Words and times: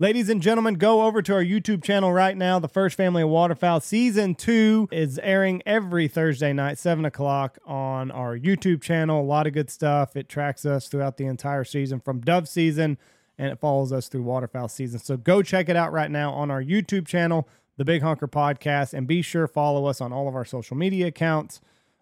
Ladies 0.00 0.28
and 0.28 0.40
gentlemen, 0.40 0.74
go 0.74 1.02
over 1.02 1.20
to 1.22 1.34
our 1.34 1.42
YouTube 1.42 1.82
channel 1.82 2.12
right 2.12 2.36
now. 2.36 2.60
The 2.60 2.68
First 2.68 2.96
Family 2.96 3.24
of 3.24 3.30
Waterfowl 3.30 3.80
Season 3.80 4.36
2 4.36 4.90
is 4.92 5.18
airing 5.18 5.60
every 5.66 6.06
Thursday 6.06 6.52
night, 6.52 6.78
7 6.78 7.04
o'clock 7.04 7.58
on 7.66 8.12
our 8.12 8.38
YouTube 8.38 8.80
channel. 8.80 9.20
A 9.20 9.26
lot 9.26 9.48
of 9.48 9.54
good 9.54 9.68
stuff. 9.68 10.14
It 10.14 10.28
tracks 10.28 10.64
us 10.64 10.86
throughout 10.86 11.16
the 11.16 11.26
entire 11.26 11.64
season 11.64 11.98
from 11.98 12.20
dove 12.20 12.48
season 12.48 12.96
and 13.38 13.50
it 13.50 13.58
follows 13.58 13.92
us 13.92 14.06
through 14.06 14.22
waterfowl 14.22 14.68
season. 14.68 15.00
So 15.00 15.16
go 15.16 15.42
check 15.42 15.68
it 15.68 15.74
out 15.74 15.90
right 15.90 16.12
now 16.12 16.32
on 16.32 16.48
our 16.48 16.62
YouTube 16.62 17.08
channel, 17.08 17.48
The 17.76 17.84
Big 17.84 18.00
Honker 18.00 18.28
Podcast, 18.28 18.94
and 18.94 19.04
be 19.04 19.20
sure 19.20 19.48
follow 19.48 19.86
us 19.86 20.00
on 20.00 20.12
all 20.12 20.28
of 20.28 20.36
our 20.36 20.44
social 20.44 20.76
media 20.76 21.08
accounts 21.08 21.60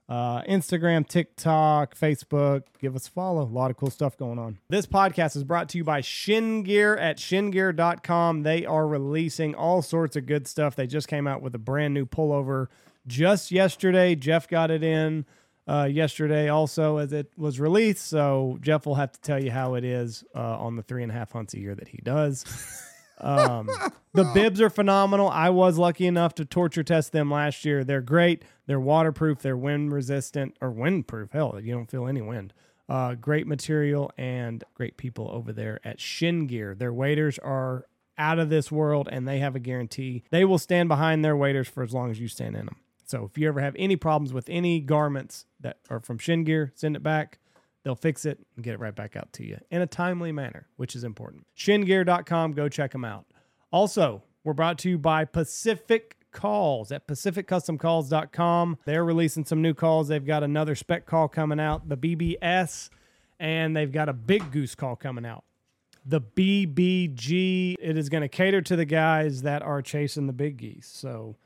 uh, 0.09 0.43
Instagram, 0.43 1.07
TikTok, 1.07 1.97
Facebook. 1.97 2.63
Give 2.81 2.95
us 2.95 3.09
a 3.09 3.11
follow. 3.11 3.43
A 3.43 3.45
lot 3.45 3.71
of 3.71 3.77
cool 3.77 3.91
stuff 3.91 4.17
going 4.17 4.39
on. 4.39 4.59
This 4.69 4.87
podcast 4.87 5.37
is 5.37 5.45
brought 5.45 5.69
to 5.71 5.79
you 5.79 5.85
by 5.85 6.01
Shin 6.01 6.63
Gear 6.63 6.97
at 6.97 7.19
shingear.com. 7.19 8.43
They 8.43 8.65
are 8.65 8.87
releasing 8.87 9.55
all 9.55 9.83
sorts 9.83 10.17
of 10.17 10.27
good 10.27 10.47
stuff. 10.47 10.77
They 10.77 10.87
just 10.87 11.09
came 11.09 11.27
out 11.27 11.43
with 11.43 11.55
a 11.55 11.59
brand 11.59 11.95
new 11.95 12.07
pullover 12.07 12.69
just 13.07 13.51
yesterday. 13.51 14.15
Jeff 14.15 14.49
got 14.49 14.71
it 14.71 14.83
in 14.83 15.27
uh, 15.69 15.89
yesterday 15.91 16.49
also 16.49 16.99
as 16.99 17.13
it 17.13 17.33
was 17.37 17.59
released. 17.59 18.07
So 18.07 18.59
Jeff 18.61 18.87
will 18.87 18.95
have 18.95 19.13
to 19.13 19.21
tell 19.21 19.43
you 19.43 19.51
how 19.51 19.75
it 19.75 19.85
is 19.85 20.25
uh, 20.35 20.59
on 20.59 20.77
the 20.77 20.83
three 20.83 21.03
and 21.03 21.11
a 21.11 21.15
half 21.15 21.33
hunts 21.33 21.55
a 21.55 21.61
year 21.61 21.75
that 21.75 21.89
he 21.89 21.99
does. 22.03 22.45
Um, 23.19 23.69
the 24.13 24.25
bibs 24.35 24.61
are 24.61 24.71
phenomenal. 24.71 25.29
I 25.29 25.51
was 25.51 25.79
lucky 25.79 26.07
enough 26.07 26.35
to 26.37 26.45
torture 26.45 26.83
test 26.83 27.13
them 27.13 27.31
last 27.31 27.65
year. 27.65 27.85
They're 27.85 28.01
great. 28.01 28.45
They're 28.67 28.81
waterproof. 28.81 29.41
They're 29.41 29.57
wind 29.57 29.93
resistant 29.93 30.57
or 30.61 30.71
windproof. 30.73 31.33
Hell, 31.33 31.59
you 31.63 31.73
don't 31.75 31.91
feel 31.91 32.07
any 32.07 32.23
wind. 32.23 32.53
Uh, 32.89 33.15
great 33.15 33.47
material 33.47 34.13
and 34.17 34.63
great 34.75 34.97
people 34.97 35.29
over 35.33 35.53
there 35.53 35.81
at 35.85 36.01
Shin 36.01 36.47
Gear. 36.47 36.75
Their 36.75 36.93
waiters 36.93 37.39
are 37.39 37.87
out 38.19 38.39
of 38.39 38.49
this 38.49 38.71
world 38.71 39.09
and 39.11 39.27
they 39.27 39.39
have 39.41 39.57
a 39.57 39.61
guarantee. 39.61 40.23
They 40.31 40.45
will 40.45 40.59
stand 40.59 40.89
behind 40.89 41.25
their 41.25 41.37
waiters 41.37 41.69
for 41.69 41.83
as 41.83 41.93
long 41.93 42.11
as 42.11 42.21
you 42.21 42.29
stand 42.29 42.57
in 42.57 42.67
them. 42.67 42.77
So 43.05 43.25
if 43.25 43.39
you 43.39 43.49
ever 43.49 43.61
have 43.61 43.77
any 43.79 43.97
problems 43.97 44.33
with 44.33 44.49
any 44.49 44.81
garments 44.81 45.47
that 45.61 45.79
are 45.91 46.01
from 46.01 46.19
Shin 46.19 46.45
Gear, 46.45 46.73
send 46.75 46.97
it 46.97 47.03
back. 47.03 47.39
They'll 47.87 47.95
fix 47.95 48.25
it 48.25 48.41
and 48.57 48.65
get 48.65 48.75
it 48.75 48.81
right 48.81 48.97
back 48.97 49.15
out 49.15 49.33
to 49.35 49.47
you 49.47 49.61
in 49.71 49.81
a 49.81 49.87
timely 49.87 50.33
manner, 50.33 50.67
which 50.75 50.97
is 50.97 51.05
important. 51.05 51.47
Shingear.com, 51.57 52.51
go 52.51 52.69
check 52.69 52.91
them 52.91 53.05
out. 53.05 53.27
Also, 53.71 54.25
we're 54.43 54.55
brought 54.55 54.77
to 54.79 54.91
you 54.91 54.99
by 54.99 55.25
Pacific 55.25 56.17
Calls 56.33 56.91
at 56.91 57.07
pacificcustomcalls.com. 57.07 58.79
They're 58.87 59.05
releasing 59.05 59.45
some 59.45 59.63
new 59.63 59.73
calls. 59.73 60.09
They've 60.09 60.27
got 60.27 60.43
another 60.43 60.75
spec 60.75 61.07
call 61.07 61.29
coming 61.29 61.61
out, 61.61 61.89
the 61.89 61.97
BBS, 61.97 62.91
and 63.39 63.77
they've 63.77 63.93
got 63.93 64.09
a 64.09 64.13
big 64.13 64.51
goose 64.51 64.75
call 64.75 64.97
coming 64.97 65.25
out. 65.25 65.45
The 66.05 66.21
BBG, 66.21 67.77
it 67.79 67.97
is 67.97 68.09
going 68.09 68.23
to 68.23 68.29
cater 68.29 68.63
to 68.63 68.75
the 68.75 68.85
guys 68.85 69.43
that 69.43 69.63
are 69.63 69.81
chasing 69.81 70.27
the 70.27 70.33
big 70.33 70.57
geese. 70.57 70.91
So, 70.93 71.37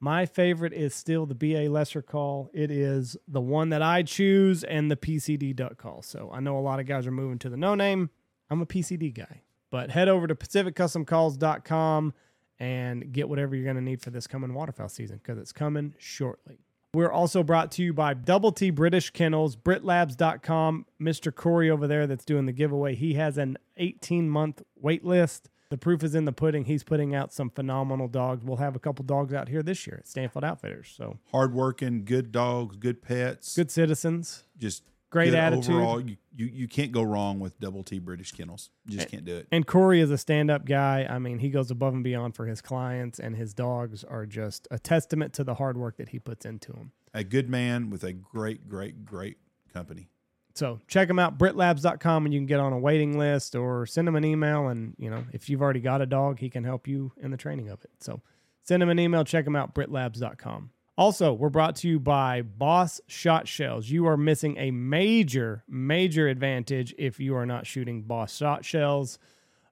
my 0.00 0.26
favorite 0.26 0.72
is 0.72 0.94
still 0.94 1.26
the 1.26 1.34
BA 1.34 1.70
Lesser 1.70 2.02
call. 2.02 2.50
It 2.52 2.70
is 2.70 3.16
the 3.26 3.40
one 3.40 3.70
that 3.70 3.82
I 3.82 4.02
choose 4.02 4.62
and 4.64 4.90
the 4.90 4.96
PCD 4.96 5.54
duck 5.54 5.76
call. 5.76 6.02
So 6.02 6.30
I 6.32 6.40
know 6.40 6.58
a 6.58 6.60
lot 6.60 6.78
of 6.80 6.86
guys 6.86 7.06
are 7.06 7.12
moving 7.12 7.38
to 7.40 7.48
the 7.48 7.56
no 7.56 7.74
name. 7.74 8.10
I'm 8.50 8.60
a 8.60 8.66
PCD 8.66 9.12
guy. 9.12 9.42
But 9.70 9.90
head 9.90 10.08
over 10.08 10.26
to 10.26 10.34
pacificcustomcalls.com 10.34 12.14
and 12.60 13.12
get 13.12 13.28
whatever 13.28 13.54
you're 13.54 13.64
going 13.64 13.76
to 13.76 13.82
need 13.82 14.00
for 14.00 14.10
this 14.10 14.26
coming 14.26 14.54
waterfowl 14.54 14.88
season 14.88 15.18
because 15.18 15.38
it's 15.38 15.52
coming 15.52 15.94
shortly. 15.98 16.60
We're 16.94 17.12
also 17.12 17.42
brought 17.42 17.70
to 17.72 17.82
you 17.82 17.92
by 17.92 18.14
Double 18.14 18.50
T 18.50 18.70
British 18.70 19.10
Kennels, 19.10 19.56
BritLabs.com. 19.56 20.86
Mr. 21.00 21.34
Corey 21.34 21.70
over 21.70 21.86
there 21.86 22.06
that's 22.06 22.24
doing 22.24 22.46
the 22.46 22.52
giveaway, 22.52 22.94
he 22.94 23.14
has 23.14 23.36
an 23.36 23.58
18 23.76 24.30
month 24.30 24.62
wait 24.74 25.04
list. 25.04 25.50
The 25.70 25.78
proof 25.78 26.02
is 26.02 26.14
in 26.14 26.24
the 26.24 26.32
pudding. 26.32 26.64
He's 26.64 26.82
putting 26.82 27.14
out 27.14 27.32
some 27.32 27.50
phenomenal 27.50 28.08
dogs. 28.08 28.42
We'll 28.42 28.56
have 28.56 28.74
a 28.74 28.78
couple 28.78 29.04
dogs 29.04 29.34
out 29.34 29.48
here 29.48 29.62
this 29.62 29.86
year 29.86 29.98
at 29.98 30.08
Stanfield 30.08 30.44
Outfitters. 30.44 30.92
So 30.96 31.18
hardworking, 31.30 32.04
good 32.04 32.32
dogs, 32.32 32.76
good 32.76 33.02
pets, 33.02 33.54
good 33.54 33.70
citizens, 33.70 34.44
just 34.56 34.82
great 35.10 35.34
attitude. 35.34 35.74
Overall, 35.74 36.00
you, 36.00 36.16
you 36.34 36.46
you 36.46 36.68
can't 36.68 36.90
go 36.90 37.02
wrong 37.02 37.38
with 37.38 37.58
Double 37.60 37.82
T 37.82 37.98
British 37.98 38.32
Kennels. 38.32 38.70
You 38.86 38.94
just 38.94 39.04
and, 39.04 39.12
can't 39.12 39.24
do 39.26 39.36
it. 39.36 39.48
And 39.52 39.66
Corey 39.66 40.00
is 40.00 40.10
a 40.10 40.18
stand 40.18 40.50
up 40.50 40.64
guy. 40.64 41.06
I 41.08 41.18
mean, 41.18 41.38
he 41.38 41.50
goes 41.50 41.70
above 41.70 41.92
and 41.92 42.04
beyond 42.04 42.34
for 42.34 42.46
his 42.46 42.62
clients, 42.62 43.18
and 43.18 43.36
his 43.36 43.52
dogs 43.52 44.04
are 44.04 44.24
just 44.24 44.68
a 44.70 44.78
testament 44.78 45.34
to 45.34 45.44
the 45.44 45.54
hard 45.54 45.76
work 45.76 45.98
that 45.98 46.10
he 46.10 46.18
puts 46.18 46.46
into 46.46 46.72
them. 46.72 46.92
A 47.12 47.24
good 47.24 47.48
man 47.48 47.90
with 47.90 48.04
a 48.04 48.12
great, 48.12 48.68
great, 48.68 49.04
great 49.04 49.36
company. 49.72 50.08
So 50.58 50.80
check 50.88 51.06
them 51.06 51.20
out, 51.20 51.38
britlabs.com, 51.38 52.24
and 52.24 52.34
you 52.34 52.40
can 52.40 52.46
get 52.46 52.58
on 52.58 52.72
a 52.72 52.78
waiting 52.80 53.16
list 53.16 53.54
or 53.54 53.86
send 53.86 54.08
them 54.08 54.16
an 54.16 54.24
email. 54.24 54.66
And, 54.66 54.96
you 54.98 55.08
know, 55.08 55.24
if 55.32 55.48
you've 55.48 55.62
already 55.62 55.78
got 55.78 56.02
a 56.02 56.06
dog, 56.06 56.40
he 56.40 56.50
can 56.50 56.64
help 56.64 56.88
you 56.88 57.12
in 57.16 57.30
the 57.30 57.36
training 57.36 57.68
of 57.68 57.84
it. 57.84 57.92
So 58.00 58.22
send 58.64 58.82
them 58.82 58.88
an 58.88 58.98
email, 58.98 59.22
check 59.22 59.44
them 59.44 59.54
out, 59.54 59.72
britlabs.com. 59.72 60.70
Also, 60.96 61.32
we're 61.32 61.48
brought 61.48 61.76
to 61.76 61.88
you 61.88 62.00
by 62.00 62.42
Boss 62.42 63.00
Shot 63.06 63.46
Shells. 63.46 63.88
You 63.88 64.08
are 64.08 64.16
missing 64.16 64.56
a 64.58 64.72
major, 64.72 65.62
major 65.68 66.26
advantage 66.26 66.92
if 66.98 67.20
you 67.20 67.36
are 67.36 67.46
not 67.46 67.64
shooting 67.64 68.02
Boss 68.02 68.36
Shot 68.36 68.64
Shells. 68.64 69.20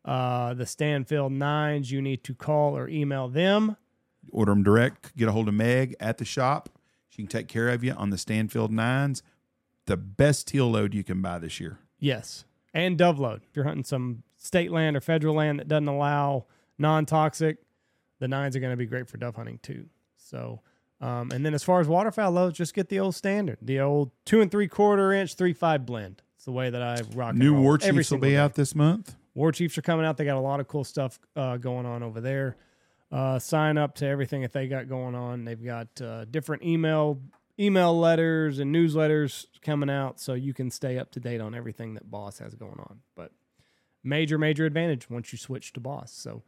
Uh, 0.04 0.54
the 0.54 0.66
Stanfield 0.66 1.32
Nines, 1.32 1.90
you 1.90 2.00
need 2.00 2.22
to 2.22 2.32
call 2.32 2.76
or 2.76 2.88
email 2.88 3.26
them. 3.26 3.76
Order 4.30 4.52
them 4.52 4.62
direct. 4.62 5.16
Get 5.16 5.26
a 5.26 5.32
hold 5.32 5.48
of 5.48 5.54
Meg 5.54 5.96
at 5.98 6.18
the 6.18 6.24
shop. 6.24 6.68
She 7.08 7.22
can 7.22 7.26
take 7.26 7.48
care 7.48 7.70
of 7.70 7.82
you 7.82 7.90
on 7.92 8.10
the 8.10 8.18
Stanfield 8.18 8.70
Nines 8.70 9.24
the 9.86 9.96
best 9.96 10.48
teal 10.48 10.70
load 10.70 10.94
you 10.94 11.04
can 11.04 11.22
buy 11.22 11.38
this 11.38 11.60
year. 11.60 11.78
Yes. 11.98 12.44
And 12.74 12.98
dove 12.98 13.18
load. 13.18 13.42
If 13.48 13.56
you're 13.56 13.64
hunting 13.64 13.84
some 13.84 14.22
state 14.36 14.70
land 14.70 14.96
or 14.96 15.00
federal 15.00 15.34
land 15.34 15.60
that 15.60 15.68
doesn't 15.68 15.88
allow 15.88 16.46
non 16.78 17.06
toxic, 17.06 17.58
the 18.18 18.28
nines 18.28 18.54
are 18.56 18.60
going 18.60 18.72
to 18.72 18.76
be 18.76 18.86
great 18.86 19.08
for 19.08 19.16
dove 19.16 19.36
hunting 19.36 19.58
too. 19.62 19.86
So, 20.16 20.60
um, 21.00 21.30
and 21.30 21.44
then 21.44 21.54
as 21.54 21.62
far 21.62 21.80
as 21.80 21.88
waterfowl 21.88 22.32
loads, 22.32 22.58
just 22.58 22.74
get 22.74 22.88
the 22.88 23.00
old 23.00 23.14
standard, 23.14 23.58
the 23.62 23.80
old 23.80 24.10
two 24.24 24.40
and 24.40 24.50
three 24.50 24.68
quarter 24.68 25.12
inch, 25.12 25.34
three 25.34 25.52
five 25.52 25.86
blend. 25.86 26.22
It's 26.36 26.44
the 26.44 26.52
way 26.52 26.70
that 26.70 26.82
I 26.82 27.00
rock. 27.14 27.34
New 27.34 27.54
War 27.54 27.78
Chiefs 27.78 28.10
will 28.10 28.18
be 28.18 28.30
day. 28.30 28.36
out 28.36 28.54
this 28.54 28.74
month. 28.74 29.16
War 29.34 29.52
Chiefs 29.52 29.76
are 29.78 29.82
coming 29.82 30.06
out. 30.06 30.16
They 30.16 30.24
got 30.24 30.36
a 30.36 30.40
lot 30.40 30.60
of 30.60 30.68
cool 30.68 30.84
stuff 30.84 31.18
uh, 31.34 31.58
going 31.58 31.86
on 31.86 32.02
over 32.02 32.20
there. 32.20 32.56
Uh, 33.12 33.38
sign 33.38 33.78
up 33.78 33.94
to 33.96 34.06
everything 34.06 34.42
that 34.42 34.52
they 34.52 34.66
got 34.66 34.88
going 34.88 35.14
on. 35.14 35.44
They've 35.44 35.62
got 35.62 35.88
uh, 36.00 36.24
different 36.24 36.64
email 36.64 37.20
email 37.58 37.98
letters 37.98 38.58
and 38.58 38.74
newsletters 38.74 39.46
coming 39.62 39.90
out 39.90 40.20
so 40.20 40.34
you 40.34 40.52
can 40.52 40.70
stay 40.70 40.98
up 40.98 41.10
to 41.12 41.20
date 41.20 41.40
on 41.40 41.54
everything 41.54 41.94
that 41.94 42.10
Boss 42.10 42.38
has 42.38 42.54
going 42.54 42.78
on. 42.78 43.00
But 43.14 43.32
major, 44.04 44.38
major 44.38 44.64
advantage 44.66 45.08
once 45.08 45.32
you 45.32 45.38
switch 45.38 45.72
to 45.74 45.80
Boss. 45.80 46.12
So 46.12 46.42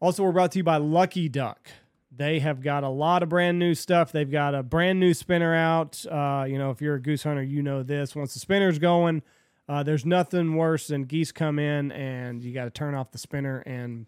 also 0.00 0.22
we're 0.22 0.32
brought 0.32 0.52
to 0.52 0.58
you 0.58 0.64
by 0.64 0.78
Lucky 0.78 1.28
Duck. 1.28 1.68
They 2.16 2.38
have 2.38 2.62
got 2.62 2.84
a 2.84 2.88
lot 2.88 3.22
of 3.22 3.28
brand 3.28 3.58
new 3.58 3.74
stuff. 3.74 4.12
They've 4.12 4.30
got 4.30 4.54
a 4.54 4.62
brand 4.62 5.00
new 5.00 5.14
spinner 5.14 5.54
out. 5.54 6.04
Uh, 6.06 6.44
you 6.48 6.58
know, 6.58 6.70
if 6.70 6.80
you're 6.80 6.94
a 6.94 7.02
goose 7.02 7.24
hunter, 7.24 7.42
you 7.42 7.62
know 7.62 7.82
this. 7.82 8.14
Once 8.14 8.34
the 8.34 8.40
spinner's 8.40 8.78
going, 8.78 9.22
uh, 9.68 9.82
there's 9.82 10.06
nothing 10.06 10.54
worse 10.54 10.88
than 10.88 11.04
geese 11.04 11.32
come 11.32 11.58
in 11.58 11.90
and 11.90 12.42
you 12.42 12.54
got 12.54 12.64
to 12.64 12.70
turn 12.70 12.94
off 12.94 13.10
the 13.10 13.18
spinner 13.18 13.60
and 13.66 14.06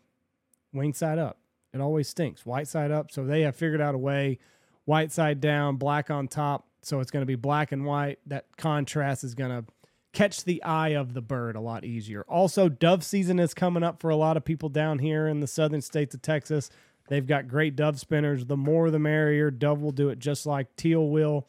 wing 0.72 0.92
side 0.92 1.18
up. 1.18 1.38
It 1.72 1.80
always 1.80 2.08
stinks. 2.08 2.46
White 2.46 2.68
side 2.68 2.90
up. 2.90 3.10
So 3.10 3.24
they 3.24 3.42
have 3.42 3.56
figured 3.56 3.80
out 3.80 3.94
a 3.94 3.98
way 3.98 4.38
white 4.86 5.12
side 5.12 5.40
down, 5.40 5.76
black 5.76 6.10
on 6.10 6.26
top. 6.26 6.66
So 6.82 7.00
it's 7.00 7.10
going 7.10 7.22
to 7.22 7.26
be 7.26 7.34
black 7.34 7.72
and 7.72 7.84
white. 7.84 8.20
That 8.26 8.46
contrast 8.56 9.22
is 9.24 9.34
going 9.34 9.50
to 9.50 9.70
catch 10.12 10.44
the 10.44 10.62
eye 10.62 10.90
of 10.90 11.12
the 11.12 11.20
bird 11.20 11.56
a 11.56 11.60
lot 11.60 11.84
easier. 11.84 12.24
Also, 12.28 12.68
dove 12.70 13.04
season 13.04 13.38
is 13.38 13.52
coming 13.52 13.82
up 13.82 14.00
for 14.00 14.08
a 14.08 14.16
lot 14.16 14.36
of 14.38 14.44
people 14.44 14.70
down 14.70 15.00
here 15.00 15.28
in 15.28 15.40
the 15.40 15.46
southern 15.46 15.82
states 15.82 16.14
of 16.14 16.22
Texas. 16.22 16.70
They've 17.08 17.26
got 17.26 17.48
great 17.48 17.76
dove 17.76 18.00
spinners. 18.00 18.46
The 18.46 18.56
more 18.56 18.90
the 18.90 18.98
merrier. 18.98 19.50
Dove 19.50 19.82
will 19.82 19.92
do 19.92 20.08
it 20.08 20.18
just 20.18 20.46
like 20.46 20.74
teal 20.76 21.08
will. 21.08 21.46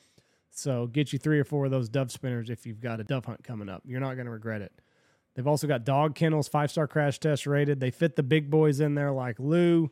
So 0.50 0.88
get 0.88 1.14
you 1.14 1.20
three 1.20 1.40
or 1.40 1.44
four 1.44 1.66
of 1.66 1.72
those 1.72 1.88
dove 1.88 2.12
spinners 2.12 2.50
if 2.50 2.66
you've 2.66 2.82
got 2.82 3.00
a 3.00 3.04
dove 3.04 3.26
hunt 3.26 3.44
coming 3.44 3.70
up. 3.70 3.84
You're 3.86 4.00
not 4.00 4.16
going 4.16 4.26
to 4.26 4.32
regret 4.32 4.62
it. 4.62 4.72
They've 5.36 5.48
also 5.48 5.68
got 5.68 5.86
dog 5.86 6.16
kennels, 6.16 6.48
five 6.48 6.72
star 6.72 6.88
crash 6.88 7.20
test 7.20 7.46
rated. 7.46 7.80
They 7.80 7.92
fit 7.92 8.16
the 8.16 8.24
big 8.24 8.50
boys 8.50 8.80
in 8.80 8.96
there 8.96 9.12
like 9.12 9.40
Lou. 9.40 9.92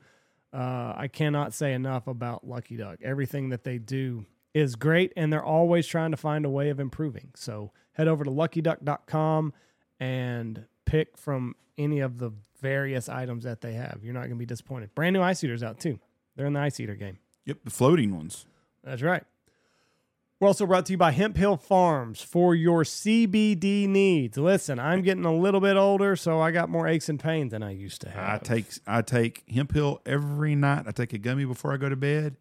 Uh, 0.53 0.93
I 0.95 1.09
cannot 1.11 1.53
say 1.53 1.73
enough 1.73 2.07
about 2.07 2.47
Lucky 2.47 2.77
Duck. 2.77 2.99
Everything 3.03 3.49
that 3.49 3.63
they 3.63 3.77
do 3.77 4.25
is 4.53 4.75
great, 4.75 5.11
and 5.17 5.31
they're 5.31 5.43
always 5.43 5.85
trying 5.85 6.11
to 6.11 6.17
find 6.17 6.45
a 6.45 6.49
way 6.49 6.69
of 6.69 6.79
improving. 6.79 7.31
So 7.35 7.71
head 7.93 8.07
over 8.07 8.23
to 8.23 8.31
luckyduck.com 8.31 9.53
and 9.99 10.65
pick 10.85 11.17
from 11.17 11.55
any 11.77 11.99
of 11.99 12.19
the 12.19 12.31
various 12.61 13.09
items 13.09 13.43
that 13.43 13.61
they 13.61 13.73
have. 13.73 13.99
You're 14.01 14.13
not 14.13 14.21
going 14.21 14.31
to 14.31 14.35
be 14.37 14.45
disappointed. 14.45 14.95
Brand 14.95 15.13
new 15.13 15.21
ice 15.21 15.43
eaters 15.43 15.61
out 15.61 15.79
too. 15.79 15.99
They're 16.35 16.45
in 16.45 16.53
the 16.53 16.59
ice 16.59 16.79
eater 16.79 16.95
game. 16.95 17.19
Yep, 17.45 17.59
the 17.65 17.71
floating 17.71 18.15
ones. 18.15 18.45
That's 18.83 19.01
right. 19.01 19.23
We're 20.39 20.49
also 20.49 20.65
brought 20.65 20.85
to 20.87 20.91
you 20.93 20.97
by 20.97 21.11
Hemphill 21.11 21.55
Farms 21.55 22.21
for 22.21 22.53
your 22.53 22.83
CBD 22.83 23.87
needs. 23.87 24.37
Listen, 24.37 24.79
I'm 24.79 25.01
getting 25.01 25.23
a 25.23 25.33
little 25.33 25.61
bit 25.61 25.77
older, 25.77 26.17
so 26.17 26.41
I 26.41 26.51
got 26.51 26.69
more 26.69 26.87
aches 26.87 27.07
and 27.07 27.17
pains 27.17 27.51
than 27.51 27.63
I 27.63 27.71
used 27.71 28.01
to 28.01 28.09
have. 28.09 28.41
I 28.41 28.43
take 28.43 28.65
I 28.85 29.01
take 29.01 29.43
Hemphill 29.49 30.01
every 30.05 30.53
night. 30.55 30.83
I 30.87 30.91
take 30.91 31.13
a 31.13 31.17
gummy 31.17 31.45
before 31.45 31.73
I 31.73 31.77
go 31.77 31.87
to 31.87 31.95
bed, 31.95 32.35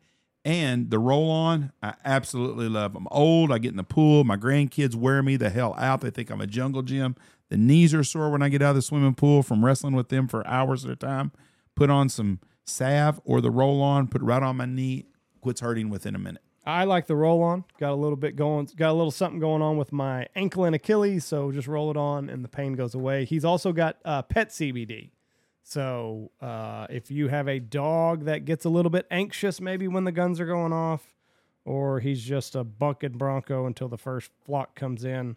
And 0.45 0.91
the 0.91 0.99
roll 0.99 1.31
on, 1.31 1.73
I 1.85 1.95
absolutely 2.05 2.69
love. 2.69 2.97
I'm 2.97 3.07
old. 3.13 3.53
I 3.53 3.59
get 3.59 3.71
in 3.71 3.77
the 3.77 3.85
pool. 3.85 4.25
My 4.25 4.37
grandkids 4.37 4.97
wear 4.97 5.23
me 5.23 5.37
the 5.37 5.51
hell 5.51 5.77
out. 5.79 6.01
They 6.01 6.11
think 6.11 6.31
I'm 6.31 6.41
a 6.41 6.49
jungle 6.49 6.83
gym. 6.83 7.15
The 7.49 7.57
knees 7.57 7.95
are 7.95 8.03
sore 8.03 8.29
when 8.31 8.43
I 8.43 8.49
get 8.49 8.61
out 8.61 8.71
of 8.71 8.77
the 8.77 8.83
swimming 8.83 9.15
pool 9.15 9.45
from 9.45 9.65
wrestling 9.65 9.95
with 9.95 10.09
them 10.09 10.27
for 10.27 10.45
hours 10.49 10.85
at 10.85 10.91
a 10.91 10.97
time. 10.97 11.31
Put 11.77 11.91
on 11.91 12.09
some 12.09 12.41
salve 12.67 13.21
or 13.25 13.41
the 13.41 13.53
roll 13.53 13.81
on, 13.81 14.09
put 14.09 14.21
it 14.21 14.25
right 14.25 14.43
on 14.43 14.57
my 14.57 14.67
knee, 14.67 15.07
quits 15.41 15.61
hurting 15.61 15.91
within 15.91 16.17
a 16.17 16.19
minute. 16.19 16.43
I 16.67 16.85
like 16.85 17.07
the 17.07 17.17
roll 17.17 17.43
on. 17.43 17.65
Got 17.79 17.93
a 17.93 17.95
little 17.95 18.17
bit 18.17 18.37
going, 18.37 18.69
got 18.77 18.91
a 18.91 18.95
little 18.95 19.11
something 19.11 19.39
going 19.39 19.61
on 19.63 19.77
with 19.77 19.93
my 19.93 20.27
ankle 20.35 20.65
and 20.65 20.75
Achilles. 20.75 21.25
So 21.25 21.53
just 21.53 21.69
roll 21.69 21.91
it 21.91 21.97
on 21.97 22.31
and 22.31 22.43
the 22.43 22.49
pain 22.49 22.73
goes 22.73 22.95
away. 22.95 23.25
He's 23.25 23.45
also 23.45 23.73
got 23.73 23.99
uh, 24.05 24.23
pet 24.23 24.49
CBD. 24.49 25.11
So 25.63 26.31
uh, 26.41 26.87
if 26.91 27.11
you 27.11 27.29
have 27.29 27.49
a 27.49 27.59
dog 27.59 28.25
that 28.25 28.45
gets 28.45 28.65
a 28.65 28.69
little 28.69 28.91
bit 28.91 29.07
anxious, 29.11 29.61
maybe 29.61 29.89
when 29.89 30.05
the 30.05 30.13
guns 30.13 30.39
are 30.41 30.47
going 30.47 30.73
off, 30.73 31.03
or 31.65 32.01
he's 32.01 32.23
just 32.23 32.55
a 32.55 32.63
bucket 32.65 33.13
bronco 33.17 33.67
until 33.67 33.89
the 33.89 33.97
first 33.97 34.31
flock 34.45 34.75
comes 34.75 35.05
in, 35.05 35.37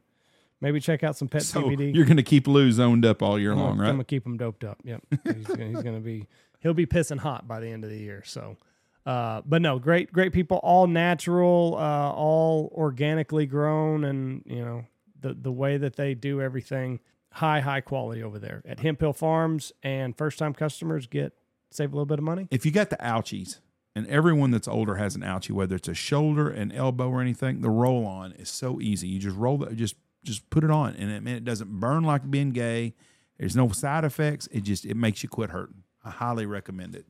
maybe 0.60 0.80
check 0.82 1.02
out 1.04 1.16
some 1.16 1.30
pet 1.30 1.44
So 1.44 1.64
CBD. 1.64 1.96
you're 1.96 2.06
going 2.06 2.18
to 2.18 2.24
keep 2.24 2.48
Lou 2.48 2.72
zoned 2.72 3.06
up 3.06 3.22
all 3.24 3.40
year 3.40 3.54
I'm 3.54 3.60
long, 3.60 3.78
right? 3.78 3.88
I'm 3.88 3.94
gonna 3.94 4.04
keep 4.04 4.26
him 4.26 4.36
doped 4.36 4.66
up. 4.66 4.80
Yep, 4.84 5.02
he's 5.24 5.82
gonna 5.82 6.02
be 6.02 6.28
he'll 6.60 6.74
be 6.74 6.86
pissing 6.86 7.20
hot 7.20 7.48
by 7.48 7.62
the 7.62 7.68
end 7.70 7.86
of 7.86 7.90
the 7.90 7.98
year. 7.98 8.24
So, 8.26 8.58
uh, 9.08 9.42
but 9.46 9.62
no, 9.62 9.80
great 9.80 10.12
great 10.12 10.34
people, 10.34 10.58
all 10.58 10.86
natural, 10.86 11.78
uh, 11.80 12.12
all 12.12 12.70
organically 12.76 13.46
grown, 13.46 14.04
and 14.04 14.44
you 14.46 14.64
know 14.64 14.84
the 15.22 15.34
the 15.34 15.52
way 15.52 15.78
that 15.78 15.96
they 15.96 16.14
do 16.14 16.42
everything, 16.42 17.00
high 17.32 17.62
high 17.62 17.80
quality 17.80 18.22
over 18.22 18.38
there 18.38 18.62
at 18.68 18.82
Hemphill 18.82 19.14
Farms, 19.14 19.72
and 19.82 20.18
first 20.18 20.38
time 20.38 20.54
customers 20.54 21.08
get 21.08 21.32
save 21.72 21.94
a 21.94 21.96
little 21.96 22.06
bit 22.06 22.20
of 22.20 22.26
money. 22.26 22.50
if 22.52 22.66
you 22.66 22.72
got 22.72 22.90
the 22.90 22.98
ouchies, 22.98 23.60
and 23.96 24.06
everyone 24.08 24.52
that's 24.52 24.68
older 24.68 24.96
has 24.96 25.16
an 25.16 25.22
ouchie, 25.22 25.52
whether 25.52 25.78
it's 25.78 25.88
a 25.88 25.94
shoulder, 25.94 26.50
an 26.50 26.74
elbow, 26.74 27.10
or 27.10 27.22
anything, 27.22 27.62
the 27.62 27.70
roll 27.70 28.06
on 28.06 28.34
is 28.34 28.50
so 28.50 28.82
easy. 28.82 29.08
You 29.08 29.20
just 29.20 29.38
roll 29.38 29.58
the 29.58 29.74
just 29.74 29.96
just 30.26 30.50
put 30.50 30.66
it 30.66 30.70
on, 30.70 30.96
and 30.98 31.10
it, 31.10 31.24
man, 31.24 31.38
it 31.38 31.46
doesn't 31.46 31.80
burn 31.80 32.04
like 32.04 32.30
Bengay. 32.30 32.92
There's 33.38 33.56
no 33.56 33.70
side 33.70 34.04
effects. 34.04 34.50
It 34.52 34.64
just 34.64 34.84
it 34.84 34.98
makes 34.98 35.24
you 35.24 35.30
quit 35.30 35.52
hurting. 35.52 35.84
I 36.04 36.10
highly 36.10 36.46
recommend 36.46 36.94
it. 36.94 37.06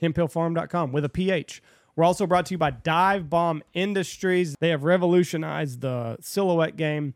hemphillfarm.com 0.00 0.92
with 0.92 1.04
a 1.04 1.08
PH. 1.08 1.62
We're 1.96 2.04
also 2.04 2.26
brought 2.26 2.46
to 2.46 2.54
you 2.54 2.58
by 2.58 2.70
Dive 2.70 3.28
Bomb 3.28 3.62
Industries. 3.74 4.54
They 4.58 4.70
have 4.70 4.84
revolutionized 4.84 5.80
the 5.80 6.16
silhouette 6.20 6.76
game. 6.76 7.14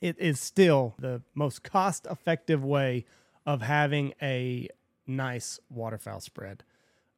It 0.00 0.16
is 0.18 0.38
still 0.38 0.94
the 0.98 1.22
most 1.34 1.62
cost 1.62 2.06
effective 2.10 2.64
way 2.64 3.04
of 3.46 3.62
having 3.62 4.12
a 4.20 4.68
nice 5.06 5.58
waterfowl 5.70 6.20
spread. 6.20 6.62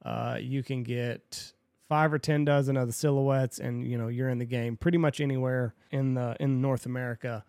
Uh, 0.05 0.39
you 0.41 0.63
can 0.63 0.85
get 0.85 1.53
five 1.89 2.13
or 2.13 2.19
ten 2.19 2.45
dozen 2.45 2.77
of 2.77 2.87
the 2.87 2.93
silhouettes, 2.93 3.59
and 3.59 3.87
you 3.87 3.99
know 3.99 4.09
you're 4.09 4.29
in 4.29 4.39
the 4.39 4.45
game 4.45 4.77
pretty 4.77 4.99
much 4.99 5.21
anywhere 5.21 5.75
in 5.91 6.15
the 6.15 6.37
in 6.39 6.61
North 6.61 6.87
America, 6.87 7.45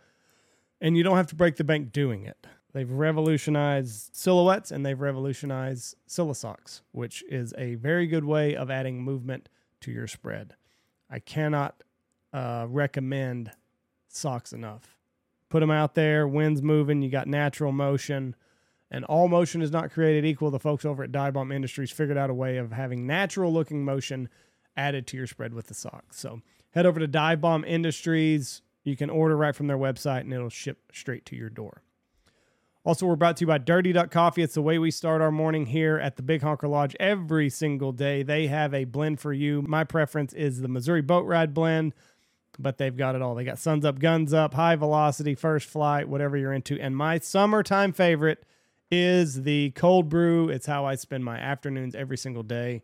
and 0.81 0.97
you 0.97 1.03
don't 1.03 1.17
have 1.17 1.27
to 1.27 1.35
break 1.35 1.57
the 1.57 1.63
bank 1.63 1.91
doing 1.91 2.25
it. 2.25 2.47
They've 2.73 2.89
revolutionized 2.89 4.15
silhouettes 4.15 4.71
and 4.71 4.85
they've 4.85 4.99
revolutionized 4.99 5.95
Sillosocks, 6.07 6.81
which 6.91 7.23
is 7.27 7.53
a 7.57 7.75
very 7.75 8.05
good 8.05 8.23
way 8.23 8.55
of 8.55 8.69
adding 8.69 9.01
movement 9.01 9.49
to 9.81 9.91
your 9.91 10.07
spread. 10.07 10.55
I 11.09 11.19
cannot 11.19 11.83
uh, 12.31 12.67
recommend 12.69 13.51
socks 14.07 14.53
enough. 14.53 14.97
Put 15.49 15.61
them 15.61 15.71
out 15.71 15.95
there, 15.95 16.27
wind's 16.27 16.61
moving, 16.61 17.01
you 17.01 17.09
got 17.09 17.27
natural 17.27 17.71
motion, 17.71 18.35
and 18.91 19.03
all 19.05 19.27
motion 19.27 19.63
is 19.63 19.71
not 19.71 19.91
created 19.91 20.23
equal. 20.25 20.51
The 20.51 20.59
folks 20.59 20.85
over 20.85 21.03
at 21.03 21.11
Dive 21.11 21.33
Bomb 21.33 21.51
Industries 21.51 21.91
figured 21.91 22.17
out 22.17 22.29
a 22.29 22.35
way 22.35 22.57
of 22.57 22.71
having 22.71 23.07
natural 23.07 23.51
looking 23.51 23.83
motion 23.83 24.29
added 24.77 25.07
to 25.07 25.17
your 25.17 25.27
spread 25.27 25.53
with 25.55 25.67
the 25.67 25.73
socks. 25.73 26.19
So 26.19 26.41
head 26.71 26.85
over 26.85 26.99
to 26.99 27.07
Dive 27.07 27.41
Bomb 27.41 27.65
Industries. 27.65 28.61
You 28.83 28.95
can 28.95 29.09
order 29.09 29.35
right 29.35 29.55
from 29.55 29.67
their 29.67 29.77
website 29.77 30.21
and 30.21 30.33
it'll 30.33 30.49
ship 30.49 30.91
straight 30.93 31.25
to 31.27 31.35
your 31.35 31.49
door. 31.49 31.81
Also, 32.85 33.05
we're 33.05 33.17
brought 33.17 33.35
to 33.35 33.41
you 33.41 33.47
by 33.47 33.57
Dirty 33.57 33.91
Duck 33.91 34.09
Coffee. 34.09 34.41
It's 34.41 34.53
the 34.53 34.61
way 34.61 34.79
we 34.79 34.89
start 34.89 35.21
our 35.21 35.31
morning 35.31 35.65
here 35.65 35.97
at 35.97 36.15
the 36.15 36.23
Big 36.23 36.41
Honker 36.41 36.67
Lodge 36.69 36.95
every 36.97 37.49
single 37.49 37.91
day. 37.91 38.23
They 38.23 38.47
have 38.47 38.73
a 38.73 38.85
blend 38.85 39.19
for 39.19 39.33
you. 39.33 39.61
My 39.63 39.83
preference 39.83 40.31
is 40.31 40.61
the 40.61 40.69
Missouri 40.69 41.01
Boat 41.01 41.25
Ride 41.25 41.53
blend, 41.53 41.93
but 42.57 42.77
they've 42.77 42.95
got 42.95 43.15
it 43.15 43.21
all. 43.21 43.35
They 43.35 43.43
got 43.43 43.59
Suns 43.59 43.83
Up, 43.83 43.99
Guns 43.99 44.33
Up, 44.33 44.53
High 44.53 44.77
Velocity, 44.77 45.35
First 45.35 45.67
Flight, 45.67 46.07
whatever 46.07 46.37
you're 46.37 46.53
into. 46.53 46.79
And 46.79 46.95
my 46.95 47.19
summertime 47.19 47.91
favorite 47.91 48.45
is 48.89 49.43
the 49.43 49.71
cold 49.71 50.07
brew. 50.07 50.47
It's 50.47 50.65
how 50.65 50.85
I 50.85 50.95
spend 50.95 51.25
my 51.25 51.37
afternoons 51.37 51.95
every 51.95 52.17
single 52.17 52.43
day. 52.43 52.81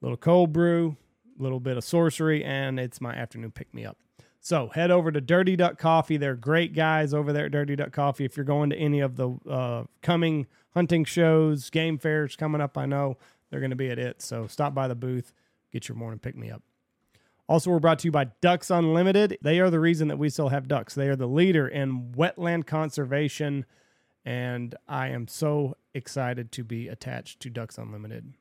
Little 0.00 0.16
cold 0.16 0.54
brew, 0.54 0.96
a 1.38 1.42
little 1.42 1.60
bit 1.60 1.76
of 1.76 1.84
sorcery, 1.84 2.42
and 2.42 2.80
it's 2.80 2.98
my 2.98 3.14
afternoon 3.14 3.50
pick 3.50 3.74
me 3.74 3.84
up. 3.84 3.98
So 4.44 4.68
head 4.68 4.90
over 4.90 5.10
to 5.10 5.22
Dirty 5.22 5.56
Duck 5.56 5.78
Coffee. 5.78 6.18
They're 6.18 6.36
great 6.36 6.74
guys 6.74 7.14
over 7.14 7.32
there 7.32 7.46
at 7.46 7.52
Dirty 7.52 7.76
Duck 7.76 7.92
Coffee. 7.92 8.26
If 8.26 8.36
you're 8.36 8.44
going 8.44 8.68
to 8.68 8.76
any 8.76 9.00
of 9.00 9.16
the 9.16 9.30
uh, 9.48 9.84
coming 10.02 10.46
hunting 10.74 11.06
shows, 11.06 11.70
game 11.70 11.96
fairs 11.96 12.36
coming 12.36 12.60
up, 12.60 12.76
I 12.76 12.84
know 12.84 13.16
they're 13.48 13.60
going 13.60 13.70
to 13.70 13.76
be 13.76 13.88
at 13.88 13.98
it. 13.98 14.20
So 14.20 14.46
stop 14.46 14.74
by 14.74 14.86
the 14.86 14.94
booth, 14.94 15.32
get 15.72 15.88
your 15.88 15.96
morning 15.96 16.18
pick 16.18 16.36
me 16.36 16.50
up. 16.50 16.62
Also, 17.48 17.70
we're 17.70 17.78
brought 17.78 18.00
to 18.00 18.08
you 18.08 18.12
by 18.12 18.24
Ducks 18.42 18.70
Unlimited. 18.70 19.38
They 19.40 19.60
are 19.60 19.70
the 19.70 19.80
reason 19.80 20.08
that 20.08 20.18
we 20.18 20.28
still 20.28 20.50
have 20.50 20.68
ducks. 20.68 20.94
They 20.94 21.08
are 21.08 21.16
the 21.16 21.26
leader 21.26 21.66
in 21.66 22.12
wetland 22.12 22.66
conservation, 22.66 23.64
and 24.26 24.74
I 24.86 25.08
am 25.08 25.26
so 25.26 25.78
excited 25.94 26.52
to 26.52 26.64
be 26.64 26.88
attached 26.88 27.40
to 27.40 27.48
Ducks 27.48 27.78
Unlimited. 27.78 28.34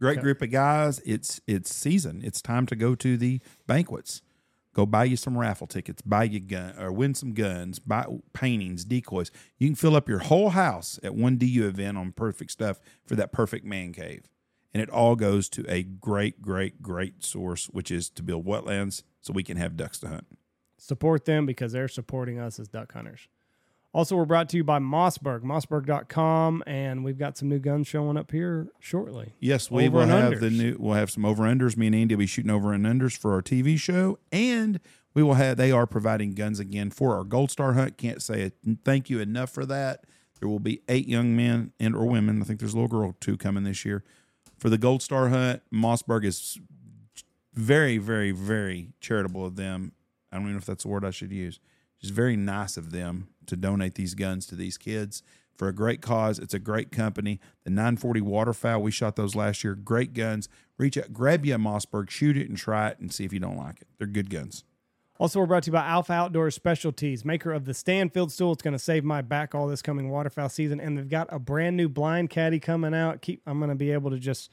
Great 0.00 0.20
group 0.20 0.42
of 0.42 0.50
guys. 0.52 1.00
It's 1.04 1.40
it's 1.48 1.74
season. 1.74 2.22
It's 2.24 2.40
time 2.40 2.66
to 2.66 2.76
go 2.76 2.94
to 2.94 3.16
the 3.16 3.40
banquets. 3.66 4.22
Go 4.72 4.86
buy 4.86 5.04
you 5.04 5.16
some 5.16 5.36
raffle 5.36 5.66
tickets, 5.66 6.00
buy 6.02 6.24
you 6.24 6.38
gun 6.40 6.78
or 6.78 6.92
win 6.92 7.14
some 7.14 7.32
guns, 7.32 7.78
buy 7.78 8.06
paintings, 8.32 8.84
decoys. 8.84 9.30
You 9.58 9.68
can 9.68 9.74
fill 9.74 9.96
up 9.96 10.08
your 10.08 10.20
whole 10.20 10.50
house 10.50 11.00
at 11.02 11.14
one 11.14 11.38
DU 11.38 11.66
event 11.66 11.98
on 11.98 12.12
perfect 12.12 12.52
stuff 12.52 12.80
for 13.04 13.16
that 13.16 13.32
perfect 13.32 13.64
man 13.64 13.92
cave. 13.92 14.28
And 14.72 14.80
it 14.80 14.88
all 14.88 15.16
goes 15.16 15.48
to 15.50 15.64
a 15.68 15.82
great, 15.82 16.40
great, 16.40 16.80
great 16.80 17.24
source, 17.24 17.66
which 17.66 17.90
is 17.90 18.08
to 18.10 18.22
build 18.22 18.46
wetlands 18.46 19.02
so 19.20 19.32
we 19.32 19.42
can 19.42 19.56
have 19.56 19.76
ducks 19.76 19.98
to 20.00 20.08
hunt. 20.08 20.26
support 20.78 21.24
them 21.24 21.44
because 21.46 21.72
they're 21.72 21.88
supporting 21.88 22.38
us 22.38 22.58
as 22.60 22.68
duck 22.68 22.92
hunters. 22.92 23.28
Also, 23.92 24.14
we're 24.14 24.24
brought 24.24 24.48
to 24.48 24.56
you 24.56 24.62
by 24.62 24.78
Mossberg, 24.78 25.40
mossberg.com, 25.40 26.62
and 26.64 27.04
we've 27.04 27.18
got 27.18 27.36
some 27.36 27.48
new 27.48 27.58
guns 27.58 27.88
showing 27.88 28.16
up 28.16 28.30
here 28.30 28.68
shortly. 28.78 29.34
Yes, 29.40 29.68
we 29.68 29.88
Over 29.88 29.98
will 29.98 30.06
have 30.06 30.38
the 30.38 30.50
new. 30.50 30.76
We'll 30.78 30.94
have 30.94 31.10
some 31.10 31.24
over 31.24 31.42
unders. 31.42 31.76
Me 31.76 31.88
and 31.88 31.96
Andy 31.96 32.14
will 32.14 32.20
be 32.20 32.26
shooting 32.26 32.52
over 32.52 32.72
and 32.72 32.86
unders 32.86 33.16
for 33.16 33.34
our 33.34 33.42
TV 33.42 33.76
show, 33.76 34.20
and 34.30 34.78
we 35.12 35.24
will 35.24 35.34
have. 35.34 35.56
They 35.56 35.72
are 35.72 35.88
providing 35.88 36.34
guns 36.34 36.60
again 36.60 36.90
for 36.90 37.16
our 37.16 37.24
Gold 37.24 37.50
Star 37.50 37.72
hunt. 37.72 37.98
Can't 37.98 38.22
say 38.22 38.42
it, 38.42 38.54
thank 38.84 39.10
you 39.10 39.18
enough 39.18 39.50
for 39.50 39.66
that. 39.66 40.04
There 40.38 40.48
will 40.48 40.60
be 40.60 40.82
eight 40.88 41.08
young 41.08 41.34
men 41.34 41.72
and 41.80 41.96
or 41.96 42.06
women. 42.06 42.40
I 42.40 42.44
think 42.44 42.60
there's 42.60 42.74
a 42.74 42.76
little 42.76 42.88
girl 42.88 43.16
two 43.20 43.36
coming 43.36 43.64
this 43.64 43.84
year 43.84 44.04
for 44.56 44.70
the 44.70 44.78
Gold 44.78 45.02
Star 45.02 45.30
hunt. 45.30 45.62
Mossberg 45.74 46.24
is 46.24 46.60
very, 47.54 47.98
very, 47.98 48.30
very 48.30 48.92
charitable 49.00 49.44
of 49.44 49.56
them. 49.56 49.92
I 50.30 50.36
don't 50.36 50.44
even 50.44 50.52
know 50.54 50.58
if 50.58 50.66
that's 50.66 50.84
the 50.84 50.88
word 50.88 51.04
I 51.04 51.10
should 51.10 51.32
use. 51.32 51.58
Just 52.00 52.14
very 52.14 52.36
nice 52.36 52.76
of 52.76 52.92
them 52.92 53.28
to 53.46 53.56
donate 53.56 53.94
these 53.94 54.14
guns 54.14 54.46
to 54.46 54.54
these 54.54 54.78
kids 54.78 55.22
for 55.56 55.68
a 55.68 55.74
great 55.74 56.00
cause. 56.00 56.38
It's 56.38 56.54
a 56.54 56.58
great 56.58 56.90
company. 56.90 57.38
The 57.64 57.70
940 57.70 58.22
waterfowl, 58.22 58.80
we 58.80 58.90
shot 58.90 59.16
those 59.16 59.34
last 59.34 59.62
year. 59.62 59.74
Great 59.74 60.14
guns. 60.14 60.48
Reach 60.78 60.96
out, 60.96 61.12
grab 61.12 61.44
you 61.44 61.54
a 61.54 61.58
Mossberg, 61.58 62.08
shoot 62.08 62.38
it 62.38 62.48
and 62.48 62.56
try 62.56 62.88
it 62.88 62.98
and 62.98 63.12
see 63.12 63.26
if 63.26 63.32
you 63.32 63.40
don't 63.40 63.58
like 63.58 63.82
it. 63.82 63.88
They're 63.98 64.06
good 64.06 64.30
guns. 64.30 64.64
Also, 65.18 65.38
we're 65.38 65.44
brought 65.44 65.64
to 65.64 65.68
you 65.68 65.74
by 65.74 65.84
Alpha 65.84 66.14
Outdoor 66.14 66.50
Specialties, 66.50 67.26
maker 67.26 67.52
of 67.52 67.66
the 67.66 67.74
Stanfield 67.74 68.32
stool. 68.32 68.52
It's 68.52 68.62
going 68.62 68.72
to 68.72 68.78
save 68.78 69.04
my 69.04 69.20
back 69.20 69.54
all 69.54 69.68
this 69.68 69.82
coming 69.82 70.08
waterfowl 70.08 70.48
season, 70.48 70.80
and 70.80 70.96
they've 70.96 71.10
got 71.10 71.28
a 71.30 71.38
brand 71.38 71.76
new 71.76 71.90
blind 71.90 72.30
caddy 72.30 72.58
coming 72.58 72.94
out. 72.94 73.20
Keep, 73.20 73.42
I'm 73.46 73.58
going 73.58 73.68
to 73.68 73.74
be 73.74 73.90
able 73.92 74.10
to 74.12 74.18
just 74.18 74.50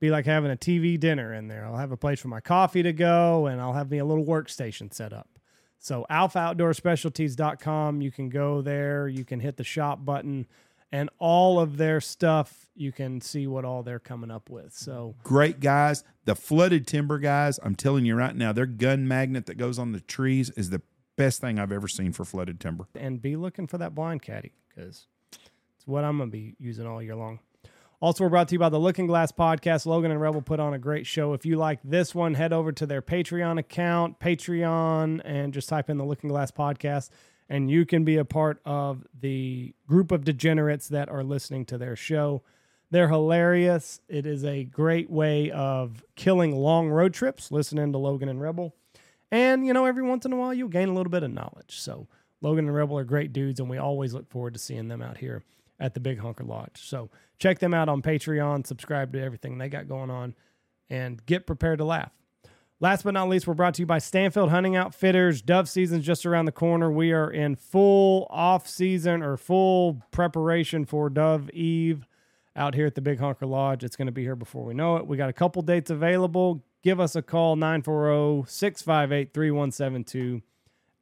be 0.00 0.10
like 0.10 0.26
having 0.26 0.50
a 0.50 0.56
TV 0.56 0.98
dinner 0.98 1.32
in 1.32 1.46
there. 1.46 1.64
I'll 1.64 1.76
have 1.76 1.92
a 1.92 1.96
place 1.96 2.18
for 2.18 2.26
my 2.26 2.40
coffee 2.40 2.82
to 2.82 2.92
go, 2.92 3.46
and 3.46 3.60
I'll 3.60 3.74
have 3.74 3.92
me 3.92 3.98
a 3.98 4.04
little 4.04 4.24
workstation 4.24 4.92
set 4.92 5.12
up. 5.12 5.37
So, 5.78 6.06
alphaoutdoorspecialties.com. 6.10 8.00
You 8.02 8.10
can 8.10 8.28
go 8.28 8.62
there. 8.62 9.08
You 9.08 9.24
can 9.24 9.40
hit 9.40 9.56
the 9.56 9.64
shop 9.64 10.04
button, 10.04 10.46
and 10.90 11.10
all 11.18 11.60
of 11.60 11.76
their 11.76 12.00
stuff. 12.00 12.66
You 12.74 12.92
can 12.92 13.20
see 13.20 13.46
what 13.46 13.64
all 13.64 13.82
they're 13.82 13.98
coming 13.98 14.30
up 14.30 14.50
with. 14.50 14.72
So, 14.72 15.14
Great 15.22 15.60
guys. 15.60 16.04
The 16.24 16.34
flooded 16.34 16.86
timber 16.86 17.18
guys, 17.18 17.58
I'm 17.62 17.74
telling 17.74 18.04
you 18.04 18.14
right 18.14 18.34
now, 18.36 18.52
their 18.52 18.66
gun 18.66 19.08
magnet 19.08 19.46
that 19.46 19.56
goes 19.56 19.78
on 19.78 19.92
the 19.92 20.00
trees 20.00 20.50
is 20.50 20.70
the 20.70 20.82
best 21.16 21.40
thing 21.40 21.58
I've 21.58 21.72
ever 21.72 21.88
seen 21.88 22.12
for 22.12 22.24
flooded 22.24 22.60
timber. 22.60 22.86
and 22.94 23.20
be 23.20 23.34
looking 23.36 23.66
for 23.66 23.78
that 23.78 23.94
blind 23.94 24.22
caddy 24.22 24.52
because 24.68 25.06
it's 25.32 25.86
what 25.86 26.04
I'm 26.04 26.18
going 26.18 26.28
to 26.30 26.32
be 26.32 26.54
using 26.58 26.86
all 26.86 27.02
year 27.02 27.16
long. 27.16 27.40
Also, 28.00 28.22
we're 28.22 28.30
brought 28.30 28.46
to 28.46 28.54
you 28.54 28.60
by 28.60 28.68
the 28.68 28.78
Looking 28.78 29.08
Glass 29.08 29.32
Podcast. 29.32 29.84
Logan 29.84 30.12
and 30.12 30.20
Rebel 30.20 30.40
put 30.40 30.60
on 30.60 30.72
a 30.72 30.78
great 30.78 31.04
show. 31.04 31.32
If 31.32 31.44
you 31.44 31.56
like 31.56 31.80
this 31.82 32.14
one, 32.14 32.34
head 32.34 32.52
over 32.52 32.70
to 32.70 32.86
their 32.86 33.02
Patreon 33.02 33.58
account, 33.58 34.20
Patreon, 34.20 35.20
and 35.24 35.52
just 35.52 35.68
type 35.68 35.90
in 35.90 35.98
the 35.98 36.04
Looking 36.04 36.30
Glass 36.30 36.52
Podcast, 36.52 37.10
and 37.48 37.68
you 37.68 37.84
can 37.84 38.04
be 38.04 38.16
a 38.16 38.24
part 38.24 38.60
of 38.64 39.04
the 39.20 39.74
group 39.88 40.12
of 40.12 40.24
degenerates 40.24 40.86
that 40.90 41.08
are 41.08 41.24
listening 41.24 41.64
to 41.66 41.76
their 41.76 41.96
show. 41.96 42.44
They're 42.92 43.08
hilarious. 43.08 44.00
It 44.08 44.26
is 44.26 44.44
a 44.44 44.62
great 44.62 45.10
way 45.10 45.50
of 45.50 46.04
killing 46.14 46.54
long 46.54 46.90
road 46.90 47.12
trips, 47.12 47.50
listening 47.50 47.90
to 47.90 47.98
Logan 47.98 48.28
and 48.28 48.40
Rebel. 48.40 48.76
And, 49.32 49.66
you 49.66 49.72
know, 49.72 49.86
every 49.86 50.04
once 50.04 50.24
in 50.24 50.32
a 50.32 50.36
while 50.36 50.54
you'll 50.54 50.68
gain 50.68 50.88
a 50.88 50.94
little 50.94 51.10
bit 51.10 51.24
of 51.24 51.32
knowledge. 51.32 51.80
So, 51.80 52.06
Logan 52.42 52.66
and 52.66 52.76
Rebel 52.76 52.96
are 52.96 53.04
great 53.04 53.32
dudes, 53.32 53.58
and 53.58 53.68
we 53.68 53.76
always 53.76 54.14
look 54.14 54.30
forward 54.30 54.54
to 54.54 54.60
seeing 54.60 54.86
them 54.86 55.02
out 55.02 55.18
here 55.18 55.42
at 55.80 55.94
the 55.94 56.00
Big 56.00 56.18
Honker 56.18 56.44
Lodge. 56.44 56.80
So, 56.82 57.10
check 57.38 57.58
them 57.58 57.74
out 57.74 57.88
on 57.88 58.02
Patreon, 58.02 58.66
subscribe 58.66 59.12
to 59.12 59.22
everything 59.22 59.58
they 59.58 59.68
got 59.68 59.88
going 59.88 60.10
on, 60.10 60.34
and 60.90 61.24
get 61.26 61.46
prepared 61.46 61.78
to 61.78 61.84
laugh. 61.84 62.12
Last 62.80 63.02
but 63.02 63.14
not 63.14 63.28
least, 63.28 63.48
we're 63.48 63.54
brought 63.54 63.74
to 63.74 63.82
you 63.82 63.86
by 63.86 63.98
Stanfield 63.98 64.50
Hunting 64.50 64.76
Outfitters. 64.76 65.42
Dove 65.42 65.68
season's 65.68 66.06
just 66.06 66.24
around 66.24 66.44
the 66.44 66.52
corner. 66.52 66.92
We 66.92 67.12
are 67.12 67.28
in 67.28 67.56
full 67.56 68.28
off 68.30 68.68
season 68.68 69.20
or 69.20 69.36
full 69.36 70.00
preparation 70.12 70.84
for 70.84 71.10
Dove 71.10 71.50
Eve 71.50 72.06
out 72.54 72.74
here 72.74 72.86
at 72.86 72.94
the 72.94 73.00
Big 73.00 73.18
Honker 73.18 73.46
Lodge. 73.46 73.82
It's 73.82 73.96
going 73.96 74.06
to 74.06 74.12
be 74.12 74.22
here 74.22 74.36
before 74.36 74.64
we 74.64 74.74
know 74.74 74.96
it. 74.96 75.08
We 75.08 75.16
got 75.16 75.28
a 75.28 75.32
couple 75.32 75.60
dates 75.62 75.90
available. 75.90 76.62
Give 76.84 77.00
us 77.00 77.16
a 77.16 77.22
call 77.22 77.56
940 77.56 78.48
658 78.48 79.34
3172. 79.34 80.42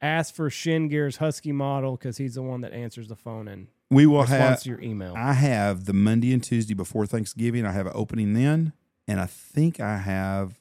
Ask 0.01 0.35
for 0.35 0.49
Shin 0.49 0.89
Gear's 0.89 1.19
Husky 1.19 1.53
model 1.53 1.97
because 1.97 2.17
he's 2.17 2.37
the 2.37 2.43
one 2.43 2.63
that 2.63 2.73
answers 2.73 3.09
the 3.09 3.17
phone 3.17 3.49
and 3.49 3.69
We 3.91 4.07
will 4.07 4.23
responds 4.23 4.43
have. 4.43 4.63
to 4.63 4.69
your 4.71 4.81
email. 4.81 5.15
I 5.17 5.33
have 5.35 5.85
the 5.85 5.93
Monday 5.93 6.33
and 6.33 6.43
Tuesday 6.43 6.75
before 6.75 7.07
Thanksgiving. 7.07 7.65
I 7.65 7.73
have 7.73 7.87
an 7.87 7.93
opening 7.95 8.35
then, 8.35 8.73
and 9.07 9.21
I 9.21 9.27
think 9.27 9.81
I 9.81 9.99
have. 9.99 10.59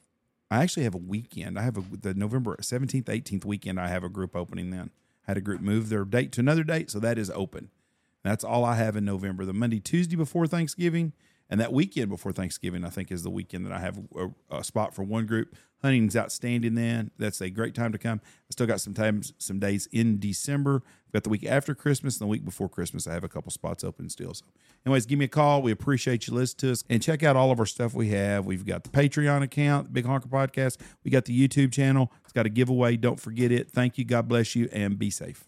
I 0.52 0.62
actually 0.62 0.84
have 0.84 0.94
a 0.94 1.00
weekend. 1.00 1.58
I 1.58 1.64
have 1.64 1.78
a 1.78 1.84
the 1.98 2.14
November 2.14 2.56
seventeenth, 2.62 3.10
eighteenth 3.10 3.46
weekend. 3.46 3.80
I 3.80 3.88
have 3.88 4.04
a 4.04 4.10
group 4.10 4.36
opening 4.36 4.70
then. 4.70 4.92
had 5.24 5.38
a 5.38 5.42
group 5.42 5.62
move 5.62 5.90
their 5.90 6.06
date 6.06 6.32
to 6.34 6.42
another 6.42 6.64
date, 6.64 6.92
so 6.92 7.00
that 7.00 7.18
is 7.18 7.32
open. 7.32 7.72
That's 8.24 8.44
all 8.44 8.64
I 8.64 8.76
have 8.76 8.96
in 8.96 9.06
November. 9.06 9.46
The 9.46 9.54
Monday, 9.54 9.80
Tuesday 9.80 10.16
before 10.16 10.48
Thanksgiving, 10.48 11.14
and 11.50 11.60
that 11.60 11.72
weekend 11.72 12.10
before 12.10 12.32
Thanksgiving, 12.32 12.84
I 12.84 12.90
think 12.90 13.12
is 13.12 13.24
the 13.24 13.30
weekend 13.30 13.66
that 13.66 13.74
I 13.74 13.80
have 13.80 14.00
a, 14.16 14.58
a 14.58 14.64
spot 14.64 14.94
for 14.96 15.04
one 15.04 15.26
group. 15.26 15.56
Hunting's 15.82 16.16
outstanding. 16.16 16.74
Then 16.74 17.12
that's 17.20 17.42
a 17.42 17.50
great 17.50 17.76
time 17.76 17.92
to 17.92 18.00
come. 18.00 18.20
I 18.24 18.52
still 18.52 18.66
got 18.66 18.82
some 18.82 18.96
times, 18.96 19.34
some 19.38 19.60
days 19.60 19.88
in 19.92 20.20
December. 20.20 20.82
I've 21.08 21.14
got 21.14 21.24
the 21.24 21.30
week 21.30 21.46
after 21.46 21.76
Christmas 21.76 22.16
and 22.20 22.28
the 22.28 22.30
week 22.30 22.44
before 22.44 22.68
Christmas. 22.68 23.06
I 23.06 23.14
have 23.14 23.24
a 23.24 23.30
couple 23.30 23.52
spots 23.52 23.84
open 23.84 24.10
still. 24.10 24.34
So, 24.34 24.46
anyways, 24.86 25.06
give 25.06 25.20
me 25.20 25.26
a 25.26 25.30
call. 25.30 25.62
We 25.62 25.72
appreciate 25.72 26.28
you 26.28 26.34
listening 26.34 26.70
to 26.70 26.72
us 26.72 26.84
and 26.90 27.02
check 27.04 27.22
out 27.22 27.36
all 27.36 27.52
of 27.52 27.60
our 27.60 27.68
stuff 27.68 27.94
we 27.94 28.10
have. 28.10 28.46
We've 28.46 28.66
got 28.66 28.84
the 28.84 28.90
Patreon 28.90 29.44
account, 29.44 29.94
Big 29.94 30.06
Honker 30.06 30.28
Podcast. 30.30 30.78
We 31.04 31.12
got 31.12 31.26
the 31.26 31.48
YouTube 31.48 31.72
channel. 31.72 32.12
It's 32.24 32.34
got 32.34 32.48
a 32.48 32.50
giveaway. 32.50 32.98
Don't 32.98 33.20
forget 33.20 33.52
it. 33.52 33.70
Thank 33.70 34.00
you. 34.00 34.06
God 34.06 34.28
bless 34.28 34.56
you, 34.56 34.68
and 34.72 34.98
be 34.98 35.12
safe. 35.12 35.46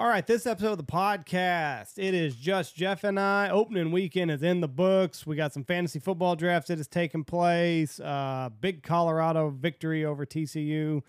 All 0.00 0.06
right, 0.06 0.24
this 0.24 0.46
episode 0.46 0.70
of 0.70 0.76
the 0.78 0.84
podcast, 0.84 1.94
it 1.96 2.14
is 2.14 2.36
just 2.36 2.76
Jeff 2.76 3.02
and 3.02 3.18
I. 3.18 3.50
Opening 3.50 3.90
weekend 3.90 4.30
is 4.30 4.44
in 4.44 4.60
the 4.60 4.68
books. 4.68 5.26
We 5.26 5.34
got 5.34 5.52
some 5.52 5.64
fantasy 5.64 5.98
football 5.98 6.36
drafts 6.36 6.68
that 6.68 6.78
has 6.78 6.86
taken 6.86 7.24
place. 7.24 7.98
Uh, 7.98 8.50
big 8.60 8.84
Colorado 8.84 9.50
victory 9.50 10.04
over 10.04 10.24
TCU. 10.24 11.02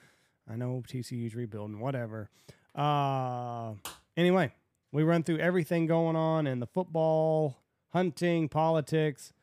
I 0.50 0.56
know 0.56 0.84
TCU's 0.88 1.36
rebuilding, 1.36 1.80
whatever. 1.80 2.32
Uh, 2.74 3.74
anyway, 4.18 4.52
we 4.92 5.04
run 5.04 5.22
through 5.22 5.38
everything 5.38 5.86
going 5.86 6.16
on 6.16 6.48
in 6.48 6.60
the 6.60 6.66
football, 6.66 7.60
hunting, 7.90 8.50
politics. 8.50 9.34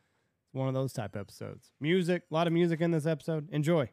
One 0.51 0.67
of 0.67 0.73
those 0.73 0.91
type 0.91 1.15
episodes. 1.15 1.71
Music, 1.79 2.23
a 2.29 2.33
lot 2.33 2.47
of 2.47 2.53
music 2.53 2.81
in 2.81 2.91
this 2.91 3.05
episode. 3.05 3.49
Enjoy. 3.53 3.89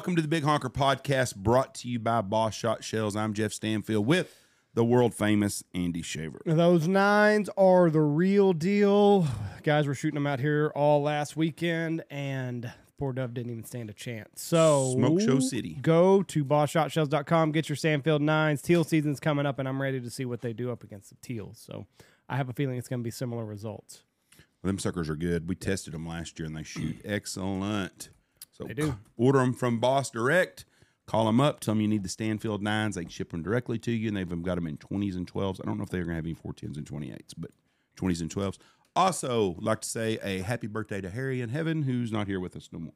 Welcome 0.00 0.16
to 0.16 0.22
the 0.22 0.28
Big 0.28 0.44
Honker 0.44 0.70
Podcast 0.70 1.36
brought 1.36 1.74
to 1.74 1.88
you 1.88 1.98
by 1.98 2.22
Boss 2.22 2.54
Shot 2.54 2.82
Shells. 2.82 3.14
I'm 3.14 3.34
Jeff 3.34 3.52
Stanfield 3.52 4.06
with 4.06 4.34
the 4.72 4.82
world 4.82 5.14
famous 5.14 5.62
Andy 5.74 6.00
Shaver. 6.00 6.40
Those 6.46 6.88
nines 6.88 7.50
are 7.58 7.90
the 7.90 8.00
real 8.00 8.54
deal. 8.54 9.28
Guys, 9.62 9.86
we're 9.86 9.92
shooting 9.92 10.14
them 10.14 10.26
out 10.26 10.40
here 10.40 10.72
all 10.74 11.02
last 11.02 11.36
weekend, 11.36 12.02
and 12.08 12.72
poor 12.98 13.12
Dove 13.12 13.34
didn't 13.34 13.52
even 13.52 13.64
stand 13.64 13.90
a 13.90 13.92
chance. 13.92 14.40
So, 14.40 14.94
Smoke 14.96 15.20
Show 15.20 15.38
City. 15.38 15.76
Go 15.82 16.22
to 16.22 16.46
bosshotshells.com, 16.46 17.52
get 17.52 17.68
your 17.68 17.76
Stanfield 17.76 18.22
nines. 18.22 18.62
Teal 18.62 18.84
season's 18.84 19.20
coming 19.20 19.44
up, 19.44 19.58
and 19.58 19.68
I'm 19.68 19.82
ready 19.82 20.00
to 20.00 20.08
see 20.08 20.24
what 20.24 20.40
they 20.40 20.54
do 20.54 20.72
up 20.72 20.82
against 20.82 21.10
the 21.10 21.16
teals. 21.16 21.58
So, 21.58 21.84
I 22.26 22.38
have 22.38 22.48
a 22.48 22.54
feeling 22.54 22.78
it's 22.78 22.88
going 22.88 23.00
to 23.00 23.04
be 23.04 23.10
similar 23.10 23.44
results. 23.44 24.04
Them 24.62 24.78
suckers 24.78 25.10
are 25.10 25.16
good. 25.16 25.46
We 25.46 25.56
tested 25.56 25.92
them 25.92 26.06
last 26.06 26.38
year 26.38 26.46
and 26.46 26.56
they 26.56 26.62
shoot 26.62 27.00
excellent. 27.04 28.08
So 28.60 28.66
They 28.66 28.74
do. 28.74 28.96
order 29.16 29.38
them 29.40 29.52
from 29.52 29.78
Boss 29.80 30.10
Direct. 30.10 30.64
Call 31.06 31.26
them 31.26 31.40
up. 31.40 31.60
Tell 31.60 31.74
them 31.74 31.80
you 31.80 31.88
need 31.88 32.02
the 32.04 32.08
Stanfield 32.08 32.62
nines. 32.62 32.94
They 32.94 33.02
can 33.02 33.10
ship 33.10 33.30
them 33.30 33.42
directly 33.42 33.78
to 33.80 33.90
you, 33.90 34.08
and 34.08 34.16
they've 34.16 34.42
got 34.42 34.54
them 34.56 34.66
in 34.66 34.76
twenties 34.76 35.16
and 35.16 35.26
twelves. 35.26 35.60
I 35.60 35.66
don't 35.66 35.76
know 35.78 35.82
if 35.84 35.90
they're 35.90 36.04
going 36.04 36.10
to 36.10 36.16
have 36.16 36.24
any 36.24 36.34
fourteens 36.34 36.76
and 36.76 36.86
twenty 36.86 37.10
eights, 37.10 37.34
but 37.34 37.50
twenties 37.96 38.20
and 38.20 38.30
twelves. 38.30 38.58
Also, 38.94 39.56
like 39.60 39.80
to 39.80 39.88
say 39.88 40.18
a 40.22 40.40
happy 40.42 40.66
birthday 40.66 41.00
to 41.00 41.10
Harry 41.10 41.40
in 41.40 41.48
heaven, 41.48 41.82
who's 41.82 42.12
not 42.12 42.26
here 42.28 42.38
with 42.40 42.54
us 42.56 42.68
no 42.72 42.78
more. 42.78 42.92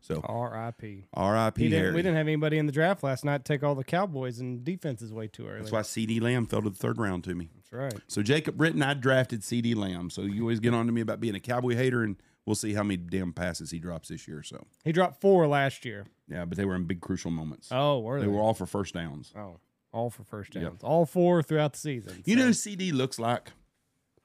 So 0.00 0.20
R.I.P. 0.24 1.06
R.I.P. 1.12 1.62
Didn't, 1.64 1.78
Harry. 1.78 1.94
we 1.94 2.02
didn't 2.02 2.16
have 2.16 2.26
anybody 2.26 2.58
in 2.58 2.66
the 2.66 2.72
draft 2.72 3.02
last 3.02 3.24
night 3.24 3.44
take 3.44 3.62
all 3.62 3.74
the 3.74 3.84
Cowboys 3.84 4.38
and 4.38 4.62
defenses 4.64 5.12
way 5.12 5.26
too 5.28 5.46
early. 5.46 5.58
That's 5.60 5.72
why 5.72 5.80
CeeDee 5.80 6.20
Lamb 6.20 6.46
fell 6.46 6.62
to 6.62 6.70
the 6.70 6.76
third 6.76 6.98
round 6.98 7.24
to 7.24 7.34
me. 7.34 7.48
That's 7.54 7.72
right. 7.72 7.94
So 8.06 8.22
Jacob 8.22 8.56
Britton, 8.56 8.82
I 8.82 8.94
drafted 8.94 9.40
CeeDee 9.40 9.74
Lamb. 9.74 10.10
So 10.10 10.22
you 10.22 10.42
always 10.42 10.60
get 10.60 10.72
on 10.74 10.86
to 10.86 10.92
me 10.92 11.00
about 11.00 11.20
being 11.20 11.34
a 11.34 11.40
Cowboy 11.40 11.74
hater, 11.74 12.02
and 12.02 12.16
we'll 12.48 12.54
see 12.54 12.72
how 12.72 12.82
many 12.82 12.96
damn 12.96 13.32
passes 13.32 13.70
he 13.70 13.78
drops 13.78 14.08
this 14.08 14.26
year. 14.26 14.42
So 14.42 14.66
He 14.84 14.90
dropped 14.90 15.20
four 15.20 15.46
last 15.46 15.84
year. 15.84 16.06
yeah, 16.28 16.44
but 16.46 16.56
they 16.56 16.64
were 16.64 16.74
in 16.74 16.84
big 16.84 17.00
crucial 17.00 17.30
moments. 17.30 17.68
Oh, 17.70 18.00
were 18.00 18.18
they 18.18 18.26
they? 18.26 18.32
were 18.32 18.40
all 18.40 18.54
for 18.54 18.64
first 18.66 18.94
downs. 18.94 19.32
Oh, 19.36 19.58
all 19.92 20.08
for 20.10 20.24
first 20.24 20.52
downs. 20.52 20.82
All 20.82 21.04
four 21.06 21.42
throughout 21.42 21.74
the 21.74 21.78
season. 21.78 22.22
You 22.24 22.36
know 22.36 22.46
who 22.46 22.50
CeeDee 22.50 22.92
looks 22.92 23.18
like? 23.18 23.52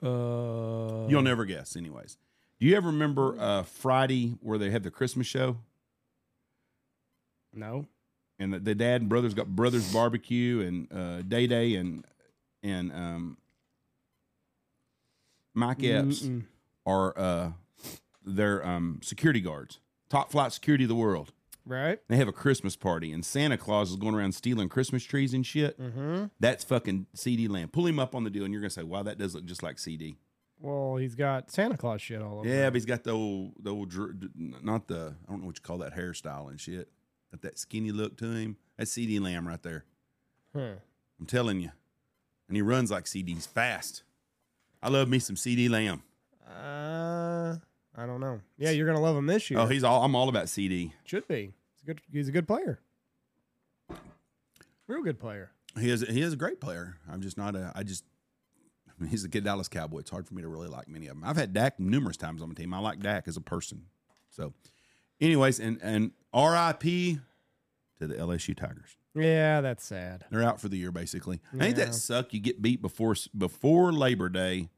Uh, 0.02 1.06
You'll 1.08 1.22
never 1.22 1.46
guess. 1.46 1.76
Anyways, 1.76 2.18
do 2.60 2.66
you 2.66 2.76
ever 2.78 2.88
remember 2.88 3.36
uh, 3.40 3.64
Friday 3.64 4.36
where 4.42 4.58
they 4.58 4.70
had 4.72 4.84
the 4.84 4.92
Christmas 4.92 5.28
show 5.28 5.58
no. 7.54 7.86
and 8.40 8.54
the, 8.54 8.60
the 8.60 8.76
dad 8.76 9.02
and 9.02 9.10
brothers 9.10 9.34
got 9.34 9.48
brothers 9.48 9.92
barbecue 9.94 10.62
and 10.62 10.88
uh, 10.94 11.22
Day 11.22 11.46
Day 11.48 11.76
and 11.76 12.06
and 12.64 12.92
um, 12.92 13.38
Mike 15.54 15.84
Epps 15.84 16.24
Mm-mm. 16.24 16.44
are 16.86 17.54
their 18.26 18.66
um, 18.66 19.00
security 19.02 19.42
guards, 19.42 19.80
top 20.10 20.32
flight 20.32 20.52
security 20.52 20.84
of 20.86 20.90
the 20.90 20.96
world. 20.96 21.32
Right. 21.66 22.00
They 22.10 22.18
have 22.18 22.28
a 22.28 22.34
Christmas 22.34 22.76
party, 22.76 23.14
and 23.14 23.26
Santa 23.26 23.58
Claus 23.58 23.90
is 23.90 23.96
going 23.96 24.16
around 24.16 24.34
stealing 24.34 24.68
Christmas 24.68 25.04
trees 25.04 25.34
and 25.34 25.46
shit. 25.46 25.80
Mm-hmm. 25.80 26.26
That's 26.40 26.64
fucking 26.64 27.08
CeeDee 27.16 27.50
Lamb. 27.50 27.70
Pull 27.70 27.88
him 27.88 28.00
up 28.00 28.16
on 28.16 28.26
the 28.26 28.30
deal, 28.30 28.44
and 28.44 28.54
you're 28.54 28.62
gonna 28.62 28.70
say, 28.70 28.84
"Wow, 28.84 29.04
that 29.04 29.18
does 29.18 29.34
look 29.34 29.46
just 29.46 29.64
like 29.64 29.78
CeeDee." 29.78 30.18
Well, 30.60 30.96
he's 30.96 31.16
got 31.16 31.52
Santa 31.52 31.76
Claus 31.78 32.02
shit 32.02 32.22
all 32.22 32.40
over. 32.40 32.48
Yeah, 32.48 32.68
him. 32.68 32.74
but 32.74 32.76
he's 32.76 32.86
got 32.86 33.04
the 33.04 33.12
old, 33.12 33.54
the 33.60 33.70
old, 33.70 33.94
not 34.36 34.88
the, 34.88 35.14
I 35.28 35.32
don't 35.32 35.42
know 35.42 35.48
what 35.48 35.58
you 35.58 35.62
call 35.62 35.80
that 35.80 35.94
hairstyle 35.94 36.50
and 36.50 36.60
shit. 36.60 36.90
Got 37.32 37.42
that 37.42 37.60
skinny 37.60 37.92
look 37.92 38.16
to 38.18 38.32
him. 38.32 38.56
That's 38.78 38.92
CeeDee 38.92 39.20
Lamb 39.20 39.46
right 39.46 39.62
there. 39.62 39.84
Huh. 40.56 40.76
I'm 41.20 41.26
telling 41.26 41.60
you. 41.60 41.72
And 42.48 42.56
he 42.56 42.62
runs 42.62 42.92
like 42.92 43.06
CeeDee's 43.06 43.46
fast. 43.46 44.04
I 44.82 44.90
love 44.90 45.10
me 45.10 45.20
some 45.20 45.36
CeeDee 45.36 45.70
Lamb. 45.70 46.04
Uh, 46.48 47.56
I 47.96 48.06
don't 48.06 48.20
know. 48.20 48.42
Yeah, 48.58 48.72
you're 48.72 48.88
gonna 48.88 49.00
love 49.02 49.16
him 49.16 49.28
this 49.28 49.50
year. 49.52 49.60
Oh, 49.60 49.68
he's 49.68 49.84
all. 49.84 50.04
I'm 50.04 50.16
all 50.16 50.30
about 50.30 50.46
CeeDee. 50.46 50.94
should 51.06 51.28
be. 51.28 51.54
He's 51.76 51.84
a 51.84 51.86
good. 51.86 52.02
He's 52.12 52.28
a 52.28 52.32
good 52.32 52.48
player. 52.48 52.80
Real 54.88 55.02
good 55.04 55.20
player. 55.20 55.52
He 55.80 55.90
is. 55.90 56.02
He 56.08 56.22
is 56.22 56.34
a 56.34 56.38
great 56.38 56.60
player. 56.60 56.98
I'm 57.12 57.22
just 57.22 57.38
not 57.38 57.56
a. 57.56 57.72
I 57.76 57.84
just. 57.84 58.04
I 58.90 58.92
mean, 59.02 59.10
he's 59.10 59.24
a 59.24 59.28
good 59.28 59.44
Dallas 59.44 59.68
Cowboy. 59.68 60.00
It's 60.00 60.10
hard 60.12 60.28
for 60.28 60.34
me 60.36 60.42
to 60.44 60.48
really 60.48 60.68
like 60.68 60.88
many 60.88 61.08
of 61.08 61.16
them. 61.16 61.24
I've 61.28 61.38
had 61.38 61.54
Dak 61.54 61.80
numerous 61.80 62.18
times 62.18 62.42
on 62.42 62.50
my 62.50 62.54
team. 62.54 62.74
I 62.74 62.80
like 62.80 63.00
Dak 63.00 63.28
as 63.28 63.38
a 63.38 63.42
person. 63.42 63.86
So, 64.30 64.54
anyways, 65.22 65.60
and 65.60 65.80
and 65.82 66.12
R.I.P. 66.34 67.20
to 68.00 68.08
the 68.08 68.16
LSU 68.16 68.56
Tigers. 68.56 68.98
Yeah, 69.16 69.62
that's 69.62 69.86
sad. 69.86 70.26
They're 70.32 70.44
out 70.44 70.60
for 70.60 70.70
the 70.70 70.78
year 70.78 70.92
basically. 70.92 71.40
Ain't 71.60 71.78
Yeah. 71.78 71.86
that 71.86 71.96
suck? 71.96 72.34
You 72.34 72.40
get 72.40 72.62
beat 72.62 72.82
before 72.82 73.16
before 73.38 73.94
Labor 73.94 74.28
Day, 74.30 74.70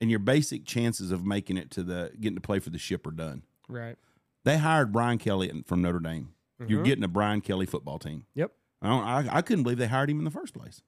and 0.00 0.10
your 0.10 0.18
basic 0.18 0.64
chances 0.64 1.10
of 1.10 1.24
making 1.24 1.56
it 1.56 1.70
to 1.72 1.82
the 1.82 2.12
getting 2.20 2.36
to 2.36 2.40
play 2.40 2.58
for 2.58 2.70
the 2.70 2.78
ship 2.78 3.06
are 3.06 3.12
done. 3.12 3.42
Right. 3.68 3.96
They 4.44 4.58
hired 4.58 4.92
Brian 4.92 5.18
Kelly 5.18 5.62
from 5.66 5.82
Notre 5.82 6.00
Dame. 6.00 6.32
Mm-hmm. 6.60 6.70
You're 6.70 6.82
getting 6.82 7.04
a 7.04 7.08
Brian 7.08 7.40
Kelly 7.40 7.66
football 7.66 7.98
team. 7.98 8.24
Yep. 8.34 8.52
I, 8.82 8.88
don't, 8.88 9.04
I 9.04 9.36
I 9.36 9.42
couldn't 9.42 9.64
believe 9.64 9.78
they 9.78 9.86
hired 9.86 10.10
him 10.10 10.18
in 10.18 10.24
the 10.24 10.30
first 10.30 10.54
place. 10.54 10.82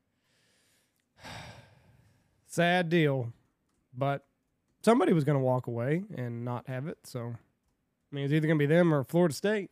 Sad 2.47 2.89
deal, 2.89 3.33
but 3.97 4.25
somebody 4.83 5.13
was 5.13 5.25
going 5.25 5.39
to 5.39 5.45
walk 5.45 5.67
away 5.67 6.05
and 6.15 6.45
not 6.45 6.67
have 6.69 6.87
it. 6.87 6.99
So, 7.05 7.21
I 7.21 8.15
mean, 8.15 8.25
it's 8.25 8.33
either 8.33 8.47
going 8.47 8.59
to 8.59 8.63
be 8.63 8.73
them 8.73 8.93
or 8.93 9.05
Florida 9.05 9.35
State. 9.35 9.71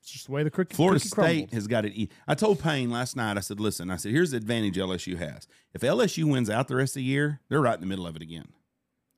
It's 0.00 0.10
just 0.10 0.26
the 0.26 0.32
way 0.32 0.42
the 0.42 0.50
cricket. 0.50 0.76
Florida 0.76 0.98
cookie 1.00 1.08
State 1.08 1.16
crumbles. 1.48 1.52
has 1.52 1.66
got 1.66 1.84
it. 1.84 1.92
e- 1.94 2.08
I 2.26 2.34
told 2.34 2.60
Payne 2.60 2.90
last 2.90 3.16
night. 3.16 3.36
I 3.36 3.40
said, 3.40 3.60
"Listen, 3.60 3.90
I 3.90 3.96
said 3.96 4.12
here's 4.12 4.30
the 4.30 4.36
advantage 4.36 4.76
LSU 4.76 5.16
has. 5.18 5.46
If 5.74 5.82
LSU 5.82 6.24
wins 6.30 6.48
out 6.48 6.68
the 6.68 6.76
rest 6.76 6.92
of 6.92 7.00
the 7.00 7.04
year, 7.04 7.40
they're 7.48 7.60
right 7.60 7.74
in 7.74 7.80
the 7.80 7.86
middle 7.86 8.06
of 8.06 8.16
it 8.16 8.22
again." 8.22 8.48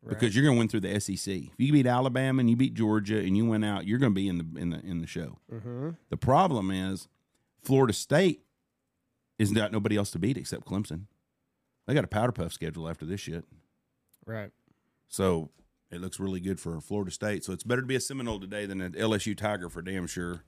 Because 0.08 0.34
you're 0.34 0.42
going 0.44 0.56
to 0.56 0.58
win 0.58 0.68
through 0.68 0.80
the 0.80 0.98
SEC. 0.98 1.28
If 1.28 1.50
you 1.58 1.74
beat 1.74 1.86
Alabama 1.86 2.40
and 2.40 2.48
you 2.48 2.56
beat 2.56 2.72
Georgia 2.72 3.18
and 3.18 3.36
you 3.36 3.44
win 3.44 3.62
out, 3.62 3.86
you're 3.86 3.98
going 3.98 4.12
to 4.12 4.14
be 4.14 4.28
in 4.28 4.38
the 4.38 4.58
in 4.58 4.70
the 4.70 4.80
in 4.80 5.00
the 5.02 5.06
show. 5.06 5.38
Mm-hmm. 5.52 5.90
The 6.08 6.16
problem 6.16 6.70
is 6.70 7.06
Florida 7.62 7.92
State 7.92 8.42
is 9.38 9.52
got 9.52 9.72
nobody 9.72 9.98
else 9.98 10.10
to 10.12 10.18
beat 10.18 10.38
except 10.38 10.64
Clemson. 10.66 11.02
They 11.86 11.92
got 11.92 12.04
a 12.04 12.08
powder 12.08 12.32
puff 12.32 12.52
schedule 12.54 12.88
after 12.88 13.04
this 13.04 13.20
shit, 13.20 13.44
Right. 14.24 14.50
so 15.08 15.50
it 15.90 16.00
looks 16.00 16.18
really 16.20 16.40
good 16.40 16.58
for 16.60 16.80
Florida 16.80 17.10
State. 17.10 17.44
So 17.44 17.52
it's 17.52 17.64
better 17.64 17.80
to 17.82 17.86
be 17.86 17.96
a 17.96 18.00
Seminole 18.00 18.38
today 18.40 18.64
than 18.64 18.80
an 18.80 18.92
LSU 18.92 19.36
Tiger 19.36 19.68
for 19.68 19.82
damn 19.82 20.06
sure. 20.06 20.44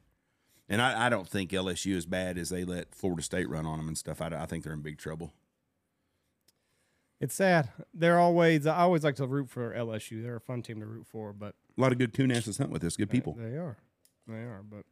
And 0.72 0.80
I, 0.80 1.06
I 1.06 1.08
don't 1.10 1.28
think 1.28 1.50
LSU 1.50 1.94
is 1.96 2.06
bad 2.06 2.38
as 2.38 2.48
they 2.48 2.64
let 2.64 2.94
Florida 2.94 3.22
State 3.22 3.46
run 3.50 3.66
on 3.66 3.76
them 3.76 3.88
and 3.88 3.98
stuff. 3.98 4.22
I, 4.22 4.28
I 4.28 4.46
think 4.46 4.64
they're 4.64 4.72
in 4.72 4.80
big 4.80 4.96
trouble. 4.96 5.34
It's 7.20 7.34
sad. 7.34 7.68
They're 7.92 8.18
always. 8.18 8.66
I 8.66 8.78
always 8.78 9.04
like 9.04 9.16
to 9.16 9.26
root 9.26 9.50
for 9.50 9.74
LSU. 9.74 10.22
They're 10.22 10.36
a 10.36 10.40
fun 10.40 10.62
team 10.62 10.80
to 10.80 10.86
root 10.86 11.06
for, 11.06 11.34
but 11.34 11.54
A 11.76 11.80
lot 11.80 11.92
of 11.92 11.98
good 11.98 12.14
coon 12.14 12.32
asses 12.32 12.56
hunt 12.56 12.70
with 12.70 12.82
us. 12.84 12.96
Good 12.96 13.10
people. 13.10 13.36
They 13.38 13.58
are. 13.58 13.76
They 14.26 14.38
are. 14.38 14.62
But 14.68 14.86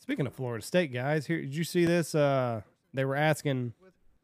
speaking 0.00 0.26
of 0.26 0.34
Florida 0.34 0.64
State 0.64 0.92
guys, 0.92 1.26
here 1.26 1.40
did 1.40 1.54
you 1.54 1.62
see 1.62 1.84
this? 1.84 2.16
Uh, 2.16 2.62
they 2.92 3.04
were 3.04 3.16
asking. 3.16 3.72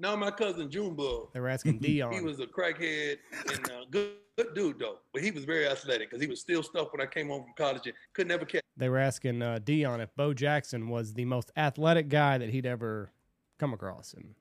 No, 0.00 0.16
my 0.16 0.32
cousin 0.32 0.68
Junebug. 0.68 1.32
They 1.32 1.38
were 1.40 1.48
asking 1.48 1.78
Deion. 1.80 2.12
He 2.14 2.20
was 2.20 2.40
a 2.40 2.46
crackhead 2.46 3.18
and 3.48 3.70
uh, 3.70 3.84
good, 3.90 4.10
good 4.36 4.54
dude 4.54 4.78
though. 4.78 4.98
But 5.12 5.22
he 5.22 5.30
was 5.30 5.44
very 5.44 5.66
athletic 5.66 6.10
because 6.10 6.22
he 6.22 6.28
was 6.28 6.40
still 6.40 6.62
stuff 6.62 6.88
when 6.92 7.00
I 7.00 7.06
came 7.06 7.28
home 7.28 7.42
from 7.42 7.52
college 7.56 7.86
and 7.86 7.94
could 8.14 8.28
never 8.28 8.44
catch. 8.44 8.62
They 8.76 8.88
were 8.88 8.98
asking 8.98 9.42
uh, 9.42 9.58
Deion 9.62 10.00
if 10.02 10.14
Bo 10.16 10.32
Jackson 10.34 10.88
was 10.88 11.14
the 11.14 11.24
most 11.24 11.50
athletic 11.56 12.08
guy 12.08 12.38
that 12.38 12.50
he'd 12.50 12.66
ever 12.66 13.12
come 13.58 13.74
across, 13.74 14.14
and 14.14 14.34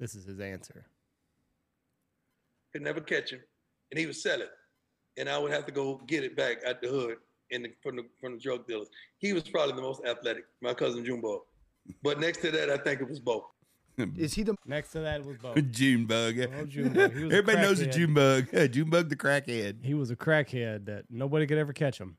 this 0.00 0.14
is 0.14 0.24
his 0.24 0.40
answer. 0.40 0.86
Could 2.72 2.82
never 2.82 3.00
catch 3.00 3.30
him, 3.30 3.40
and 3.90 3.98
he 3.98 4.06
would 4.06 4.16
sell 4.16 4.40
it, 4.40 4.50
and 5.16 5.28
I 5.28 5.38
would 5.38 5.52
have 5.52 5.66
to 5.66 5.72
go 5.72 6.00
get 6.06 6.24
it 6.24 6.36
back 6.36 6.58
at 6.66 6.82
the 6.82 6.88
hood 6.88 7.18
in 7.50 7.62
the, 7.62 7.72
from 7.82 7.96
the 7.96 8.04
from 8.20 8.34
the 8.34 8.40
drug 8.40 8.66
dealers. 8.66 8.88
He 9.18 9.32
was 9.32 9.44
probably 9.44 9.76
the 9.76 9.82
most 9.82 10.04
athletic. 10.04 10.44
My 10.60 10.74
cousin 10.74 11.04
Junebug. 11.04 11.40
But 12.02 12.18
next 12.18 12.38
to 12.38 12.50
that, 12.50 12.70
I 12.70 12.78
think 12.78 13.00
it 13.00 13.08
was 13.08 13.20
Bo. 13.20 13.46
Is 14.16 14.34
he 14.34 14.42
the 14.42 14.56
Next 14.66 14.92
to 14.92 15.00
that 15.00 15.24
was 15.24 15.36
Bo. 15.38 15.54
June 15.54 16.06
bug. 16.06 16.36
Oh, 16.38 16.64
Junebug. 16.66 17.12
He 17.14 17.24
was 17.24 17.32
a 17.32 17.36
Everybody 17.36 17.58
knows 17.66 17.80
a 17.80 17.86
crackhead. 17.86 17.92
June 17.92 18.14
bug. 18.14 18.72
June 18.72 18.90
bug 18.90 19.08
the 19.08 19.16
crackhead. 19.16 19.84
He 19.84 19.94
was 19.94 20.10
a 20.10 20.16
crackhead 20.16 20.86
that 20.86 21.04
nobody 21.10 21.46
could 21.46 21.58
ever 21.58 21.72
catch 21.72 21.98
him. 21.98 22.16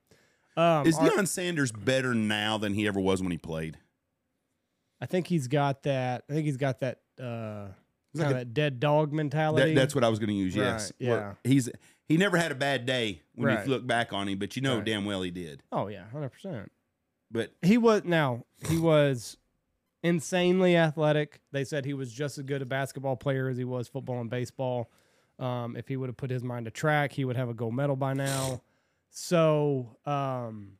Um, 0.58 0.88
Is 0.88 0.98
our- 0.98 1.10
Deion 1.10 1.28
Sanders 1.28 1.72
better 1.72 2.14
now 2.14 2.58
than 2.58 2.74
he 2.74 2.88
ever 2.88 3.00
was 3.00 3.22
when 3.22 3.32
he 3.32 3.38
played? 3.38 3.78
I 5.02 5.06
think 5.06 5.28
he's 5.28 5.48
got 5.48 5.84
that. 5.84 6.24
I 6.30 6.34
think 6.34 6.46
he's 6.46 6.58
got 6.58 6.80
that. 6.80 7.00
Uh, 7.22 7.68
like 8.14 8.24
kind 8.28 8.28
a- 8.28 8.28
of 8.28 8.48
that 8.48 8.54
dead 8.54 8.80
dog 8.80 9.12
mentality. 9.12 9.74
That, 9.74 9.80
that's 9.80 9.94
what 9.96 10.04
I 10.06 10.10
was 10.10 10.20
going 10.20 10.30
to 10.30 10.36
use. 10.36 10.56
Yes. 10.56 10.94
Right, 11.02 11.10
Where 11.10 11.38
He's 11.44 11.70
he 12.08 12.16
never 12.18 12.38
had 12.38 12.52
a 12.52 12.56
bad 12.56 12.86
day 12.86 13.22
when 13.36 13.48
Right. 13.48 13.66
you 13.66 13.72
look 13.72 13.86
back 13.86 14.14
on 14.14 14.30
him, 14.30 14.38
but 14.40 14.56
you 14.56 14.62
know 14.62 14.78
Right. 14.78 14.86
damn 14.86 15.04
well 15.06 15.22
he 15.22 15.32
did. 15.32 15.62
oh 15.74 15.88
yeah, 15.88 16.08
hundred 16.12 16.30
percent. 16.30 16.72
But 17.32 17.52
He 17.62 17.78
was 17.78 18.04
now 18.06 18.46
he 18.70 18.78
was 18.78 19.36
insanely 20.06 20.78
athletic. 20.78 21.40
They 21.52 21.64
said 21.64 21.86
he 21.86 21.94
was 21.94 22.12
just 22.14 22.38
as 22.38 22.44
good 22.46 22.62
a 22.62 22.66
basketball 22.66 23.16
player 23.16 23.50
as 23.50 23.58
he 23.58 23.64
was 23.64 23.88
football 23.88 24.22
and 24.22 24.30
baseball. 24.30 24.90
Um, 25.40 25.76
if 25.76 25.88
he 25.88 25.98
would 25.98 26.08
have 26.08 26.16
put 26.18 26.30
his 26.30 26.44
mind 26.44 26.66
to 26.66 26.72
track, 26.72 27.12
he 27.12 27.26
would 27.26 27.36
have 27.36 27.50
a 27.50 27.54
gold 27.54 27.74
medal 27.76 27.96
by 27.96 28.14
now. 28.14 28.62
So, 29.10 29.98
um, 30.06 30.74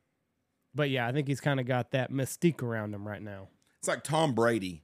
but 0.74 0.90
yeah, 0.90 1.06
I 1.06 1.12
think 1.12 1.26
he's 1.28 1.40
kind 1.40 1.58
of 1.60 1.66
got 1.66 1.90
that 1.92 2.12
mystique 2.12 2.62
around 2.62 2.94
him 2.94 3.06
right 3.06 3.22
now. 3.22 3.48
it's 3.78 3.88
like 3.88 4.04
Tom 4.04 4.34
Brady. 4.34 4.82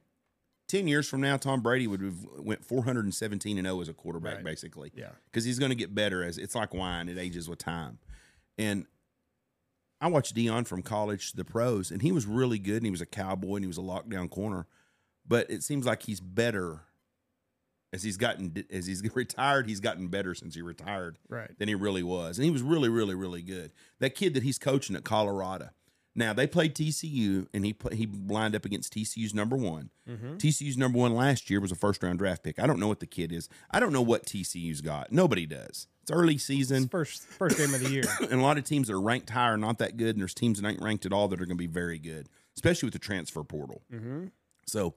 Ten 0.67 0.87
years 0.87 1.07
from 1.07 1.21
now, 1.21 1.37
Tom 1.37 1.61
Brady 1.61 1.85
would 1.87 2.01
have 2.01 2.25
went 2.39 2.65
four 2.65 2.83
hundred 2.83 3.03
and 3.05 3.13
seventeen 3.13 3.57
and 3.59 3.67
zero 3.67 3.81
as 3.81 3.89
a 3.89 3.93
quarterback, 3.93 4.35
Right. 4.37 4.43
basically. 4.45 4.91
Yeah. 4.95 5.09
because 5.25 5.43
he's 5.45 5.59
going 5.59 5.69
to 5.69 5.75
get 5.75 5.93
better 5.93 6.23
as 6.23 6.37
it's 6.37 6.55
like 6.55 6.73
wine; 6.73 7.09
it 7.09 7.17
ages 7.19 7.47
with 7.49 7.59
time. 7.59 7.99
And 8.57 8.85
I 10.03 10.07
watched 10.07 10.35
Deion 10.35 10.67
from 10.67 10.81
college 10.81 11.31
to 11.31 11.37
the 11.37 11.45
pros, 11.45 11.89
and 11.89 12.01
he 12.01 12.11
was 12.11 12.25
really 12.25 12.59
good, 12.59 12.77
and 12.77 12.85
he 12.85 12.91
was 12.91 12.99
a 13.01 13.05
cowboy, 13.05 13.55
and 13.55 13.63
he 13.63 13.67
was 13.67 13.77
a 13.77 13.81
lockdown 13.81 14.29
corner. 14.29 14.67
But 15.25 15.49
it 15.49 15.63
seems 15.63 15.85
like 15.85 16.03
he's 16.03 16.19
better 16.19 16.81
as 17.93 18.03
he's 18.03 18.17
gotten 18.17 18.65
as 18.69 18.85
he's 18.87 19.01
retired. 19.15 19.67
He's 19.69 19.79
gotten 19.79 20.07
better 20.09 20.35
since 20.35 20.55
he 20.55 20.61
retired 20.61 21.19
Right. 21.29 21.57
than 21.57 21.69
he 21.69 21.75
really 21.75 22.03
was, 22.03 22.37
and 22.37 22.43
he 22.45 22.51
was 22.51 22.61
really, 22.61 22.89
really, 22.89 23.15
really 23.15 23.41
good. 23.41 23.71
That 23.99 24.15
kid 24.15 24.33
that 24.33 24.43
he's 24.43 24.57
coaching 24.59 24.95
at 24.95 25.03
Colorado. 25.05 25.69
Now 26.15 26.33
they 26.33 26.47
played 26.47 26.75
TCU, 26.75 27.47
and 27.53 27.65
he 27.65 27.73
play, 27.73 27.95
he 27.95 28.05
lined 28.05 28.55
up 28.55 28.65
against 28.65 28.93
TCU's 28.93 29.33
number 29.33 29.55
one. 29.55 29.89
Mm-hmm. 30.07 30.35
TCU's 30.35 30.77
number 30.77 30.99
one 30.99 31.15
last 31.15 31.49
year 31.49 31.59
was 31.61 31.71
a 31.71 31.75
first 31.75 32.03
round 32.03 32.19
draft 32.19 32.43
pick. 32.43 32.59
I 32.59 32.67
don't 32.67 32.79
know 32.79 32.87
what 32.89 32.99
the 32.99 33.07
kid 33.07 33.31
is. 33.31 33.47
I 33.71 33.79
don't 33.79 33.93
know 33.93 34.01
what 34.01 34.25
TCU's 34.25 34.81
got. 34.81 35.11
Nobody 35.11 35.45
does. 35.45 35.87
It's 36.03 36.11
early 36.11 36.37
season, 36.37 36.87
First 36.89 37.23
first 37.25 37.57
game 37.57 37.73
of 37.73 37.79
the 37.81 37.89
year. 37.89 38.03
and 38.21 38.33
a 38.33 38.41
lot 38.43 38.57
of 38.57 38.65
teams 38.65 38.87
that 38.87 38.93
are 38.93 39.01
ranked 39.01 39.29
higher 39.29 39.53
are 39.53 39.57
not 39.57 39.77
that 39.79 39.97
good, 39.97 40.15
and 40.15 40.19
there's 40.21 40.33
teams 40.33 40.61
that 40.61 40.67
ain't 40.67 40.81
ranked 40.81 41.05
at 41.05 41.13
all 41.13 41.27
that 41.29 41.35
are 41.41 41.45
going 41.45 41.57
to 41.57 41.61
be 41.61 41.67
very 41.67 41.97
good, 41.97 42.27
especially 42.55 42.87
with 42.87 42.93
the 42.93 42.99
transfer 42.99 43.43
portal. 43.43 43.81
Mm-hmm. 43.91 44.25
So 44.67 44.95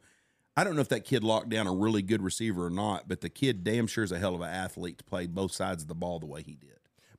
I 0.56 0.64
don't 0.64 0.74
know 0.74 0.80
if 0.80 0.88
that 0.88 1.04
kid 1.04 1.22
locked 1.22 1.48
down 1.48 1.66
a 1.68 1.72
really 1.72 2.02
good 2.02 2.22
receiver 2.22 2.66
or 2.66 2.70
not, 2.70 3.06
but 3.08 3.20
the 3.20 3.28
kid 3.28 3.62
damn 3.62 3.86
sure 3.86 4.02
is 4.02 4.10
a 4.10 4.18
hell 4.18 4.34
of 4.34 4.40
an 4.40 4.50
athlete 4.50 4.98
to 4.98 5.04
play 5.04 5.26
both 5.26 5.52
sides 5.52 5.82
of 5.82 5.88
the 5.88 5.94
ball 5.94 6.18
the 6.18 6.26
way 6.26 6.42
he 6.42 6.56
did. 6.56 6.70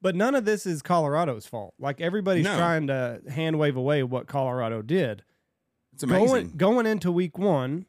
But 0.01 0.15
none 0.15 0.35
of 0.35 0.43
this 0.45 0.65
is 0.65 0.81
Colorado's 0.81 1.45
fault. 1.47 1.73
Like 1.79 2.01
everybody's 2.01 2.43
No. 2.45 2.57
trying 2.57 2.87
to 2.87 3.21
hand 3.29 3.57
wave 3.57 3.77
away 3.77 4.03
what 4.03 4.27
Colorado 4.27 4.81
did. 4.81 5.23
It's 5.93 6.03
amazing. 6.03 6.27
Going 6.27 6.51
going 6.57 6.85
into 6.85 7.11
week 7.11 7.37
one, 7.37 7.85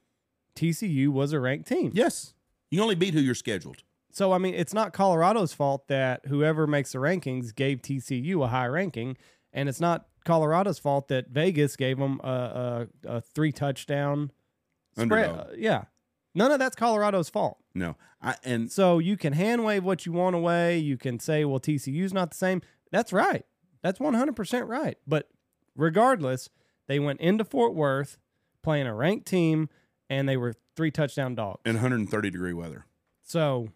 TCU 0.54 1.08
was 1.08 1.32
a 1.32 1.40
ranked 1.40 1.68
team. 1.68 1.90
yes, 1.92 2.34
you 2.70 2.80
only 2.80 2.94
beat 2.94 3.14
who 3.14 3.20
you're 3.20 3.34
scheduled. 3.34 3.82
So 4.18 4.32
I 4.32 4.38
mean, 4.38 4.54
it's 4.54 4.74
not 4.74 4.92
Colorado's 4.92 5.52
fault 5.52 5.86
that 5.86 6.26
whoever 6.26 6.66
makes 6.66 6.90
the 6.90 6.98
rankings 6.98 7.54
gave 7.54 7.80
TCU 7.82 8.42
a 8.44 8.48
high 8.48 8.66
ranking, 8.66 9.16
and 9.52 9.68
it's 9.68 9.80
not 9.80 10.06
Colorado's 10.24 10.80
fault 10.80 11.06
that 11.06 11.28
Vegas 11.28 11.76
gave 11.76 11.98
them 11.98 12.20
a, 12.24 12.88
a, 13.04 13.16
a 13.16 13.20
three 13.20 13.52
touchdown 13.52 14.32
spread. 14.98 15.30
Uh, 15.30 15.44
yeah, 15.56 15.84
none 16.34 16.50
of 16.50 16.58
that's 16.58 16.74
Colorado's 16.74 17.28
fault. 17.28 17.58
No, 17.76 17.94
I 18.20 18.34
and 18.42 18.72
So 18.72 18.98
you 18.98 19.16
can 19.16 19.34
hand 19.34 19.64
wave 19.64 19.84
what 19.84 20.04
you 20.04 20.10
want 20.10 20.34
away. 20.34 20.78
You 20.78 20.96
can 20.96 21.20
say, 21.20 21.44
well, 21.44 21.60
TCU's 21.60 22.12
not 22.12 22.32
the 22.32 22.36
same. 22.36 22.60
That's 22.90 23.12
right. 23.12 23.46
That's 23.82 24.00
100% 24.00 24.66
right. 24.66 24.98
But 25.06 25.28
regardless, 25.76 26.50
they 26.88 26.98
went 26.98 27.20
into 27.20 27.44
Fort 27.44 27.72
Worth 27.72 28.18
playing 28.64 28.88
a 28.88 28.94
ranked 28.96 29.28
team 29.28 29.68
and 30.10 30.28
they 30.28 30.36
were 30.36 30.54
three 30.74 30.90
touchdown 30.90 31.36
dogs. 31.36 31.60
in 31.64 31.74
130 31.74 32.30
degree 32.30 32.52
weather. 32.52 32.86
So, 33.22 33.68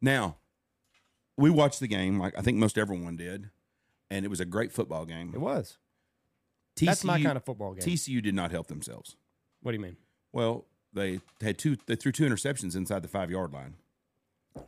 Now, 0.00 0.36
we 1.36 1.50
watched 1.50 1.80
the 1.80 1.88
game 1.88 2.18
like 2.18 2.36
I 2.38 2.42
think 2.42 2.58
most 2.58 2.78
everyone 2.78 3.16
did, 3.16 3.50
and 4.10 4.24
it 4.24 4.28
was 4.28 4.40
a 4.40 4.44
great 4.44 4.72
football 4.72 5.04
game. 5.04 5.32
it 5.34 5.40
was. 5.40 5.78
TCU, 6.76 6.86
That's 6.86 7.04
my 7.04 7.20
kind 7.20 7.36
of 7.36 7.44
football 7.44 7.74
game. 7.74 7.82
TCU 7.82 8.22
did 8.22 8.34
not 8.34 8.52
help 8.52 8.68
themselves. 8.68 9.16
what 9.62 9.72
do 9.72 9.76
you 9.76 9.82
mean? 9.82 9.96
Well, 10.32 10.66
they 10.92 11.20
had 11.40 11.58
two. 11.58 11.76
They 11.86 11.96
threw 11.96 12.12
two 12.12 12.24
interceptions 12.24 12.76
inside 12.76 13.02
the 13.02 13.08
five 13.08 13.30
yard 13.30 13.52
line. 13.52 13.74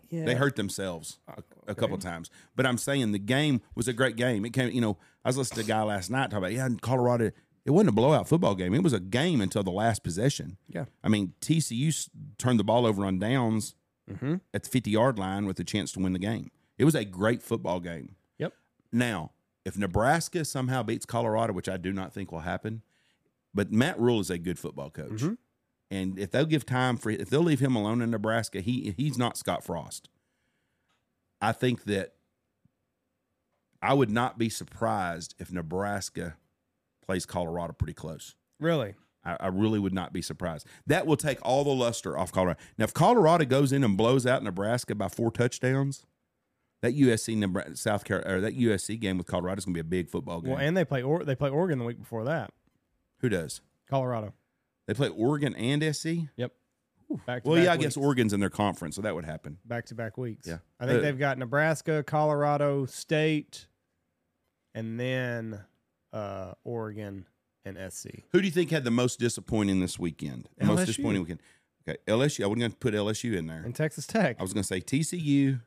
Yeah. 0.08 0.24
They 0.24 0.34
hurt 0.34 0.56
themselves 0.56 1.18
a, 1.28 1.42
a 1.68 1.74
couple 1.74 1.98
times. 1.98 2.30
But 2.54 2.66
I'm 2.66 2.78
saying 2.78 3.12
the 3.12 3.18
game 3.18 3.60
was 3.74 3.88
a 3.88 3.92
great 3.92 4.16
game. 4.16 4.44
It 4.44 4.52
came. 4.52 4.70
You 4.70 4.80
know, 4.80 4.98
I 5.24 5.28
was 5.28 5.36
listening 5.36 5.64
to 5.66 5.72
a 5.72 5.74
guy 5.74 5.82
last 5.82 6.10
night 6.10 6.30
talk 6.30 6.38
about 6.38 6.52
yeah, 6.52 6.66
in 6.66 6.78
Colorado. 6.78 7.30
It 7.64 7.72
wasn't 7.72 7.90
a 7.90 7.92
blowout 7.92 8.28
football 8.28 8.54
game. 8.54 8.74
It 8.74 8.82
was 8.82 8.92
a 8.92 9.00
game 9.00 9.40
until 9.40 9.62
the 9.62 9.70
last 9.70 10.02
possession. 10.02 10.56
Yeah. 10.68 10.86
I 11.04 11.08
mean, 11.08 11.34
TCU 11.40 12.08
turned 12.38 12.58
the 12.58 12.64
ball 12.64 12.86
over 12.86 13.04
on 13.04 13.18
downs 13.18 13.74
Mm-hmm. 14.10 14.34
at 14.54 14.62
the 14.64 14.68
50 14.68 14.90
yard 14.90 15.18
line 15.18 15.46
with 15.46 15.58
a 15.60 15.64
chance 15.64 15.92
to 15.92 16.00
win 16.00 16.12
the 16.12 16.18
game. 16.18 16.50
It 16.78 16.84
was 16.84 16.94
a 16.94 17.04
great 17.04 17.42
football 17.42 17.80
game. 17.80 18.16
Yep. 18.38 18.54
Now, 18.92 19.32
if 19.64 19.76
Nebraska 19.76 20.44
somehow 20.44 20.82
beats 20.82 21.04
Colorado, 21.06 21.52
which 21.52 21.68
I 21.68 21.76
do 21.76 21.92
not 21.92 22.12
think 22.12 22.32
will 22.32 22.40
happen, 22.40 22.82
but 23.54 23.70
Matt 23.70 23.98
Rhule 24.00 24.20
is 24.20 24.30
a 24.30 24.38
good 24.38 24.58
football 24.58 24.90
coach. 24.90 25.20
Mhm. 25.22 25.36
And 25.90 26.18
if 26.18 26.30
they'll 26.30 26.46
give 26.46 26.64
time 26.64 26.96
for 26.96 27.10
if 27.10 27.28
they'll 27.30 27.42
leave 27.42 27.60
him 27.60 27.74
alone 27.76 28.00
in 28.00 28.10
Nebraska, 28.10 28.60
he 28.60 28.94
he's 28.96 29.18
not 29.18 29.36
Scott 29.36 29.62
Frost. 29.64 30.08
I 31.40 31.52
think 31.52 31.84
that 31.84 32.14
I 33.82 33.94
would 33.94 34.10
not 34.10 34.38
be 34.38 34.48
surprised 34.48 35.34
if 35.38 35.50
Nebraska 35.50 36.36
plays 37.04 37.26
Colorado 37.26 37.72
pretty 37.72 37.94
close. 37.94 38.36
Really? 38.58 38.94
I, 39.24 39.36
I 39.40 39.46
really 39.48 39.78
would 39.78 39.92
not 39.92 40.12
be 40.12 40.22
surprised. 40.22 40.66
That 40.86 41.06
will 41.06 41.16
take 41.16 41.38
all 41.42 41.64
the 41.64 41.70
luster 41.70 42.16
off 42.16 42.32
Colorado. 42.32 42.58
Now, 42.78 42.84
if 42.84 42.94
Colorado 42.94 43.44
goes 43.44 43.72
in 43.72 43.84
and 43.84 43.96
blows 43.96 44.26
out 44.26 44.42
Nebraska 44.42 44.94
by 44.94 45.08
four 45.08 45.30
touchdowns, 45.30 46.06
that 46.82 46.94
USC 46.96 47.36
Nebraska, 47.36 47.76
South 47.76 48.04
Carolina 48.04 48.36
or 48.36 48.40
that 48.40 48.56
USC 48.58 48.98
game 48.98 49.18
with 49.18 49.26
Colorado 49.26 49.58
is 49.58 49.64
going 49.66 49.74
to 49.74 49.82
be 49.82 49.86
a 49.86 50.02
big 50.02 50.08
football 50.08 50.40
game. 50.40 50.52
Well, 50.52 50.60
and 50.60 50.74
they 50.76 50.84
play 50.86 51.02
or- 51.02 51.24
they 51.24 51.34
play 51.34 51.50
Oregon 51.50 51.78
the 51.78 51.84
week 51.84 51.98
before 51.98 52.24
that. 52.24 52.52
Who 53.18 53.28
does? 53.28 53.60
Colorado. 53.88 54.32
They 54.86 54.94
play 54.94 55.08
Oregon 55.08 55.54
and 55.56 55.82
SC. 55.94 56.06
Yep. 56.36 56.52
Back 57.26 57.44
Well, 57.44 57.58
yeah, 57.58 57.72
I 57.72 57.74
weeks. 57.76 57.84
guess 57.84 57.96
Oregon's 57.96 58.32
in 58.32 58.38
their 58.40 58.48
conference, 58.50 58.94
so 58.96 59.02
that 59.02 59.14
would 59.16 59.24
happen. 59.24 59.58
back 59.66 59.84
to 59.86 59.94
back 59.96 60.16
weeks. 60.16 60.46
Yeah. 60.46 60.58
I 60.78 60.86
think 60.86 60.98
Uh, 61.00 61.02
they've 61.02 61.18
got 61.18 61.36
Nebraska, 61.38 62.02
Colorado 62.04 62.86
State, 62.86 63.66
and 64.74 64.98
then 64.98 65.60
uh, 66.12 66.52
Oregon 66.64 67.26
and 67.64 67.76
SC. 67.92 68.08
Who 68.32 68.40
do 68.40 68.46
you 68.46 68.50
think 68.52 68.70
had 68.70 68.84
the 68.84 68.90
most 68.90 69.18
disappointing 69.20 69.80
this 69.80 69.98
weekend? 69.98 70.48
The 70.58 70.66
most 70.66 70.80
LSU. 70.80 70.86
disappointing 70.86 71.22
weekend. 71.22 71.40
Okay, 71.88 71.98
LSU. 72.06 72.44
I 72.44 72.46
wasn't 72.46 72.60
going 72.60 72.70
to 72.72 72.76
put 72.76 72.94
LSU 72.94 73.36
in 73.36 73.46
there. 73.46 73.62
And 73.64 73.74
Texas 73.74 74.06
Tech. 74.06 74.36
I 74.38 74.42
was 74.42 74.52
going 74.52 74.62
to 74.62 74.66
say 74.66 74.80
TCU, 74.80 75.60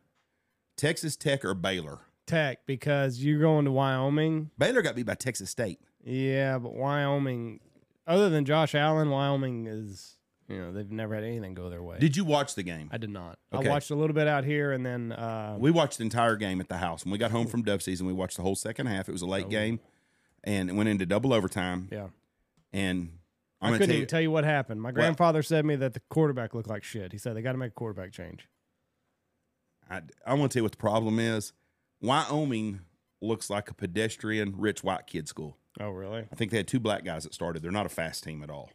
Texas 0.78 1.16
Tech, 1.16 1.44
or 1.46 1.54
Baylor. 1.54 2.00
Tech 2.26 2.66
because 2.66 3.20
you're 3.24 3.42
going 3.42 3.66
to 3.66 3.72
Wyoming. 3.72 4.50
Baylor 4.58 4.82
got 4.82 4.96
beat 4.96 5.06
by 5.06 5.16
Texas 5.16 5.50
State. 5.50 5.80
Yeah, 6.06 6.58
but 6.58 6.74
Wyoming, 6.74 7.60
other 8.08 8.30
than 8.30 8.46
Josh 8.46 8.76
Allen, 8.76 9.10
Wyoming 9.10 9.68
is 9.68 10.18
you 10.48 10.58
know 10.60 10.72
they've 10.72 10.90
never 10.92 11.16
had 11.16 11.24
anything 11.24 11.54
go 11.54 11.70
their 11.70 11.84
way. 11.84 11.98
Did 12.00 12.16
you 12.16 12.24
watch 12.26 12.56
the 12.56 12.64
game? 12.64 12.90
I 12.94 12.98
did 12.98 13.10
not. 13.10 13.40
Okay. 13.54 13.68
I 13.68 13.72
watched 13.72 13.90
a 13.92 13.96
little 13.96 14.14
bit 14.14 14.28
out 14.28 14.46
here, 14.46 14.72
and 14.72 14.86
then 14.86 15.12
uh, 15.12 15.56
We 15.60 15.72
watched 15.72 15.98
the 15.98 16.04
entire 16.04 16.36
game 16.38 16.62
at 16.62 16.70
the 16.70 16.78
house. 16.78 17.04
When 17.06 17.12
we 17.12 17.18
got 17.18 17.32
home 17.32 17.48
from 17.48 17.62
Dove 17.64 17.82
season, 17.82 18.06
we 18.08 18.14
watched 18.14 18.38
the 18.38 18.44
whole 18.44 18.56
second 18.56 18.88
half. 18.88 19.10
It 19.10 19.12
was 19.12 19.22
a 19.22 19.26
late 19.28 19.46
Oh. 19.48 19.50
game, 19.50 19.80
and 20.44 20.70
it 20.70 20.74
went 20.74 20.90
into 20.90 21.06
double 21.06 21.34
overtime. 21.34 21.88
yeah, 21.92 22.08
And 22.72 23.18
I'm 23.62 23.74
I 23.74 23.78
couldn't 23.78 23.88
tell 23.88 23.94
even 23.96 24.00
you, 24.02 24.06
tell 24.06 24.22
you 24.22 24.32
what 24.32 24.44
happened. 24.44 24.82
My 24.82 24.92
grandfather 24.92 25.42
said 25.42 25.62
to 25.62 25.68
me 25.68 25.76
that 25.78 25.94
the 25.94 26.02
quarterback 26.10 26.54
looked 26.54 26.70
like 26.70 26.84
shit. 26.84 27.12
He 27.12 27.18
said 27.18 27.36
they 27.36 27.42
got 27.42 27.54
to 27.54 27.58
make 27.58 27.70
a 27.72 27.76
quarterback 27.76 28.12
change. 28.12 28.48
I, 29.90 30.02
I 30.26 30.34
want 30.34 30.52
to 30.52 30.56
tell 30.58 30.62
you 30.62 30.64
what 30.66 30.72
the 30.74 30.78
problem 30.78 31.20
is. 31.20 31.54
Wyoming 32.02 32.82
looks 33.22 33.50
like 33.50 33.70
a 33.70 33.74
pedestrian, 33.74 34.54
rich 34.58 34.84
white 34.84 35.08
kid 35.08 35.28
school. 35.28 35.58
Oh, 35.80 35.90
really? 35.90 36.26
I 36.32 36.36
think 36.36 36.52
they 36.52 36.58
had 36.58 36.68
two 36.68 36.80
black 36.80 37.04
guys 37.06 37.24
that 37.24 37.34
started. 37.34 37.62
They're 37.64 37.72
not 37.72 37.86
a 37.86 37.90
fast 37.90 38.24
team 38.24 38.44
at 38.44 38.50
all. 38.50 38.70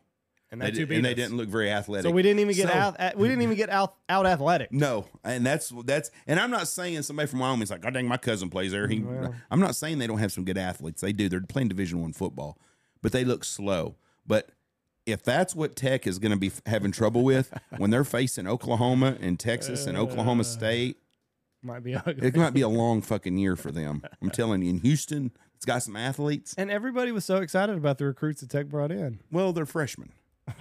And 0.50 0.62
They 0.62 0.66
that 0.70 0.74
two 0.76 0.86
did, 0.86 0.96
and 0.96 1.04
they 1.04 1.12
didn't 1.14 1.36
look 1.36 1.48
very 1.48 1.70
athletic. 1.70 2.04
So 2.04 2.10
we 2.10 2.22
didn't 2.22 2.40
even 2.40 2.54
get 2.54 2.68
So- 2.68 2.74
out. 2.74 3.16
We 3.18 3.28
didn't 3.28 3.42
even 3.42 3.56
get 3.56 3.68
out 3.68 3.96
out 4.08 4.24
athletic. 4.26 4.72
No, 4.72 5.06
and 5.22 5.44
that's 5.44 5.70
that's 5.84 6.10
and 6.26 6.40
I'm 6.40 6.50
not 6.50 6.68
saying 6.68 7.02
somebody 7.02 7.26
from 7.28 7.40
Wyoming's 7.40 7.70
like, 7.70 7.82
God 7.82 7.92
dang, 7.92 8.08
my 8.08 8.16
cousin 8.16 8.48
plays 8.48 8.72
there. 8.72 8.88
He, 8.88 9.00
Well. 9.00 9.34
I'm 9.50 9.60
not 9.60 9.76
saying 9.76 9.98
they 9.98 10.06
don't 10.06 10.18
have 10.18 10.32
some 10.32 10.44
good 10.44 10.56
athletes. 10.56 11.02
They 11.02 11.12
do. 11.12 11.28
They're 11.28 11.42
playing 11.42 11.68
Division 11.68 12.00
One 12.00 12.14
football, 12.14 12.58
but 13.02 13.12
they 13.12 13.24
look 13.24 13.44
slow. 13.44 13.96
But 14.26 14.50
if 15.04 15.22
that's 15.22 15.54
what 15.54 15.76
Tech 15.76 16.06
is 16.06 16.18
going 16.18 16.32
to 16.32 16.38
be 16.38 16.50
having 16.66 16.92
trouble 16.92 17.24
with 17.24 17.52
when 17.76 17.90
they're 17.90 18.04
facing 18.04 18.46
Oklahoma 18.46 19.16
and 19.20 19.38
Texas 19.38 19.86
and 19.86 19.98
Oklahoma 19.98 20.40
uh, 20.40 20.44
State, 20.44 20.96
Might 21.62 21.82
be 21.84 21.94
ugly. 21.94 22.26
it 22.26 22.36
might 22.36 22.54
be 22.54 22.62
a 22.62 22.68
long 22.70 23.02
fucking 23.02 23.36
year 23.36 23.54
for 23.56 23.70
them. 23.70 24.02
I'm 24.22 24.30
telling 24.30 24.62
you. 24.62 24.70
In 24.70 24.78
Houston, 24.78 25.30
it's 25.56 25.64
got 25.66 25.82
some 25.82 25.96
athletes. 25.96 26.54
And 26.56 26.70
everybody 26.70 27.10
was 27.12 27.24
so 27.26 27.36
excited 27.38 27.76
about 27.76 27.98
the 27.98 28.04
recruits 28.06 28.40
that 28.42 28.48
Tech 28.50 28.68
brought 28.68 28.92
in. 28.92 29.20
Well, 29.30 29.52
they're 29.52 29.66
freshmen. 29.66 30.12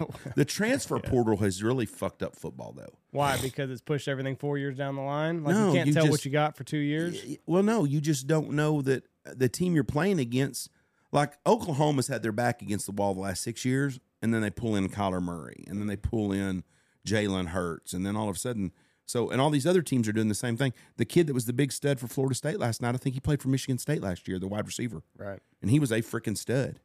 The 0.36 0.46
transfer 0.46 1.00
portal 1.00 1.38
has 1.38 1.64
really 1.64 1.86
fucked 1.86 2.22
up 2.24 2.36
football, 2.36 2.74
though. 2.76 2.94
Why? 3.12 3.38
Because 3.42 3.70
it's 3.72 3.82
pushed 3.82 4.08
everything 4.08 4.36
four 4.36 4.58
years 4.58 4.78
down 4.78 4.96
the 4.96 5.02
line. 5.02 5.44
Like 5.44 5.56
No, 5.56 5.68
you 5.70 5.74
can't 5.74 5.88
you 5.88 5.94
tell 5.94 6.10
what 6.10 6.24
you 6.26 6.32
got 6.32 6.56
for 6.56 6.64
two 6.64 6.78
years. 6.78 7.24
Well, 7.46 7.64
no, 7.64 7.84
you 7.86 8.02
just 8.02 8.28
don't 8.28 8.52
know 8.52 8.82
that 8.84 9.04
the 9.26 9.50
team 9.50 9.74
you're 9.76 9.84
playing 9.84 10.20
against, 10.20 10.70
like 11.12 11.34
Oklahoma's 11.46 12.08
had 12.08 12.22
their 12.24 12.32
back 12.32 12.62
against 12.62 12.86
the 12.86 12.92
wall 12.92 13.14
the 13.14 13.22
last 13.22 13.42
six 13.44 13.66
years, 13.66 14.00
and 14.22 14.34
then 14.34 14.42
they 14.42 14.50
pull 14.50 14.76
in 14.76 14.90
Kyler 14.90 15.22
Murray, 15.22 15.64
and 15.68 15.80
then 15.80 15.88
they 15.88 15.96
pull 15.96 16.32
in 16.32 16.64
Jalen 17.08 17.48
Hurts, 17.48 17.94
and 17.94 18.06
then 18.06 18.16
all 18.16 18.30
of 18.30 18.36
a 18.36 18.40
sudden, 18.40 18.72
so 19.06 19.30
and 19.30 19.40
all 19.40 19.50
these 19.50 19.66
other 19.66 19.82
teams 19.82 20.08
are 20.08 20.12
doing 20.12 20.28
the 20.28 20.36
same 20.36 20.58
thing. 20.58 20.74
The 20.98 21.06
kid 21.06 21.28
that 21.28 21.34
was 21.34 21.46
the 21.46 21.54
big 21.54 21.72
stud 21.72 22.00
for 22.00 22.08
Florida 22.08 22.36
State 22.36 22.60
last 22.60 22.82
night, 22.82 22.94
I 22.94 22.98
think 22.98 23.16
he 23.16 23.22
played 23.22 23.42
for 23.42 23.48
Michigan 23.50 23.78
State 23.78 24.02
last 24.02 24.28
year, 24.28 24.38
the 24.40 24.48
wide 24.48 24.66
receiver, 24.68 25.02
Right. 25.18 25.40
and 25.62 25.72
he 25.72 25.80
was 25.80 25.92
a 25.92 26.02
freaking 26.02 26.38
stud. 26.38 26.80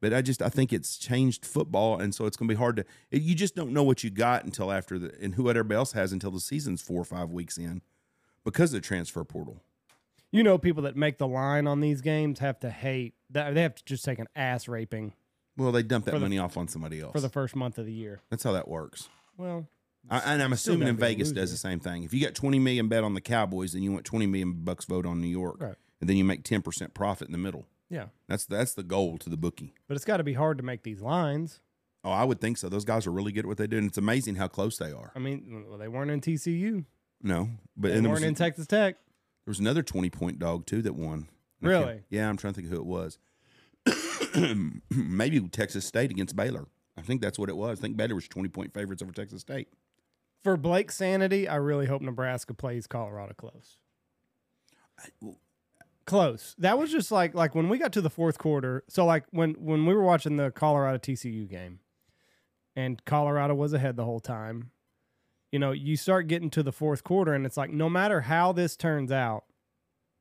But 0.00 0.12
I 0.12 0.20
just 0.22 0.42
I 0.42 0.48
think 0.50 0.72
it's 0.72 0.96
changed 0.98 1.46
football, 1.46 1.98
and 1.98 2.14
so 2.14 2.26
it's 2.26 2.36
going 2.36 2.48
to 2.48 2.54
be 2.54 2.58
hard 2.58 2.76
to. 2.76 2.84
It, 3.10 3.22
you 3.22 3.34
just 3.34 3.54
don't 3.54 3.72
know 3.72 3.82
what 3.82 4.04
you 4.04 4.10
got 4.10 4.44
until 4.44 4.70
after 4.70 4.98
the 4.98 5.14
and 5.20 5.34
who 5.34 5.48
everybody 5.48 5.76
else 5.76 5.92
has 5.92 6.12
until 6.12 6.30
the 6.30 6.40
season's 6.40 6.82
four 6.82 7.00
or 7.00 7.04
five 7.04 7.30
weeks 7.30 7.56
in, 7.56 7.80
because 8.44 8.74
of 8.74 8.82
the 8.82 8.86
transfer 8.86 9.24
portal. 9.24 9.62
You 10.30 10.42
know, 10.42 10.58
people 10.58 10.82
that 10.82 10.96
make 10.96 11.18
the 11.18 11.28
line 11.28 11.66
on 11.66 11.80
these 11.80 12.00
games 12.00 12.40
have 12.40 12.58
to 12.60 12.70
hate 12.70 13.14
that. 13.30 13.54
They 13.54 13.62
have 13.62 13.76
to 13.76 13.84
just 13.84 14.04
take 14.04 14.18
an 14.18 14.26
ass 14.34 14.66
raping 14.68 15.14
Well, 15.56 15.70
they 15.72 15.82
dump 15.84 16.04
that 16.06 16.10
the- 16.14 16.20
money 16.20 16.38
off 16.38 16.56
on 16.56 16.66
somebody 16.68 17.00
else. 17.00 17.12
for 17.12 17.20
the 17.20 17.28
first 17.28 17.54
month 17.56 17.78
of 17.78 17.86
the 17.86 17.92
year. 17.92 18.20
That's 18.30 18.42
how 18.42 18.52
that 18.52 18.66
works. 18.68 19.08
Well, 19.38 19.68
I, 20.10 20.18
and 20.34 20.42
I'm 20.42 20.52
assuming 20.52 20.88
in 20.88 20.96
gotta 20.96 20.98
be 20.98 21.04
a 21.04 21.08
Vegas 21.16 21.32
does 21.32 21.50
the 21.50 21.56
same 21.56 21.80
thing. 21.80 22.02
If 22.02 22.12
you 22.12 22.20
got 22.20 22.34
20 22.34 22.58
million 22.58 22.88
bet 22.88 23.04
on 23.04 23.14
the 23.14 23.20
Cowboys, 23.22 23.72
then 23.72 23.82
you 23.82 23.90
want 23.92 24.04
20 24.04 24.26
million 24.26 24.52
bucks 24.52 24.84
vote 24.84 25.06
on 25.06 25.20
New 25.20 25.28
York, 25.28 25.62
Right. 25.62 25.76
and 26.00 26.10
then 26.10 26.16
you 26.18 26.24
make 26.24 26.42
10 26.42 26.60
percent 26.62 26.92
profit 26.94 27.28
in 27.28 27.32
the 27.32 27.38
middle. 27.38 27.64
Yeah, 27.90 28.06
That's 28.28 28.46
that's 28.46 28.74
the 28.74 28.82
goal 28.82 29.18
to 29.18 29.30
the 29.30 29.36
bookie. 29.36 29.74
but 29.88 29.94
it's 29.96 30.04
got 30.04 30.16
to 30.18 30.24
be 30.24 30.32
hard 30.34 30.58
to 30.58 30.64
make 30.64 30.82
these 30.82 31.00
lines. 31.00 31.60
Oh, 32.02 32.10
I 32.10 32.24
would 32.24 32.40
think 32.40 32.58
so. 32.58 32.68
Those 32.68 32.84
guys 32.84 33.06
are 33.06 33.10
really 33.10 33.32
good 33.32 33.40
at 33.40 33.46
what 33.46 33.56
they 33.56 33.66
do, 33.66 33.78
and 33.78 33.86
it's 33.86 33.96
amazing 33.98 34.34
how 34.36 34.46
close 34.48 34.76
they 34.76 34.92
are. 34.92 35.10
I 35.16 35.18
mean, 35.18 35.64
well, 35.68 35.78
they 35.78 35.88
weren't 35.88 36.10
in 36.10 36.20
TCU. 36.20 36.84
No, 37.22 37.48
but 37.76 37.88
They 37.92 37.98
and 37.98 38.06
weren't 38.06 38.20
was, 38.20 38.22
in 38.24 38.34
Texas 38.34 38.66
Tech. 38.66 38.96
there 39.44 39.50
was 39.50 39.58
another 39.60 39.82
20 39.82 40.10
point 40.10 40.38
dog 40.38 40.66
too 40.66 40.82
that 40.82 40.94
won. 40.94 41.28
I 41.62 41.66
Really? 41.66 42.02
Yeah, 42.10 42.28
I'm 42.28 42.36
trying 42.36 42.52
to 42.52 42.60
think 42.60 42.70
of 42.70 42.76
who 42.76 42.82
it 42.82 42.86
was. 42.86 43.18
Maybe 44.90 45.40
Texas 45.48 45.86
State 45.86 46.10
against 46.10 46.36
Baylor. 46.36 46.66
I 46.98 47.02
think 47.02 47.20
that's 47.22 47.38
what 47.38 47.48
it 47.48 47.56
was. 47.56 47.78
I 47.78 47.82
think 47.82 47.96
Baylor 47.96 48.14
was 48.14 48.28
20 48.28 48.48
point 48.50 48.74
favorites 48.74 49.02
over 49.02 49.12
Texas 49.12 49.40
State. 49.40 49.68
For 50.42 50.56
Blake's 50.58 50.96
sanity, 50.96 51.48
I 51.48 51.56
really 51.56 51.86
hope 51.86 52.02
Nebraska 52.02 52.52
plays 52.52 52.86
Colorado 52.86 53.32
close. 53.34 53.78
Close. 56.06 56.54
That 56.58 56.78
was 56.78 56.90
just 56.92 57.10
like 57.10 57.34
like 57.34 57.54
when 57.54 57.68
we 57.68 57.78
got 57.78 57.92
to 57.94 58.00
the 58.00 58.10
fourth 58.10 58.38
quarter. 58.38 58.84
So 58.88 59.04
like 59.06 59.24
when 59.30 59.52
when 59.54 59.86
we 59.86 59.94
were 59.94 60.02
watching 60.02 60.36
the 60.36 60.50
Colorado 60.50 60.98
TCU 60.98 61.48
game, 61.48 61.80
and 62.76 63.02
Colorado 63.04 63.54
was 63.54 63.72
ahead 63.72 63.96
the 63.96 64.04
whole 64.04 64.20
time. 64.20 64.70
You 65.52 65.58
know, 65.60 65.70
you 65.72 65.96
start 65.96 66.26
getting 66.26 66.50
to 66.50 66.62
the 66.62 66.72
fourth 66.72 67.04
quarter, 67.04 67.32
and 67.32 67.46
it's 67.46 67.56
like 67.56 67.70
no 67.70 67.88
matter 67.88 68.22
how 68.22 68.52
this 68.52 68.76
turns 68.76 69.12
out, 69.12 69.44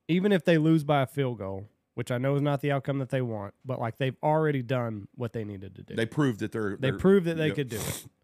even 0.08 0.32
if 0.32 0.46
they 0.46 0.58
lose 0.58 0.84
by 0.84 1.02
a 1.02 1.08
field 1.08 1.40
goal, 1.40 1.68
which 1.96 2.12
I 2.12 2.18
know 2.20 2.36
is 2.36 2.42
not 2.42 2.62
the 2.62 2.72
outcome 2.72 3.00
that 3.00 3.10
they 3.10 3.22
want, 3.22 3.54
but 3.66 3.80
like 3.80 3.98
they've 3.98 4.16
already 4.22 4.62
done 4.62 5.08
what 5.16 5.34
they 5.34 5.44
needed 5.44 5.76
to 5.76 5.84
do. 5.84 5.96
They 5.96 6.06
proved 6.06 6.40
that 6.42 6.52
they're 6.52 6.78
They 6.78 6.92
they're- 6.92 7.00
proved 7.00 7.26
that 7.26 7.38
they 7.38 7.48
Yep. 7.48 7.56
could 7.56 7.70
do 7.70 7.78
it. 7.78 8.06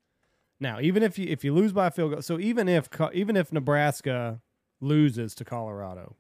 Now, 0.62 0.82
even 0.82 1.04
if 1.04 1.18
you 1.18 1.26
if 1.30 1.46
you 1.46 1.54
lose 1.54 1.72
by 1.72 1.88
a 1.88 1.92
field 1.92 2.12
goal, 2.12 2.22
so 2.22 2.38
even 2.38 2.68
if 2.68 2.90
even 3.14 3.38
if 3.38 3.54
Nebraska 3.54 4.42
loses 4.82 5.34
to 5.36 5.46
Colorado, 5.46 6.18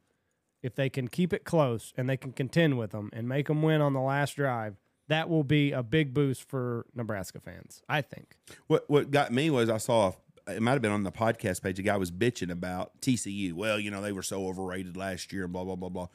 if 0.62 0.76
they 0.76 0.90
can 0.90 1.08
keep 1.08 1.34
it 1.34 1.44
close 1.44 1.94
and 1.98 2.10
they 2.10 2.18
can 2.18 2.32
contend 2.32 2.78
with 2.78 2.92
them 2.92 3.10
and 3.14 3.28
make 3.28 3.48
them 3.48 3.62
win 3.62 3.82
on 3.82 3.94
the 3.94 4.02
last 4.02 4.36
drive, 4.36 4.76
that 5.08 5.30
will 5.30 5.44
be 5.44 5.72
a 5.72 5.84
big 5.84 6.14
boost 6.14 6.48
for 6.48 6.86
Nebraska 6.94 7.40
fans. 7.40 7.82
I 7.90 8.02
think. 8.02 8.38
What 8.68 8.90
what 8.90 9.12
got 9.12 9.32
me 9.32 9.50
was 9.50 9.70
I 9.70 9.78
saw 9.78 10.14
it 10.48 10.62
might 10.62 10.74
have 10.74 10.82
been 10.82 10.92
on 10.92 11.04
the 11.04 11.12
podcast 11.12 11.62
page. 11.62 11.80
A 11.80 11.84
guy 11.84 11.98
was 11.98 12.12
bitching 12.12 12.52
about 12.52 13.00
TCU. 13.02 13.54
Well, 13.54 13.80
you 13.80 13.92
know 13.92 14.02
they 14.02 14.12
were 14.12 14.24
so 14.24 14.48
overrated 14.48 14.98
last 14.98 15.32
year 15.34 15.44
and 15.44 15.54
blah 15.54 15.64
blah 15.64 15.76
blah 15.76 15.90
blah. 15.90 16.08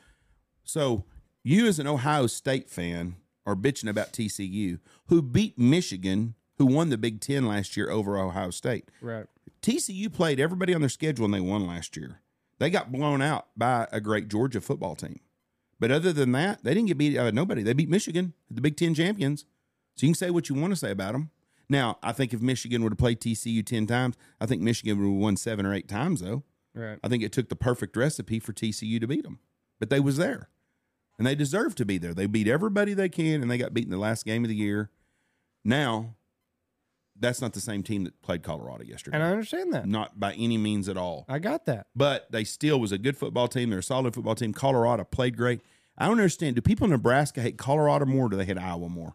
So 0.62 1.04
you 1.42 1.66
as 1.66 1.78
an 1.78 1.86
Ohio 1.86 2.26
State 2.26 2.70
fan 2.70 3.16
are 3.46 3.54
bitching 3.56 3.88
about 3.88 4.12
TCU, 4.12 4.78
who 5.08 5.20
beat 5.20 5.58
Michigan, 5.58 6.34
who 6.56 6.66
won 6.66 6.88
the 6.88 6.98
Big 6.98 7.20
Ten 7.20 7.46
last 7.46 7.76
year 7.76 7.90
over 7.90 8.18
Ohio 8.18 8.50
State. 8.50 8.90
Right. 9.00 9.26
TCU 9.60 10.12
played 10.12 10.40
everybody 10.40 10.74
on 10.74 10.80
their 10.80 10.90
schedule 10.90 11.24
and 11.24 11.34
they 11.34 11.40
won 11.40 11.66
last 11.66 11.96
year. 11.96 12.20
They 12.64 12.70
got 12.70 12.90
blown 12.90 13.20
out 13.20 13.48
by 13.58 13.86
a 13.92 14.00
great 14.00 14.28
Georgia 14.28 14.58
football 14.58 14.96
team. 14.96 15.20
But 15.78 15.90
other 15.90 16.14
than 16.14 16.32
that, 16.32 16.64
they 16.64 16.72
didn't 16.72 16.88
get 16.88 16.96
beat 16.96 17.14
uh, 17.14 17.30
nobody. 17.30 17.62
They 17.62 17.74
beat 17.74 17.90
Michigan, 17.90 18.32
the 18.50 18.62
Big 18.62 18.78
Ten 18.78 18.94
champions. 18.94 19.44
So 19.96 20.06
you 20.06 20.08
can 20.08 20.14
say 20.14 20.30
what 20.30 20.48
you 20.48 20.54
want 20.54 20.72
to 20.72 20.76
say 20.76 20.90
about 20.90 21.12
them. 21.12 21.30
Now, 21.68 21.98
I 22.02 22.12
think 22.12 22.32
if 22.32 22.40
Michigan 22.40 22.82
would 22.82 22.92
have 22.92 22.98
played 22.98 23.20
TCU 23.20 23.66
10 23.66 23.86
times, 23.86 24.16
I 24.40 24.46
think 24.46 24.62
Michigan 24.62 24.96
would 24.96 25.04
have 25.04 25.20
won 25.20 25.36
seven 25.36 25.66
or 25.66 25.74
eight 25.74 25.88
times, 25.88 26.22
though. 26.22 26.42
Right. 26.74 26.98
I 27.04 27.08
think 27.08 27.22
it 27.22 27.32
took 27.32 27.50
the 27.50 27.54
perfect 27.54 27.98
recipe 27.98 28.40
for 28.40 28.54
TCU 28.54 28.98
to 28.98 29.06
beat 29.06 29.24
them. 29.24 29.40
But 29.78 29.90
they 29.90 30.00
was 30.00 30.16
there. 30.16 30.48
And 31.18 31.26
they 31.26 31.34
deserve 31.34 31.74
to 31.74 31.84
be 31.84 31.98
there. 31.98 32.14
They 32.14 32.24
beat 32.24 32.48
everybody 32.48 32.94
they 32.94 33.10
can, 33.10 33.42
and 33.42 33.50
they 33.50 33.58
got 33.58 33.74
beaten 33.74 33.90
the 33.90 33.98
last 33.98 34.24
game 34.24 34.42
of 34.42 34.48
the 34.48 34.56
year. 34.56 34.88
Now, 35.66 36.14
that's 37.18 37.40
not 37.40 37.52
the 37.52 37.60
same 37.60 37.82
team 37.82 38.04
that 38.04 38.20
played 38.22 38.42
Colorado 38.42 38.84
yesterday. 38.84 39.16
And 39.16 39.24
I 39.24 39.30
understand 39.30 39.72
that. 39.72 39.86
Not 39.86 40.18
by 40.18 40.34
any 40.34 40.58
means 40.58 40.88
at 40.88 40.96
all. 40.96 41.24
I 41.28 41.38
got 41.38 41.66
that. 41.66 41.86
But 41.94 42.30
they 42.30 42.44
still 42.44 42.80
was 42.80 42.92
a 42.92 42.98
good 42.98 43.16
football 43.16 43.48
team. 43.48 43.70
They're 43.70 43.78
a 43.80 43.82
solid 43.82 44.14
football 44.14 44.34
team. 44.34 44.52
Colorado 44.52 45.04
played 45.04 45.36
great. 45.36 45.60
I 45.96 46.06
don't 46.06 46.18
understand. 46.18 46.56
Do 46.56 46.62
people 46.62 46.86
in 46.86 46.90
Nebraska 46.90 47.40
hate 47.40 47.56
Colorado 47.56 48.04
more 48.04 48.26
or 48.26 48.28
do 48.30 48.36
they 48.36 48.44
hate 48.44 48.58
Iowa 48.58 48.88
more? 48.88 49.14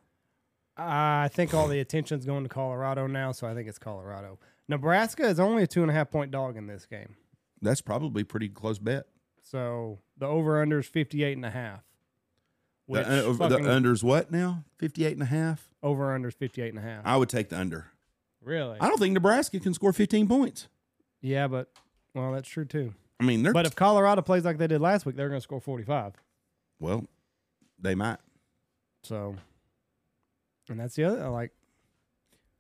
I 0.78 1.30
think 1.34 1.54
all 1.54 1.68
the 1.68 1.80
attention's 1.80 2.26
going 2.26 2.44
to 2.44 2.50
Colorado 2.50 3.06
now, 3.06 3.34
so 3.34 3.48
I 3.48 3.54
think 3.54 3.68
it's 3.68 3.78
Colorado. 3.78 4.40
Nebraska 4.70 5.24
is 5.24 5.40
only 5.40 5.64
a 5.64 5.68
two 5.68 5.82
and 5.82 5.92
a 5.92 5.94
half 5.94 6.10
point 6.10 6.32
dog 6.32 6.56
in 6.56 6.68
this 6.68 6.86
game. 6.86 7.16
That's 7.62 7.82
probably 7.82 8.22
a 8.22 8.26
pretty 8.26 8.48
close 8.48 8.80
bet. 8.80 9.08
So 9.42 10.00
the 10.18 10.26
over 10.26 10.62
under 10.62 10.80
is 10.80 10.88
58 10.88 11.36
and 11.36 11.46
a 11.46 11.50
half. 11.50 11.82
Which 12.90 13.06
The, 13.06 13.30
uh, 13.30 13.34
fucking 13.36 13.64
the 13.64 13.72
under's 13.72 14.04
what 14.04 14.32
now? 14.32 14.64
58 14.80 15.14
and 15.14 15.22
a 15.22 15.26
half? 15.26 15.68
over 15.84 16.12
under 16.14 16.28
is 16.30 16.34
58 16.34 16.70
and 16.70 16.80
a 16.80 16.82
half. 16.82 17.06
I 17.06 17.18
would 17.18 17.30
take 17.30 17.50
the 17.50 17.58
under. 17.60 17.86
really? 18.44 18.78
I 18.80 18.88
don't 18.88 18.98
think 18.98 19.14
Nebraska 19.14 19.60
can 19.60 19.76
score 19.76 19.94
15 19.94 20.28
points. 20.28 20.68
yeah, 21.22 21.48
but 21.48 21.70
well, 22.16 22.32
that's 22.32 22.50
true 22.50 22.66
too. 22.66 22.96
I 23.20 23.26
mean, 23.26 23.44
they're 23.44 23.54
But 23.54 23.68
if 23.68 23.76
Colorado 23.76 24.24
plays 24.24 24.44
like 24.44 24.58
they 24.58 24.66
did 24.66 24.82
last 24.82 25.06
week, 25.06 25.16
they're 25.16 25.30
going 25.30 25.40
to 25.40 25.44
score 25.44 25.62
45. 25.62 26.14
well, 26.80 27.06
they 27.80 27.94
might. 27.94 28.18
So, 29.04 29.36
and 30.68 30.80
that's 30.80 30.96
the 30.96 31.04
other 31.04 31.30
like. 31.30 31.52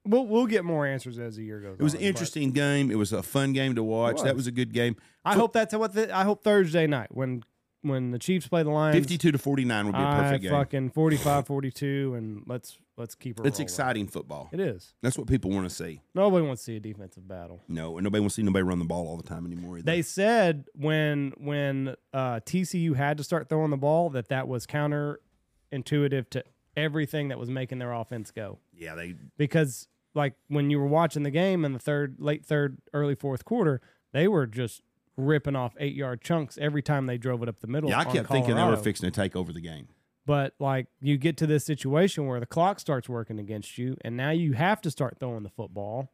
We'll 0.06 0.28
we'll 0.28 0.46
get 0.46 0.64
more 0.64 0.86
answers 0.86 1.18
as 1.18 1.38
the 1.38 1.44
year 1.44 1.60
goes. 1.60 1.78
It 1.80 1.84
was 1.84 1.96
on, 1.96 2.02
an 2.02 2.06
interesting 2.08 2.52
game. 2.52 2.92
It 2.92 2.96
was 2.96 3.12
a 3.12 3.24
fun 3.24 3.52
game 3.52 3.76
to 3.76 3.84
watch. 3.84 4.14
was. 4.16 4.24
That 4.24 4.36
was 4.36 4.48
a 4.48 4.52
good 4.52 4.74
game. 4.74 4.96
I 5.26 5.34
hope 5.34 5.54
that's 5.54 5.74
what 5.76 5.94
the, 5.94 6.16
I 6.16 6.24
hope 6.24 6.44
Thursday 6.44 6.88
night 6.88 7.08
when 7.10 7.44
when 7.82 8.12
the 8.12 8.20
Chiefs 8.20 8.48
play 8.48 8.64
the 8.64 8.70
Lions. 8.70 8.96
52 8.96 9.32
to 9.32 9.38
49 9.38 9.86
would 9.86 9.96
be 9.96 10.02
a 10.02 10.06
perfect 10.06 10.44
game. 10.44 10.52
fucking 10.52 10.92
45-42 10.92 12.18
and 12.18 12.44
let's 12.46 12.78
let's 12.98 13.16
keep 13.16 13.40
it. 13.40 13.46
It's 13.46 13.58
rolling. 13.58 13.64
exciting 13.66 14.08
football. 14.08 14.50
It 14.52 14.60
is. 14.60 14.94
That's 15.02 15.18
what 15.18 15.28
people 15.28 15.52
want 15.52 15.70
to 15.70 15.74
see. 15.74 16.02
Nobody 16.14 16.46
wants 16.46 16.62
to 16.64 16.66
see 16.66 16.76
a 16.76 16.80
defensive 16.80 17.28
battle. 17.28 17.64
No, 17.68 17.98
and 17.98 18.04
nobody 18.04 18.20
wants 18.22 18.36
to 18.36 18.42
see 18.42 18.46
nobody 18.46 18.64
run 18.64 18.80
the 18.80 18.86
ball 18.86 19.08
all 19.08 19.18
the 19.18 19.24
time 19.24 19.46
anymore. 19.46 19.78
Either. 19.78 19.86
They 19.86 20.02
said 20.02 20.66
when 20.76 21.34
when 21.38 21.96
uh, 22.14 22.42
TCU 22.46 22.96
had 22.96 23.18
to 23.18 23.24
start 23.24 23.48
throwing 23.50 23.72
the 23.72 23.78
ball 23.78 24.10
that 24.12 24.28
that 24.30 24.48
was 24.48 24.66
counterintuitive 24.68 26.30
to 26.32 26.44
everything 26.76 27.30
that 27.30 27.40
was 27.40 27.50
making 27.50 27.80
their 27.80 27.92
offense 27.94 28.32
go. 28.32 28.60
yeah, 28.78 28.96
they 28.96 29.16
Because 29.38 29.88
like 30.16 30.34
when 30.48 30.70
you 30.70 30.80
were 30.80 30.88
watching 30.88 31.24
the 31.24 31.32
game 31.32 31.66
in 31.66 31.74
the 31.74 31.80
third, 31.80 32.16
late 32.20 32.46
third, 32.46 32.80
early 32.94 33.16
fourth 33.16 33.46
quarter, 33.46 33.82
they 34.12 34.28
were 34.28 34.48
just 34.48 34.82
ripping 35.20 35.56
off 35.56 35.76
eight 35.80 35.96
yard 35.96 36.22
chunks 36.22 36.58
every 36.60 36.82
time 36.82 37.06
they 37.06 37.18
drove 37.18 37.44
it 37.44 37.50
up 37.50 37.60
the 37.60 37.68
middle. 37.68 37.90
yeah, 37.90 38.00
I 38.00 38.06
on 38.06 38.12
kept 38.12 38.30
thinking 38.30 38.56
they 38.56 38.64
were 38.64 38.78
fixing 38.78 39.10
to 39.10 39.16
take 39.16 39.36
over 39.36 39.52
the 39.54 39.62
game. 39.62 39.88
But 40.26 40.54
like 40.60 40.88
you 41.02 41.18
get 41.18 41.38
to 41.38 41.48
this 41.48 41.66
situation 41.66 42.28
where 42.28 42.40
the 42.40 42.46
clock 42.46 42.80
starts 42.80 43.10
working 43.10 43.40
against 43.40 43.78
you, 43.78 43.98
and 44.02 44.16
now 44.16 44.30
you 44.32 44.54
have 44.54 44.82
to 44.82 44.92
start 44.92 45.18
throwing 45.20 45.44
the 45.44 45.50
football, 45.50 46.12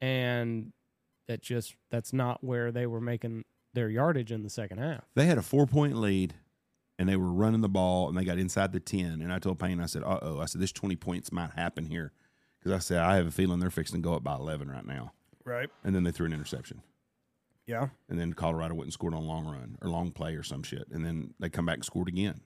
and 0.00 0.72
that 1.28 1.42
just 1.42 1.74
that's 1.90 2.12
not 2.12 2.42
where 2.42 2.72
they 2.72 2.86
were 2.86 3.00
making 3.00 3.44
their 3.74 3.88
yardage 3.88 4.32
in 4.32 4.42
the 4.42 4.50
second 4.50 4.78
half. 4.78 5.04
They 5.14 5.26
had 5.26 5.38
a 5.38 5.42
four 5.42 5.66
point 5.66 5.96
lead, 5.96 6.34
and 6.98 7.08
they 7.08 7.16
were 7.16 7.32
running 7.32 7.60
the 7.60 7.68
ball, 7.68 8.08
and 8.08 8.16
they 8.16 8.24
got 8.24 8.38
inside 8.38 8.72
the 8.72 8.80
ten. 8.80 9.20
And 9.20 9.32
I 9.32 9.38
told 9.38 9.58
Payne, 9.58 9.80
I 9.80 9.86
said, 9.86 10.02
"Uh 10.04 10.20
oh," 10.22 10.40
I 10.40 10.46
said, 10.46 10.60
"This 10.60 10.72
twenty 10.72 10.96
points 10.96 11.32
might 11.32 11.50
happen 11.50 11.86
here," 11.86 12.12
because 12.58 12.72
I 12.72 12.78
said 12.78 12.98
I 12.98 13.16
have 13.16 13.26
a 13.26 13.30
feeling 13.30 13.60
they're 13.60 13.70
fixing 13.70 14.00
to 14.00 14.08
go 14.08 14.14
up 14.14 14.24
by 14.24 14.34
eleven 14.36 14.70
right 14.70 14.86
now. 14.86 15.12
Right. 15.44 15.68
And 15.82 15.94
then 15.94 16.04
they 16.04 16.10
threw 16.12 16.24
an 16.24 16.32
interception, 16.32 16.80
Yeah. 17.66 17.88
and 18.08 18.18
then 18.18 18.34
Colorado 18.34 18.74
went 18.74 18.86
and 18.86 18.92
scored 18.92 19.14
on 19.14 19.22
a 19.22 19.26
long 19.26 19.46
run 19.46 19.78
or 19.80 19.88
long 19.88 20.12
play 20.12 20.34
or 20.34 20.42
some 20.42 20.62
shit, 20.62 20.86
and 20.90 21.04
then 21.04 21.32
they 21.40 21.48
come 21.48 21.64
back 21.66 21.76
and 21.76 21.84
scored 21.84 22.08
again. 22.08 22.40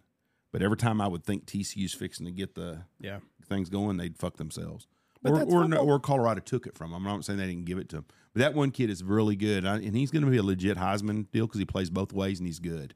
But 0.52 0.62
every 0.62 0.76
time 0.76 1.00
I 1.00 1.08
would 1.08 1.24
think 1.24 1.44
TCU's 1.44 1.92
fixing 1.92 2.24
to 2.26 2.32
get 2.32 2.54
the 2.54 2.84
Yeah. 3.00 3.18
things 3.48 3.68
going, 3.68 3.96
they'd 3.96 4.16
fuck 4.16 4.36
themselves. 4.36 4.86
But 5.20 5.32
or 5.32 5.62
or, 5.64 5.68
no, 5.68 5.78
or 5.78 5.98
Colorado 5.98 6.40
took 6.40 6.66
it 6.66 6.76
from 6.78 6.92
them. 6.92 7.04
I'm 7.06 7.12
not 7.16 7.24
saying 7.24 7.38
they 7.40 7.46
didn't 7.48 7.64
give 7.64 7.78
it 7.78 7.88
to 7.90 7.96
him, 7.98 8.04
but 8.32 8.38
that 8.40 8.54
one 8.54 8.70
kid 8.70 8.88
is 8.88 9.02
really 9.02 9.34
good, 9.34 9.66
I, 9.66 9.74
and 9.76 9.96
he's 9.96 10.12
going 10.12 10.24
to 10.24 10.30
be 10.30 10.36
a 10.36 10.42
legit 10.44 10.76
Heisman 10.76 11.28
deal 11.32 11.46
because 11.46 11.58
he 11.58 11.64
plays 11.64 11.90
both 11.90 12.12
ways 12.12 12.38
and 12.38 12.46
he's 12.46 12.60
good. 12.60 12.94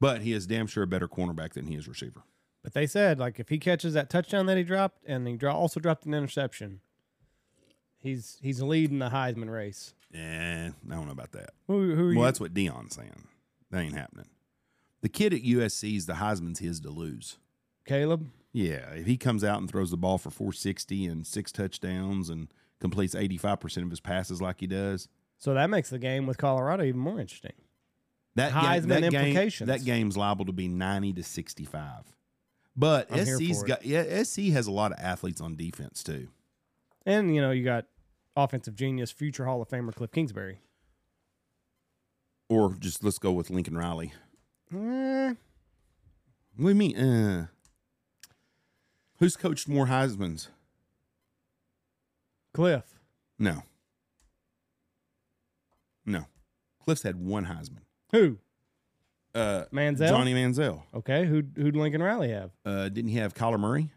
But 0.00 0.22
he 0.22 0.32
is 0.32 0.48
damn 0.48 0.66
sure 0.66 0.82
a 0.82 0.86
better 0.88 1.06
cornerback 1.06 1.52
than 1.52 1.66
he 1.68 1.76
is 1.76 1.86
receiver. 1.86 2.24
But 2.64 2.74
they 2.74 2.88
said 2.88 3.20
like 3.20 3.38
if 3.38 3.48
he 3.48 3.58
catches 3.58 3.94
that 3.94 4.10
touchdown 4.10 4.46
that 4.46 4.56
he 4.58 4.64
dropped, 4.64 5.04
and 5.06 5.26
he 5.28 5.38
also 5.46 5.78
dropped 5.78 6.04
an 6.06 6.12
interception, 6.14 6.80
he's 7.96 8.38
he's 8.42 8.60
leading 8.60 8.98
the 8.98 9.10
Heisman 9.10 9.50
race. 9.50 9.94
Yeah, 10.12 10.70
I 10.90 10.94
don't 10.94 11.06
know 11.06 11.12
about 11.12 11.32
that. 11.32 11.50
Who 11.68 11.94
who 11.94 12.02
are 12.02 12.06
Well, 12.08 12.14
you? 12.14 12.22
that's 12.24 12.40
what 12.40 12.54
Deion's 12.54 12.94
saying. 12.94 13.26
That 13.70 13.80
ain't 13.80 13.96
happening. 13.96 14.26
The 15.00 15.08
kid 15.08 15.32
at 15.34 15.42
USC's 15.42 16.06
the 16.06 16.14
Heisman's 16.14 16.58
his 16.58 16.80
to 16.80 16.90
lose. 16.90 17.38
Caleb? 17.86 18.28
Yeah, 18.52 18.90
if 18.92 19.06
he 19.06 19.16
comes 19.16 19.42
out 19.42 19.58
and 19.60 19.68
throws 19.70 19.90
the 19.90 19.96
ball 19.96 20.18
for 20.18 20.30
460 20.30 21.06
and 21.06 21.26
six 21.26 21.50
touchdowns 21.50 22.28
and 22.28 22.48
completes 22.80 23.14
85% 23.14 23.84
of 23.84 23.90
his 23.90 24.00
passes 24.00 24.42
like 24.42 24.60
he 24.60 24.66
does, 24.66 25.08
So 25.38 25.54
that 25.54 25.70
makes 25.70 25.88
the 25.90 25.98
game 25.98 26.26
with 26.26 26.36
Colorado 26.36 26.84
even 26.84 27.00
more 27.00 27.18
interesting. 27.18 27.52
that 28.36 28.52
Heisman 28.52 28.80
game, 28.82 28.88
that 28.88 29.00
game, 29.10 29.14
implications. 29.26 29.68
that 29.68 29.84
game's 29.84 30.16
liable 30.16 30.44
to 30.44 30.52
be 30.52 30.68
90 30.68 31.14
to 31.14 31.22
65. 31.24 32.04
But 32.76 33.10
I'm 33.10 33.24
SC's 33.24 33.62
got 33.62 33.84
yeah, 33.86 34.22
SC 34.22 34.40
has 34.52 34.66
a 34.66 34.70
lot 34.72 34.92
of 34.92 34.98
athletes 35.00 35.40
on 35.40 35.56
defense 35.56 36.02
too. 36.02 36.28
And 37.06 37.34
you 37.34 37.40
know 37.40 37.50
you 37.50 37.64
got 37.64 37.86
offensive 38.36 38.74
genius, 38.74 39.10
future 39.10 39.44
Hall 39.44 39.60
of 39.62 39.68
Famer 39.68 39.94
Cliff 39.94 40.10
Kingsbury. 40.12 40.58
Or 42.48 42.74
just 42.78 43.02
let's 43.04 43.18
go 43.18 43.32
with 43.32 43.50
Lincoln 43.50 43.76
Riley. 43.78 44.12
Eh, 44.74 45.34
What 46.56 46.64
do 46.64 46.68
you 46.68 46.74
mean? 46.74 46.96
Uh, 46.96 47.46
who's 49.18 49.36
coached 49.36 49.68
more 49.68 49.86
Heisman's? 49.86 50.48
Cliff. 52.54 52.98
No. 53.38 53.62
No. 56.04 56.26
Cliff's 56.84 57.02
had 57.02 57.16
one 57.24 57.46
Heisman. 57.46 57.82
Who? 58.10 58.38
Uh, 59.34 59.64
Manziel. 59.72 60.08
Johnny 60.08 60.34
Manziel. 60.34 60.82
Okay. 60.94 61.24
Who 61.24 61.42
who'd 61.56 61.74
Lincoln 61.76 62.02
Riley 62.02 62.30
have? 62.30 62.50
Uh, 62.66 62.90
didn't 62.90 63.10
he 63.10 63.16
have 63.16 63.32
Kyler 63.32 63.58
Murray? 63.58 63.90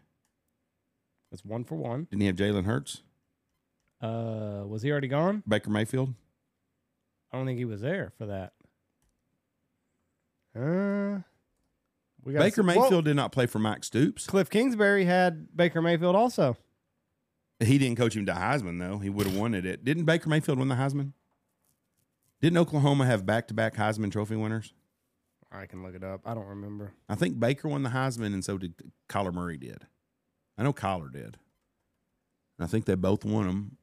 That's 1.30 1.44
one 1.44 1.64
for 1.64 1.74
one. 1.74 2.04
Didn't 2.04 2.20
he 2.22 2.26
have 2.28 2.36
Jalen 2.36 2.64
Hurts? 2.64 3.02
Uh, 4.00 4.62
was 4.66 4.82
he 4.82 4.90
already 4.90 5.08
gone? 5.08 5.42
Baker 5.48 5.70
Mayfield? 5.70 6.14
I 7.32 7.36
don't 7.36 7.46
think 7.46 7.58
he 7.58 7.64
was 7.64 7.80
there 7.80 8.12
for 8.18 8.26
that. 8.26 8.52
Uh, 10.54 11.20
we 12.24 12.32
got 12.32 12.40
Baker 12.40 12.62
Mayfield 12.62 13.04
did 13.04 13.16
not 13.16 13.32
play 13.32 13.46
for 13.46 13.58
Mike 13.58 13.84
Stoops. 13.84 14.26
Cliff 14.26 14.48
Kingsbury 14.48 15.04
had 15.04 15.54
Baker 15.56 15.82
Mayfield 15.82 16.16
also. 16.16 16.56
He 17.60 17.78
didn't 17.78 17.96
coach 17.96 18.14
him 18.16 18.26
to 18.26 18.32
Heisman, 18.32 18.78
though. 18.78 18.98
He 18.98 19.08
would 19.08 19.26
have 19.26 19.36
won 19.36 19.54
it. 19.54 19.84
Didn't 19.84 20.04
Baker 20.04 20.28
Mayfield 20.28 20.58
win 20.58 20.68
the 20.68 20.74
Heisman? 20.74 21.12
Didn't 22.40 22.58
Oklahoma 22.58 23.06
have 23.06 23.24
back 23.24 23.48
to 23.48 23.54
back 23.54 23.76
Heisman 23.76 24.12
Trophy 24.12 24.36
winners? 24.36 24.74
I 25.50 25.66
can 25.66 25.82
look 25.82 25.94
it 25.94 26.04
up. 26.04 26.20
I 26.26 26.34
don't 26.34 26.46
remember. 26.46 26.92
I 27.08 27.14
think 27.14 27.40
Baker 27.40 27.68
won 27.68 27.82
the 27.82 27.90
Heisman, 27.90 28.34
and 28.34 28.44
so 28.44 28.58
did 28.58 28.74
Kyler 29.08 29.32
Murray 29.32 29.56
did. 29.56 29.86
I 30.58 30.62
know 30.64 30.72
Kyler 30.72 31.10
did. 31.10 31.38
And 32.58 32.64
I 32.64 32.66
think 32.66 32.84
they 32.84 32.94
both 32.94 33.24
won 33.24 33.46
them. 33.46 33.76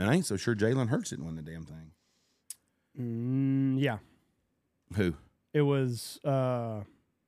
And 0.00 0.08
I 0.10 0.14
ain't 0.14 0.24
so 0.26 0.36
sure 0.36 0.56
Jalen 0.56 0.88
Hurts 0.88 1.10
didn't 1.10 1.26
win 1.26 1.36
the 1.36 1.42
damn 1.42 1.66
thing. 1.66 1.92
Mm, 2.98 3.80
yeah, 3.80 3.98
Who? 4.96 5.14
it 5.54 5.60
was 5.62 6.18
uh, 6.24 6.80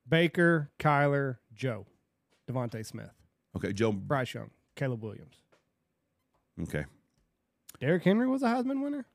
Baker, 0.09 0.71
Kyler, 0.81 1.37
Joe, 1.55 1.87
DeVonta 2.51 2.85
Smith, 2.85 3.13
Okay, 3.57 3.73
Joe. 3.73 3.93
Bryce 3.93 4.35
Young, 4.35 4.51
Caleb 4.75 5.03
Williams. 5.05 5.37
Okay. 6.63 6.85
Derrick 7.79 8.03
Henry 8.05 8.27
was 8.27 8.43
a 8.43 8.47
Heisman 8.47 8.83
winner 8.83 9.07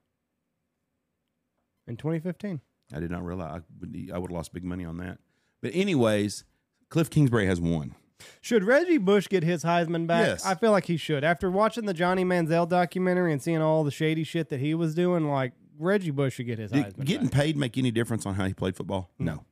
in 1.88 1.98
2015. 1.98 2.62
I 2.94 3.00
did 3.00 3.12
not 3.12 3.26
realize 3.26 3.62
I 3.62 3.62
would, 3.80 4.10
I 4.14 4.18
would 4.18 4.30
have 4.32 4.36
lost 4.36 4.54
big 4.54 4.64
money 4.64 4.86
on 4.86 4.98
that. 4.98 5.18
But, 5.62 5.72
anyways, 5.74 6.44
Cliff 6.90 7.10
Kingsbury 7.10 7.48
has 7.48 7.60
one. 7.60 7.96
Should 8.42 8.64
Reggie 8.64 8.98
Bush 8.98 9.28
get 9.28 9.44
his 9.44 9.64
Heisman 9.64 10.08
back? 10.08 10.26
Yes. 10.28 10.46
I 10.46 10.56
feel 10.56 10.72
like 10.72 10.86
he 10.86 10.98
should. 10.98 11.24
After 11.24 11.52
watching 11.52 11.86
the 11.86 11.94
Johnny 11.94 12.24
Manziel 12.26 12.68
documentary 12.68 13.32
and 13.32 13.42
seeing 13.42 13.62
all 13.62 13.84
the 13.84 13.92
shady 13.92 14.24
shit 14.24 14.50
that 14.50 14.60
he 14.60 14.74
was 14.74 14.96
doing, 14.96 15.30
like 15.30 15.54
Reggie 15.78 16.12
Bush 16.12 16.36
should 16.36 16.48
get 16.48 16.58
his 16.60 16.72
Did 16.72 16.86
Heisman 16.86 17.06
getting 17.06 17.28
back. 17.28 17.34
paid 17.42 17.58
make 17.58 17.78
any 17.78 17.92
difference 17.92 18.26
on 18.26 18.36
how 18.36 18.46
he 18.46 18.54
played 18.54 18.76
football? 18.76 19.12
Hmm. 19.18 19.26
No. 19.26 19.46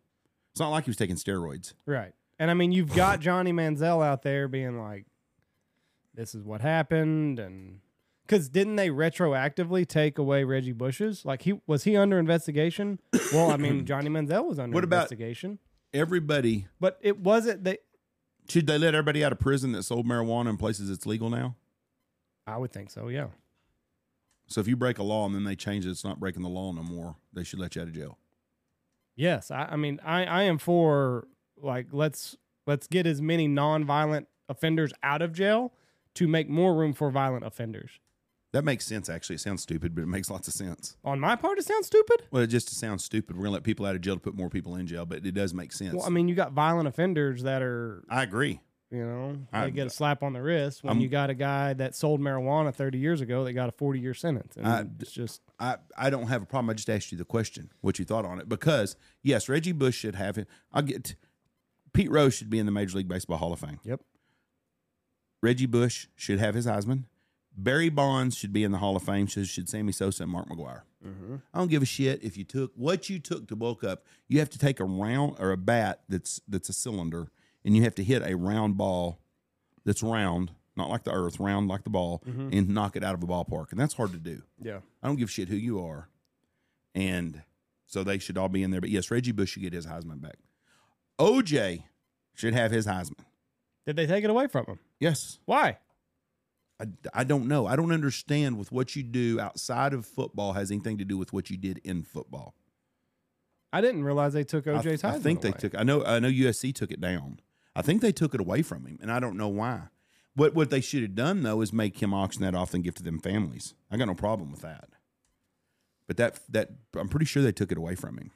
It's 0.51 0.59
not 0.59 0.69
like 0.69 0.85
he 0.85 0.89
was 0.89 0.97
taking 0.97 1.15
steroids. 1.17 1.73
Right. 1.85 2.13
And 2.39 2.49
I 2.49 2.53
mean, 2.53 2.71
you've 2.71 2.93
got 2.95 3.19
Johnny 3.19 3.51
Manziel 3.53 4.03
out 4.05 4.23
there 4.23 4.47
being 4.47 4.79
like, 4.79 5.05
this 6.13 6.33
is 6.33 6.43
what 6.43 6.61
happened. 6.61 7.39
And 7.39 7.79
because 8.25 8.49
didn't 8.49 8.77
they 8.77 8.89
retroactively 8.89 9.85
take 9.87 10.17
away 10.17 10.43
Reggie 10.43 10.71
Bush's? 10.71 11.23
Like, 11.25 11.43
he 11.43 11.59
was 11.67 11.83
he 11.83 11.95
under 11.97 12.17
investigation? 12.17 12.99
well, 13.33 13.51
I 13.51 13.57
mean, 13.57 13.85
Johnny 13.85 14.09
Manziel 14.09 14.47
was 14.47 14.57
under 14.59 14.73
What 14.73 14.83
about- 14.83 14.97
investigation. 15.11 15.59
Everybody, 15.93 16.67
But 16.81 16.97
it 17.01 17.19
wasn't, 17.19 17.63
they, 17.63 17.77
should 18.47 18.67
they 18.67 18.77
let 18.77 18.93
everybody 18.93 19.23
out 19.23 19.31
of 19.31 19.39
prison 19.39 19.71
that 19.73 19.83
sold 19.83 20.05
marijuana 20.05 20.49
in 20.49 20.57
places 20.57 20.89
it's 20.89 21.05
legal 21.05 21.29
now? 21.29 21.55
I 22.47 22.57
would 22.57 22.71
think 22.71 22.91
so, 22.91 23.07
yeah. 23.07 23.27
So 24.47 24.61
if 24.61 24.67
you 24.67 24.75
break 24.75 24.99
a 24.99 25.03
law 25.03 25.25
and 25.25 25.33
then 25.33 25.43
they 25.43 25.55
change 25.55 25.85
it, 25.85 25.89
it's 25.89 26.03
not 26.03 26.19
breaking 26.19 26.43
the 26.43 26.49
law 26.49 26.71
no 26.71 26.83
more. 26.83 27.15
They 27.33 27.43
should 27.43 27.59
let 27.59 27.75
you 27.75 27.81
out 27.81 27.87
of 27.87 27.93
jail. 27.95 28.17
Yes, 29.15 29.49
I, 29.49 29.69
I 29.71 29.75
mean, 29.75 29.99
I, 30.05 30.25
I 30.25 30.43
am 30.43 30.57
for 30.57 31.27
like 31.57 31.87
let's 31.91 32.35
let's 32.67 32.85
get 32.87 33.07
as 33.07 33.21
many 33.21 33.47
non-violent 33.47 34.27
offenders 34.49 34.91
out 35.01 35.21
of 35.21 35.33
jail 35.33 35.73
to 36.15 36.27
make 36.27 36.49
more 36.49 36.75
room 36.75 36.93
for 36.93 37.09
violent 37.09 37.45
offenders. 37.45 37.99
That 38.55 38.63
makes 38.63 38.85
sense. 38.85 39.09
Actually, 39.09 39.35
it 39.35 39.39
sounds 39.41 39.63
stupid, 39.63 39.93
but 39.93 40.03
it 40.03 40.07
makes 40.07 40.29
lots 40.29 40.47
of 40.47 40.53
sense. 40.53 40.95
On 41.03 41.19
my 41.19 41.35
part, 41.35 41.59
it 41.59 41.65
sounds 41.65 41.87
stupid. 41.87 42.21
Well, 42.31 42.41
it 42.41 42.47
just 42.47 42.69
sounds 42.69 43.03
stupid. 43.03 43.35
We're 43.35 43.43
gonna 43.43 43.55
let 43.55 43.63
people 43.63 43.85
out 43.85 43.95
of 43.95 44.01
jail 44.01 44.13
to 44.15 44.21
put 44.21 44.33
more 44.33 44.49
people 44.49 44.77
in 44.77 44.87
jail, 44.87 45.05
but 45.05 45.25
it 45.25 45.33
does 45.33 45.53
make 45.53 45.73
sense. 45.73 45.93
Well, 45.93 46.05
I 46.05 46.09
mean, 46.09 46.29
you 46.29 46.35
got 46.35 46.53
violent 46.53 46.87
offenders 46.87 47.43
that 47.43 47.61
are, 47.61 48.05
I 48.09 48.23
agree. 48.23 48.61
you 48.91 49.05
know, 49.05 49.35
I- 49.51 49.65
they 49.65 49.71
get 49.71 49.87
a 49.87 49.89
slap 49.89 50.23
on 50.23 50.31
the 50.31 50.41
wrist 50.41 50.85
when 50.85 50.91
I'm- 50.93 51.01
you 51.01 51.09
got 51.09 51.29
a 51.29 51.33
guy 51.33 51.73
that 51.73 51.95
sold 51.95 52.21
marijuana 52.21 52.73
30 52.73 52.97
years 52.97 53.19
ago 53.19 53.43
that 53.43 53.51
got 53.51 53.67
a 53.67 53.73
40 53.73 53.99
year 53.99 54.13
sentence. 54.13 54.55
And 54.55 54.65
I- 54.65 54.85
it's 55.01 55.11
just, 55.11 55.41
I, 55.59 55.75
I 55.97 56.09
don't 56.09 56.27
have 56.27 56.41
a 56.41 56.45
problem. 56.45 56.69
I 56.69 56.75
just 56.75 56.89
asked 56.89 57.11
you 57.11 57.17
the 57.17 57.25
question, 57.25 57.73
what 57.81 57.99
you 57.99 58.05
thought 58.05 58.23
on 58.23 58.39
it. 58.39 58.47
Because 58.47 58.95
yes, 59.21 59.49
Reggie 59.49 59.73
Bush 59.73 59.97
should 59.97 60.15
have 60.15 60.37
it. 60.37 60.47
I'll 60.71 60.81
get 60.81 61.17
Pete 61.91 62.09
Rose 62.09 62.33
should 62.35 62.49
be 62.49 62.59
in 62.59 62.65
the 62.65 62.71
Major 62.71 62.95
League 62.99 63.09
Baseball 63.09 63.37
Hall 63.37 63.51
of 63.51 63.59
Fame. 63.59 63.81
Yep. 63.83 63.99
Reggie 65.41 65.65
Bush 65.65 66.07
should 66.15 66.39
have 66.39 66.55
his 66.55 66.65
Heisman. 66.65 67.03
Barry 67.57 67.89
Bonds 67.89 68.37
should 68.37 68.53
be 68.53 68.63
in 68.63 68.71
the 68.71 68.77
Hall 68.77 68.95
of 68.95 69.03
Fame. 69.03 69.27
So 69.27 69.43
should 69.43 69.69
Sammy 69.69 69.91
Sosa 69.91 70.23
and 70.23 70.31
Mark 70.31 70.49
McGwire. 70.49 70.81
Mm-hmm. 71.05 71.35
I 71.53 71.57
don't 71.57 71.69
give 71.69 71.81
a 71.81 71.85
shit 71.85 72.23
if 72.23 72.37
you 72.37 72.43
took 72.43 72.71
what 72.75 73.09
you 73.09 73.19
took 73.19 73.47
to 73.47 73.55
bulk 73.55 73.83
up. 73.83 74.05
You 74.27 74.39
have 74.39 74.49
to 74.51 74.59
take 74.59 74.79
a 74.79 74.85
round 74.85 75.35
or 75.39 75.51
a 75.51 75.57
bat 75.57 76.01
that's 76.09 76.41
that's 76.47 76.69
a 76.69 76.73
cylinder, 76.73 77.29
and 77.63 77.75
you 77.75 77.83
have 77.83 77.95
to 77.95 78.03
hit 78.03 78.23
a 78.23 78.35
round 78.35 78.77
ball 78.77 79.19
that's 79.85 80.01
round, 80.01 80.51
not 80.75 80.89
like 80.89 81.03
the 81.03 81.11
Earth, 81.11 81.39
round 81.39 81.67
like 81.67 81.83
the 81.83 81.89
ball, 81.89 82.23
mm-hmm. 82.27 82.49
and 82.51 82.69
knock 82.69 82.95
it 82.95 83.03
out 83.03 83.13
of 83.13 83.23
a 83.23 83.27
ballpark, 83.27 83.71
and 83.71 83.79
that's 83.79 83.93
hard 83.93 84.11
to 84.11 84.17
do. 84.17 84.41
Yeah. 84.61 84.79
I 85.03 85.07
don't 85.07 85.17
give 85.17 85.29
a 85.29 85.31
shit 85.31 85.49
who 85.49 85.55
you 85.55 85.85
are, 85.85 86.09
and 86.95 87.43
so 87.85 88.03
they 88.03 88.17
should 88.17 88.37
all 88.37 88.49
be 88.49 88.63
in 88.63 88.71
there. 88.71 88.81
But 88.81 88.89
yes, 88.89 89.11
Reggie 89.11 89.31
Bush 89.31 89.51
should 89.51 89.61
get 89.61 89.73
his 89.73 89.85
Heisman 89.85 90.21
back. 90.21 90.37
OJ 91.19 91.83
should 92.33 92.53
have 92.53 92.71
his 92.71 92.87
Heisman. 92.87 93.23
Did 93.85 93.95
they 93.95 94.07
take 94.07 94.23
it 94.23 94.29
away 94.29 94.47
from 94.47 94.65
him? 94.65 94.79
Yes. 94.99 95.37
Why? 95.45 95.77
I, 96.79 96.85
I 97.13 97.23
don't 97.23 97.47
know. 97.47 97.65
I 97.65 97.75
don't 97.75 97.91
understand 97.91 98.57
with 98.57 98.71
what 98.71 98.95
you 98.95 99.03
do 99.03 99.39
outside 99.39 99.93
of 99.93 100.05
football 100.05 100.53
has 100.53 100.71
anything 100.71 100.97
to 100.97 101.05
do 101.05 101.17
with 101.17 101.31
what 101.31 101.49
you 101.49 101.57
did 101.57 101.79
in 101.83 102.03
football. 102.03 102.55
I 103.71 103.81
didn't 103.81 104.03
realize 104.03 104.33
they 104.33 104.43
took 104.43 104.65
OJ's 104.65 105.03
I 105.03 105.19
think 105.19 105.41
they 105.41 105.51
took. 105.51 105.75
I 105.77 105.83
know. 105.83 106.03
I 106.05 106.19
know 106.19 106.29
USC 106.29 106.73
took 106.73 106.91
it 106.91 107.01
down. 107.01 107.39
I 107.75 107.81
think 107.81 108.01
they 108.01 108.13
took 108.13 108.33
it 108.33 108.39
away 108.39 108.61
from 108.61 108.85
him, 108.85 108.97
and 109.01 109.11
I 109.11 109.19
don't 109.19 109.37
know 109.37 109.49
why. 109.49 109.89
What 110.33 110.53
what 110.53 110.69
they 110.69 110.81
should 110.81 111.01
have 111.01 111.15
done 111.15 111.43
though 111.43 111.61
is 111.61 111.73
make 111.73 112.01
him 112.01 112.13
auction 112.13 112.41
that 112.43 112.55
off 112.55 112.73
and 112.73 112.83
give 112.83 112.95
to 112.95 113.03
them 113.03 113.19
families. 113.19 113.73
I 113.89 113.97
got 113.97 114.07
no 114.07 114.15
problem 114.15 114.51
with 114.51 114.61
that. 114.61 114.89
But 116.07 116.17
that 116.17 116.39
that 116.49 116.69
I'm 116.97 117.09
pretty 117.09 117.25
sure 117.25 117.41
they 117.41 117.51
took 117.51 117.71
it 117.71 117.77
away 117.77 117.95
from 117.95 118.17
him. 118.17 118.31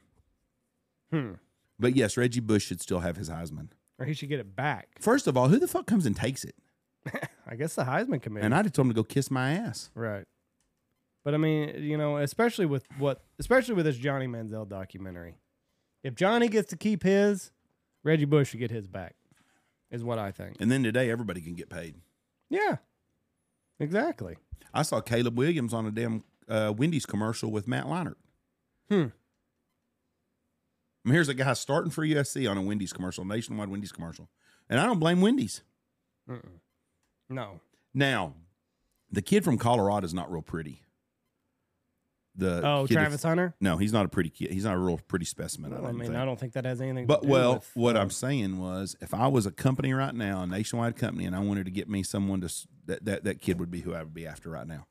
Hmm. 1.12 1.32
But 1.78 1.96
yes, 1.96 2.18
Reggie 2.18 2.40
Bush 2.42 2.66
should 2.66 2.82
still 2.82 3.00
have 3.00 3.18
his 3.18 3.30
Heisman. 3.30 3.70
Or 3.98 4.06
he 4.06 4.14
should 4.14 4.30
get 4.30 4.40
it 4.40 4.56
back. 4.56 4.90
First 5.00 5.28
of 5.28 5.38
all, 5.38 5.50
who 5.50 5.60
the 5.60 5.68
fuck 5.68 5.86
comes 5.86 6.06
and 6.06 6.16
takes 6.16 6.44
it? 6.44 6.56
I 7.48 7.56
guess 7.56 7.76
the 7.76 7.84
Heisman 7.84 8.22
committee. 8.22 8.46
And 8.46 8.54
I 8.54 8.62
just 8.64 8.76
told 8.76 8.88
him 8.88 8.94
to 8.94 8.96
go 8.96 9.04
kiss 9.04 9.30
my 9.32 9.54
ass. 9.54 9.90
Right. 9.96 10.26
But 11.24 11.34
I 11.34 11.38
mean, 11.38 11.84
you 11.84 11.98
know, 11.98 12.18
especially 12.18 12.66
with 12.66 12.86
what, 12.98 13.22
especially 13.40 13.76
with 13.76 13.86
this 13.86 13.98
Johnny 13.98 14.28
Manziel 14.28 14.68
documentary, 14.68 15.36
if 16.04 16.16
Johnny 16.16 16.48
gets 16.48 16.70
to 16.70 16.78
keep 16.78 17.04
his, 17.04 17.52
Reggie 18.04 18.26
Bush 18.26 18.50
should 18.50 18.60
get 18.60 18.72
his 18.72 18.88
back, 18.88 19.16
is 19.92 20.04
what 20.04 20.18
I 20.18 20.32
think. 20.32 20.58
And 20.60 20.72
then 20.72 20.84
today, 20.84 21.10
everybody 21.12 21.42
can 21.42 21.56
get 21.56 21.70
paid. 21.70 21.96
Yeah. 22.50 22.78
Exactly. 23.80 24.38
I 24.74 24.84
saw 24.84 25.02
Caleb 25.02 25.38
Williams 25.38 25.74
on 25.74 25.86
a 25.86 25.92
damn 25.92 26.24
uh, 26.48 26.74
Wendy's 26.76 27.06
commercial 27.06 27.52
with 27.52 27.68
Matt 27.68 27.86
Leinart. 27.86 28.16
Hmm. 28.90 29.08
I 31.06 31.08
mean, 31.08 31.14
here's 31.14 31.30
a 31.30 31.34
guy 31.34 31.54
starting 31.54 31.92
for 31.92 32.06
USC 32.06 32.50
on 32.50 32.58
a 32.58 32.62
Wendy's 32.62 32.94
commercial, 32.94 33.24
nationwide 33.24 33.70
Wendy's 33.70 33.92
commercial, 33.92 34.30
and 34.70 34.80
I 34.80 34.86
don't 34.86 35.00
blame 35.00 35.22
Wendy's. 35.22 35.64
No. 37.30 37.60
Now, 37.94 38.34
the 39.12 39.22
kid 39.22 39.44
from 39.44 39.58
Colorado 39.58 40.06
is 40.06 40.14
not 40.14 40.32
real 40.32 40.42
pretty. 40.42 40.82
The 42.36 42.62
Oh, 42.66 42.88
Travis 42.88 43.22
that's- 43.22 43.24
Hunter. 43.24 43.54
No, 43.60 43.78
he's 43.78 43.92
not 43.92 44.06
a 44.06 44.10
pretty 44.10 44.30
kid. 44.30 44.52
He's 44.52 44.64
not 44.64 44.76
a 44.76 44.80
real 44.80 44.98
pretty 44.98 45.26
specimen. 45.26 45.72
Well, 45.72 45.82
I, 45.82 45.84
I 45.84 45.88
don't 45.88 45.98
mean, 46.00 46.08
think. 46.10 46.20
I 46.20 46.26
don't 46.26 46.40
think 46.40 46.54
that 46.54 46.64
has 46.66 46.80
anything. 46.80 47.06
But 47.06 47.22
to 47.22 47.28
do 47.28 47.34
well, 47.34 47.54
with, 47.56 47.72
what 47.74 47.98
uh, 47.98 48.02
I'm 48.02 48.12
saying 48.12 48.58
was, 48.60 48.96
if 49.02 49.14
I 49.14 49.28
was 49.28 49.46
a 49.46 49.52
company 49.52 49.94
right 49.94 50.14
now, 50.16 50.44
a 50.44 50.48
nationwide 50.48 50.96
company, 50.96 51.26
and 51.26 51.36
I 51.36 51.40
wanted 51.40 51.66
to 51.66 51.72
get 51.72 51.90
me 51.90 52.02
someone 52.04 52.40
to 52.42 52.68
that 52.86 53.04
that, 53.06 53.24
that 53.26 53.42
kid 53.42 53.60
would 53.60 53.72
be 53.72 53.82
who 53.82 53.94
I 53.94 54.00
would 54.04 54.14
be 54.14 54.26
after 54.26 54.50
right 54.50 54.68
now. 54.68 54.86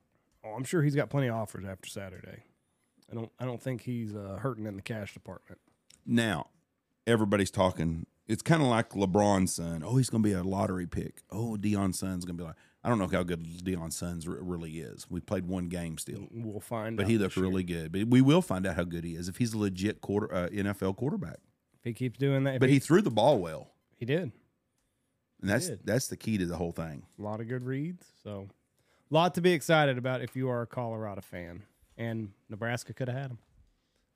oh, 0.44 0.50
I'm 0.50 0.64
sure 0.64 0.82
he's 0.82 0.94
got 0.96 1.08
plenty 1.10 1.28
of 1.28 1.36
offers 1.36 1.64
after 1.64 1.88
Saturday. 1.88 2.42
I 3.10 3.14
don't. 3.14 3.30
I 3.38 3.46
don't 3.46 3.62
think 3.62 3.82
he's 3.82 4.14
uh, 4.14 4.38
hurting 4.42 4.66
in 4.66 4.76
the 4.76 4.82
cash 4.82 5.14
department. 5.14 5.60
Now, 6.04 6.48
everybody's 7.06 7.50
talking. 7.50 8.06
It's 8.28 8.42
kind 8.42 8.60
of 8.62 8.68
like 8.68 8.90
LeBron's 8.90 9.54
son. 9.54 9.82
Oh, 9.84 9.96
he's 9.96 10.10
going 10.10 10.22
to 10.22 10.28
be 10.28 10.34
a 10.34 10.42
lottery 10.42 10.86
pick. 10.86 11.22
Oh, 11.30 11.56
Deion's 11.58 11.98
son's 11.98 12.24
going 12.24 12.36
to 12.36 12.42
be 12.42 12.46
like. 12.46 12.56
I 12.84 12.88
don't 12.88 12.98
know 12.98 13.08
how 13.08 13.22
good 13.24 13.42
Deion's 13.64 13.96
son's 13.96 14.28
re- 14.28 14.38
really 14.40 14.78
is. 14.78 15.06
We 15.10 15.20
played 15.20 15.46
one 15.46 15.68
game 15.68 15.98
still, 15.98 16.28
We'll 16.30 16.60
find. 16.60 16.96
but 16.96 17.08
he 17.08 17.14
year. 17.16 17.28
really 17.36 17.64
good. 17.64 17.90
But 17.90 18.06
we 18.08 18.20
will 18.20 18.40
find 18.42 18.66
out 18.66 18.76
how 18.76 18.84
good 18.84 19.02
he 19.02 19.14
is 19.16 19.28
if 19.28 19.38
he's 19.38 19.52
a 19.52 19.58
legit 19.58 20.00
quarter 20.00 20.32
uh, 20.32 20.48
NFL 20.48 20.96
quarterback. 20.96 21.38
If 21.74 21.84
he 21.84 21.92
keeps 21.92 22.18
doing 22.18 22.44
that, 22.44 22.60
But 22.60 22.68
he, 22.68 22.74
he 22.76 22.78
threw 22.78 23.02
the 23.02 23.10
ball 23.10 23.38
well, 23.38 23.72
he 23.96 24.04
did 24.06 24.30
and 25.40 25.50
that's 25.50 25.68
did. 25.68 25.80
that's 25.84 26.06
the 26.08 26.16
key 26.16 26.38
to 26.38 26.46
the 26.46 26.56
whole 26.56 26.72
thing. 26.72 27.04
a 27.18 27.22
lot 27.22 27.40
of 27.40 27.48
good 27.48 27.64
reads. 27.64 28.06
So, 28.22 28.48
a 29.10 29.14
lot 29.14 29.34
to 29.34 29.40
be 29.40 29.52
excited 29.52 29.98
about 29.98 30.20
if 30.22 30.36
you 30.36 30.48
are 30.48 30.62
a 30.62 30.66
Colorado 30.66 31.20
fan. 31.20 31.62
And 31.96 32.30
Nebraska 32.48 32.92
could 32.94 33.08
have 33.08 33.16
had 33.16 33.30
him. 33.32 33.38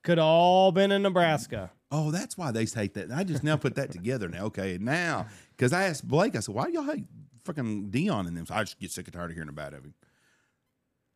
Could 0.05 0.19
have 0.19 0.27
all 0.27 0.71
been 0.73 0.93
in 0.93 1.03
Nebraska. 1.03 1.73
Oh, 1.95 2.11
that's 2.11 2.39
why 2.39 2.51
they 2.51 2.65
hate 2.65 2.95
that. 2.95 3.13
I 3.13 3.23
just 3.23 3.45
now 3.45 3.57
put 3.57 3.75
that 3.77 3.91
together 3.93 4.27
now. 4.29 4.47
Okay, 4.47 4.79
now 4.81 5.27
because 5.57 5.73
I 5.75 5.85
asked 5.85 6.09
Blake, 6.09 6.35
I 6.35 6.41
said, 6.41 6.55
"Why 6.55 6.67
do 6.67 6.73
y'all 6.73 6.83
hate 6.85 7.05
fucking 7.45 7.91
Deion 7.91 8.27
in 8.27 8.35
them?" 8.35 8.47
So 8.47 8.55
I 8.55 8.63
just 8.65 8.81
get 8.81 8.91
sick 8.91 9.07
and 9.07 9.13
tired 9.15 9.31
of 9.31 9.35
hearing 9.37 9.51
about 9.51 9.73
him. 9.75 9.95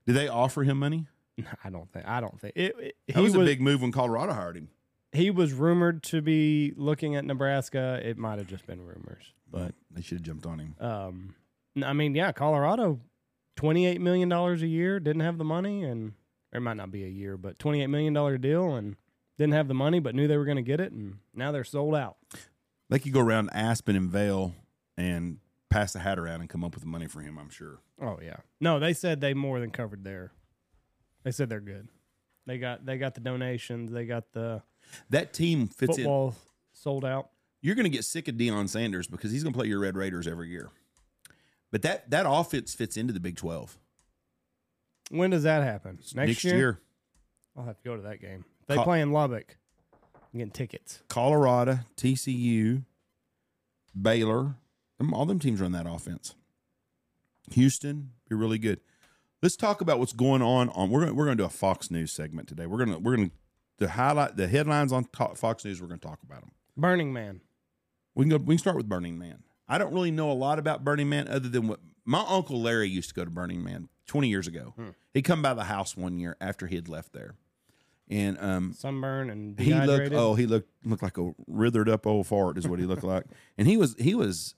Did 0.06 0.14
they 0.16 0.28
offer 0.28 0.62
him 0.64 0.78
money? 0.78 1.06
I 1.64 1.70
don't 1.70 1.90
think. 1.92 2.06
I 2.06 2.20
don't 2.20 2.40
think 2.40 2.52
it. 2.56 2.74
it- 2.78 2.96
That 3.08 3.16
he 3.16 3.22
was, 3.22 3.36
was, 3.36 3.42
a 3.42 3.50
big 3.50 3.60
move 3.60 3.82
when 3.82 3.90
Colorado 3.92 4.32
hired 4.34 4.56
him. 4.56 4.68
he 5.12 5.30
was 5.30 5.52
rumored 5.52 6.02
to 6.04 6.20
be 6.20 6.72
looking 6.76 7.16
at 7.16 7.24
Nebraska. 7.24 8.00
It 8.04 8.18
might 8.18 8.38
have 8.38 8.46
just 8.46 8.66
been 8.66 8.80
rumors, 8.80 9.32
but 9.50 9.74
they 9.90 10.02
should 10.02 10.18
have 10.18 10.24
jumped 10.26 10.46
on 10.46 10.58
him. 10.58 10.74
um, 10.80 11.34
I 11.82 11.92
mean, 11.92 12.14
yeah, 12.14 12.32
Colorado, 12.32 13.00
twenty 13.56 13.86
eight 13.86 14.00
million 14.00 14.28
dollars 14.28 14.62
a 14.62 14.66
year, 14.66 15.00
didn't 15.00 15.22
have 15.22 15.38
the 15.38 15.44
money, 15.44 15.84
and 15.84 16.12
or 16.52 16.58
it 16.58 16.60
might 16.60 16.76
not 16.76 16.90
be 16.90 17.04
a 17.04 17.08
year, 17.08 17.36
but 17.36 17.58
twenty 17.58 17.82
eight 17.82 17.88
million 17.88 18.12
dollar 18.12 18.38
deal, 18.38 18.74
and 18.74 18.96
didn't 19.38 19.52
have 19.54 19.68
the 19.68 19.74
money, 19.74 19.98
but 20.00 20.14
knew 20.14 20.26
they 20.28 20.36
were 20.36 20.44
going 20.44 20.56
to 20.56 20.62
get 20.62 20.80
it, 20.80 20.92
and 20.92 21.18
now 21.34 21.52
they're 21.52 21.64
sold 21.64 21.94
out. 21.94 22.16
They 22.88 22.98
could 22.98 23.12
go 23.12 23.20
around 23.20 23.50
Aspen 23.52 23.96
and 23.96 24.10
Vail 24.10 24.54
and 24.96 25.38
pass 25.70 25.92
the 25.92 25.98
hat 25.98 26.18
around 26.18 26.40
and 26.40 26.48
come 26.48 26.64
up 26.64 26.74
with 26.74 26.82
the 26.82 26.88
money 26.88 27.06
for 27.06 27.20
him. 27.20 27.38
I'm 27.38 27.50
sure. 27.50 27.80
Oh 28.00 28.18
yeah, 28.22 28.36
no, 28.60 28.78
they 28.78 28.92
said 28.92 29.20
they 29.20 29.34
more 29.34 29.60
than 29.60 29.70
covered 29.70 30.04
their. 30.04 30.32
They 31.24 31.32
said 31.32 31.48
they're 31.48 31.60
good. 31.60 31.88
They 32.46 32.58
got 32.58 32.86
they 32.86 32.96
got 32.98 33.14
the 33.14 33.20
donations. 33.20 33.90
They 33.90 34.06
got 34.06 34.32
the 34.32 34.62
That 35.10 35.32
team 35.32 35.66
fits 35.66 35.98
in. 35.98 36.32
sold 36.72 37.04
out. 37.04 37.30
You're 37.60 37.74
going 37.74 37.84
to 37.84 37.90
get 37.90 38.04
sick 38.04 38.28
of 38.28 38.36
Deion 38.36 38.68
Sanders 38.68 39.08
because 39.08 39.32
he's 39.32 39.42
going 39.42 39.52
to 39.52 39.58
play 39.58 39.66
your 39.66 39.80
Red 39.80 39.96
Raiders 39.96 40.28
every 40.28 40.48
year. 40.50 40.70
But 41.72 41.82
that 41.82 42.08
that 42.10 42.26
offense 42.28 42.74
fits 42.74 42.96
into 42.96 43.12
the 43.12 43.18
Big 43.18 43.36
Twelve 43.36 43.76
When 45.10 45.30
does 45.30 45.42
that 45.42 45.64
happen? 45.64 45.98
Next, 46.14 46.44
year? 46.44 46.78
I'll 47.56 47.64
have 47.64 47.76
to 47.78 47.82
go 47.84 47.96
to 47.96 48.02
that 48.02 48.20
game. 48.20 48.44
They 48.66 48.76
Co- 48.76 48.84
play 48.84 49.00
in 49.00 49.12
Lubbock. 49.12 49.56
I'm 50.32 50.38
getting 50.38 50.50
tickets. 50.52 51.02
Colorado, 51.08 51.80
TCU, 51.96 52.84
Baylor, 54.00 54.56
them, 54.98 55.14
all 55.14 55.24
them 55.26 55.38
teams 55.38 55.60
run 55.60 55.72
that 55.72 55.86
offense. 55.88 56.34
Houston 57.52 58.10
be 58.28 58.34
really 58.34 58.58
good. 58.58 58.80
Let's 59.42 59.56
talk 59.56 59.80
about 59.80 59.98
what's 59.98 60.12
going 60.12 60.42
on 60.42 60.68
on. 60.70 60.90
We're 60.90 61.00
gonna, 61.00 61.14
we're 61.14 61.26
going 61.26 61.36
to 61.36 61.42
do 61.42 61.46
a 61.46 61.50
Fox 61.50 61.90
News 61.90 62.12
segment 62.12 62.48
today. 62.48 62.66
We're 62.66 62.84
gonna 62.84 62.98
we're 62.98 63.16
gonna 63.16 63.30
the 63.78 63.88
highlight 63.90 64.36
the 64.36 64.48
headlines 64.48 64.92
on 64.92 65.04
to- 65.04 65.34
Fox 65.36 65.64
News. 65.64 65.80
We're 65.80 65.88
going 65.88 66.00
to 66.00 66.06
talk 66.06 66.18
about 66.22 66.40
them. 66.40 66.50
Burning 66.76 67.12
Man. 67.12 67.40
We 68.14 68.24
can 68.24 68.30
go. 68.30 68.36
We 68.38 68.54
can 68.54 68.58
start 68.58 68.76
with 68.76 68.88
Burning 68.88 69.18
Man. 69.18 69.42
I 69.68 69.78
don't 69.78 69.92
really 69.92 70.10
know 70.10 70.30
a 70.30 70.34
lot 70.34 70.58
about 70.58 70.84
Burning 70.84 71.08
Man 71.08 71.28
other 71.28 71.48
than 71.48 71.68
what 71.68 71.80
my 72.04 72.24
uncle 72.28 72.60
Larry 72.60 72.88
used 72.88 73.10
to 73.10 73.14
go 73.14 73.24
to 73.24 73.30
Burning 73.30 73.62
Man 73.62 73.88
twenty 74.06 74.28
years 74.28 74.48
ago. 74.48 74.72
Hmm. 74.76 74.88
He'd 75.14 75.22
come 75.22 75.42
by 75.42 75.54
the 75.54 75.64
house 75.64 75.96
one 75.96 76.18
year 76.18 76.36
after 76.40 76.66
he 76.66 76.74
had 76.76 76.88
left 76.88 77.12
there, 77.12 77.34
and 78.08 78.38
um, 78.40 78.72
Sunburn 78.72 79.30
and 79.30 79.58
he 79.58 79.70
looked 79.86 80.02
oh 80.18 80.34
he 80.34 80.46
looked 80.46 80.68
looked 80.84 81.02
like 81.02 81.18
a 81.18 81.32
withered 81.46 81.88
up 81.88 82.06
old 82.06 82.26
fart 82.26 82.56
is 82.58 82.68
what 82.68 82.78
he 82.78 82.86
looked 82.86 83.04
like. 83.04 83.24
And 83.58 83.66
he 83.66 83.76
was 83.76 83.94
he 83.98 84.14
was 84.14 84.54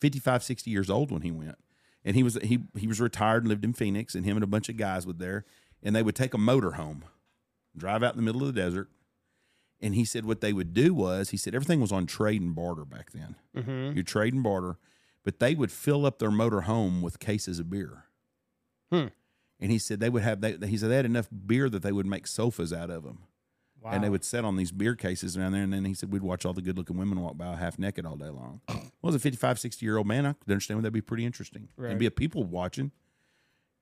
55 0.00 0.42
60 0.42 0.70
years 0.70 0.90
old 0.90 1.10
when 1.10 1.22
he 1.22 1.30
went. 1.30 1.56
And 2.04 2.16
he 2.16 2.22
was 2.22 2.38
he 2.42 2.60
he 2.76 2.86
was 2.86 3.00
retired 3.00 3.42
and 3.42 3.48
lived 3.48 3.64
in 3.64 3.72
phoenix 3.72 4.14
and 4.14 4.24
him 4.24 4.36
and 4.36 4.44
a 4.44 4.48
bunch 4.48 4.68
of 4.68 4.76
guys 4.76 5.06
would 5.06 5.18
there 5.18 5.44
and 5.82 5.94
they 5.94 6.02
would 6.02 6.16
take 6.16 6.34
a 6.34 6.38
motor 6.38 6.72
home 6.72 7.04
drive 7.76 8.02
out 8.02 8.12
in 8.14 8.16
the 8.16 8.22
middle 8.22 8.42
of 8.46 8.52
the 8.54 8.60
desert. 8.60 8.88
And 9.80 9.94
he 9.94 10.04
said 10.04 10.24
what 10.24 10.40
they 10.40 10.52
would 10.52 10.74
do 10.74 10.92
was 10.92 11.30
he 11.30 11.36
said 11.36 11.54
everything 11.54 11.80
was 11.80 11.92
on 11.92 12.06
trade 12.06 12.42
and 12.42 12.52
barter 12.54 12.84
back 12.84 13.12
then. 13.12 13.36
Mhm. 13.56 13.94
you 13.94 14.02
trade 14.02 14.34
and 14.34 14.42
barter. 14.42 14.76
But 15.24 15.38
they 15.40 15.54
would 15.54 15.70
fill 15.70 16.06
up 16.06 16.18
their 16.18 16.30
motor 16.30 16.62
home 16.62 17.02
with 17.02 17.18
cases 17.20 17.58
of 17.60 17.68
beer. 17.70 18.04
Hmm. 18.90 19.06
And 19.60 19.70
he 19.70 19.78
said 19.78 20.00
they 20.00 20.08
would 20.10 20.22
have 20.22 20.40
they, 20.40 20.56
he 20.66 20.76
said 20.76 20.90
they 20.90 20.96
had 20.96 21.04
enough 21.06 21.28
beer 21.46 21.68
that 21.68 21.82
they 21.82 21.92
would 21.92 22.06
make 22.06 22.26
sofas 22.26 22.72
out 22.72 22.90
of 22.90 23.02
them 23.04 23.18
Wow. 23.80 23.92
and 23.92 24.02
they 24.02 24.10
would 24.10 24.24
sit 24.24 24.44
on 24.44 24.56
these 24.56 24.72
beer 24.72 24.96
cases 24.96 25.36
around 25.36 25.52
there. 25.52 25.62
And 25.62 25.72
then 25.72 25.84
he 25.84 25.94
said 25.94 26.12
we'd 26.12 26.20
watch 26.22 26.44
all 26.44 26.52
the 26.52 26.60
good 26.62 26.76
looking 26.76 26.96
women 26.96 27.20
walk 27.20 27.36
by 27.38 27.54
half 27.54 27.78
naked 27.78 28.04
all 28.04 28.16
day 28.16 28.28
long. 28.28 28.60
well, 28.68 29.10
as 29.10 29.14
a 29.14 29.20
55, 29.20 29.56
60 29.60 29.86
year 29.86 29.98
old 29.98 30.06
man, 30.08 30.26
I 30.26 30.32
could 30.32 30.50
understand 30.50 30.80
that'd 30.80 30.92
be 30.92 31.00
pretty 31.00 31.24
interesting. 31.24 31.68
Right. 31.76 31.90
And 31.90 31.98
be 31.98 32.06
a 32.06 32.10
people 32.10 32.42
watching. 32.42 32.90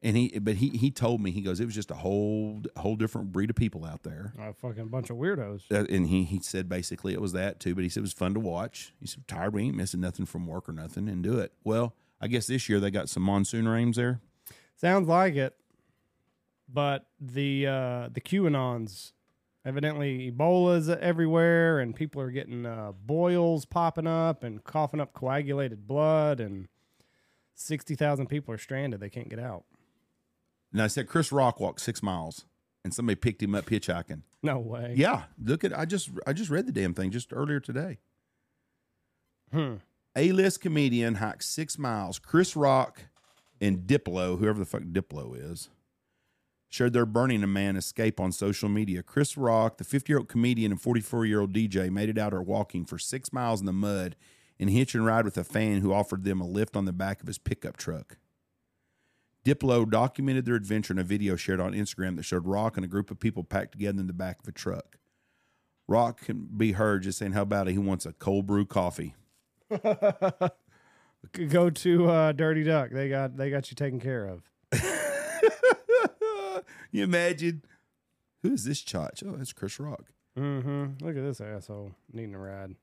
And 0.03 0.15
he, 0.15 0.39
but 0.39 0.57
he, 0.57 0.69
he 0.69 0.91
told 0.91 1.23
me, 1.23 1.31
he 1.31 1.41
goes, 1.41 1.59
it 1.61 1.65
was 1.65 1.75
just 1.75 1.91
a 1.91 1.95
whole, 1.95 2.61
whole 2.77 2.97
different 2.97 3.33
breed 3.33 3.49
of 3.49 3.57
people 3.57 3.87
out 3.87 4.03
there. 4.03 4.35
a 4.39 4.53
fucking 4.53 4.89
bunch 4.89 5.09
of 5.09 5.17
weirdos. 5.17 5.63
Uh, 5.73 5.87
and 5.89 6.07
he, 6.09 6.25
he 6.25 6.41
said 6.41 6.69
basically 6.69 7.15
it 7.15 7.21
was 7.21 7.33
that 7.33 7.59
too, 7.59 7.75
but 7.75 7.83
he 7.83 7.89
said 7.89 8.01
it 8.01 8.03
was 8.03 8.13
fun 8.13 8.35
to 8.35 8.41
watch. 8.41 8.93
He 9.01 9.07
said, 9.07 9.27
tired, 9.27 9.55
we 9.55 9.63
ain't 9.63 9.77
missing 9.77 10.03
nothing 10.03 10.27
from 10.27 10.47
work 10.47 10.69
or 10.69 10.73
nothing 10.73 11.09
and 11.09 11.23
do 11.23 11.39
it. 11.39 11.55
Well, 11.65 11.95
I 12.21 12.29
guess 12.29 12.47
this 12.47 12.69
year 12.69 12.81
they 12.81 12.91
got 12.91 13.09
some 13.09 13.23
monsoon 13.23 13.67
rains 13.67 13.97
there. 13.97 14.21
Sounds 14.77 15.09
like 15.09 15.37
it. 15.37 15.57
But 16.69 17.07
the 17.21 17.67
uh 17.67 18.09
the 18.13 18.21
QAnons 18.21 19.13
Evidently, 19.67 20.31
Ebola's 20.31 20.89
everywhere, 20.89 21.81
and 21.81 21.93
people 21.93 22.23
are 22.23 22.31
getting 22.31 22.65
uh, 22.65 22.93
boils 22.93 23.65
popping 23.65 24.07
up 24.07 24.45
and 24.45 24.63
coughing 24.63 25.01
up 25.01 25.13
coagulated 25.13 25.89
blood, 25.89 26.39
and 26.39 26.69
sixty 27.57 27.97
thousand 27.97 28.29
people 28.29 28.55
are 28.55 28.59
stranded. 28.59 29.01
They 29.01 29.11
can't 29.11 29.29
get 29.29 29.41
out. 29.41 29.65
And 30.73 30.81
I 30.81 30.87
said 30.87 31.09
Chris 31.09 31.33
Rock 31.33 31.59
walked 31.59 31.81
six 31.81 32.01
miles, 32.01 32.45
and 32.85 32.95
somebody 32.95 33.17
picked 33.17 33.43
him 33.43 33.57
up 33.57 33.67
hitchhiking. 33.67 34.23
No 34.41 34.61
way. 34.61 34.95
Yeah, 34.97 35.25
look 35.45 35.65
at 35.65 35.77
I 35.77 35.85
just 35.85 36.11
I 36.29 36.33
just 36.33 36.49
read 36.49 36.67
the 36.69 36.73
damn 36.73 36.95
thing 36.95 37.11
just 37.11 37.33
earlier 37.33 37.59
today. 37.59 37.99
Hmm. 39.51 39.75
A-list 40.15 40.61
comedian 40.61 41.17
hikes 41.17 41.47
six 41.47 41.77
miles. 41.77 42.21
Chris 42.21 42.55
Rock 42.55 43.07
and 43.61 43.81
Diplo, 43.81 44.39
whoever 44.39 44.61
the 44.61 44.65
fuck 44.65 44.83
Diplo 44.83 45.35
is, 45.37 45.71
shared 46.69 46.93
their 46.93 47.07
Burning 47.07 47.43
a 47.43 47.47
Man 47.47 47.77
escape 47.77 48.21
on 48.21 48.33
social 48.33 48.69
media. 48.69 49.03
Chris 49.03 49.37
Rock, 49.37 49.79
the 49.79 49.85
50-year-old 49.85 50.29
comedian 50.29 50.73
and 50.73 50.81
44-year-old 50.81 51.53
DJ, 51.53 51.91
made 51.91 52.09
it 52.09 52.19
out 52.19 52.35
or 52.35 52.43
walking 52.43 52.85
for 52.85 52.99
six 52.99 53.33
miles 53.33 53.61
in 53.61 53.67
the 53.67 53.73
mud 53.73 54.17
and 54.59 54.71
hitch 54.71 54.95
and 54.95 55.05
ride 55.05 55.25
with 55.25 55.37
a 55.37 55.45
fan 55.45 55.81
who 55.81 55.93
offered 55.93 56.25
them 56.25 56.41
a 56.41 56.47
lift 56.47 56.77
on 56.77 56.85
the 56.85 56.93
back 56.93 57.21
of 57.21 57.27
his 57.27 57.39
pickup 57.39 57.77
truck. 57.77 58.17
Diplo 59.45 59.89
documented 59.89 60.45
their 60.45 60.57
adventure 60.57 60.93
in 60.93 60.99
a 60.99 61.05
video 61.05 61.37
shared 61.37 61.61
on 61.61 61.73
Instagram 61.73 62.17
that 62.17 62.25
showed 62.25 62.47
Rock 62.47 62.77
and 62.77 62.85
a 62.85 62.89
group 62.89 63.13
of 63.13 63.21
people 63.21 63.45
packed 63.45 63.73
together 63.73 64.01
in 64.01 64.09
the 64.09 64.13
back 64.13 64.41
of 64.43 64.49
a 64.49 64.53
truck. 64.53 64.99
Rock 65.87 66.23
can 66.23 66.49
be 66.57 66.73
heard 66.73 67.05
just 67.05 67.19
saying 67.19 67.33
how 67.33 67.43
about 67.43 67.69
it 67.69 67.73
he 67.73 67.79
wants 67.79 68.05
a 68.07 68.13
cold 68.13 68.47
brew 68.47 68.67
coffee. 68.67 69.15
Go 71.49 71.71
to 71.71 72.11
uh, 72.11 72.33
Dirty 72.33 72.65
Duck. 72.65 72.91
They 72.91 73.09
got 73.09 73.37
they 73.37 73.51
got 73.51 73.71
you 73.71 73.77
taken 73.77 74.01
care 74.01 74.27
of. 74.27 74.51
You 76.91 77.05
imagine 77.05 77.63
who 78.43 78.53
is 78.53 78.65
this 78.65 78.83
chotch? 78.83 79.23
Oh, 79.27 79.37
that's 79.37 79.53
Chris 79.53 79.79
Rock. 79.81 80.05
Mm-hmm. 80.39 81.05
Look 81.05 81.17
at 81.17 81.23
this 81.23 81.41
asshole 81.41 81.93
needing 82.13 82.35
a 82.35 82.39
ride. 82.39 82.75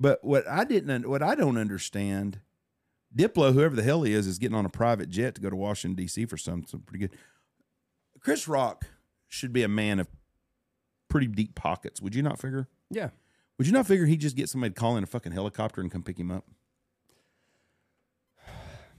But 0.00 0.24
what 0.24 0.46
I 0.48 0.64
didn't, 0.64 1.08
what 1.08 1.22
I 1.22 1.34
don't 1.34 1.56
understand, 1.56 2.40
Diplo, 3.16 3.52
whoever 3.52 3.76
the 3.76 3.82
hell 3.82 4.02
he 4.02 4.12
is, 4.12 4.26
is 4.26 4.38
getting 4.38 4.56
on 4.56 4.66
a 4.66 4.70
private 4.70 5.08
jet 5.08 5.36
to 5.36 5.40
go 5.40 5.50
to 5.50 5.56
Washington 5.56 5.94
D.C. 5.94 6.26
for 6.26 6.36
some, 6.36 6.64
some 6.66 6.80
pretty 6.80 7.06
good. 7.06 7.16
Chris 8.20 8.48
Rock 8.48 8.86
should 9.28 9.52
be 9.52 9.62
a 9.62 9.68
man 9.68 10.00
of 10.00 10.08
pretty 11.08 11.28
deep 11.28 11.54
pockets. 11.54 12.00
Would 12.00 12.14
you 12.14 12.22
not 12.22 12.40
figure? 12.40 12.68
Yeah. 12.90 13.10
Would 13.56 13.68
you 13.68 13.72
not 13.72 13.86
figure 13.86 14.06
he'd 14.06 14.20
just 14.20 14.36
get 14.36 14.48
somebody 14.48 14.74
to 14.74 14.80
call 14.80 14.96
in 14.96 15.04
a 15.04 15.06
fucking 15.06 15.32
helicopter 15.32 15.80
and 15.80 15.90
come 15.90 16.02
pick 16.02 16.18
him 16.18 16.32
up? 16.32 16.44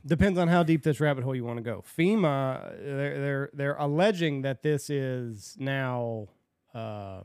Depends 0.06 0.38
on 0.38 0.48
how 0.48 0.62
deep 0.64 0.84
this 0.84 1.00
rabbit 1.00 1.24
hole 1.24 1.36
you 1.36 1.44
want 1.44 1.58
to 1.58 1.64
go. 1.64 1.84
FEMA, 1.98 2.78
they're 2.80 3.20
they're 3.20 3.50
they're 3.54 3.76
alleging 3.76 4.44
that 4.44 4.62
this 4.62 4.90
is 4.90 5.56
now, 5.60 6.28
uh, 6.76 7.22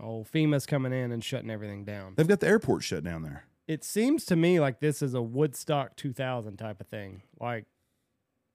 oh, 0.00 0.24
FEMA's 0.32 0.64
coming 0.64 0.92
in 0.92 1.12
and 1.12 1.22
shutting 1.22 1.50
everything 1.50 1.84
down. 1.84 2.14
They've 2.16 2.26
got 2.26 2.40
the 2.40 2.48
airport 2.48 2.84
shut 2.84 3.04
down 3.04 3.22
there. 3.22 3.44
It 3.68 3.84
seems 3.84 4.24
to 4.26 4.36
me 4.36 4.60
like 4.60 4.80
this 4.80 5.02
is 5.02 5.14
a 5.14 5.22
Woodstock 5.22 5.94
2000 5.96 6.56
type 6.56 6.80
of 6.80 6.88
thing, 6.88 7.22
like 7.38 7.66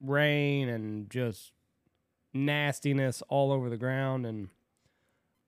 rain 0.01 0.67
and 0.67 1.09
just 1.09 1.51
nastiness 2.33 3.23
all 3.29 3.51
over 3.51 3.69
the 3.69 3.77
ground. 3.77 4.25
And 4.25 4.49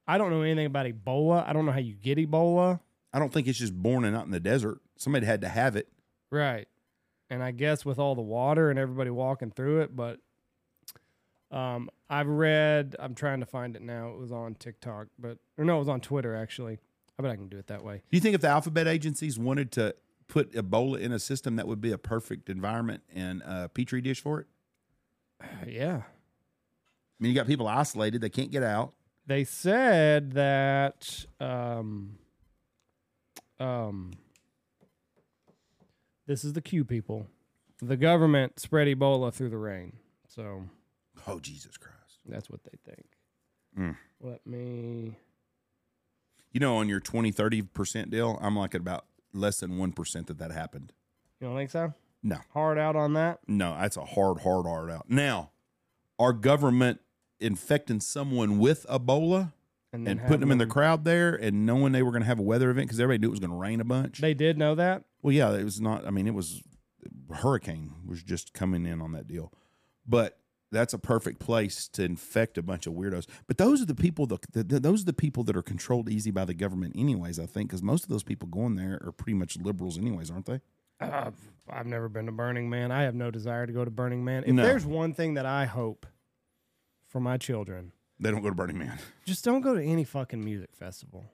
I 0.07 0.17
don't 0.17 0.29
know 0.29 0.41
anything 0.41 0.67
about 0.67 0.85
Ebola. 0.85 1.47
I 1.47 1.53
don't 1.53 1.65
know 1.65 1.71
how 1.71 1.79
you 1.79 1.95
get 1.95 2.17
Ebola. 2.17 2.79
I 3.11 3.19
don't 3.19 3.33
think 3.33 3.47
it's 3.47 3.59
just 3.59 3.73
born 3.73 4.05
and 4.05 4.15
out 4.15 4.25
in 4.25 4.31
the 4.31 4.39
desert. 4.39 4.79
Somebody 4.97 5.25
had 5.25 5.41
to 5.41 5.49
have 5.49 5.75
it. 5.75 5.87
Right. 6.29 6.67
And 7.29 7.43
I 7.43 7.51
guess 7.51 7.83
with 7.83 7.99
all 7.99 8.15
the 8.15 8.21
water 8.21 8.69
and 8.69 8.79
everybody 8.79 9.09
walking 9.09 9.51
through 9.51 9.81
it, 9.81 9.95
but 9.95 10.19
um, 11.51 11.89
I've 12.09 12.27
read, 12.27 12.95
I'm 12.99 13.15
trying 13.15 13.41
to 13.41 13.45
find 13.45 13.75
it 13.75 13.81
now. 13.81 14.09
It 14.09 14.17
was 14.17 14.31
on 14.31 14.55
TikTok, 14.55 15.07
but, 15.19 15.37
or 15.57 15.65
no, 15.65 15.75
it 15.75 15.79
was 15.79 15.89
on 15.89 16.01
Twitter 16.01 16.35
actually. 16.35 16.79
I 17.19 17.23
bet 17.23 17.31
I 17.31 17.35
can 17.35 17.47
do 17.47 17.57
it 17.57 17.67
that 17.67 17.83
way. 17.83 17.95
Do 17.95 18.17
you 18.17 18.21
think 18.21 18.35
if 18.35 18.41
the 18.41 18.47
alphabet 18.47 18.87
agencies 18.87 19.39
wanted 19.39 19.71
to 19.73 19.95
put 20.27 20.53
Ebola 20.53 20.99
in 20.99 21.11
a 21.11 21.19
system, 21.19 21.55
that 21.55 21.67
would 21.67 21.81
be 21.81 21.91
a 21.91 21.97
perfect 21.97 22.49
environment 22.49 23.01
and 23.13 23.41
a 23.43 23.69
petri 23.69 24.01
dish 24.01 24.21
for 24.21 24.41
it? 24.41 24.47
yeah. 25.67 26.01
I 26.03 27.23
mean, 27.23 27.31
you 27.31 27.35
got 27.35 27.47
people 27.47 27.67
isolated; 27.67 28.21
they 28.21 28.29
can't 28.29 28.51
get 28.51 28.61
out. 28.61 28.93
They 29.25 29.43
said 29.43 30.33
that, 30.33 31.25
um, 31.39 32.17
um, 33.59 34.11
this 36.27 36.43
is 36.45 36.53
the 36.53 36.61
Q 36.61 36.85
people. 36.85 37.27
The 37.81 37.97
government 37.97 38.59
spread 38.59 38.87
Ebola 38.87 39.33
through 39.33 39.49
the 39.49 39.57
rain. 39.57 39.93
So 40.27 40.63
Oh, 41.25 41.39
Jesus 41.39 41.77
Christ! 41.77 42.19
that's 42.25 42.49
what 42.49 42.61
they 42.63 42.77
think. 42.85 43.05
Mm. 43.77 43.95
Let 44.21 44.45
me. 44.45 45.15
You 46.53 46.59
know, 46.59 46.77
on 46.77 46.87
your 46.89 46.99
20, 46.99 47.31
30 47.31 47.61
percent 47.63 48.09
deal, 48.11 48.37
I'm 48.41 48.55
like 48.57 48.73
at 48.75 48.81
about 48.81 49.05
less 49.33 49.59
than 49.59 49.77
one 49.77 49.91
percent 49.91 50.27
that 50.27 50.37
that 50.39 50.51
happened. 50.51 50.93
You 51.39 51.47
don't 51.47 51.55
think 51.57 51.69
so? 51.71 51.93
No, 52.23 52.37
Hard 52.53 52.77
out 52.79 52.95
on 52.95 53.13
that? 53.13 53.39
no, 53.47 53.77
that's 53.79 53.95
a 53.95 54.03
hard, 54.03 54.39
hard, 54.41 54.65
hard 54.65 54.89
out. 54.89 55.05
Now, 55.07 55.51
our 56.17 56.33
government 56.33 56.99
infecting 57.39 57.99
someone 57.99 58.57
with 58.57 58.87
Ebola 58.89 59.53
then 59.91 60.07
and 60.07 60.19
have 60.19 60.27
putting 60.27 60.39
them 60.41 60.51
in 60.51 60.57
the 60.57 60.63
them- 60.65 60.71
crowd 60.71 61.05
there, 61.05 61.35
and 61.35 61.65
knowing 61.65 61.91
they 61.93 62.01
were 62.01 62.09
going 62.11 62.23
to 62.23 62.27
have 62.27 62.39
a 62.39 62.43
weather 62.43 62.71
event 62.71 62.87
because 62.87 62.99
everybody 62.99 63.21
knew 63.21 63.27
it 63.27 63.31
was 63.31 63.39
going 63.39 63.51
to 63.51 63.55
rain 63.55 63.79
a 63.79 63.85
bunch. 63.85 64.17
They 64.19 64.33
did 64.33 64.57
know 64.57 64.73
that. 64.75 65.03
Well, 65.27 65.35
yeah, 65.35 65.51
it 65.55 65.65
was 65.65 65.81
not. 65.81 66.07
I 66.07 66.09
mean, 66.09 66.25
it 66.25 66.33
was 66.33 66.63
hurricane 67.33 67.91
was 68.05 68.23
just 68.23 68.53
coming 68.53 68.85
in 68.85 69.01
on 69.01 69.11
that 69.11 69.27
deal, 69.27 69.51
but 70.07 70.39
that's 70.71 70.93
a 70.93 70.97
perfect 70.97 71.39
place 71.41 71.89
to 71.89 72.03
infect 72.05 72.57
a 72.57 72.61
bunch 72.63 72.87
of 72.87 72.93
weirdos. 72.93 73.25
But 73.45 73.57
those 73.57 73.81
are 73.81 73.85
the 73.85 73.93
people 73.93 74.25
that 74.27 74.49
the, 74.53 74.63
the- 74.63 74.79
those 74.79 75.01
are 75.01 75.05
the 75.07 75.11
people 75.11 75.43
that 75.43 75.57
are 75.57 75.61
controlled 75.61 76.07
easy 76.07 76.31
by 76.31 76.45
the 76.45 76.53
government, 76.53 76.95
anyways. 76.97 77.39
I 77.39 77.45
think 77.45 77.67
because 77.71 77.83
most 77.83 78.03
of 78.03 78.09
those 78.09 78.23
people 78.23 78.47
going 78.47 78.75
there 78.77 79.01
are 79.05 79.11
pretty 79.11 79.33
much 79.33 79.57
liberals, 79.57 79.97
anyways, 79.97 80.31
aren't 80.31 80.45
they? 80.45 80.61
Uh, 81.01 81.31
I've 81.69 81.87
never 81.87 82.07
been 82.07 82.27
to 82.27 82.31
Burning 82.31 82.69
Man. 82.69 82.89
I 82.93 83.01
have 83.03 83.13
no 83.13 83.29
desire 83.29 83.67
to 83.67 83.73
go 83.73 83.83
to 83.83 83.91
Burning 83.91 84.23
Man. 84.23 84.45
If 84.47 84.53
No. 84.53 84.63
there's 84.63 84.85
one 84.85 85.13
thing 85.13 85.33
that 85.33 85.45
I 85.45 85.65
hope 85.65 86.05
for 87.09 87.19
my 87.19 87.35
children, 87.35 87.91
They 88.17 88.31
don't 88.31 88.43
go 88.43 88.49
to 88.49 88.55
Burning 88.55 88.77
Man. 88.77 88.97
just 89.25 89.43
don't 89.43 89.59
go 89.59 89.75
to 89.75 89.83
any 89.83 90.05
fucking 90.05 90.41
music 90.41 90.73
festival. 90.73 91.25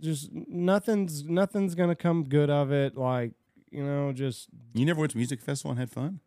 Just 0.00 0.30
nothing's 0.32 1.24
nothing's 1.24 1.74
gonna 1.74 1.94
come 1.94 2.24
good 2.24 2.50
of 2.50 2.72
it. 2.72 2.96
Like 2.96 3.32
you 3.70 3.84
know, 3.84 4.12
just 4.12 4.48
You 4.74 4.84
never 4.84 5.00
went 5.00 5.12
to 5.12 5.16
a 5.16 5.18
music 5.18 5.40
festival 5.40 5.70
and 5.72 5.78
had 5.80 5.90
fun. 5.90 6.20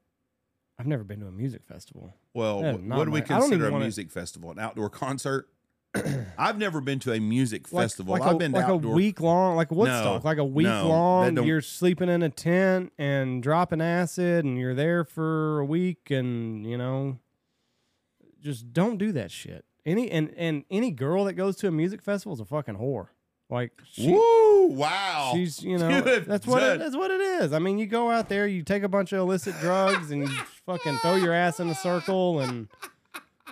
I've 0.80 0.88
never 0.88 1.04
been 1.04 1.20
to 1.22 1.28
a 1.28 1.32
music 1.32 1.64
festival. 1.66 2.14
Well, 2.34 2.62
what, 2.62 2.84
not 2.84 2.98
what 3.00 3.06
do 3.06 3.12
we 3.12 3.20
my- 3.22 3.26
I 3.26 3.28
don't 3.30 3.42
consider 3.50 3.68
a 3.68 3.72
wanna- 3.72 3.86
music 3.86 4.12
festival? 4.12 4.52
An 4.52 4.60
outdoor 4.60 4.90
concert? 4.90 5.50
I've 6.38 6.58
never 6.60 6.82
been 6.82 7.00
to 7.00 7.14
a 7.14 7.20
music 7.20 7.72
Like, 7.72 7.86
festival. 7.86 8.12
like 8.14 8.22
I've 8.22 8.36
a, 8.36 8.38
been 8.38 8.52
to 8.52 8.60
like 8.60 8.68
outdoor. 8.68 8.92
a 8.92 8.96
week 8.96 9.20
long, 9.20 9.56
like 9.56 9.72
Woodstock, 9.72 10.24
like 10.24 10.38
a 10.38 10.44
week 10.46 10.68
no, 10.68 10.84
that 10.84 10.88
long. 10.90 11.36
don't- 11.36 11.48
You're 11.48 11.62
sleeping 11.62 12.10
in 12.10 12.22
a 12.22 12.30
tent 12.30 12.92
and 12.98 13.42
dropping 13.42 13.82
acid, 13.82 14.46
and 14.46 14.58
you're 14.60 14.76
there 14.76 15.04
for 15.04 15.60
a 15.60 15.66
week, 15.66 16.12
and 16.12 16.66
you 16.66 16.78
know, 16.78 17.18
just 18.42 18.72
don't 18.74 18.98
do 18.98 19.12
that 19.14 19.32
shit. 19.32 19.66
Any 19.86 20.12
and 20.12 20.32
and 20.38 20.64
any 20.70 20.92
girl 20.92 21.24
that 21.26 21.34
goes 21.34 21.56
to 21.58 21.68
a 21.68 21.72
music 21.72 22.02
festival 22.02 22.34
is 22.34 22.40
a 22.42 22.46
fucking 22.46 22.76
whore. 22.76 23.08
Like 23.50 23.72
she, 23.90 24.12
Woo! 24.12 24.68
Wow. 24.68 25.32
she's 25.34 25.64
you 25.64 25.78
know 25.80 26.02
that's 26.02 26.46
what 26.46 26.62
it, 26.64 26.80
that's 26.80 26.96
what 26.96 27.12
it 27.12 27.22
is. 27.22 27.54
I 27.54 27.60
mean, 27.60 27.78
you 27.78 27.86
go 27.86 28.12
out 28.12 28.28
there, 28.28 28.46
you 28.46 28.64
take 28.64 28.84
a 28.84 28.90
bunch 28.90 29.14
of 29.14 29.20
illicit 29.20 29.56
drugs, 29.62 30.12
and 30.12 30.28
you 30.28 30.28
fucking 30.66 30.98
throw 30.98 31.16
your 31.16 31.34
ass 31.34 31.60
in 31.60 31.70
a 31.70 31.76
circle, 31.76 32.42
and 32.42 32.68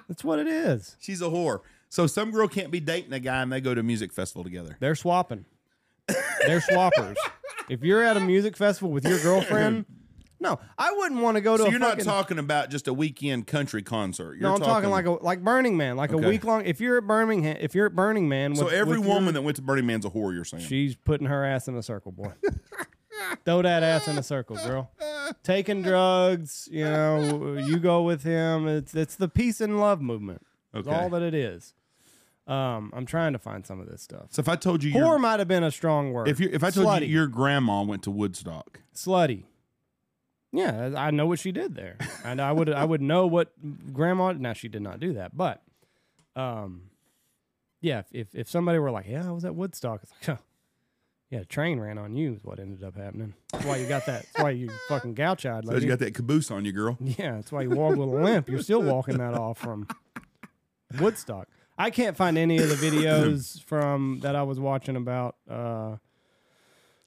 that's 0.07 0.23
what 0.23 0.39
it 0.39 0.47
is. 0.47 0.97
She's 0.99 1.21
a 1.21 1.25
whore. 1.25 1.61
So 1.89 2.07
some 2.07 2.31
girl 2.31 2.47
can't 2.47 2.71
be 2.71 2.81
dating 2.81 3.13
a 3.13 3.19
guy 3.19 3.41
and 3.41 3.51
they 3.51 3.61
go 3.61 3.73
to 3.73 3.79
a 3.79 3.83
music 3.83 4.11
festival 4.11 4.43
together. 4.43 4.75
They're 4.81 4.95
swapping. 4.95 5.45
They're 6.07 6.59
swappers. 6.59 7.15
if 7.69 7.83
you're 7.83 8.03
at 8.03 8.17
a 8.17 8.19
music 8.19 8.57
festival 8.57 8.91
with 8.91 9.05
your 9.05 9.19
girlfriend, 9.19 9.85
no, 10.39 10.59
I 10.77 10.91
wouldn't 10.91 11.21
want 11.21 11.35
to 11.35 11.41
go 11.41 11.55
to. 11.57 11.63
So 11.63 11.67
a 11.67 11.71
you're 11.71 11.79
not 11.79 11.99
talking 11.99 12.37
about 12.39 12.69
just 12.69 12.87
a 12.87 12.93
weekend 12.93 13.47
country 13.47 13.81
concert. 13.81 14.33
You're 14.35 14.43
No, 14.49 14.55
I'm 14.55 14.59
talking, 14.61 14.89
like 14.89 15.05
a 15.05 15.11
like 15.11 15.43
Burning 15.43 15.77
Man, 15.77 15.95
like 15.97 16.11
Okay. 16.13 16.23
a 16.25 16.27
week 16.29 16.43
long. 16.43 16.65
If 16.65 16.79
you're 16.81 16.97
at 16.97 17.07
Birmingham, 17.07 17.57
if 17.59 17.73
you're 17.75 17.85
at 17.87 17.95
Burning 17.95 18.27
Man, 18.29 18.51
with, 18.51 18.59
So 18.59 18.67
every 18.67 18.99
woman 18.99 19.25
your- 19.25 19.33
that 19.33 19.41
went 19.43 19.55
to 19.57 19.61
Burning 19.61 19.85
Man's 19.85 20.05
a 20.05 20.09
whore. 20.09 20.33
You're 20.33 20.43
saying? 20.45 20.63
she's 20.65 20.95
putting 20.95 21.27
her 21.27 21.43
ass 21.45 21.67
in 21.67 21.75
a 21.75 21.83
circle, 21.83 22.11
boy. 22.11 22.33
Throw 23.45 23.61
that 23.61 23.81
ass 23.81 24.07
in 24.07 24.17
a 24.17 24.23
circle, 24.23 24.55
girl. 24.57 24.91
Taking 25.43 25.81
drugs, 25.81 26.67
you 26.71 26.83
know, 26.83 27.55
you 27.65 27.79
go 27.79 28.03
with 28.03 28.23
him. 28.23 28.67
It's 28.67 28.93
it's 28.93 29.15
the 29.15 29.27
peace 29.29 29.61
and 29.61 29.79
love 29.79 30.01
movement. 30.01 30.41
It's 30.73 30.87
Okay. 30.87 30.95
all 30.95 31.09
that 31.09 31.21
it 31.21 31.33
is. 31.33 31.73
Um, 32.47 32.91
I'm 32.93 33.05
trying 33.07 33.33
to 33.33 33.39
find 33.39 33.65
some 33.65 33.79
of 33.79 33.87
this 33.89 34.03
stuff. 34.03 34.27
so 34.29 34.39
if 34.39 34.47
I 34.47 34.55
told 34.55 34.83
you, 34.83 34.93
Whore 34.93 35.19
might 35.19 35.39
have 35.39 35.47
been 35.47 35.63
a 35.63 35.71
strong 35.71 36.11
word. 36.13 36.27
if 36.27 36.39
you 36.39 36.49
if 36.51 36.63
I 36.63 36.69
told 36.69 36.85
Slutty. 36.87 37.01
you 37.07 37.13
your 37.15 37.27
grandma 37.27 37.81
went 37.81 38.03
to 38.03 38.11
Woodstock, 38.11 38.81
slutty. 38.93 39.43
Yeah, 40.55 40.93
I 40.95 41.11
know 41.11 41.25
what 41.25 41.39
she 41.39 41.51
did 41.51 41.75
there, 41.75 41.97
and 42.23 42.41
I 42.41 42.51
would 42.51 42.69
I 42.69 42.85
would 42.85 43.01
know 43.01 43.27
what 43.27 43.51
grandma. 43.93 44.31
Now 44.31 44.53
she 44.53 44.69
did 44.69 44.81
not 44.81 44.99
do 44.99 45.13
that, 45.13 45.35
but, 45.35 45.61
um, 46.35 46.83
yeah. 47.81 48.03
If 48.11 48.33
if, 48.33 48.49
somebody 48.49 48.79
were 48.79 48.91
like, 48.91 49.05
yeah, 49.07 49.27
I 49.27 49.31
was 49.31 49.43
at 49.43 49.53
Woodstock, 49.53 50.01
it's 50.03 50.13
like, 50.27 50.39
yeah, 51.29 51.39
a 51.39 51.45
train 51.45 51.79
ran 51.79 51.97
on 51.97 52.15
you 52.15 52.33
is 52.33 52.43
what 52.43 52.59
ended 52.59 52.83
up 52.83 52.95
happening. 52.95 53.33
That's 53.51 53.65
why 53.65 53.77
you 53.77 53.87
got 53.87 54.05
that. 54.05 54.23
That's 54.23 54.43
why 54.43 54.51
you 54.51 54.69
fucking 54.87 55.15
gouch 55.15 55.45
eyed. 55.45 55.65
so 55.65 55.75
you 55.75 55.87
got 55.87 55.99
that 55.99 56.13
caboose 56.13 56.49
on 56.51 56.63
you, 56.63 56.71
girl. 56.71 56.97
yeah, 57.01 57.33
that's 57.33 57.51
why 57.51 57.63
you 57.63 57.71
walk 57.71 57.97
with 57.97 58.07
a 58.07 58.11
limp. 58.11 58.49
You're 58.49 58.61
still 58.61 58.81
walking 58.81 59.17
that 59.17 59.33
off 59.33 59.57
from 59.57 59.87
Woodstock. 60.99 61.49
I 61.77 61.89
can't 61.89 62.15
find 62.15 62.37
any 62.37 62.57
of 62.57 62.69
the 62.69 62.75
videos 62.75 63.61
from 63.65 64.19
that 64.21 64.35
I 64.35 64.43
was 64.43 64.59
watching 64.59 64.95
about 64.95 65.35
uh, 65.49 65.97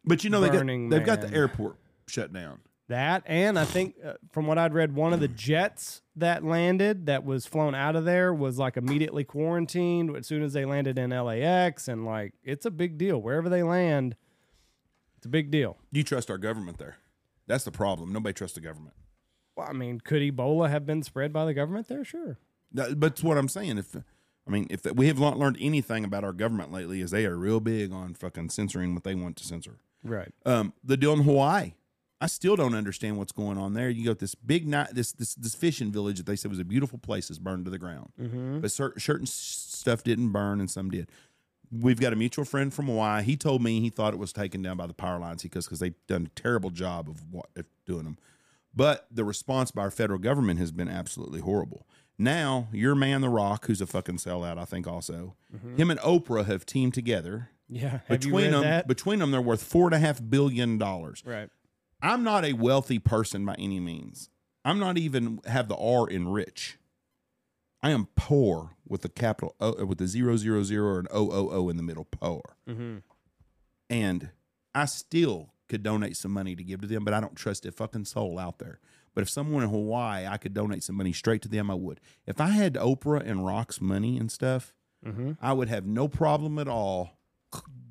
But 0.05 0.25
you 0.25 0.31
know 0.31 0.41
they 0.41 0.51
got 0.51 0.67
they've 0.67 1.07
got 1.07 1.23
the 1.23 1.33
airport 1.33 1.77
shut 2.07 2.33
down. 2.33 2.61
That, 2.89 3.23
and 3.27 3.59
I 3.59 3.65
think 3.65 3.97
uh, 4.05 4.15
from 4.33 4.47
what 4.47 4.59
I'd 4.59 4.75
read, 4.75 4.95
one 4.95 5.13
of 5.13 5.21
the 5.21 5.29
jets 5.29 6.03
that 6.17 6.45
landed 6.45 7.07
that 7.07 7.25
was 7.25 7.47
flown 7.47 7.75
out 7.75 7.97
of 7.97 8.05
there 8.05 8.33
was 8.35 8.59
like 8.59 8.77
immediately 8.77 9.25
quarantined 9.25 10.15
as 10.17 10.27
soon 10.27 10.43
as 10.43 10.53
they 10.53 10.65
landed 10.65 10.99
in 10.99 11.11
LAX, 11.11 11.89
and 11.89 12.05
like 12.05 12.35
it's 12.43 12.67
a 12.67 12.71
big 12.71 12.99
deal 12.99 13.21
wherever 13.21 13.49
they 13.49 13.63
land. 13.63 14.17
It's 15.17 15.27
a 15.27 15.31
big 15.31 15.51
deal. 15.51 15.77
You 15.91 16.05
trust 16.05 16.31
our 16.31 16.39
government 16.39 16.79
there? 16.79 16.97
That's 17.47 17.65
the 17.65 17.73
problem. 17.73 18.13
Nobody 18.13 18.33
trusts 18.33 18.55
the 18.55 18.61
government. 18.61 18.95
Well, 19.57 19.67
I 19.69 19.73
mean, 19.73 20.01
could 20.01 20.23
Ebola 20.23 20.71
have 20.71 20.87
been 20.87 21.03
spread 21.03 21.33
by 21.33 21.45
the 21.45 21.55
government 21.55 21.89
there? 21.89 22.05
Sure. 22.05 22.39
That, 22.73 23.01
but 23.01 23.13
it's 23.13 23.23
what 23.23 23.37
I'm 23.37 23.49
saying. 23.49 23.79
If 23.79 23.97
I 23.97 24.51
mean, 24.51 24.67
if 24.71 24.85
we 24.95 25.09
have 25.09 25.19
not 25.19 25.39
learned 25.39 25.59
anything 25.61 26.05
about 26.05 26.25
our 26.25 26.33
government 26.33 26.73
lately, 26.73 27.01
is 27.01 27.11
they 27.11 27.27
are 27.27 27.37
real 27.37 27.61
big 27.61 27.93
on 27.93 28.15
fucking 28.15 28.51
censoring 28.51 28.95
what 28.95 29.05
they 29.05 29.15
want 29.15 29.37
to 29.37 29.45
censor. 29.45 29.79
Right. 30.05 30.33
Um, 30.47 30.73
the 30.85 30.97
deal 30.97 31.13
in 31.13 31.25
Hawaii, 31.25 31.73
I 32.21 32.27
still 32.27 32.57
don't 32.57 32.75
understand 32.75 33.17
what's 33.17 33.31
going 33.33 33.59
on 33.59 33.75
there. 33.75 33.89
You 33.89 34.05
got 34.05 34.19
this 34.19 34.35
big 34.35 34.67
night, 34.67 34.89
this 34.93 35.13
this 35.13 35.35
this 35.35 35.55
fishing 35.55 35.93
village 35.93 36.17
that 36.19 36.27
they 36.27 36.37
said 36.37 36.51
was 36.51 36.59
a 36.59 36.65
beautiful 36.65 36.99
place 36.99 37.31
is 37.31 37.39
burned 37.39 37.65
to 37.67 37.71
the 37.71 37.79
ground, 37.79 38.13
Mm-hmm. 38.21 38.61
but 38.61 38.73
certain 38.73 39.01
certain 39.01 39.27
stuff 39.27 40.03
didn't 40.03 40.31
burn 40.31 40.59
and 40.61 40.71
some 40.71 40.91
did. 40.91 41.09
We've 41.71 42.01
got 42.01 42.13
a 42.15 42.17
mutual 42.17 42.45
friend 42.47 42.73
from 42.73 42.87
Hawaii. 42.87 43.23
He 43.23 43.37
told 43.37 43.63
me 43.63 43.81
he 43.81 43.91
thought 43.91 44.15
it 44.15 44.19
was 44.19 44.33
taken 44.33 44.63
down 44.63 44.79
by 44.79 44.87
the 44.87 44.95
power 44.95 45.19
lines 45.19 45.43
because 45.43 45.67
because 45.67 45.81
they've 45.81 45.95
done 46.07 46.27
a 46.35 46.41
terrible 46.41 46.71
job 46.71 47.09
of 47.09 47.31
what 47.31 47.47
of 47.57 47.67
doing 47.87 48.05
them. 48.05 48.19
But 48.75 49.07
the 49.11 49.25
response 49.25 49.71
by 49.71 49.83
our 49.83 49.91
federal 49.91 50.19
government 50.19 50.59
has 50.61 50.73
been 50.73 50.89
absolutely 50.89 51.41
horrible. 51.41 51.87
Now, 52.19 52.69
your 52.73 52.95
man, 52.97 53.21
The 53.21 53.29
Rock, 53.29 53.67
who's 53.67 53.81
a 53.81 53.87
fucking 53.87 54.17
sellout, 54.17 54.59
I 54.59 54.65
think 54.65 54.87
also, 54.89 55.37
him 55.77 55.89
and 55.91 56.01
Oprah 56.01 56.47
have 56.47 56.67
teamed 56.67 56.95
together. 56.95 57.51
Yeah. 57.69 58.01
Mm-hmm. 58.09 58.13
Between 58.15 58.51
them, 58.51 58.63
that? 58.63 58.89
between 58.89 59.19
them, 59.21 59.31
they're 59.31 59.41
worth 59.41 59.63
four 59.63 59.87
and 59.87 59.95
a 59.95 59.99
half 60.01 60.21
billion 60.29 60.79
dollars. 60.79 61.23
right. 61.25 61.49
I'm 62.03 62.23
not 62.23 62.45
a 62.45 62.53
wealthy 62.53 62.99
person 62.99 63.45
by 63.45 63.55
any 63.59 63.81
means. 63.81 64.31
I'm 64.65 64.79
not 64.79 64.99
even 64.99 65.41
have 65.47 65.69
the 65.69 65.77
R 65.77 66.09
in 66.09 66.29
rich. 66.29 66.79
I 67.83 67.91
am 67.91 68.09
poor 68.17 68.77
with 68.87 69.03
the 69.03 69.09
capital 69.09 69.55
O, 69.61 69.85
with 69.85 69.99
the 69.99 70.07
zero 70.07 70.37
zero 70.37 70.63
zero 70.63 70.99
and 70.99 71.09
an 71.09 71.17
O 71.17 71.31
O 71.31 71.51
O 71.51 71.69
in 71.69 71.77
the 71.77 71.83
middle. 71.83 72.05
Poor, 72.11 72.57
Mm-hmm. 72.69 72.99
and 73.91 74.31
I 74.75 74.85
still 74.87 75.55
could 75.69 75.83
donate 75.83 76.17
some 76.17 76.33
money 76.33 76.57
to 76.57 76.63
give 76.65 76.81
to 76.81 76.87
them, 76.87 77.05
but 77.05 77.15
I 77.15 77.21
don't 77.21 77.37
trust 77.37 77.67
a 77.67 77.73
fucking 77.73 78.07
soul 78.07 78.39
out 78.39 78.59
there. 78.59 78.81
But 79.15 79.23
if 79.23 79.31
someone 79.31 79.63
in 79.65 79.71
Hawaii, 79.71 80.27
I 80.27 80.37
could 80.39 80.55
donate 80.55 80.83
some 80.83 80.97
money 80.97 81.13
straight 81.13 81.43
to 81.43 81.49
them, 81.49 81.71
I 81.71 81.75
would. 81.75 82.01
If 82.27 82.41
I 82.41 82.49
had 82.49 82.75
Oprah 82.75 83.29
and 83.29 83.45
Rock's 83.45 83.81
money 83.81 84.17
and 84.19 84.31
stuff, 84.31 84.73
Mm-hmm. 85.07 85.33
I 85.41 85.53
would 85.53 85.69
have 85.69 85.87
no 85.87 86.09
problem 86.09 86.59
at 86.59 86.67
all 86.67 87.21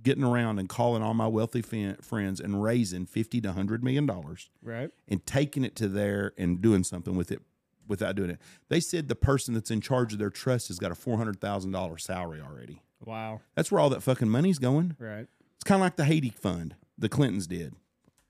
getting 0.03 0.23
around 0.23 0.59
and 0.59 0.69
calling 0.69 1.01
all 1.03 1.13
my 1.13 1.27
wealthy 1.27 1.61
fin- 1.61 1.97
friends 2.01 2.39
and 2.39 2.61
raising 2.63 3.05
fifty 3.05 3.41
to 3.41 3.51
hundred 3.53 3.83
million 3.83 4.05
dollars 4.05 4.49
Right. 4.61 4.89
and 5.07 5.25
taking 5.25 5.63
it 5.63 5.75
to 5.77 5.87
there 5.87 6.33
and 6.37 6.61
doing 6.61 6.83
something 6.83 7.15
with 7.15 7.31
it 7.31 7.41
without 7.87 8.15
doing 8.15 8.29
it. 8.29 8.39
They 8.69 8.79
said 8.79 9.07
the 9.07 9.15
person 9.15 9.53
that's 9.53 9.71
in 9.71 9.81
charge 9.81 10.13
of 10.13 10.19
their 10.19 10.29
trust 10.29 10.67
has 10.69 10.79
got 10.79 10.91
a 10.91 10.95
four 10.95 11.17
hundred 11.17 11.39
thousand 11.41 11.71
dollar 11.71 11.97
salary 11.97 12.41
already. 12.41 12.81
Wow. 13.05 13.41
That's 13.55 13.71
where 13.71 13.79
all 13.79 13.89
that 13.91 14.03
fucking 14.03 14.29
money's 14.29 14.59
going. 14.59 14.95
Right. 14.99 15.27
It's 15.55 15.63
kind 15.63 15.81
of 15.81 15.85
like 15.85 15.95
the 15.97 16.05
Haiti 16.05 16.29
fund 16.29 16.75
the 16.97 17.09
Clintons 17.09 17.47
did. 17.47 17.75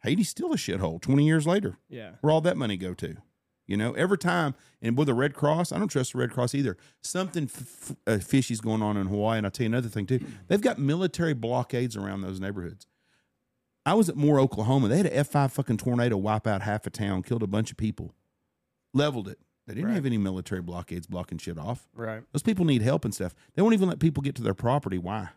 Haiti's 0.04 0.30
still 0.30 0.54
a 0.54 0.58
shithole 0.58 1.02
twenty 1.02 1.26
years 1.26 1.48
later. 1.48 1.78
Yeah. 1.90 2.12
Where 2.22 2.32
all 2.32 2.42
that 2.42 2.58
money 2.58 2.78
go 2.78 2.94
to? 2.96 3.16
You 3.68 3.76
know, 3.78 3.92
every 3.94 4.18
time, 4.18 4.56
and 4.82 4.98
with 4.98 5.08
the 5.08 5.14
Red 5.14 5.34
Cross, 5.34 5.72
I 5.74 5.78
don't 5.80 5.90
trust 5.90 6.14
the 6.14 6.20
Red 6.20 6.32
Cross 6.32 6.56
either. 6.56 6.78
Something 7.02 7.44
f- 7.54 7.96
uh, 8.08 8.18
fishy's 8.20 8.62
going 8.62 8.82
on 8.82 8.96
in 8.96 9.08
Hawaii, 9.08 9.38
and 9.38 9.46
I'll 9.46 9.52
tell 9.52 9.66
you 9.66 9.70
another 9.72 9.90
thing 9.90 10.06
too. 10.06 10.22
They've 10.48 10.62
got 10.62 10.80
military 10.80 11.34
blockades 11.34 11.98
around 11.98 12.22
those 12.22 12.40
neighborhoods. 12.40 12.88
I 13.86 13.94
was 13.94 14.08
at 14.10 14.16
Moore, 14.16 14.40
Oklahoma. 14.40 14.88
They 14.88 14.98
had 14.98 15.06
an 15.06 15.14
F 15.14 15.28
five 15.28 15.52
fucking 15.52 15.78
tornado 15.78 16.16
wipe 16.18 16.48
out 16.48 16.62
half 16.62 16.88
a 16.88 16.90
town, 16.90 17.24
killed 17.24 17.44
a 17.44 17.48
bunch 17.48 17.70
of 17.72 17.78
people, 17.78 18.14
leveled 18.94 19.28
it. 19.28 19.40
They 19.66 19.74
didn't 19.74 19.88
Right. 19.90 19.96
have 19.96 20.06
any 20.06 20.18
military 20.18 20.62
blockades 20.62 21.08
blocking 21.08 21.38
shit 21.38 21.58
off. 21.58 21.90
Right. 21.94 22.24
Those 22.32 22.44
people 22.44 22.64
need 22.64 22.82
help 22.82 23.04
and 23.04 23.14
stuff. 23.14 23.36
They 23.54 23.62
won't 23.62 23.74
even 23.74 23.90
let 23.90 24.00
people 24.00 24.24
get 24.24 24.34
to 24.36 24.42
their 24.42 24.54
property. 24.54 24.98
Why? 24.98 25.30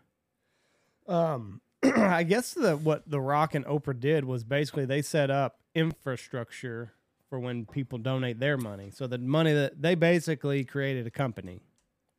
Um, 1.05 1.59
I 1.83 2.23
guess 2.23 2.53
the 2.53 2.77
what 2.77 3.09
the 3.09 3.19
Rock 3.19 3.55
and 3.55 3.65
Oprah 3.65 3.99
did 3.99 4.23
was 4.23 4.45
basically 4.45 4.85
they 4.85 5.01
set 5.01 5.29
up 5.29 5.59
infrastructure 5.75 6.93
for 7.31 7.39
when 7.39 7.65
people 7.65 7.97
donate 7.97 8.39
their 8.41 8.57
money. 8.57 8.91
So 8.93 9.07
the 9.07 9.17
money 9.17 9.53
that 9.53 9.81
they 9.81 9.95
basically 9.95 10.65
created 10.65 11.07
a 11.07 11.11
company 11.11 11.61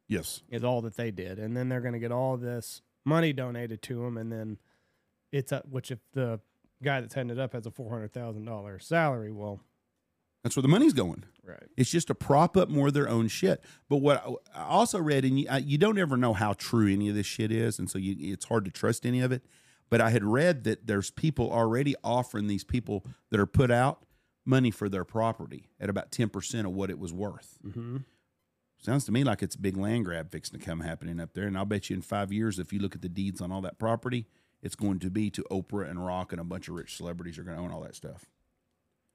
Yes. 0.09 0.43
is 0.49 0.65
all 0.65 0.81
that 0.83 0.97
they 0.97 1.11
did, 1.11 1.39
and 1.39 1.55
then 1.55 1.69
they're 1.69 1.83
going 1.83 1.93
to 1.93 1.99
get 2.01 2.11
all 2.11 2.39
this 2.39 2.81
money 3.05 3.35
donated 3.35 3.83
to 3.83 4.03
them, 4.03 4.17
and 4.17 4.33
then 4.33 4.57
it's 5.31 5.53
a, 5.53 5.63
which 5.69 5.91
if 5.91 5.99
the 6.15 6.41
guy 6.83 7.03
that's 7.03 7.15
it 7.15 7.39
up 7.39 7.53
has 7.53 7.67
a 7.67 7.71
four 7.71 7.91
hundred 7.91 8.13
thousand 8.15 8.47
dollars 8.47 8.87
salary, 8.87 9.31
well, 9.31 9.61
That's 10.43 10.57
where 10.57 10.63
the 10.63 10.69
money's 10.69 10.95
going. 10.95 11.25
right, 11.45 11.63
It's 11.77 11.91
just 11.91 12.07
to 12.09 12.15
prop 12.15 12.57
up 12.57 12.71
more 12.71 12.89
of 12.89 12.95
their 12.95 13.09
own 13.09 13.29
shit. 13.29 13.63
But 13.91 13.99
what 13.99 14.25
I 14.55 14.63
I 14.63 14.65
also 14.65 14.99
read, 14.99 15.27
and 15.27 15.39
you, 15.39 15.47
I- 15.51 15.59
you 15.59 15.77
don't 15.77 15.99
ever 15.99 16.17
know 16.17 16.33
how 16.33 16.55
true 16.55 16.91
any 16.91 17.11
of 17.11 17.15
this 17.15 17.27
shit 17.27 17.53
is, 17.53 17.79
and 17.79 17.91
so 17.91 17.99
you, 17.99 18.17
it's 18.33 18.47
hard 18.47 18.65
to 18.65 18.71
trust 18.71 19.05
any 19.05 19.21
of 19.21 19.31
it. 19.31 19.45
But 19.91 20.01
I 20.01 20.09
had 20.09 20.25
read 20.25 20.65
that 20.65 20.87
there's 20.87 21.11
people 21.11 21.53
already 21.53 21.95
offering 22.03 22.47
these 22.47 22.65
people 22.65 23.05
that 23.31 23.39
are 23.39 23.45
put 23.47 23.71
out 23.71 24.07
money 24.45 24.71
for 24.71 24.89
their 24.89 25.05
property 25.05 25.69
at 25.81 25.89
about 25.89 26.11
ten 26.11 26.29
percent 26.29 26.67
of 26.67 26.73
what 26.73 26.91
it 26.91 26.99
was 26.99 27.13
worth. 27.13 27.59
mm-hmm. 27.65 27.99
Sounds 28.79 29.05
to 29.05 29.13
me 29.13 29.23
like 29.23 29.43
it's 29.45 29.55
a 29.55 29.61
big 29.61 29.77
land 29.77 30.05
grab 30.05 30.33
fixing 30.33 30.59
to 30.59 30.65
come 30.67 30.81
happening 30.81 31.21
up 31.21 31.35
there. 31.35 31.47
And 31.47 31.57
I'll 31.57 31.65
bet 31.65 31.89
you 31.89 31.95
in 31.95 32.03
five 32.03 32.33
years, 32.33 32.59
if 32.59 32.73
you 32.73 32.81
look 32.81 32.97
at 32.97 33.03
the 33.03 33.09
deeds 33.09 33.41
on 33.41 33.53
all 33.53 33.61
that 33.61 33.79
property, 33.79 34.27
it's 34.61 34.75
going 34.75 34.99
to 35.01 35.11
be 35.11 35.31
to 35.31 35.45
Oprah 35.53 35.89
and 35.89 36.05
Rock 36.05 36.33
and 36.33 36.41
a 36.41 36.45
bunch 36.45 36.67
of 36.69 36.75
rich 36.75 36.97
celebrities 36.97 37.39
are 37.39 37.45
going 37.45 37.57
to 37.57 37.63
own 37.63 37.71
all 37.71 37.83
that 37.83 37.95
stuff. 37.95 38.27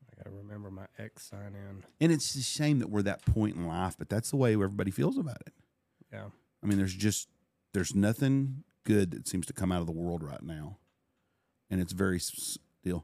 I 0.09 0.15
got 0.15 0.29
to 0.31 0.37
remember 0.37 0.71
my 0.71 0.85
ex 0.97 1.23
sign 1.27 1.53
in. 1.53 1.83
And 1.99 2.13
it's 2.13 2.33
a 2.35 2.41
shame 2.41 2.79
that 2.79 2.89
we're 2.89 3.01
that 3.01 3.25
point 3.25 3.57
in 3.57 3.67
life, 3.67 3.95
but 3.99 4.07
that's 4.07 4.29
the 4.29 4.37
way 4.37 4.53
everybody 4.53 4.89
feels 4.89 5.17
about 5.17 5.41
it. 5.45 5.53
Yeah, 6.13 6.27
I 6.63 6.65
mean, 6.65 6.77
there's 6.77 6.95
just 6.95 7.27
there's 7.73 7.93
nothing 7.93 8.63
good 8.85 9.11
that 9.11 9.27
seems 9.27 9.45
to 9.47 9.53
come 9.53 9.73
out 9.73 9.81
of 9.81 9.85
the 9.87 9.91
world 9.91 10.23
right 10.23 10.41
now, 10.41 10.77
and 11.69 11.81
it's 11.81 11.91
very 11.91 12.15
s- 12.17 12.57
deal. 12.83 13.03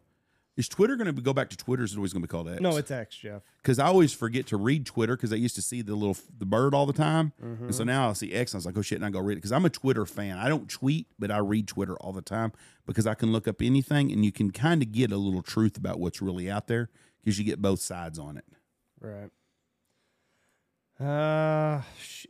Is 0.55 0.67
Twitter 0.69 0.95
going 0.95 1.13
to 1.13 1.19
go 1.19 1.33
back 1.33 1.49
to 1.49 1.57
Twitter? 1.57 1.83
Is 1.83 1.93
it 1.93 1.97
always 1.97 2.13
going 2.13 2.21
to 2.21 2.27
be 2.27 2.31
called 2.31 2.47
X? 2.47 2.61
no, 2.61 2.77
it's 2.77 2.91
X, 2.91 3.15
Jeff. 3.17 3.41
because 3.57 3.79
I 3.79 3.87
always 3.87 4.13
forget 4.13 4.45
to 4.47 4.57
read 4.57 4.85
Twitter 4.85 5.15
because 5.15 5.33
I 5.33 5.35
used 5.37 5.55
to 5.55 5.63
see 5.63 5.81
the 5.81 5.95
little 5.95 6.15
the 6.37 6.45
bird 6.45 6.75
all 6.75 6.85
the 6.85 6.93
time, 6.93 7.33
Mm-hmm. 7.43 7.65
and 7.65 7.75
so 7.75 7.83
now 7.83 8.09
I 8.09 8.13
see 8.13 8.31
X. 8.33 8.53
And 8.53 8.57
I 8.57 8.59
was 8.59 8.65
like, 8.67 8.77
oh 8.77 8.83
shit, 8.83 8.97
and 8.97 9.05
I 9.05 9.09
go 9.09 9.19
read 9.19 9.33
it 9.33 9.35
because 9.37 9.51
I'm 9.51 9.65
a 9.65 9.69
Twitter 9.71 10.05
fan. 10.05 10.37
I 10.37 10.49
don't 10.49 10.69
tweet, 10.69 11.07
but 11.17 11.31
I 11.31 11.37
read 11.39 11.67
Twitter 11.67 11.95
all 11.97 12.13
the 12.13 12.21
time 12.21 12.51
because 12.85 13.07
I 13.07 13.15
can 13.15 13.31
look 13.31 13.47
up 13.47 13.61
anything 13.63 14.11
and 14.11 14.23
you 14.23 14.31
can 14.31 14.51
kind 14.51 14.83
of 14.83 14.91
get 14.91 15.11
a 15.11 15.17
little 15.17 15.41
truth 15.41 15.75
about 15.75 15.99
what's 15.99 16.21
really 16.21 16.51
out 16.51 16.67
there 16.67 16.89
because 17.23 17.39
you 17.39 17.45
get 17.45 17.59
both 17.61 17.79
sides 17.79 18.19
on 18.19 18.37
it. 18.37 18.45
Right. 19.01 19.31
Uh, 20.99 21.81
shit. 21.99 22.29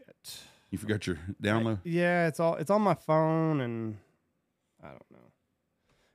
You 0.71 0.77
forgot 0.77 1.05
your 1.05 1.19
download. 1.41 1.79
Yeah, 1.83 2.27
it's 2.27 2.39
all 2.39 2.55
it's 2.55 2.71
on 2.71 2.81
my 2.81 2.93
phone, 2.95 3.59
and 3.61 3.97
I 4.81 4.87
don't 4.87 5.11
know. 5.11 5.12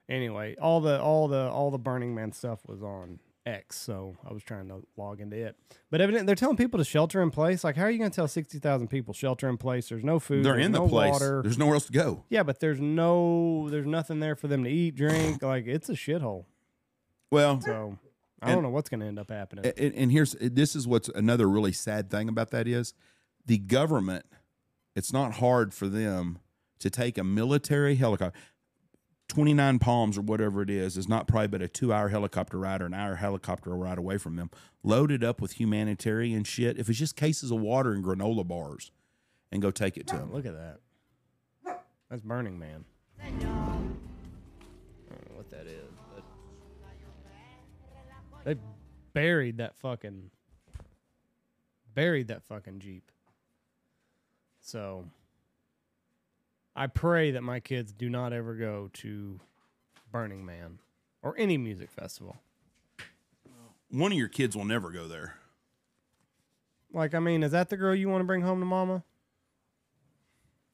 Anyway, 0.08 0.56
all 0.60 0.80
the 0.80 1.00
all 1.00 1.28
the 1.28 1.48
all 1.50 1.70
the 1.70 1.78
Burning 1.78 2.14
Man 2.14 2.32
stuff 2.32 2.60
was 2.66 2.82
on 2.82 3.18
X, 3.44 3.76
so 3.78 4.16
I 4.28 4.32
was 4.32 4.42
trying 4.42 4.68
to 4.68 4.82
log 4.96 5.20
into 5.20 5.36
it. 5.36 5.56
But 5.90 6.00
evidently, 6.00 6.26
they're 6.26 6.34
telling 6.34 6.56
people 6.56 6.78
to 6.78 6.84
shelter 6.84 7.20
in 7.22 7.30
place. 7.30 7.62
Like, 7.64 7.76
how 7.76 7.82
are 7.84 7.90
you 7.90 7.98
going 7.98 8.10
to 8.10 8.14
tell 8.16 8.28
sixty 8.28 8.58
thousand 8.58 8.88
people 8.88 9.12
shelter 9.14 9.48
in 9.48 9.56
place? 9.58 9.88
There's 9.90 10.04
no 10.04 10.18
food. 10.18 10.44
They're 10.44 10.58
in 10.58 10.72
the 10.72 10.78
no 10.80 10.88
place. 10.88 11.12
Water. 11.12 11.42
There's 11.42 11.58
nowhere 11.58 11.74
else 11.74 11.86
to 11.86 11.92
go. 11.92 12.24
yeah, 12.30 12.42
but 12.42 12.60
there's 12.60 12.80
no 12.80 13.68
there's 13.70 13.86
nothing 13.86 14.20
there 14.20 14.34
for 14.36 14.48
them 14.48 14.64
to 14.64 14.70
eat, 14.70 14.94
drink. 14.96 15.42
Like, 15.48 15.66
it's 15.66 15.88
a 15.88 15.94
shithole. 15.94 16.44
Well, 17.30 17.60
So 17.60 17.98
I 18.40 18.46
And- 18.46 18.54
don't 18.56 18.62
know 18.62 18.70
what's 18.70 18.88
going 18.88 19.00
to 19.00 19.06
end 19.06 19.18
up 19.18 19.30
happening. 19.30 19.70
and, 19.76 19.94
and 19.94 20.10
here's 20.12 20.32
this 20.40 20.74
is 20.74 20.86
what's 20.86 21.08
another 21.10 21.48
really 21.48 21.72
sad 21.72 22.10
thing 22.10 22.28
about 22.28 22.50
that 22.52 22.66
is 22.66 22.94
the 23.44 23.58
government 23.58 24.24
it's 24.96 25.12
not 25.12 25.34
hard 25.34 25.72
for 25.74 25.86
them 25.88 26.38
to 26.80 26.88
take 26.90 27.18
a 27.18 27.24
military 27.24 27.96
helicopter 27.96 28.38
29 29.28 29.78
palms 29.78 30.16
or 30.18 30.22
whatever 30.22 30.62
it 30.62 30.70
is 30.70 30.96
is 30.96 31.08
not 31.08 31.28
probably 31.28 31.48
but 31.48 31.62
a 31.62 31.68
two 31.68 31.92
hour 31.92 32.08
helicopter 32.08 32.58
ride 32.58 32.80
or 32.82 32.86
an 32.86 32.94
hour 32.94 33.16
helicopter 33.16 33.70
ride 33.76 33.98
away 33.98 34.16
from 34.18 34.36
them 34.36 34.50
loaded 34.82 35.22
up 35.22 35.40
with 35.40 35.52
humanitarian 35.60 36.44
shit 36.44 36.78
if 36.78 36.88
it's 36.88 36.98
just 36.98 37.14
cases 37.14 37.50
of 37.50 37.60
water 37.60 37.92
and 37.92 38.02
granola 38.04 38.46
bars 38.46 38.90
and 39.52 39.60
go 39.62 39.70
take 39.70 39.96
it 39.96 40.06
to 40.06 40.16
them 40.16 40.32
Look 40.32 40.46
at 40.46 40.54
that. 40.54 40.80
That's 42.10 42.22
Burning 42.22 42.58
Man. 42.58 42.84
I 43.22 43.28
don't 43.28 43.40
know 43.42 45.36
what 45.36 45.50
that 45.50 45.66
is, 45.66 45.92
but 46.14 46.24
they 48.44 48.56
buried 49.12 49.58
that 49.58 49.76
fucking 49.76 50.30
buried 51.94 52.28
that 52.28 52.42
fucking 52.44 52.78
Jeep. 52.78 53.10
So 54.60 55.04
I 56.78 56.86
pray 56.86 57.32
that 57.32 57.42
my 57.42 57.58
kids 57.58 57.92
do 57.92 58.08
not 58.08 58.32
ever 58.32 58.54
go 58.54 58.88
to 58.92 59.40
Burning 60.12 60.46
Man 60.46 60.78
or 61.22 61.34
any 61.36 61.58
music 61.58 61.90
festival. 61.90 62.36
one 63.90 64.12
of 64.12 64.18
your 64.18 64.28
kids 64.28 64.56
will 64.56 64.64
never 64.64 64.90
go 64.92 65.08
there 65.08 65.34
Like, 66.92 67.16
I 67.16 67.18
mean, 67.18 67.42
is 67.42 67.50
that 67.50 67.68
the 67.68 67.76
girl 67.76 67.96
you 67.96 68.08
want 68.08 68.20
to 68.20 68.26
bring 68.26 68.42
home 68.42 68.60
to 68.60 68.64
mama? 68.64 69.02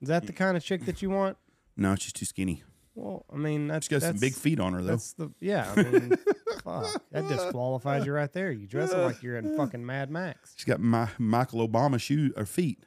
Is 0.02 0.08
that 0.08 0.26
the 0.26 0.34
mm. 0.34 0.36
kind 0.36 0.58
of 0.58 0.62
chick 0.62 0.84
that 0.84 1.00
you 1.00 1.08
want? 1.08 1.38
No, 1.76 1.96
she's 1.96 2.12
too 2.12 2.24
skinny. 2.24 2.62
Well, 2.94 3.24
I 3.32 3.36
mean, 3.36 3.66
that's 3.66 3.86
She's 3.86 3.90
got 3.90 4.02
some 4.02 4.16
that's- 4.16 4.20
big 4.20 4.34
feet 4.34 4.60
on 4.60 4.74
her 4.74 4.82
though. 4.82 4.90
That's 4.90 5.14
the 5.14 5.32
yeah. 5.40 5.72
I 5.74 5.82
mean, 5.82 6.16
fuck, 6.62 7.02
that 7.10 7.26
disqualifies 7.26 8.06
you 8.06 8.12
right 8.12 8.32
there. 8.32 8.52
You 8.52 8.68
dress 8.68 8.92
up 8.92 9.06
like 9.06 9.22
you're 9.24 9.36
in 9.38 9.56
fucking 9.56 9.84
Mad 9.84 10.08
Max. 10.08 10.54
She's 10.54 10.66
got 10.66 10.78
my 10.78 11.08
Michael 11.18 11.66
Obama 11.66 11.98
shoe 11.98 12.32
or 12.36 12.46
feet. 12.46 12.84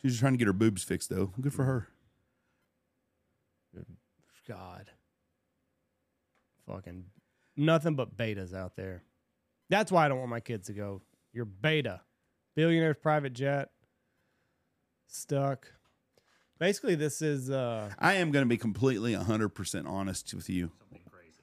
She's 0.00 0.12
just 0.12 0.20
trying 0.20 0.34
to 0.34 0.38
get 0.38 0.46
her 0.46 0.52
boobs 0.52 0.82
fixed 0.82 1.10
though. 1.10 1.32
Good 1.40 1.52
for 1.52 1.64
her. 1.64 1.88
God, 4.46 4.90
fucking 6.66 7.04
nothing 7.54 7.94
but 7.94 8.16
betas 8.16 8.54
out 8.54 8.76
there. 8.76 9.02
That's 9.68 9.92
why 9.92 10.06
I 10.06 10.08
don't 10.08 10.18
want 10.18 10.30
my 10.30 10.40
kids 10.40 10.68
to 10.68 10.72
go. 10.72 11.02
You're 11.34 11.44
beta, 11.44 12.00
billionaire's 12.56 12.96
private 13.02 13.34
jet, 13.34 13.68
stuck. 15.06 15.66
Basically, 16.58 16.94
this 16.94 17.20
is 17.20 17.50
uh 17.50 17.90
I 17.98 18.14
am 18.14 18.30
going 18.30 18.42
to 18.44 18.48
be 18.48 18.56
completely 18.56 19.12
100% 19.12 19.86
honest 19.86 20.32
with 20.32 20.48
you. 20.48 20.72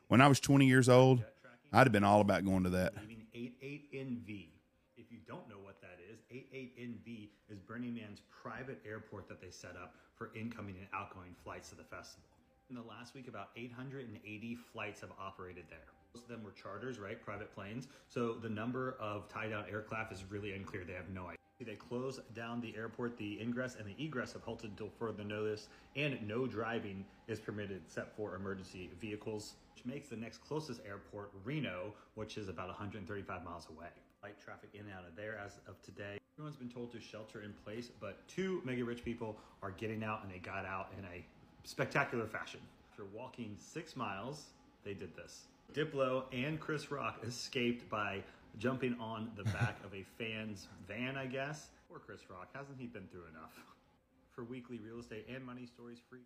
When 0.08 0.20
I 0.20 0.28
was 0.28 0.40
20 0.40 0.66
years 0.66 0.90
old, 0.90 1.24
I'd 1.72 1.86
have 1.86 1.92
been 1.92 2.04
all 2.04 2.22
about 2.22 2.44
going 2.44 2.64
to 2.64 2.70
that. 2.72 2.94
leaving 3.08 3.26
88NV. 3.36 4.50
If 4.98 5.12
you 5.12 5.20
don't 5.28 5.48
know 5.48 5.60
what 5.62 5.80
that 5.82 6.00
is, 6.12 6.20
88NV 6.36 7.30
is 7.50 7.60
Burning 7.60 7.96
Man's 7.96 8.22
private 8.30 8.82
airport 8.86 9.30
that 9.30 9.40
they 9.42 9.50
set 9.50 9.76
up 9.82 9.96
for 10.16 10.32
incoming 10.36 10.76
and 10.78 10.88
outgoing 10.94 11.36
flights 11.44 11.70
to 11.70 11.76
the 11.76 11.84
festival. 11.84 12.28
In 12.70 12.76
the 12.76 12.82
last 12.82 13.14
week, 13.14 13.28
about 13.28 13.50
880 13.56 14.58
flights 14.74 15.02
have 15.02 15.12
operated 15.20 15.66
there. 15.70 15.80
Most 16.14 16.24
of 16.24 16.30
them 16.30 16.44
were 16.44 16.52
charters, 16.52 17.00
right? 17.00 17.22
Private 17.24 17.54
planes. 17.54 17.88
So 18.08 18.34
the 18.34 18.50
number 18.50 18.96
of 19.00 19.30
tie 19.30 19.50
down 19.50 19.66
aircraft 19.72 20.12
is 20.12 20.24
really 20.30 20.54
unclear. 20.54 20.84
They 20.84 20.94
have 20.94 21.10
no 21.14 21.26
idea. 21.26 21.36
They 21.62 21.76
closed 21.76 22.20
down 22.34 22.60
the 22.60 22.76
airport. 22.76 23.18
The 23.18 23.40
ingress 23.42 23.76
and 23.76 23.88
the 23.88 24.04
egress 24.04 24.34
have 24.34 24.42
halted 24.42 24.72
until 24.72 24.90
further 25.00 25.24
notice, 25.24 25.70
and 25.96 26.18
no 26.28 26.48
driving 26.48 27.06
is 27.28 27.40
permitted 27.40 27.82
except 27.86 28.16
for 28.18 28.36
emergency 28.36 28.90
vehicles, 29.00 29.54
which 29.74 29.86
makes 29.86 30.10
the 30.10 30.18
next 30.18 30.40
closest 30.40 30.82
airport 30.86 31.32
Reno, 31.46 31.94
which 32.16 32.38
is 32.38 32.50
about 32.50 32.68
135 32.68 33.46
miles 33.46 33.68
away. 33.70 33.88
Light 34.22 34.36
traffic 34.44 34.70
in 34.74 34.82
and 34.82 34.92
out 34.92 35.06
of 35.08 35.16
there 35.16 35.38
as 35.38 35.60
of 35.68 35.82
today. 35.82 36.18
Everyone's 36.38 36.58
been 36.58 36.70
told 36.70 36.92
to 36.92 37.00
shelter 37.00 37.44
in 37.44 37.54
place, 37.64 37.90
but 38.02 38.18
two 38.28 38.62
mega 38.66 38.84
rich 38.84 39.06
people 39.06 39.38
are 39.64 39.72
getting 39.72 40.04
out, 40.04 40.22
and 40.22 40.30
they 40.32 40.40
got 40.40 40.66
out 40.66 40.92
in 41.00 41.06
a 41.06 41.24
spectacular 41.64 42.26
fashion. 42.28 42.60
After 42.92 43.06
walking 43.16 43.56
six 43.58 43.96
miles, 43.96 44.48
they 44.84 44.94
did 44.94 45.16
this. 45.16 45.46
Diplo 45.74 46.24
and 46.34 46.60
Chris 46.60 46.92
Rock 46.92 47.20
escaped 47.26 47.90
by 47.90 48.22
jumping 48.60 48.98
on 49.00 49.32
the 49.38 49.44
back 49.56 49.78
of 49.86 49.94
a 49.94 50.04
fan's 50.18 50.68
van, 50.88 51.16
I 51.16 51.26
guess. 51.26 51.68
Poor 51.90 52.00
Chris 52.00 52.20
Rock, 52.30 52.50
hasn't 52.54 52.78
he 52.78 52.88
been 52.88 53.08
through 53.12 53.24
enough? 53.32 53.54
For 54.36 54.44
weekly 54.44 54.78
real 54.86 55.00
estate 55.00 55.28
and 55.34 55.46
money 55.46 55.66
stories 55.66 56.00
free. 56.10 56.20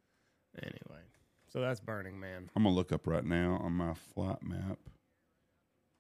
anyway. 0.58 1.04
So 1.54 1.62
that's 1.62 1.80
Burning 1.80 2.20
Man. 2.20 2.50
I'm 2.56 2.64
going 2.64 2.74
to 2.74 2.78
look 2.78 2.92
up 2.92 3.06
right 3.06 3.24
now 3.26 3.60
on 3.64 3.74
my 3.74 3.94
flight 3.94 4.42
map. 4.42 4.80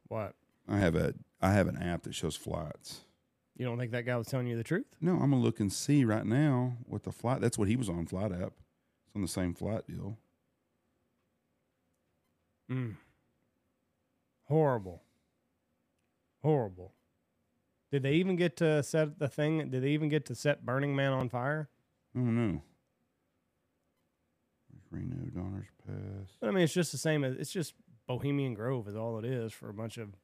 What? 0.07 0.34
I 0.68 0.78
have 0.80 0.95
a 0.95 1.14
I 1.41 1.51
have 1.53 1.68
an 1.68 1.78
app 1.78 2.03
that 2.03 2.16
shows 2.16 2.36
flights. 2.36 3.01
You 3.60 3.66
don't 3.66 3.78
think 3.78 3.91
that 3.91 4.05
guy 4.05 4.16
was 4.16 4.28
telling 4.28 4.47
you 4.47 4.55
the 4.55 4.64
truth? 4.64 4.86
No, 5.01 5.16
I'm 5.16 5.32
gonna 5.32 5.39
look 5.39 5.60
and 5.60 5.72
see 5.72 6.05
right 6.05 6.26
now 6.26 6.78
what 6.86 7.03
the 7.03 7.12
flight. 7.12 7.41
That's 7.41 7.57
what 7.57 7.68
he 7.68 7.76
was 7.76 7.89
on 7.89 8.05
flight 8.05 8.32
app. 8.32 8.53
It's 9.05 9.16
on 9.16 9.22
the 9.22 9.28
same 9.28 9.53
flight 9.53 9.86
deal. 9.86 10.18
Mm. 12.72 12.95
Horrible. 14.45 15.03
Horrible. 16.41 16.93
Did 17.91 18.03
they 18.03 18.14
even 18.14 18.38
get 18.38 18.55
to 18.57 18.82
set 18.82 19.20
the 19.20 19.28
thing? 19.28 19.70
Did 19.70 19.84
they 19.84 19.89
even 19.89 20.07
get 20.07 20.26
to 20.28 20.36
set 20.36 20.66
Burning 20.66 20.95
Man 20.95 21.12
on 21.12 21.28
fire? 21.28 21.68
Oh 22.16 22.22
no. 22.22 22.62
Reno 24.89 25.18
Donner's 25.36 25.68
Pass. 25.86 26.38
But 26.39 26.47
I 26.47 26.51
mean, 26.51 26.64
it's 26.64 26.74
just 26.74 26.93
the 26.93 26.97
same 26.97 27.26
as 27.26 27.36
it's 27.36 27.51
just 27.51 27.74
Bohemian 28.07 28.53
Grove 28.53 28.88
is 28.88 28.95
all 28.95 29.20
it 29.20 29.26
is 29.26 29.51
for 29.51 29.68
a 29.68 29.74
bunch 29.74 29.97
of 29.97 30.16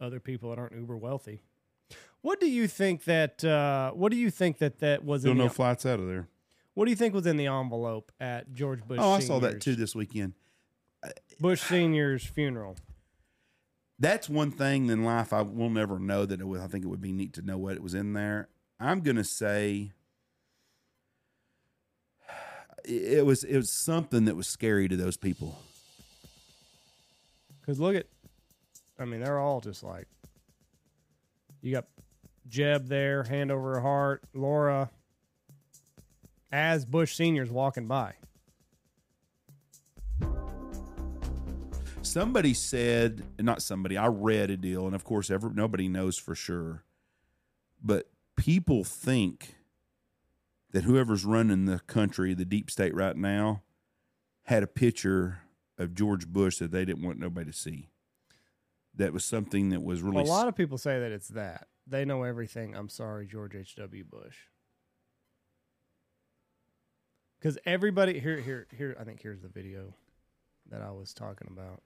other 0.00 0.20
people 0.20 0.48
that 0.48 0.58
aren't 0.58 0.74
uber 0.74 0.96
wealthy. 0.96 1.42
What 2.22 2.40
do 2.40 2.50
you 2.50 2.66
think 2.66 3.04
that? 3.04 3.44
Uh, 3.44 3.92
what 3.92 4.10
do 4.10 4.18
you 4.18 4.30
think 4.30 4.58
that 4.58 4.80
that 4.80 5.04
was 5.04 5.22
Still 5.22 5.32
in 5.32 5.38
no 5.38 5.44
the, 5.44 5.50
flights 5.50 5.86
out 5.86 6.00
of 6.00 6.06
there. 6.06 6.28
What 6.74 6.84
do 6.86 6.90
you 6.90 6.96
think 6.96 7.14
was 7.14 7.26
in 7.26 7.36
the 7.36 7.46
envelope 7.46 8.12
at 8.20 8.52
George 8.52 8.86
Bush? 8.86 8.98
Oh, 9.00 9.12
I 9.12 9.20
saw 9.20 9.38
that 9.40 9.60
too 9.60 9.76
this 9.76 9.94
weekend. 9.94 10.34
Bush 11.40 11.62
Senior's 11.62 12.24
funeral. 12.24 12.76
That's 13.98 14.28
one 14.28 14.50
thing 14.50 14.90
in 14.90 15.04
life 15.04 15.32
I 15.32 15.42
will 15.42 15.70
never 15.70 15.98
know 15.98 16.26
that 16.26 16.40
it 16.40 16.46
was, 16.46 16.60
I 16.60 16.66
think 16.66 16.84
it 16.84 16.88
would 16.88 17.00
be 17.00 17.12
neat 17.12 17.32
to 17.34 17.42
know 17.42 17.56
what 17.56 17.76
it 17.76 17.82
was 17.82 17.94
in 17.94 18.12
there. 18.12 18.48
I'm 18.78 19.00
gonna 19.00 19.24
say 19.24 19.92
it 22.84 23.24
was 23.24 23.42
it 23.44 23.56
was 23.56 23.72
something 23.72 24.26
that 24.26 24.36
was 24.36 24.46
scary 24.46 24.88
to 24.88 24.96
those 24.96 25.16
people. 25.16 25.58
Because 27.60 27.80
look 27.80 27.96
at, 27.96 28.06
I 28.98 29.06
mean, 29.06 29.20
they're 29.20 29.38
all 29.40 29.60
just 29.60 29.82
like, 29.82 30.06
you 31.62 31.72
got 31.72 31.86
Jeb 32.48 32.88
there, 32.88 33.24
hand 33.24 33.50
over 33.50 33.80
heart, 33.80 34.22
Laura, 34.34 34.90
as 36.52 36.84
Bush 36.84 37.14
Senior's 37.14 37.50
walking 37.50 37.86
by. 37.86 38.14
Somebody 42.02 42.54
said, 42.54 43.24
not 43.40 43.62
somebody, 43.62 43.96
I 43.96 44.06
read 44.06 44.50
a 44.50 44.56
deal, 44.56 44.86
and 44.86 44.94
of 44.94 45.04
course, 45.04 45.30
ever 45.30 45.50
nobody 45.50 45.88
knows 45.88 46.16
for 46.16 46.34
sure, 46.34 46.84
but 47.82 48.08
people 48.36 48.84
think 48.84 49.56
that 50.70 50.84
whoever's 50.84 51.24
running 51.24 51.64
the 51.64 51.80
country, 51.80 52.32
the 52.32 52.44
deep 52.44 52.70
state 52.70 52.94
right 52.94 53.16
now, 53.16 53.62
had 54.44 54.62
a 54.62 54.66
picture 54.68 55.40
of 55.78 55.94
George 55.94 56.28
Bush 56.28 56.58
that 56.58 56.70
they 56.70 56.84
didn't 56.84 57.02
want 57.02 57.18
nobody 57.18 57.50
to 57.50 57.56
see. 57.56 57.88
That 58.96 59.12
was 59.12 59.24
something 59.24 59.70
that 59.70 59.82
was 59.82 60.02
really 60.02 60.22
a 60.22 60.24
lot 60.24 60.48
of 60.48 60.56
people 60.56 60.78
say 60.78 60.98
that 61.00 61.12
it's 61.12 61.28
that. 61.28 61.68
They 61.86 62.04
know 62.04 62.22
everything. 62.22 62.74
I'm 62.74 62.88
sorry, 62.88 63.26
George 63.26 63.54
H.W. 63.54 64.04
Bush. 64.04 64.36
Because 67.38 67.58
everybody 67.66 68.18
here, 68.18 68.40
here, 68.40 68.66
here. 68.76 68.96
I 68.98 69.04
think 69.04 69.20
here's 69.22 69.42
the 69.42 69.48
video 69.48 69.94
that 70.70 70.80
I 70.82 70.90
was 70.90 71.12
talking 71.12 71.48
about. 71.50 71.82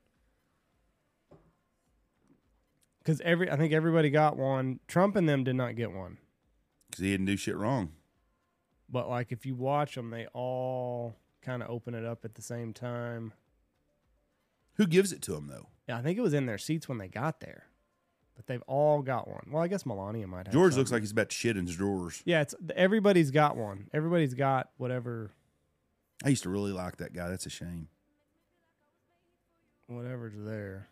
Because 3.01 3.21
every, 3.23 3.51
I 3.51 3.57
think 3.57 3.73
everybody 3.73 4.11
got 4.11 4.37
one. 4.37 4.79
Trump 4.87 5.17
and 5.17 5.29
them 5.29 5.43
did 5.45 5.57
not 5.57 5.75
get 5.75 5.91
one. 5.93 6.19
because 6.91 7.03
he 7.05 7.11
didn't 7.11 7.27
do 7.27 7.37
shit 7.37 7.57
wrong. 7.57 7.93
But 8.89 9.09
like, 9.09 9.33
if 9.33 9.47
you 9.47 9.55
watch 9.55 9.95
them, 9.95 10.11
they 10.11 10.27
all 10.33 11.17
kind 11.43 11.63
of 11.63 11.71
open 11.71 11.95
it 11.95 12.05
up 12.05 12.25
at 12.25 12.35
the 12.35 12.43
same 12.43 12.73
time. 12.73 13.33
Who 14.75 14.87
gives 14.87 15.13
it 15.13 15.23
to 15.23 15.33
them 15.33 15.49
though? 15.49 15.67
Yeah, 15.89 15.99
I 15.99 16.03
think 16.03 16.19
it 16.19 16.23
was 16.23 16.35
in 16.35 16.47
their 16.47 16.59
seats 16.59 16.89
when 16.89 16.99
they 16.99 17.09
got 17.09 17.41
there. 17.41 17.65
But 18.37 18.47
they've 18.47 18.63
all 18.67 19.03
got 19.03 19.29
one. 19.29 19.49
Well, 19.51 19.63
I 19.63 19.69
guess 19.69 19.85
Melania 19.85 20.27
might 20.27 20.47
have. 20.47 20.53
George 20.53 20.73
some. 20.73 20.81
looks 20.81 20.93
like 20.93 21.03
he's 21.03 21.11
about 21.13 21.29
to 21.29 21.37
shit 21.37 21.57
in 21.57 21.67
his 21.67 21.77
drawers. 21.77 22.23
Yeah, 22.25 22.41
it's 22.41 22.55
everybody's 22.75 23.31
got 23.31 23.57
one. 23.57 23.89
Everybody's 23.93 24.35
got 24.35 24.71
whatever 24.79 25.33
I 26.25 26.29
used 26.29 26.43
to 26.43 26.51
really 26.51 26.73
like 26.73 26.99
that 26.99 27.13
guy. 27.13 27.29
That's 27.29 27.47
a 27.47 27.51
shame. 27.51 27.89
whatever's 29.87 30.35
there. 30.37 30.89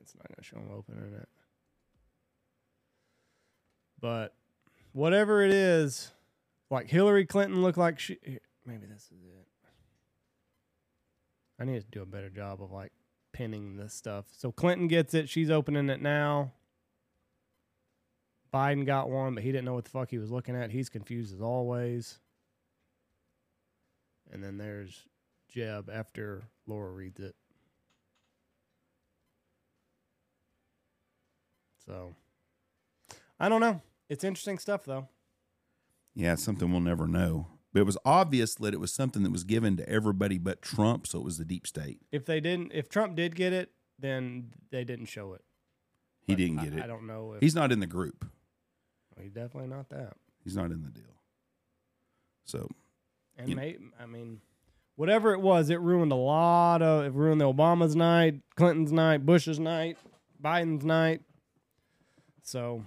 It's 0.00 0.14
not 0.16 0.26
gonna 0.28 0.42
show 0.42 0.56
them 0.56 0.76
opening 0.76 1.14
it. 1.14 1.28
But 4.00 4.34
whatever 4.92 5.42
it 5.42 5.52
is, 5.52 6.10
like 6.70 6.88
Hillary 6.88 7.24
Clinton 7.24 7.62
looked 7.62 7.78
like 7.78 7.98
she 8.00 8.18
maybe 8.66 8.86
this 8.86 9.04
is 9.04 9.24
it. 9.24 9.46
I 11.60 11.64
need 11.64 11.80
to 11.80 11.86
do 11.90 12.02
a 12.02 12.06
better 12.06 12.30
job 12.30 12.62
of 12.62 12.72
like 12.72 12.92
pinning 13.42 13.76
this 13.76 13.92
stuff. 13.92 14.26
So 14.30 14.52
Clinton 14.52 14.86
gets 14.86 15.14
it, 15.14 15.28
she's 15.28 15.50
opening 15.50 15.90
it 15.90 16.00
now. 16.00 16.52
Biden 18.54 18.86
got 18.86 19.10
one, 19.10 19.34
but 19.34 19.42
he 19.42 19.50
didn't 19.50 19.64
know 19.64 19.74
what 19.74 19.84
the 19.84 19.90
fuck 19.90 20.10
he 20.10 20.18
was 20.18 20.30
looking 20.30 20.54
at. 20.54 20.70
He's 20.70 20.88
confused 20.88 21.34
as 21.34 21.40
always. 21.40 22.20
And 24.30 24.44
then 24.44 24.58
there's 24.58 25.02
Jeb 25.48 25.90
after 25.92 26.44
Laura 26.68 26.92
reads 26.92 27.18
it. 27.18 27.34
So 31.84 32.14
I 33.40 33.48
don't 33.48 33.60
know. 33.60 33.80
It's 34.08 34.22
interesting 34.22 34.58
stuff 34.58 34.84
though. 34.84 35.08
Yeah, 36.14 36.36
something 36.36 36.70
we'll 36.70 36.80
never 36.80 37.08
know. 37.08 37.48
But 37.72 37.80
it 37.80 37.86
was 37.86 37.96
obvious 38.04 38.54
that 38.56 38.74
it 38.74 38.80
was 38.80 38.92
something 38.92 39.22
that 39.22 39.32
was 39.32 39.44
given 39.44 39.76
to 39.78 39.88
everybody 39.88 40.36
but 40.38 40.60
Trump, 40.60 41.06
so 41.06 41.18
it 41.18 41.24
was 41.24 41.38
the 41.38 41.44
deep 41.44 41.66
state. 41.66 42.00
If 42.12 42.26
they 42.26 42.40
didn't 42.40 42.72
if 42.74 42.88
Trump 42.88 43.16
did 43.16 43.34
get 43.34 43.52
it, 43.52 43.72
then 43.98 44.52
they 44.70 44.84
didn't 44.84 45.06
show 45.06 45.32
it. 45.32 45.42
He 46.26 46.34
But 46.34 46.38
didn't 46.38 46.58
I- 46.58 46.64
get 46.64 46.72
it. 46.74 46.82
I 46.82 46.86
don't 46.86 47.06
know 47.06 47.32
if 47.34 47.40
He's 47.40 47.54
not 47.54 47.72
in 47.72 47.80
the 47.80 47.86
group. 47.86 48.26
he's 49.20 49.32
definitely 49.32 49.68
not 49.70 49.88
that. 49.88 50.16
He's 50.44 50.56
not 50.56 50.70
in 50.70 50.82
the 50.82 50.90
deal. 50.90 51.04
So 52.44 52.68
And 53.38 53.48
You- 53.48 53.56
may, 53.56 53.78
I 53.98 54.04
mean, 54.04 54.42
whatever 54.96 55.32
it 55.32 55.40
was, 55.40 55.70
it 55.70 55.80
ruined 55.80 56.12
a 56.12 56.16
lot 56.16 56.82
of. 56.82 57.06
It 57.06 57.12
ruined 57.14 57.40
the 57.40 57.50
Obama's 57.50 57.96
night, 57.96 58.42
Clinton's 58.56 58.92
night, 58.92 59.24
Bush's 59.24 59.58
night, 59.58 59.96
Biden's 60.42 60.84
night. 60.84 61.22
So, 62.42 62.84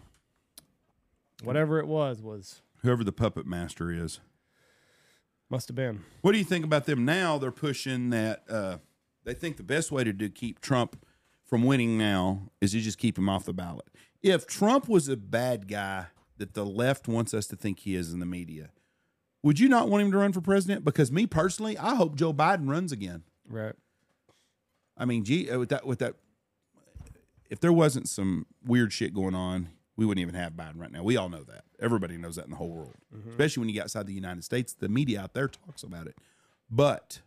whatever 1.43 1.79
it 1.79 1.87
was, 1.87 2.21
was 2.21 2.61
whoever 2.83 3.03
the 3.03 3.11
puppet 3.11 3.47
master 3.47 3.91
is. 3.91 4.19
Must 5.49 5.67
have 5.67 5.75
been. 5.75 6.03
What 6.21 6.31
do 6.31 6.37
you 6.37 6.43
think 6.43 6.65
about 6.65 6.85
them 6.85 7.05
now? 7.05 7.37
They're 7.37 7.51
pushing 7.51 8.09
that. 8.09 8.43
Uh, 8.49 8.77
they 9.23 9.33
think 9.33 9.57
the 9.57 9.63
best 9.63 9.91
way 9.91 10.03
to 10.03 10.13
do 10.13 10.29
keep 10.29 10.59
Trump 10.59 11.03
from 11.45 11.63
winning 11.63 11.97
now 11.97 12.49
is 12.61 12.71
to 12.71 12.81
just 12.81 12.97
keep 12.97 13.17
him 13.17 13.29
off 13.29 13.45
the 13.45 13.53
ballot. 13.53 13.87
If 14.21 14.47
Trump 14.47 14.87
was 14.89 15.07
a 15.07 15.15
bad 15.15 15.67
guy 15.67 16.07
that 16.37 16.53
the 16.53 16.65
left 16.65 17.07
wants 17.07 17.33
us 17.33 17.45
to 17.47 17.55
think 17.55 17.79
he 17.79 17.95
is 17.95 18.11
in 18.11 18.19
the 18.19 18.25
media, 18.25 18.71
would 19.43 19.59
you 19.59 19.69
not 19.69 19.89
want 19.89 20.03
him 20.03 20.11
to 20.11 20.17
run 20.17 20.33
for 20.33 20.41
president? 20.41 20.83
Because 20.83 21.11
me 21.11 21.27
personally, 21.27 21.77
I 21.77 21.95
hope 21.95 22.15
Joe 22.15 22.33
Biden 22.33 22.67
runs 22.67 22.91
again. 22.91 23.23
Right. 23.47 23.75
I 24.97 25.05
mean, 25.05 25.23
gee, 25.23 25.49
uh, 25.49 25.59
with 25.59 25.69
that, 25.69 25.85
with 25.85 25.99
that, 25.99 26.15
if 27.49 27.59
there 27.59 27.73
wasn't 27.73 28.09
some 28.09 28.47
weird 28.65 28.91
shit 28.91 29.13
going 29.13 29.35
on, 29.35 29.69
we 29.97 30.05
wouldn't 30.05 30.21
even 30.21 30.35
have 30.35 30.53
Biden 30.53 30.77
right 30.79 30.91
now. 30.91 31.03
We 31.03 31.17
all 31.17 31.29
know 31.29 31.43
that. 31.43 31.63
Everybody 31.79 32.17
knows 32.17 32.35
that 32.35 32.45
in 32.45 32.51
the 32.51 32.57
whole 32.57 32.69
world, 32.69 32.95
mm-hmm. 33.15 33.29
especially 33.29 33.61
when 33.61 33.69
you 33.69 33.75
get 33.75 33.83
outside 33.83 34.07
the 34.07 34.13
United 34.13 34.43
States. 34.43 34.73
The 34.73 34.89
media 34.89 35.21
out 35.21 35.33
there 35.33 35.47
talks 35.47 35.83
about 35.83 36.07
it. 36.07 36.15
But 36.69 37.21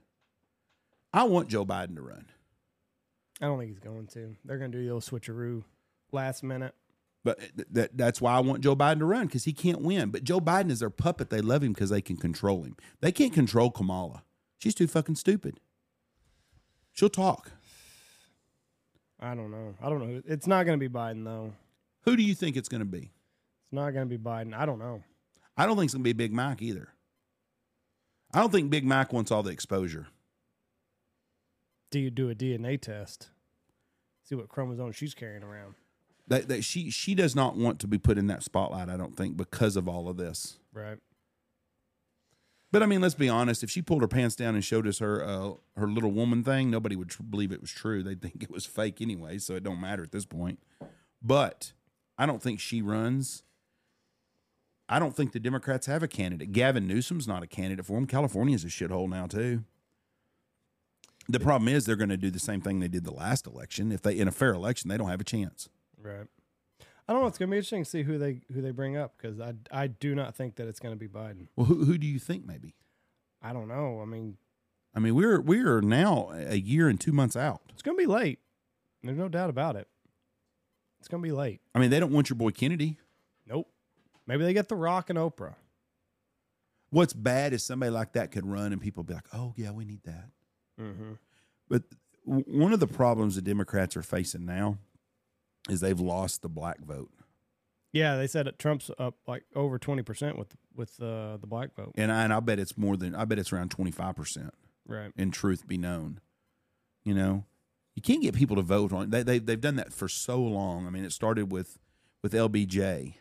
I 1.13 1.25
want 1.25 1.49
Joe 1.49 1.65
Biden 1.65 1.95
to 1.97 2.03
run. 2.03 2.27
I 3.41 3.47
don't 3.47 3.59
think 3.59 3.71
he's 3.71 3.79
going 3.79 4.07
to. 4.09 4.37
They're 4.45 4.59
going 4.59 4.73
to 4.73 4.79
do 4.79 4.85
the 4.85 4.93
old 4.93 5.03
switcheroo 5.03 5.63
last 6.13 6.43
minute. 6.43 6.75
But 7.25 7.39
th- 7.41 7.69
that, 7.73 7.97
that's 7.97 8.21
why 8.21 8.35
I 8.35 8.41
want 8.41 8.63
Joe 8.63 8.77
Biden 8.77 8.99
to 8.99 9.05
run 9.05 9.27
because 9.27 9.45
he 9.45 9.53
can't 9.53 9.81
win. 9.81 10.11
But 10.11 10.25
Joe 10.25 10.41
Biden 10.41 10.71
is 10.71 10.81
their 10.81 10.91
puppet. 10.91 11.31
They 11.31 11.41
love 11.41 11.63
him 11.63 11.73
because 11.73 11.91
they 11.91 12.01
can 12.01 12.17
control 12.17 12.63
him. 12.63 12.77
They 13.01 13.13
can't 13.13 13.33
control 13.33 13.71
Kamala. 13.71 14.23
She's 14.59 14.75
too 14.75 14.87
fucking 14.87 15.17
stupid. 15.17 15.61
She'll 16.93 17.09
talk. 17.09 17.53
I 19.21 19.35
don't 19.35 19.51
know. 19.51 19.75
I 19.83 19.89
don't 19.89 20.01
know. 20.01 20.23
It's 20.27 20.47
not 20.47 20.65
going 20.65 20.79
to 20.79 20.89
be 20.89 20.93
Biden 20.93 21.25
though. 21.25 21.53
Who 22.09 22.17
do 22.17 22.23
you 22.23 22.35
think 22.35 22.57
it's 22.57 22.71
going 22.71 22.81
to 22.81 22.87
be? 22.87 22.99
It's 22.99 23.73
not 23.73 23.91
going 23.91 24.09
to 24.09 24.19
be 24.19 24.23
Biden. 24.23 24.55
I 24.55 24.65
don't 24.65 24.79
know. 24.79 25.03
I 25.59 25.67
don't 25.67 25.77
think 25.77 25.89
it's 25.89 25.95
going 25.95 26.03
to 26.03 26.09
be 26.09 26.15
Big 26.15 26.33
Mac 26.33 26.63
either. 26.63 26.89
I 28.33 28.41
don't 28.41 28.51
think 28.51 28.71
Big 28.71 28.87
Mac 28.87 29.13
wants 29.13 29.31
all 29.31 29.43
the 29.43 29.51
exposure. 29.51 30.07
Do 31.91 31.99
you 31.99 32.11
do 32.11 32.31
a 32.31 32.35
DNA 32.35 32.81
test? 32.81 33.29
See 34.25 34.35
what 34.35 34.49
chromosome 34.49 34.93
she's 34.93 35.13
carrying 35.13 35.43
around. 35.43 35.75
That, 36.29 36.49
that 36.49 36.65
she 36.65 36.91
she 36.91 37.15
does 37.15 37.37
not 37.37 37.57
want 37.57 37.79
to 37.81 37.87
be 37.87 37.99
put 37.99 38.17
in 38.17 38.27
that 38.29 38.43
spotlight. 38.43 38.89
I 38.89 38.97
don't 38.97 39.17
think 39.17 39.37
because 39.37 39.77
of 39.77 39.87
all 39.87 40.09
of 40.09 40.17
this. 40.17 40.59
Right. 40.73 40.99
But 42.73 42.83
I 42.83 42.87
mean, 42.87 43.03
let's 43.03 43.15
be 43.15 43.29
honest. 43.29 43.63
If 43.63 43.71
she 43.71 43.83
pulled 43.83 44.01
her 44.03 44.09
pants 44.09 44.37
down 44.37 44.55
and 44.55 44.65
showed 44.65 44.87
us 44.87 44.99
her 44.99 45.23
uh, 45.23 45.53
her 45.77 45.89
little 45.89 46.13
woman 46.13 46.43
thing, 46.43 46.71
nobody 46.71 46.97
would 46.97 47.11
tr- 47.11 47.23
believe 47.23 47.53
it 47.53 47.61
was 47.61 47.71
true. 47.71 48.03
They'd 48.03 48.23
think 48.23 48.43
it 48.43 48.51
was 48.51 48.65
fake 48.65 49.03
anyway, 49.03 49.39
so 49.39 49.57
it 49.57 49.63
don't 49.63 49.81
matter 49.81 50.03
at 50.03 50.13
this 50.13 50.27
point. 50.27 50.59
But 51.23 51.73
I 52.19 52.27
don't 52.27 52.43
think 52.43 52.61
she 52.61 52.83
runs. 52.83 53.45
I 54.89 54.99
don't 54.99 55.15
think 55.15 55.33
the 55.33 55.41
Democrats 55.41 55.87
have 55.87 56.03
a 56.03 56.09
candidate. 56.09 56.53
Gavin 56.53 56.87
Newsom's 56.87 57.29
not 57.29 57.43
a 57.43 57.47
candidate 57.47 57.85
for 57.85 57.93
them. 57.93 58.07
California's 58.07 58.65
a 58.65 58.69
shithole 58.69 59.09
now 59.09 59.27
too. 59.27 59.65
The 61.29 61.41
problem 61.41 61.69
is 61.69 61.85
they're 61.85 61.95
going 61.95 62.09
to 62.09 62.17
do 62.17 62.31
the 62.31 62.39
same 62.39 62.63
thing 62.63 62.81
they 62.81 62.89
did 62.89 63.05
the 63.05 63.13
last 63.13 63.47
election. 63.47 63.93
If 63.93 64.01
they 64.01 64.19
in 64.19 64.29
a 64.29 64.33
fair 64.33 64.55
election, 64.55 64.89
they 64.89 64.97
don't 64.97 65.11
have 65.11 65.21
a 65.21 65.25
chance. 65.25 65.69
Right. 66.03 66.27
I 67.07 67.13
don't 67.13 67.23
know. 67.23 67.29
It's 67.29 67.39
going 67.39 67.51
to 67.51 67.53
be 67.53 67.59
interesting 67.59 67.85
to 67.85 67.91
see 67.91 68.03
who 68.03 68.19
they 68.19 68.41
who 68.53 68.63
they 68.63 68.71
bring 68.71 68.97
up 68.97 69.15
because 69.17 69.39
I 69.39 69.55
I 69.71 69.89
do 69.89 70.15
not 70.15 70.35
think 70.35 70.57
that 70.57 70.69
it's 70.69 70.81
going 70.81 70.95
to 70.95 70.99
be 70.99 71.09
Biden. 71.09 71.49
Well, 71.55 71.67
who, 71.67 71.85
who 71.85 71.99
do 71.99 72.07
you 72.07 72.19
think 72.19 72.47
maybe? 72.47 72.75
I 73.43 73.53
don't 73.53 73.69
know. 73.69 74.01
I 74.01 74.07
mean, 74.07 74.39
I 74.95 75.01
mean, 75.01 75.15
we're 75.15 75.41
we 75.41 75.61
are 75.61 75.83
now 75.83 76.31
a 76.33 76.57
year 76.57 76.89
and 76.89 76.99
two 76.99 77.13
months 77.13 77.37
out. 77.37 77.61
it's 77.71 77.83
going 77.83 77.97
to 77.97 78.03
be 78.03 78.07
late. 78.07 78.39
There's 79.03 79.19
no 79.19 79.29
doubt 79.29 79.51
about 79.51 79.77
it. 79.77 79.87
It's 81.01 81.09
going 81.09 81.23
to 81.23 81.27
be 81.29 81.33
late. 81.33 81.61
I 81.75 81.79
mean, 81.79 81.91
they 81.91 82.01
don't 82.01 82.13
want 82.13 82.29
your 82.31 82.37
boy 82.37 82.51
Kennedy. 82.51 82.99
Nope. 83.47 83.69
Maybe 84.27 84.45
they 84.45 84.53
get 84.53 84.69
The 84.69 84.77
Rock 84.77 85.11
and 85.11 85.19
Oprah. 85.19 85.55
What's 86.91 87.13
bad 87.13 87.53
is 87.53 87.65
somebody 87.65 87.91
like 87.91 88.13
that 88.15 88.31
could 88.31 88.47
run 88.47 88.73
and 88.73 88.81
people 88.81 89.03
be 89.05 89.13
like, 89.15 89.27
"Oh 89.35 89.53
yeah, 89.57 89.71
we 89.73 89.85
need 89.85 90.03
that." 90.05 90.31
Mm-hmm. 90.81 91.13
But 91.69 91.83
one 92.25 92.73
of 92.73 92.81
the 92.81 92.87
problems 92.87 93.35
the 93.37 93.43
Democrats 93.43 93.97
are 93.97 94.03
facing 94.03 94.47
now 94.47 94.79
is 95.69 95.81
they've 95.81 96.01
lost 96.01 96.41
the 96.41 96.49
black 96.49 96.81
vote, 96.81 97.11
Yeah, 97.93 98.17
they 98.17 98.27
said 98.27 98.47
that 98.47 98.59
Trump's 98.59 98.91
up 98.99 99.17
like 99.27 99.45
over 99.55 99.79
twenty 99.79 100.03
percent 100.03 100.39
with 100.39 100.57
with 100.75 100.99
uh, 101.03 101.37
the 101.37 101.47
black 101.47 101.75
vote. 101.75 101.93
and 101.97 102.11
I 102.11 102.25
and 102.25 102.33
I 102.33 102.41
bet 102.41 102.59
it's 102.59 102.79
more 102.79 102.97
than 102.97 103.15
I 103.15 103.27
bet 103.27 103.39
it's 103.39 103.53
around 103.53 103.71
twenty 103.71 103.91
five 103.91 104.17
percent. 104.17 104.55
Right. 104.87 105.13
In 105.17 105.31
truth 105.31 105.69
be 105.69 105.77
known, 105.77 106.21
you 107.05 107.13
know, 107.13 107.45
you 107.99 108.03
can't 108.03 108.23
get 108.23 108.33
people 108.33 108.55
to 108.55 108.63
vote 108.63 108.93
on 108.93 109.11
they 109.11 109.25
they 109.25 109.41
they've 109.41 109.61
done 109.61 109.75
that 109.75 109.93
for 109.93 110.07
so 110.07 110.41
long. 110.41 110.87
I 110.87 110.91
mean, 110.91 111.05
it 111.05 111.11
started 111.11 111.51
with 111.51 111.81
with 112.23 112.33
LBJ, 112.33 113.15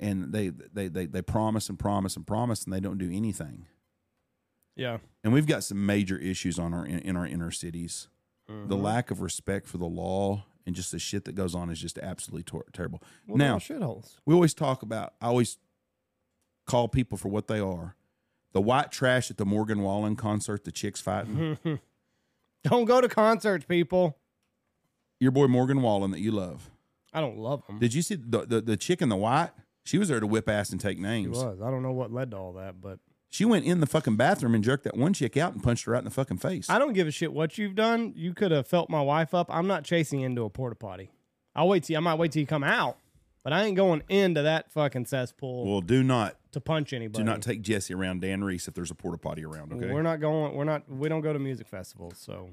and 0.00 0.32
they 0.32 0.48
they 0.48 0.88
they 0.88 1.06
they 1.06 1.22
promise 1.22 1.68
and 1.68 1.78
promise 1.78 2.16
and 2.16 2.26
promise, 2.26 2.64
and 2.64 2.72
they 2.72 2.80
don't 2.80 2.98
do 2.98 3.08
anything. 3.08 3.66
Yeah. 4.74 4.98
and 5.22 5.32
we've 5.32 5.46
got 5.46 5.62
some 5.62 5.84
major 5.86 6.18
issues 6.18 6.58
on 6.58 6.74
our 6.74 6.84
in, 6.84 6.98
in 7.00 7.16
our 7.16 7.26
inner 7.26 7.52
cities. 7.52 8.08
The 8.48 8.52
mm-hmm. 8.52 8.72
lack 8.82 9.12
of 9.12 9.20
respect 9.20 9.68
for 9.68 9.78
the 9.78 9.86
law 9.86 10.44
and 10.66 10.74
just 10.74 10.90
the 10.90 10.98
shit 10.98 11.24
that 11.26 11.36
goes 11.36 11.54
on 11.54 11.70
is 11.70 11.78
just 11.78 11.98
absolutely 11.98 12.42
tor- 12.42 12.64
terrible. 12.72 13.00
Well, 13.28 13.36
now 13.36 13.58
shitholes. 13.58 14.16
we 14.26 14.34
always 14.34 14.54
talk 14.54 14.82
about. 14.82 15.14
I 15.20 15.26
always 15.26 15.56
call 16.66 16.88
people 16.88 17.16
for 17.16 17.28
what 17.28 17.46
they 17.46 17.60
are. 17.60 17.94
The 18.54 18.60
white 18.60 18.90
trash 18.90 19.30
at 19.30 19.36
the 19.36 19.46
Morgan 19.46 19.82
Wallen 19.82 20.16
concert, 20.16 20.64
the 20.64 20.72
chicks 20.72 21.00
fighting. 21.00 21.58
Don't 22.64 22.84
go 22.84 23.00
to 23.00 23.08
concerts, 23.08 23.64
people. 23.64 24.16
Your 25.20 25.30
boy 25.30 25.46
Morgan 25.46 25.82
Wallen 25.82 26.10
that 26.12 26.20
you 26.20 26.32
love. 26.32 26.70
I 27.12 27.20
don't 27.20 27.38
love 27.38 27.64
him. 27.66 27.78
Did 27.78 27.94
you 27.94 28.02
see 28.02 28.16
the, 28.16 28.46
the 28.46 28.60
the 28.60 28.76
chick 28.76 29.02
in 29.02 29.08
the 29.08 29.16
white? 29.16 29.50
She 29.84 29.98
was 29.98 30.08
there 30.08 30.20
to 30.20 30.26
whip 30.26 30.48
ass 30.48 30.70
and 30.70 30.80
take 30.80 30.98
names. 30.98 31.36
was. 31.38 31.60
I 31.60 31.70
don't 31.70 31.82
know 31.82 31.92
what 31.92 32.12
led 32.12 32.30
to 32.30 32.36
all 32.36 32.52
that, 32.54 32.80
but 32.80 33.00
She 33.28 33.44
went 33.44 33.64
in 33.64 33.80
the 33.80 33.86
fucking 33.86 34.16
bathroom 34.16 34.54
and 34.54 34.62
jerked 34.62 34.84
that 34.84 34.96
one 34.96 35.12
chick 35.12 35.36
out 35.36 35.52
and 35.52 35.62
punched 35.62 35.84
her 35.86 35.92
right 35.92 35.98
in 35.98 36.04
the 36.04 36.10
fucking 36.10 36.38
face. 36.38 36.70
I 36.70 36.78
don't 36.78 36.92
give 36.92 37.06
a 37.08 37.10
shit 37.10 37.32
what 37.32 37.58
you've 37.58 37.74
done. 37.74 38.12
You 38.16 38.32
could 38.32 38.52
have 38.52 38.66
felt 38.66 38.88
my 38.90 39.02
wife 39.02 39.34
up. 39.34 39.48
I'm 39.50 39.66
not 39.66 39.84
chasing 39.84 40.20
into 40.20 40.44
a 40.44 40.50
porta 40.50 40.76
potty. 40.76 41.10
I'll 41.54 41.68
wait 41.68 41.84
till 41.84 41.96
I 41.96 42.00
might 42.00 42.14
wait 42.14 42.32
till 42.32 42.40
you 42.40 42.46
come 42.46 42.64
out, 42.64 42.96
but 43.44 43.52
I 43.52 43.64
ain't 43.64 43.76
going 43.76 44.02
into 44.08 44.42
that 44.42 44.70
fucking 44.72 45.06
cesspool 45.06 45.70
well, 45.70 45.80
do 45.80 46.02
not 46.02 46.36
to 46.52 46.60
punch 46.60 46.92
anybody. 46.92 47.18
do 47.22 47.24
not 47.24 47.42
take 47.42 47.62
Jesse 47.62 47.92
around 47.94 48.20
Dan 48.22 48.42
Reese 48.44 48.68
if 48.68 48.74
there's 48.74 48.90
a 48.90 48.94
porta 48.94 49.18
potty 49.18 49.44
around. 49.44 49.72
Okay, 49.72 49.90
We're 49.92 50.02
not 50.02 50.20
going. 50.20 50.54
We're 50.54 50.64
not. 50.64 50.88
We 50.90 51.08
don't 51.08 51.20
go 51.22 51.32
to 51.32 51.38
music 51.38 51.66
festivals. 51.66 52.14
So, 52.18 52.50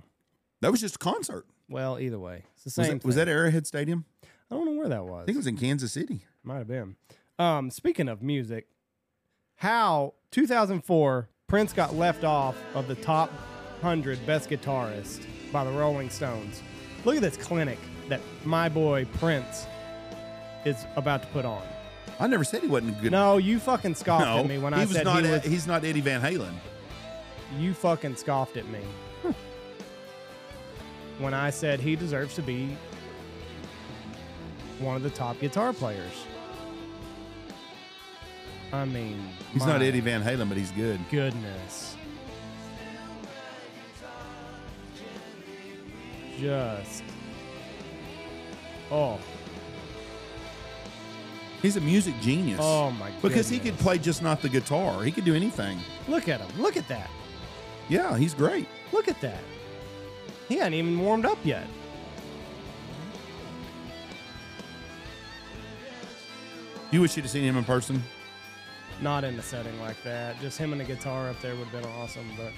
that 0.62 0.72
was 0.72 0.82
just 0.82 0.96
a 0.96 1.00
concert. 1.00 1.46
well, 1.70 2.00
either 2.00 2.20
way, 2.20 2.44
it's 2.56 2.64
the 2.76 2.82
Was 2.82 2.88
same. 2.88 2.98
that, 3.00 3.06
was 3.06 3.16
that 3.16 3.28
Arrowhead 3.28 3.68
Stadium? 3.68 4.06
I 4.52 4.56
don't 4.56 4.66
know 4.66 4.74
where 4.80 4.90
that 4.90 5.06
was. 5.06 5.24
I 5.24 5.26
think 5.26 5.36
it 5.36 5.40
was 5.40 5.48
in 5.48 5.58
Kansas 5.58 5.92
City. 5.92 6.22
Might 6.44 6.58
have 6.58 6.68
been. 6.68 6.96
Um, 7.38 7.70
speaking 7.70 8.10
of 8.10 8.22
music, 8.24 8.68
how 9.58 10.16
2004 10.32 11.30
Prince 11.48 11.74
got 11.74 11.96
left 11.96 12.24
off 12.24 12.56
of 12.74 12.88
the 12.88 12.96
top 12.96 13.30
100 13.82 14.26
best 14.26 14.50
guitarists 14.50 15.24
by 15.52 15.64
the 15.64 15.72
Rolling 15.72 16.10
Stones. 16.10 16.62
Look 17.06 17.16
at 17.16 17.22
this 17.22 17.38
clinic 17.38 17.80
that 18.10 18.22
my 18.44 18.70
boy 18.70 19.06
Prince 19.20 19.66
is 20.66 20.86
about 20.96 21.22
to 21.22 21.28
put 21.30 21.46
on. 21.46 21.62
I 22.20 22.28
never 22.28 22.44
said 22.44 22.62
he 22.62 22.68
wasn't 22.68 23.02
good. 23.02 23.12
No, 23.12 23.38
you 23.38 23.60
fucking 23.60 23.96
scoffed 23.96 24.26
No, 24.26 24.40
at 24.40 24.48
me 24.48 24.58
when 24.58 24.74
he 24.74 24.80
I 24.82 24.84
was 24.86 24.92
said 24.94 25.06
not. 25.06 25.24
he 25.24 25.32
was. 25.32 25.44
he's 25.44 25.68
not 25.68 25.86
Eddie 25.86 26.02
Van 26.02 26.22
Halen. 26.22 26.54
You 27.58 27.74
fucking 27.74 28.16
scoffed 28.18 28.58
at 28.58 28.68
me 28.68 28.82
when 31.18 31.34
I 31.34 31.50
said 31.50 31.80
he 31.80 31.96
deserves 31.96 32.36
to 32.36 32.42
be 32.42 32.76
one 34.80 34.96
of 34.96 35.04
the 35.04 35.10
top 35.10 35.40
guitar 35.40 35.74
players. 35.74 36.12
I 38.72 38.86
mean, 38.86 39.20
He's 39.52 39.66
not 39.66 39.80
my 39.80 39.86
Eddie 39.86 40.00
Van 40.00 40.22
Halen, 40.22 40.48
but 40.48 40.58
he's 40.58 40.72
good. 40.72 41.00
Goodness. 41.10 41.96
Just. 46.40 47.04
Oh, 48.92 49.20
He's 51.62 51.76
a 51.76 51.82
music 51.82 52.14
genius. 52.22 52.60
oh 52.62 52.92
my 52.92 53.10
god. 53.10 53.22
because 53.22 53.50
he 53.50 53.60
could 53.60 53.78
play 53.78 53.98
just 53.98 54.22
not 54.24 54.42
the 54.42 54.50
guitar. 54.50 55.04
He 55.04 55.12
could 55.12 55.26
do 55.26 55.36
anything. 55.36 55.78
Look 56.08 56.30
at 56.30 56.40
him. 56.42 56.62
Look 56.62 56.78
at 56.78 56.88
that. 56.88 57.10
Yeah, 57.90 58.18
he's 58.18 58.34
great. 58.34 58.68
Look 58.94 59.08
at 59.08 59.20
that. 59.22 59.42
He 60.48 60.56
hadn't 60.58 60.74
even 60.76 60.98
warmed 61.00 61.26
up 61.26 61.38
yet. 61.44 61.68
You 66.92 67.02
wish 67.02 67.16
you'd 67.16 67.24
have 67.24 67.32
seen 67.32 67.44
him 67.44 67.58
in 67.58 67.64
person. 67.64 68.02
Not 69.02 69.24
in 69.24 69.38
a 69.38 69.42
setting 69.42 69.80
like 69.80 70.02
that. 70.04 70.40
Just 70.42 70.58
him 70.58 70.74
and 70.74 70.82
a 70.82 70.86
guitar 70.86 71.30
up 71.30 71.40
there 71.42 71.56
would 71.56 71.68
have 71.68 71.82
been 71.84 71.92
awesome, 71.94 72.26
but 72.36 72.52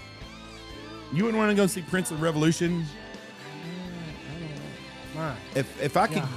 You 1.14 1.26
wouldn't 1.26 1.38
want 1.38 1.49
to 1.52 1.56
go 1.56 1.68
see 1.68 1.82
Prince 1.82 2.12
of 2.12 2.22
Revolution. 2.22 2.86
my 5.16 5.36
If 5.56 5.82
if 5.82 5.97
I 5.97 6.08
could, 6.08 6.16
God. 6.18 6.30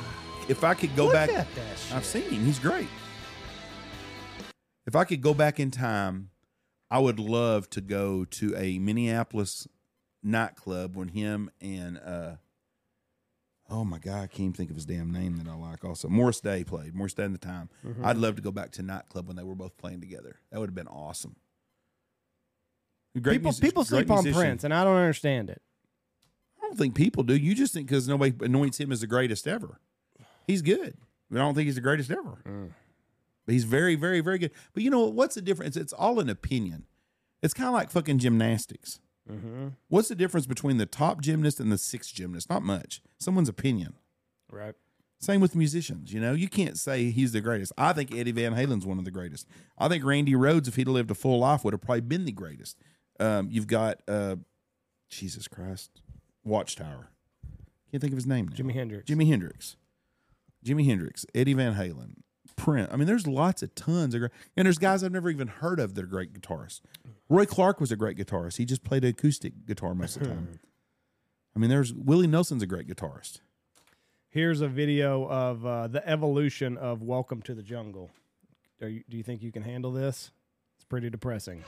If 0.49 0.65
I 0.65 0.75
could 0.75 0.95
go 0.97 1.05
Look 1.05 1.15
back, 1.15 1.31
at 1.31 1.55
that 1.55 1.79
shit. 1.79 1.95
I've 1.97 2.05
seen 2.05 2.23
him. 2.23 2.45
He's 2.45 2.59
great. 2.59 2.89
If 4.87 4.95
I 4.97 5.05
could 5.05 5.23
go 5.23 5.33
back 5.35 5.59
in 5.59 5.71
time, 5.71 6.31
I 6.91 6.99
would 6.99 7.19
love 7.19 7.71
to 7.71 7.81
go 7.81 8.25
to 8.27 8.55
a 8.57 8.79
Minneapolis 8.79 9.67
nightclub 10.23 10.97
when 10.97 11.09
him 11.09 11.51
and 11.61 11.99
uh 11.99 12.37
oh 13.71 13.85
my 13.85 13.99
god, 13.99 14.23
I 14.23 14.27
can't 14.27 14.41
even 14.41 14.53
think 14.53 14.71
of 14.71 14.77
his 14.77 14.85
damn 14.87 15.11
name 15.11 15.37
that 15.39 15.49
I 15.49 15.55
like. 15.55 15.85
Also, 15.85 16.09
Morris 16.09 16.41
Day 16.41 16.65
played. 16.65 16.95
Morris 16.95 17.15
Day 17.15 17.25
in 17.25 17.33
the 17.33 17.39
time. 17.39 17.71
I'd 18.03 18.19
love 18.19 18.37
to 18.37 18.43
go 18.43 18.51
back 18.53 18.71
to 18.73 18.83
nightclub 18.83 19.27
when 19.27 19.37
they 19.37 19.43
were 19.43 19.55
both 19.55 19.77
playing 19.79 20.01
together. 20.01 20.37
That 20.51 20.61
would 20.61 20.69
have 20.69 20.75
been 20.75 20.87
awesome. 20.87 21.37
Great 23.21 23.35
people 23.35 23.49
music- 23.49 23.63
people 23.65 23.85
sleep 23.85 24.11
on 24.11 24.23
musician. 24.25 24.41
Prince, 24.41 24.65
and 24.65 24.75
I 24.75 24.85
don't 24.85 24.97
understand 24.97 25.49
it. 25.49 25.63
I 26.63 26.67
don't 26.67 26.77
think 26.77 26.95
people 26.95 27.23
do. 27.23 27.35
You 27.37 27.55
just 27.55 27.73
think 27.73 27.89
because 27.89 28.07
nobody 28.09 28.35
anoints 28.45 28.79
him 28.79 28.91
as 28.93 29.01
the 29.01 29.07
greatest 29.07 29.47
ever. 29.47 29.79
He's 30.47 30.63
good, 30.63 30.97
but 31.31 31.39
I 31.41 31.43
don't 31.43 31.55
think 31.55 31.67
he's 31.67 31.75
the 31.75 31.81
greatest 31.81 32.11
ever. 32.11 32.39
But 33.47 33.53
he's 33.53 33.65
very, 33.65 33.95
very, 33.95 34.21
very 34.21 34.39
good. 34.39 34.53
But 34.73 34.83
you 34.83 34.91
know 34.91 35.01
what? 35.05 35.13
What's 35.15 35.35
the 35.35 35.43
difference? 35.43 35.77
It's 35.77 35.93
all 35.93 36.19
an 36.21 36.29
opinion. 36.31 36.87
It's 37.43 37.55
kind 37.55 37.69
of 37.69 37.75
like 37.75 37.91
fucking 37.91 38.19
gymnastics. 38.19 39.01
What's 39.89 40.09
the 40.09 40.15
difference 40.15 40.47
between 40.47 40.77
the 40.77 40.87
top 40.87 41.21
gymnast 41.23 41.59
and 41.61 41.73
the 41.73 41.79
sixth 41.79 42.15
gymnast? 42.15 42.51
Not 42.51 42.63
much. 42.63 43.01
Someone's 43.19 43.49
opinion. 43.49 43.95
Right. 44.51 44.75
Same 45.19 45.41
with 45.41 45.55
musicians. 45.55 46.13
You 46.13 46.21
know, 46.21 46.35
you 46.35 46.49
can't 46.49 46.77
say 46.79 47.11
he's 47.11 47.33
the 47.33 47.41
greatest. 47.41 47.73
I 47.79 47.95
think 47.95 48.15
Eddie 48.15 48.33
Van 48.33 48.53
Halen's 48.53 48.85
one 48.85 48.99
of 48.99 49.07
the 49.07 49.11
greatest. 49.11 49.47
I 49.79 49.89
think 49.89 50.05
Randy 50.05 50.33
Rhoads, 50.33 50.69
if 50.69 50.77
he'd 50.77 50.89
lived 50.89 51.11
a 51.11 51.15
full 51.15 51.39
life, 51.39 51.65
would 51.65 51.73
have 51.73 51.81
probably 51.81 52.03
been 52.03 52.27
the 52.27 52.33
greatest. 52.33 52.79
Um, 53.19 53.49
you've 53.51 53.67
got 53.67 54.03
uh, 54.07 54.37
Jesus 55.09 55.49
Christ, 55.49 56.03
Watchtower. 56.45 57.09
Can't 57.91 58.01
think 58.03 58.13
of 58.13 58.19
his 58.19 58.27
name 58.27 58.49
now. 58.49 58.57
Jimi 58.57 58.75
Hendrix. 58.75 59.11
Jimi 59.11 59.27
Hendrix. 59.29 59.77
Jimi 60.65 60.87
Hendrix. 60.87 61.27
Eddie 61.35 61.55
Van 61.55 61.75
Halen. 61.75 62.15
Prince. 62.57 62.89
I 62.93 62.97
mean, 62.97 63.09
there's 63.09 63.27
lots 63.27 63.63
of 63.65 63.75
tons 63.75 64.15
of 64.15 64.21
great, 64.21 64.33
and 64.57 64.67
there's 64.67 64.79
guys 64.79 65.03
I've 65.03 65.11
never 65.11 65.29
even 65.29 65.49
heard 65.49 65.81
of 65.81 65.95
that 65.95 66.05
are 66.05 66.07
great 66.07 66.33
guitarists. 66.33 66.81
Roy 67.29 67.47
Clark 67.47 67.81
was 67.81 67.91
a 67.91 67.97
great 67.97 68.17
guitarist. 68.17 68.59
He 68.59 68.65
just 68.65 68.85
played 68.85 69.05
acoustic 69.05 69.67
guitar 69.67 69.93
most 69.93 70.17
of 70.17 70.23
the 70.23 70.29
time. 70.29 70.61
I 71.57 71.59
mean, 71.59 71.69
there's 71.69 71.93
Willie 71.93 72.29
Nelson's 72.29 72.63
a 72.63 72.67
great 72.67 72.87
guitarist. 72.87 73.41
Here's 74.29 74.61
a 74.61 74.69
video 74.69 75.29
of 75.29 75.67
uh, 75.67 75.89
the 75.89 76.09
evolution 76.09 76.77
of 76.77 77.03
Welcome 77.03 77.43
to 77.43 77.55
the 77.55 77.63
Jungle. 77.63 78.11
You, 78.81 79.03
do 79.09 79.17
you 79.17 79.23
think 79.23 79.43
you 79.43 79.51
can 79.51 79.63
handle 79.63 79.91
this? 79.91 80.31
It's 80.77 80.85
pretty 80.85 81.11
depressing. 81.11 81.65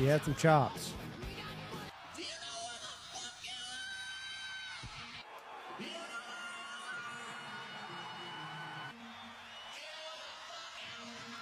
He 0.00 0.06
had 0.06 0.24
some 0.24 0.34
chops. 0.34 0.94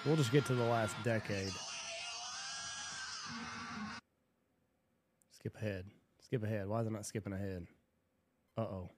We'll 0.05 0.17
just 0.17 0.33
get 0.33 0.45
to 0.47 0.57
the 0.57 0.65
last 0.65 0.97
decade. 1.05 1.53
Skip 5.31 5.55
ahead. 5.55 5.85
Skip 6.25 6.43
ahead. 6.43 6.67
Why 6.67 6.81
is 6.81 6.89
it 6.89 6.93
not 6.93 7.07
skipping 7.07 7.35
ahead? 7.35 7.69
Uh 8.57 8.63
oh. 8.63 8.91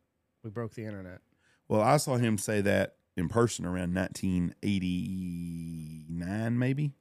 We 0.42 0.48
broke 0.48 0.72
the 0.72 0.86
internet. 0.86 1.20
Well, 1.68 1.82
I 1.82 1.98
saw 1.98 2.16
him 2.16 2.38
say 2.38 2.62
that 2.62 2.94
in 3.14 3.28
person 3.28 3.66
around 3.66 3.94
1989, 3.94 6.58
maybe. 6.58 6.94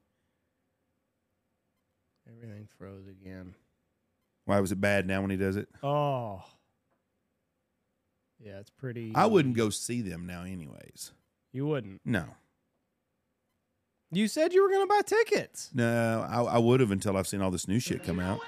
Everything 2.37 2.67
froze 2.77 3.07
again. 3.07 3.55
Why 4.45 4.59
was 4.59 4.71
it 4.71 4.81
bad 4.81 5.07
now 5.07 5.21
when 5.21 5.29
he 5.29 5.37
does 5.37 5.55
it? 5.55 5.67
Oh. 5.83 6.43
Yeah, 8.39 8.59
it's 8.59 8.69
pretty. 8.69 9.11
I 9.15 9.25
wouldn't 9.25 9.55
go 9.57 9.69
see 9.69 10.01
them 10.01 10.25
now, 10.25 10.43
anyways. 10.43 11.11
You 11.51 11.65
wouldn't. 11.67 12.01
No, 12.05 12.25
You 14.11 14.27
said 14.27 14.53
you 14.53 14.61
were 14.63 14.69
going 14.69 14.83
to 14.83 14.87
buy 14.87 15.01
tickets. 15.05 15.69
no, 15.73 16.25
I, 16.29 16.41
I 16.43 16.57
would 16.57 16.79
have 16.79 16.91
until 16.91 17.17
I've 17.17 17.27
seen 17.27 17.41
all 17.41 17.51
this 17.51 17.67
new 17.67 17.79
shit 17.79 18.03
come 18.03 18.19
out. 18.19 18.39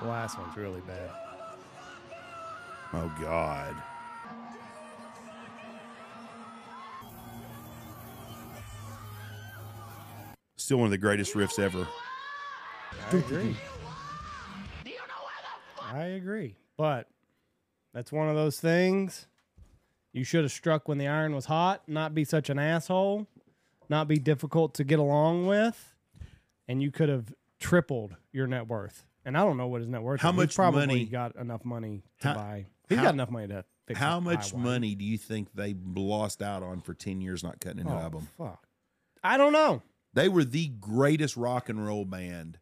The 0.00 0.06
last 0.06 0.38
one's 0.38 0.56
really 0.56 0.80
bad. 0.82 1.10
Oh 2.92 3.12
God, 3.20 3.74
still 10.68 10.76
one 10.76 10.84
of 10.84 10.90
the 10.90 10.98
greatest 10.98 11.32
riffs 11.32 11.58
ever. 11.58 11.88
I 13.10 13.16
agree. 13.16 13.56
I 15.80 16.02
agree. 16.04 16.56
But 16.76 17.08
that's 17.94 18.12
one 18.12 18.28
of 18.28 18.34
those 18.36 18.60
things. 18.60 19.28
You 20.12 20.24
should 20.24 20.42
have 20.44 20.52
struck 20.52 20.86
when 20.86 20.98
the 20.98 21.06
iron 21.08 21.34
was 21.34 21.46
hot, 21.46 21.84
not 21.88 22.14
be 22.14 22.22
such 22.24 22.50
an 22.50 22.58
asshole, 22.58 23.26
not 23.88 24.08
be 24.08 24.18
difficult 24.18 24.74
to 24.74 24.84
get 24.84 24.98
along 24.98 25.46
with, 25.46 25.94
and 26.68 26.82
you 26.82 26.90
could 26.90 27.08
have 27.08 27.32
tripled 27.58 28.16
your 28.30 28.46
net 28.46 28.66
worth. 28.68 29.06
And 29.24 29.38
I 29.38 29.44
don't 29.44 29.56
know 29.56 29.68
what 29.68 29.80
his 29.80 29.88
net 29.88 30.02
worth 30.02 30.20
How 30.20 30.32
is. 30.32 30.36
much 30.36 30.48
He's 30.50 30.56
probably 30.56 30.86
money- 30.86 31.04
got 31.06 31.34
enough 31.36 31.64
money 31.64 32.02
to 32.20 32.28
How- 32.28 32.34
buy. 32.34 32.66
He's 32.90 32.98
how- 32.98 33.04
got 33.04 33.14
enough 33.14 33.30
money 33.30 33.48
to 33.48 33.64
fix 33.86 33.98
How 33.98 34.20
much 34.20 34.50
highway. 34.50 34.62
money 34.64 34.94
do 34.94 35.06
you 35.06 35.16
think 35.16 35.54
they 35.54 35.74
lost 35.94 36.42
out 36.42 36.62
on 36.62 36.82
for 36.82 36.92
ten 36.92 37.22
years 37.22 37.42
not 37.42 37.58
cutting 37.58 37.80
a 37.80 37.84
new 37.84 37.90
Oh, 37.90 37.98
album? 37.98 38.28
fuck. 38.36 38.66
I 39.24 39.38
don't 39.38 39.54
know. 39.54 39.80
They 40.14 40.28
were 40.28 40.44
the 40.44 40.68
greatest 40.68 41.36
rock 41.36 41.68
and 41.68 41.84
roll 41.84 42.04
band 42.04 42.58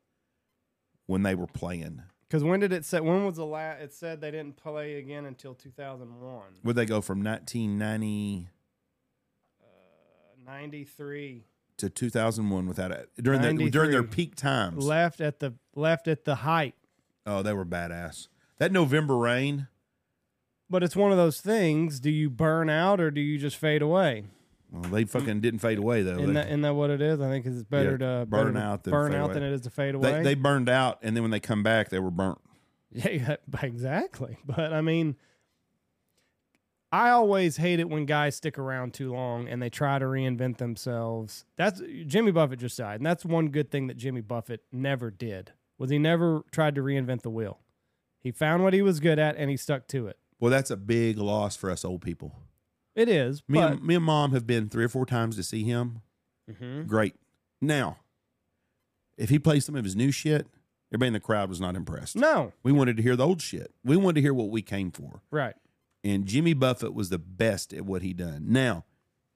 when 1.07 1.23
they 1.23 1.35
were 1.35 1.47
playing. 1.47 2.03
Because 2.29 2.43
when 2.43 2.61
did 2.61 2.73
it 2.73 2.85
say? 2.85 3.01
When 3.01 3.25
was 3.25 3.37
the 3.37 3.47
last? 3.47 3.81
It 3.81 3.95
said 3.95 4.21
they 4.21 4.33
didn't 4.33 4.57
play 4.57 4.97
again 4.97 5.25
until 5.27 5.55
2001. 5.55 6.43
Would 6.65 6.77
they 6.77 6.87
go 6.87 7.01
from 7.01 7.23
1990 7.23 8.49
uh, 9.63 10.51
93. 10.51 11.45
to 11.77 11.89
2001 11.89 12.67
without 12.67 12.91
it 12.91 13.11
during 13.21 13.43
their 13.43 13.53
during 13.71 13.91
their 13.93 14.03
peak 14.03 14.35
times? 14.35 14.85
Left 14.85 15.21
at 15.21 15.39
the 15.39 15.55
left 15.75 16.09
at 16.09 16.25
the 16.25 16.37
height. 16.37 16.75
Oh, 17.25 17.43
they 17.43 17.53
were 17.53 17.65
badass. 17.65 18.29
That 18.59 18.73
November 18.73 19.17
rain. 19.17 19.69
But 20.69 20.83
it's 20.83 20.97
one 20.97 21.13
of 21.13 21.17
those 21.17 21.41
things. 21.41 22.01
Do 22.01 22.11
you 22.11 22.29
burn 22.29 22.69
out 22.69 23.01
or 23.01 23.13
do 23.13 23.21
you 23.21 23.39
just 23.39 23.57
fade 23.57 23.83
away? 23.83 24.25
Well, 24.73 24.91
they 24.91 25.05
fucking 25.05 25.41
didn't 25.41 25.61
fade 25.61 25.79
away 25.79 26.03
though. 26.03 26.15
Isn't 26.19 26.27
They, 26.29 26.33
that, 26.35 26.49
isn't 26.49 26.63
that 26.63 26.75
what 26.75 26.91
it 26.91 27.01
is? 27.01 27.21
I 27.21 27.29
think 27.31 27.47
it's 27.47 27.63
better 27.63 27.93
Yeah, 27.93 28.21
to 28.21 28.27
burn 28.27 28.55
better 28.55 28.67
out 28.67 28.85
than 28.85 28.91
burn 28.93 29.15
out 29.15 29.27
away. 29.27 29.35
than 29.35 29.43
it 29.45 29.53
is 29.53 29.61
to 29.63 29.71
fade 29.71 29.95
away. 29.95 30.13
they 30.13 30.23
they 30.23 30.35
burned 30.35 30.69
out, 30.69 30.99
and 31.03 31.15
then 31.17 31.23
when 31.23 31.31
they 31.31 31.41
come 31.41 31.63
back, 31.63 31.89
they 31.91 31.99
were 31.99 32.11
burnt. 32.11 32.39
Yeah, 32.93 33.11
yeah, 33.11 33.37
exactly. 33.63 34.39
But 34.47 34.73
I 34.73 34.81
mean, 34.81 35.17
I 36.93 37.11
always 37.11 37.57
hate 37.59 37.79
it 37.81 37.91
when 37.91 38.07
guys 38.07 38.37
stick 38.37 38.59
around 38.59 38.95
too 38.95 39.13
long 39.13 39.49
and 39.49 39.61
they 39.61 39.69
try 39.69 39.99
to 39.99 40.05
reinvent 40.07 40.59
themselves. 40.59 41.45
That's 41.57 41.83
Jimmy 42.07 42.31
Buffett 42.33 42.61
just 42.61 42.79
died, 42.79 43.01
and 43.01 43.07
that's 43.07 43.25
one 43.25 43.49
good 43.49 43.71
thing 43.71 43.89
that 43.89 43.97
Jimmy 43.97 44.21
Buffett 44.23 44.63
never 44.73 45.11
did. 45.11 45.53
Was 45.79 45.91
he 45.91 45.99
never 45.99 46.43
tried 46.53 46.75
to 46.77 46.81
reinvent 46.83 47.23
the 47.23 47.31
wheel? 47.31 47.59
He 48.21 48.31
found 48.31 48.63
what 48.63 48.73
he 48.73 48.81
was 48.83 48.99
good 49.01 49.19
at 49.19 49.37
and 49.37 49.51
he 49.51 49.57
stuck 49.57 49.89
to 49.89 50.07
it. 50.07 50.19
Well, 50.41 50.51
that's 50.51 50.71
a 50.71 50.77
big 50.77 51.19
loss 51.19 51.55
for 51.57 51.71
us 51.71 51.85
old 51.85 52.01
people. 52.03 52.35
It 52.97 53.09
is, 53.09 53.43
Me 53.47 53.59
but 53.61 53.73
and 53.75 53.85
me 53.85 53.95
and 53.95 54.05
mom 54.05 54.33
have 54.33 54.47
been 54.47 54.69
three 54.69 54.85
or 54.85 54.89
four 54.89 55.07
times 55.07 55.37
to 55.37 55.43
see 55.45 55.63
him. 55.63 56.01
Mhm. 56.51 56.87
Great. 56.89 57.15
Now, 57.61 57.99
if 59.17 59.29
he 59.31 59.39
plays 59.39 59.65
some 59.65 59.77
of 59.77 59.85
his 59.85 59.95
new 59.95 60.11
shit, 60.11 60.47
everybody 60.91 61.09
in 61.09 61.13
the 61.13 61.21
crowd 61.21 61.49
was 61.49 61.61
not 61.61 61.77
impressed. 61.77 62.17
no, 62.17 62.53
We 62.63 62.73
wanted 62.73 62.97
to 62.97 63.03
hear 63.03 63.15
the 63.17 63.27
old 63.27 63.41
shit. 63.43 63.73
We 63.85 63.97
wanted 63.97 64.15
to 64.17 64.21
hear 64.23 64.35
what 64.35 64.51
we 64.51 64.63
came 64.63 64.91
for. 64.91 65.23
right. 65.31 65.55
And 66.05 66.25
Jimmy 66.25 66.55
Buffett 66.55 66.95
was 66.95 67.09
the 67.09 67.19
best 67.19 67.75
at 67.75 67.85
what 67.85 68.03
he 68.03 68.13
done. 68.13 68.45
Now, 68.49 68.85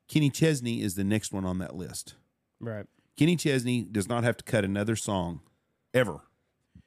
Kenny 0.07 0.31
Chesney 0.31 0.83
is 0.83 0.95
the 0.95 1.03
next 1.03 1.33
one 1.33 1.45
on 1.45 1.59
that 1.59 1.75
list. 1.75 2.15
Right. 2.61 2.87
Kenny 3.17 3.35
Chesney 3.35 3.83
does 3.83 4.09
not 4.09 4.23
have 4.23 4.37
to 4.37 4.45
cut 4.45 4.65
another 4.65 4.95
song 4.95 5.41
ever 5.93 6.21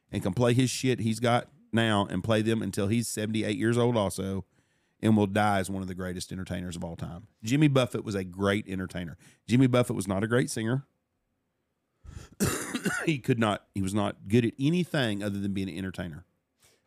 and 0.10 0.24
can 0.24 0.34
play 0.34 0.54
his 0.54 0.70
shit 0.70 1.00
he's 1.02 1.20
got 1.20 1.50
now 1.74 2.06
and 2.10 2.24
play 2.24 2.42
them 2.42 2.62
until 2.62 2.88
he's 2.88 3.10
78 3.10 3.58
years 3.58 3.78
old 3.78 3.98
also 3.98 4.46
and 5.04 5.18
will 5.18 5.28
die 5.28 5.60
as 5.60 5.70
one 5.70 5.82
of 5.82 5.88
the 5.88 5.94
greatest 5.94 6.32
entertainers 6.32 6.78
of 6.78 6.84
all 6.84 6.96
time. 6.96 7.28
Jimmy 7.44 7.68
Buffett 7.68 8.06
was 8.06 8.16
a 8.16 8.24
great 8.24 8.68
entertainer. 8.68 9.18
Jimmy 9.48 9.68
Buffett 9.68 9.96
was 9.96 10.08
not 10.08 10.24
a 10.24 10.28
great 10.28 10.50
singer. 10.50 10.86
he 13.06 13.20
could 13.20 13.38
not 13.38 13.64
he 13.76 13.82
was 13.82 13.94
not 13.94 14.28
good 14.28 14.46
at 14.46 14.54
anything 14.60 15.22
other 15.22 15.40
than 15.40 15.54
being 15.54 15.70
an 15.70 15.78
entertainer. 15.78 16.26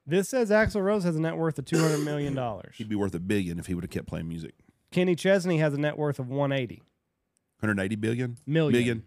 This 0.06 0.28
says 0.28 0.50
Axl 0.50 0.82
Rose 0.82 1.04
has 1.04 1.16
a 1.16 1.20
net 1.20 1.36
worth 1.36 1.58
of 1.58 1.66
two 1.66 1.78
hundred 1.78 2.04
million 2.04 2.34
dollars. 2.34 2.74
He'd 2.76 2.88
be 2.88 2.96
worth 2.96 3.14
a 3.14 3.20
billion 3.20 3.58
if 3.58 3.66
he 3.66 3.74
would 3.74 3.84
have 3.84 3.90
kept 3.90 4.06
playing 4.08 4.28
music. 4.28 4.54
Kenny 4.90 5.14
Chesney 5.14 5.58
has 5.58 5.74
a 5.74 5.78
net 5.78 5.98
worth 5.98 6.18
of 6.18 6.28
one 6.28 6.52
eighty 6.52 6.82
180 7.60 7.96
billion? 7.96 8.36
million. 8.46 8.72
Billion. 8.72 9.02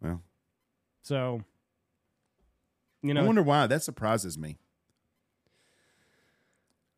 Well, 0.00 0.22
So, 1.02 1.42
you 3.02 3.12
know. 3.12 3.22
I 3.22 3.26
wonder 3.26 3.42
why 3.42 3.66
that 3.66 3.82
surprises 3.82 4.38
me. 4.38 4.58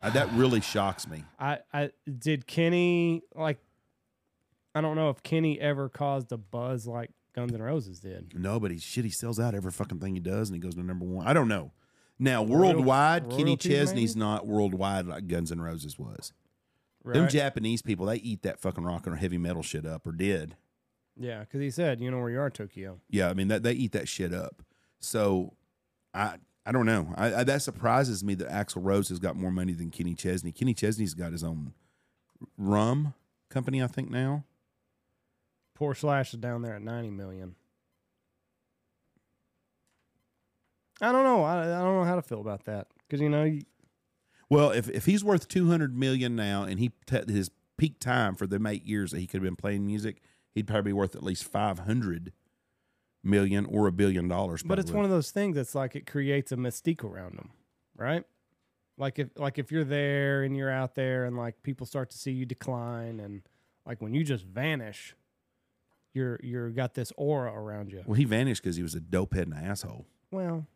Uh, 0.02 0.10
that 0.10 0.32
really 0.32 0.60
shocks 0.60 1.06
me. 1.06 1.24
I, 1.38 1.58
I 1.72 1.90
did 2.18 2.46
Kenny 2.46 3.22
like. 3.34 3.58
I 4.74 4.80
don't 4.80 4.94
know 4.96 5.10
if 5.10 5.22
Kenny 5.22 5.60
ever 5.60 5.88
caused 5.88 6.30
a 6.32 6.38
buzz 6.38 6.86
like 6.86 7.10
Guns 7.34 7.52
N' 7.52 7.60
Roses 7.62 8.00
did. 8.00 8.32
No, 8.38 8.60
but 8.60 8.70
he 8.70 8.78
shit. 8.78 9.04
He 9.04 9.10
sells 9.10 9.38
out 9.40 9.54
every 9.54 9.72
fucking 9.72 9.98
thing 9.98 10.14
he 10.14 10.20
does, 10.20 10.48
and 10.48 10.54
he 10.56 10.60
goes 10.60 10.74
to 10.76 10.82
number 10.82 11.04
one. 11.04 11.26
I 11.26 11.32
don't 11.32 11.48
know. 11.48 11.72
Now, 12.18 12.44
Royal- 12.44 12.74
worldwide, 12.74 13.30
Kenny 13.30 13.56
Chesney's 13.56 14.14
maybe? 14.14 14.26
not 14.26 14.46
worldwide 14.46 15.06
like 15.06 15.26
Guns 15.26 15.50
N' 15.50 15.60
Roses 15.60 15.98
was. 15.98 16.32
Right? 17.02 17.14
Them 17.14 17.28
Japanese 17.28 17.80
people, 17.82 18.06
they 18.06 18.16
eat 18.16 18.42
that 18.42 18.60
fucking 18.60 18.84
rock 18.84 19.06
and 19.06 19.18
heavy 19.18 19.38
metal 19.38 19.62
shit 19.62 19.86
up, 19.86 20.06
or 20.06 20.12
did. 20.12 20.54
yeah, 21.16 21.40
because 21.40 21.60
he 21.60 21.70
said, 21.70 22.00
"You 22.00 22.10
know 22.10 22.18
where 22.18 22.30
you 22.30 22.38
are, 22.40 22.50
Tokyo." 22.50 23.00
Yeah, 23.08 23.28
I 23.28 23.34
mean 23.34 23.48
that 23.48 23.62
they 23.62 23.72
eat 23.72 23.92
that 23.92 24.06
shit 24.08 24.32
up. 24.34 24.62
So, 25.00 25.54
I 26.14 26.36
I 26.66 26.72
don't 26.72 26.86
know. 26.86 27.14
I, 27.16 27.34
I 27.36 27.44
that 27.44 27.62
surprises 27.62 28.22
me 28.22 28.34
that 28.36 28.48
Axl 28.48 28.84
Rose 28.84 29.08
has 29.08 29.18
got 29.18 29.36
more 29.36 29.50
money 29.50 29.72
than 29.72 29.90
Kenny 29.90 30.14
Chesney. 30.14 30.52
Kenny 30.52 30.74
Chesney's 30.74 31.14
got 31.14 31.32
his 31.32 31.42
own 31.42 31.72
rum 32.58 33.14
company, 33.48 33.82
I 33.82 33.86
think 33.86 34.10
now. 34.10 34.44
Poor 35.74 35.94
Slash 35.94 36.34
is 36.34 36.40
down 36.40 36.62
there 36.62 36.76
at 36.76 36.82
ninety 36.82 37.10
million. 37.10 37.54
I 41.00 41.12
don't 41.12 41.24
know. 41.24 41.42
I, 41.44 41.62
I 41.62 41.82
don't 41.82 41.94
know 41.94 42.04
how 42.04 42.16
to 42.16 42.22
feel 42.22 42.40
about 42.40 42.64
that 42.66 42.88
because 43.08 43.22
you 43.22 43.30
know 43.30 43.44
you, 43.44 43.62
Well, 44.50 44.70
if 44.70 44.88
if 44.90 45.06
he's 45.06 45.24
worth 45.24 45.48
two 45.48 45.68
hundred 45.68 45.96
million 45.96 46.36
now, 46.36 46.64
and 46.64 46.78
he 46.78 46.92
t- 47.06 47.32
his 47.32 47.50
peak 47.78 47.98
time 47.98 48.34
for 48.34 48.46
them 48.46 48.66
eight 48.66 48.84
years 48.84 49.12
that 49.12 49.20
he 49.20 49.26
could 49.26 49.40
have 49.40 49.44
been 49.44 49.56
playing 49.56 49.86
music, 49.86 50.20
he'd 50.54 50.66
probably 50.66 50.90
be 50.90 50.92
worth 50.92 51.16
at 51.16 51.22
least 51.22 51.44
five 51.44 51.80
hundred 51.80 52.32
million 53.22 53.66
or 53.66 53.86
a 53.86 53.92
billion 53.92 54.28
dollars. 54.28 54.62
But 54.62 54.78
it's 54.78 54.90
one 54.90 55.04
of 55.04 55.10
those 55.10 55.30
things 55.30 55.56
that's 55.56 55.74
like 55.74 55.96
it 55.96 56.06
creates 56.06 56.52
a 56.52 56.56
mystique 56.56 57.04
around 57.04 57.36
them, 57.36 57.50
right? 57.96 58.24
Like 58.96 59.18
if 59.18 59.28
like 59.36 59.58
if 59.58 59.72
you're 59.72 59.84
there 59.84 60.42
and 60.42 60.56
you're 60.56 60.70
out 60.70 60.94
there 60.94 61.24
and 61.24 61.36
like 61.36 61.62
people 61.62 61.86
start 61.86 62.10
to 62.10 62.18
see 62.18 62.32
you 62.32 62.44
decline 62.44 63.20
and 63.20 63.42
like 63.86 64.00
when 64.02 64.14
you 64.14 64.24
just 64.24 64.44
vanish, 64.44 65.14
you're 66.12 66.38
you're 66.42 66.70
got 66.70 66.94
this 66.94 67.12
aura 67.16 67.52
around 67.52 67.92
you. 67.92 68.02
Well, 68.06 68.16
he 68.16 68.24
vanished 68.24 68.62
because 68.62 68.76
he 68.76 68.82
was 68.82 68.94
a 68.94 69.00
dopehead 69.00 69.42
and 69.42 69.54
an 69.54 69.64
asshole. 69.64 70.06
Well, 70.30 70.66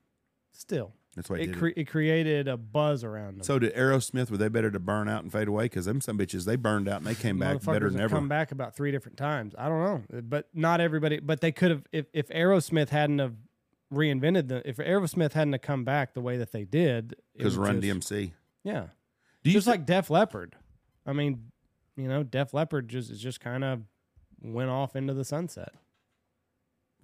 still, 0.53 0.93
That's 1.15 1.31
why 1.31 1.37
it 1.39 1.57
cre- 1.57 1.69
it. 1.69 1.79
it 1.79 1.85
created 1.85 2.49
a 2.49 2.57
buzz 2.57 3.05
around 3.05 3.37
them. 3.39 3.43
So 3.45 3.59
did 3.59 3.75
Aerosmith? 3.75 4.31
Were 4.31 4.37
they 4.37 4.49
better 4.49 4.71
to 4.71 4.79
burn 4.81 5.09
out 5.09 5.23
and 5.23 5.31
fade 5.33 5.49
away? 5.49 5.65
Because 5.65 5.85
them 5.85 6.01
some 6.01 6.19
bitches 6.19 6.45
they 6.45 6.57
burned 6.57 6.89
out 6.89 6.99
and 6.99 7.07
they 7.07 7.15
came 7.15 7.39
back 7.39 7.63
better 7.65 7.89
than 7.91 8.01
ever. 8.01 8.17
come 8.17 8.29
back 8.29 8.51
about 8.53 8.75
three 8.77 8.91
different 8.91 9.17
times. 9.17 9.55
I 9.57 9.69
don't 9.69 9.81
know, 10.11 10.19
uh, 10.19 10.21
but 10.23 10.49
not 10.55 10.81
everybody. 10.81 11.21
But 11.21 11.41
they 11.41 11.53
could 11.53 11.71
have 11.71 11.85
if 11.93 12.07
if 12.13 12.29
Aerosmith 12.29 12.89
hadn't 12.89 13.19
have 13.21 13.35
reinvented 13.93 14.49
the 14.49 14.69
if 14.69 14.79
Aerosmith 14.79 15.33
hadn't 15.35 15.53
have 15.53 15.63
come 15.63 15.85
back 15.85 16.15
the 16.15 16.21
way 16.21 16.37
that 16.39 16.51
they 16.53 16.65
did 16.65 17.15
Because 17.37 17.57
Run 17.57 17.81
just- 17.81 18.11
DMC. 18.11 18.33
Yeah. 18.65 18.87
Do 19.43 19.51
you 19.51 19.55
just 19.55 19.67
thi- 19.67 19.73
like 19.73 19.87
Def 19.87 20.11
Leppard. 20.11 20.57
I 21.07 21.13
mean, 21.13 21.51
you 21.97 22.09
know, 22.09 22.23
Def 22.23 22.55
Leppard 22.55 22.89
just 22.89 23.11
is 23.11 23.21
just 23.21 23.41
kind 23.41 23.63
of 23.63 23.83
went 24.43 24.71
off 24.71 24.97
into 24.97 25.13
the 25.15 25.25
sunset. 25.25 25.75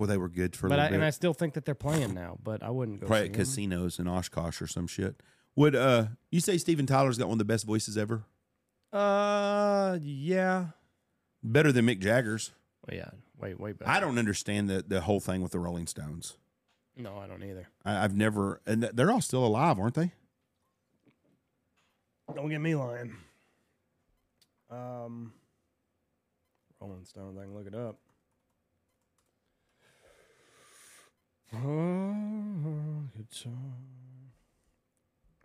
Well, 0.01 0.07
they 0.09 0.17
were 0.17 0.31
good 0.31 0.57
for 0.57 0.67
a 0.67 0.71
But 0.71 0.79
I, 0.79 0.85
little 0.85 0.95
and. 0.97 1.05
I 1.05 1.11
still 1.11 1.35
think 1.35 1.53
that 1.53 1.67
they're 1.67 1.75
playing 1.75 2.15
now. 2.15 2.39
But 2.43 2.63
I 2.63 2.71
wouldn't 2.71 3.01
go. 3.03 3.07
Probably 3.07 3.27
see 3.27 3.29
at 3.29 3.35
'em. 3.35 3.39
casinos 3.39 3.99
in 3.99 4.09
Oshkosh 4.09 4.63
or 4.63 4.67
some 4.67 4.87
shit. 4.87 5.23
Would 5.57 5.77
uh 5.77 6.07
you 6.31 6.41
say 6.41 6.57
Steven 6.57 6.87
Tyler's 6.87 7.19
got 7.19 7.29
one 7.29 7.35
of 7.35 7.39
the 7.39 7.45
best 7.45 7.67
voices 7.67 7.99
ever? 7.99 8.25
Uh, 8.95 9.99
yeah. 10.01 10.69
Better 11.43 11.71
than 11.71 11.85
Mick 11.85 12.01
Jagger's. 12.01 12.53
Well, 12.89 12.97
yeah. 12.97 13.11
Wait, 13.39 13.61
wait. 13.61 13.79
Better. 13.79 13.91
I 13.91 14.01
don't 14.01 14.19
understand 14.19 14.71
the 14.71 14.83
the 14.89 15.03
whole 15.03 15.21
thing 15.21 15.43
with 15.43 15.53
the 15.53 15.59
Rolling 15.59 15.87
Stones. 15.87 16.39
No, 16.97 17.19
I 17.19 17.27
don't 17.27 17.43
either. 17.45 17.69
I, 17.85 18.03
I've 18.03 18.17
never, 18.17 18.63
and 18.67 18.83
they're 18.83 19.11
all 19.11 19.21
still 19.21 19.45
alive, 19.45 19.79
aren't 19.79 19.95
they? 19.97 20.13
Don't 22.35 22.49
get 22.49 22.61
me 22.61 22.75
lying. 22.75 23.17
Um, 24.71 25.35
Rolling 26.81 27.05
Stones. 27.05 27.37
I 27.39 27.43
can 27.43 27.55
look 27.55 27.67
it 27.67 27.75
up. 27.75 27.97
Oh, 29.83 29.87
good 29.91 29.99
song. 30.87 31.40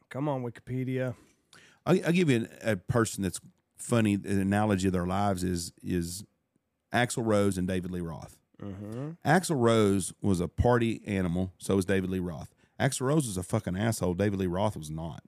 Come 0.10 0.30
on, 0.30 0.43
Wikipedia. 0.43 1.16
I'll, 1.86 2.06
I'll 2.06 2.12
give 2.12 2.30
you 2.30 2.38
an, 2.38 2.49
a 2.64 2.76
person 2.76 3.24
that's 3.24 3.39
funny. 3.78 4.14
An 4.14 4.39
analogy 4.39 4.88
of 4.88 4.93
their 4.93 5.08
lives 5.08 5.43
is 5.43 5.74
is 5.84 6.24
Axl 6.93 7.26
Rose 7.26 7.58
and 7.58 7.68
David 7.68 7.91
Lee 7.91 8.01
Roth. 8.01 8.38
Mm-hmm. 8.62 9.12
Axl 9.26 9.60
Rose 9.60 10.14
was 10.22 10.39
a 10.39 10.47
party 10.47 11.01
animal, 11.06 11.53
so 11.58 11.76
was 11.76 11.86
David 11.86 12.10
Lee 12.10 12.20
Roth. 12.20 12.53
Axl 12.80 13.01
Rose 13.01 13.28
was 13.28 13.38
a 13.38 13.43
fucking 13.43 13.78
asshole. 13.78 14.14
David 14.14 14.39
Lee 14.39 14.47
Roth 14.47 14.78
was 14.78 14.89
not. 14.89 15.24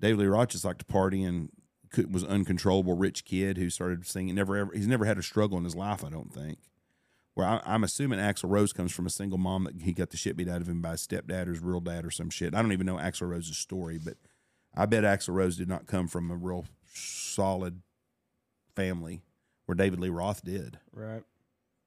David 0.00 0.20
Lee 0.20 0.26
Roth 0.26 0.48
just 0.48 0.64
liked 0.64 0.80
to 0.80 0.84
party 0.84 1.22
and 1.24 1.50
could, 1.90 2.12
was 2.12 2.24
uncontrollable 2.24 2.96
rich 2.96 3.24
kid 3.24 3.56
who 3.56 3.70
started 3.70 4.06
singing. 4.06 4.34
Never 4.34 4.56
ever 4.56 4.72
he's 4.74 4.86
never 4.86 5.04
had 5.04 5.18
a 5.18 5.22
struggle 5.22 5.56
in 5.56 5.64
his 5.64 5.76
life. 5.76 6.04
I 6.04 6.10
don't 6.10 6.32
think. 6.32 6.58
Where 7.36 7.46
I, 7.46 7.60
I'm 7.66 7.84
assuming 7.84 8.18
Axl 8.18 8.48
Rose 8.48 8.72
comes 8.72 8.92
from 8.92 9.04
a 9.04 9.10
single 9.10 9.36
mom 9.36 9.64
that 9.64 9.82
he 9.82 9.92
got 9.92 10.08
the 10.08 10.16
shit 10.16 10.38
beat 10.38 10.48
out 10.48 10.62
of 10.62 10.68
him 10.70 10.80
by 10.80 10.92
his 10.92 11.06
stepdad 11.06 11.46
or 11.46 11.50
his 11.50 11.60
real 11.60 11.80
dad 11.80 12.06
or 12.06 12.10
some 12.10 12.30
shit. 12.30 12.54
I 12.54 12.62
don't 12.62 12.72
even 12.72 12.86
know 12.86 12.96
Axl 12.96 13.28
Rose's 13.28 13.58
story, 13.58 13.98
but 13.98 14.16
I 14.74 14.86
bet 14.86 15.04
Axl 15.04 15.34
Rose 15.34 15.58
did 15.58 15.68
not 15.68 15.86
come 15.86 16.08
from 16.08 16.30
a 16.30 16.34
real 16.34 16.64
solid 16.94 17.82
family 18.74 19.20
where 19.66 19.74
David 19.74 20.00
Lee 20.00 20.08
Roth 20.08 20.42
did. 20.42 20.78
Right. 20.94 21.22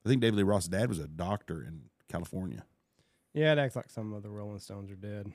I 0.06 0.10
think 0.10 0.22
David 0.22 0.38
Lee 0.38 0.44
Roth's 0.44 0.68
dad 0.68 0.88
was 0.88 1.00
a 1.00 1.08
doctor 1.08 1.64
in 1.64 1.86
California. 2.08 2.64
Yeah, 3.34 3.52
it 3.54 3.58
acts 3.58 3.76
like 3.76 3.90
some 3.90 4.14
of 4.14 4.22
the 4.22 4.30
Rolling 4.30 4.60
Stones 4.60 4.92
are 4.92 4.96
dead. 4.96 5.34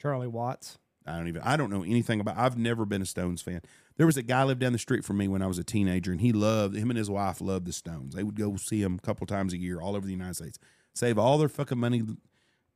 Charlie 0.00 0.26
Watts. 0.26 0.78
I 1.06 1.16
don't 1.16 1.28
even 1.28 1.42
I 1.42 1.56
don't 1.56 1.70
know 1.70 1.82
anything 1.82 2.20
about 2.20 2.36
I've 2.36 2.56
never 2.56 2.84
been 2.84 3.02
a 3.02 3.06
Stones 3.06 3.42
fan. 3.42 3.60
There 3.96 4.06
was 4.06 4.16
a 4.16 4.22
guy 4.22 4.44
lived 4.44 4.60
down 4.60 4.72
the 4.72 4.78
street 4.78 5.04
from 5.04 5.18
me 5.18 5.28
when 5.28 5.42
I 5.42 5.46
was 5.46 5.58
a 5.58 5.64
teenager 5.64 6.12
and 6.12 6.20
he 6.20 6.32
loved 6.32 6.76
him 6.76 6.90
and 6.90 6.98
his 6.98 7.10
wife 7.10 7.40
loved 7.40 7.66
the 7.66 7.72
Stones. 7.72 8.14
They 8.14 8.22
would 8.22 8.36
go 8.36 8.56
see 8.56 8.82
them 8.82 8.94
a 9.02 9.06
couple 9.06 9.26
times 9.26 9.52
a 9.52 9.58
year 9.58 9.80
all 9.80 9.96
over 9.96 10.06
the 10.06 10.12
United 10.12 10.36
States. 10.36 10.58
Save 10.94 11.18
all 11.18 11.38
their 11.38 11.48
fucking 11.48 11.78
money 11.78 12.02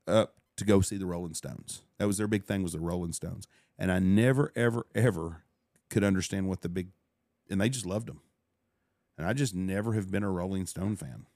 up 0.07 0.35
to 0.57 0.65
go 0.65 0.81
see 0.81 0.97
the 0.97 1.07
Rolling 1.07 1.35
Stones. 1.35 1.83
That 1.99 2.07
was 2.07 2.19
their 2.19 2.29
big 2.29 2.45
thing 2.45 2.63
was 2.63 2.73
the 2.73 2.81
Rolling 2.81 3.13
Stones. 3.13 3.47
And 3.79 3.93
I 3.93 3.99
never 3.99 4.53
ever 4.57 4.87
ever 4.95 5.45
could 5.89 6.05
understand 6.05 6.49
what 6.49 6.63
the 6.63 6.69
big 6.69 6.89
and 7.49 7.61
they 7.61 7.69
just 7.69 7.87
loved 7.87 8.09
them. 8.09 8.21
And 9.19 9.27
I 9.27 9.33
just 9.33 9.55
never 9.55 9.95
have 9.95 10.11
been 10.11 10.23
a 10.23 10.31
Rolling 10.31 10.67
Stone 10.67 10.97
fan. 10.97 11.27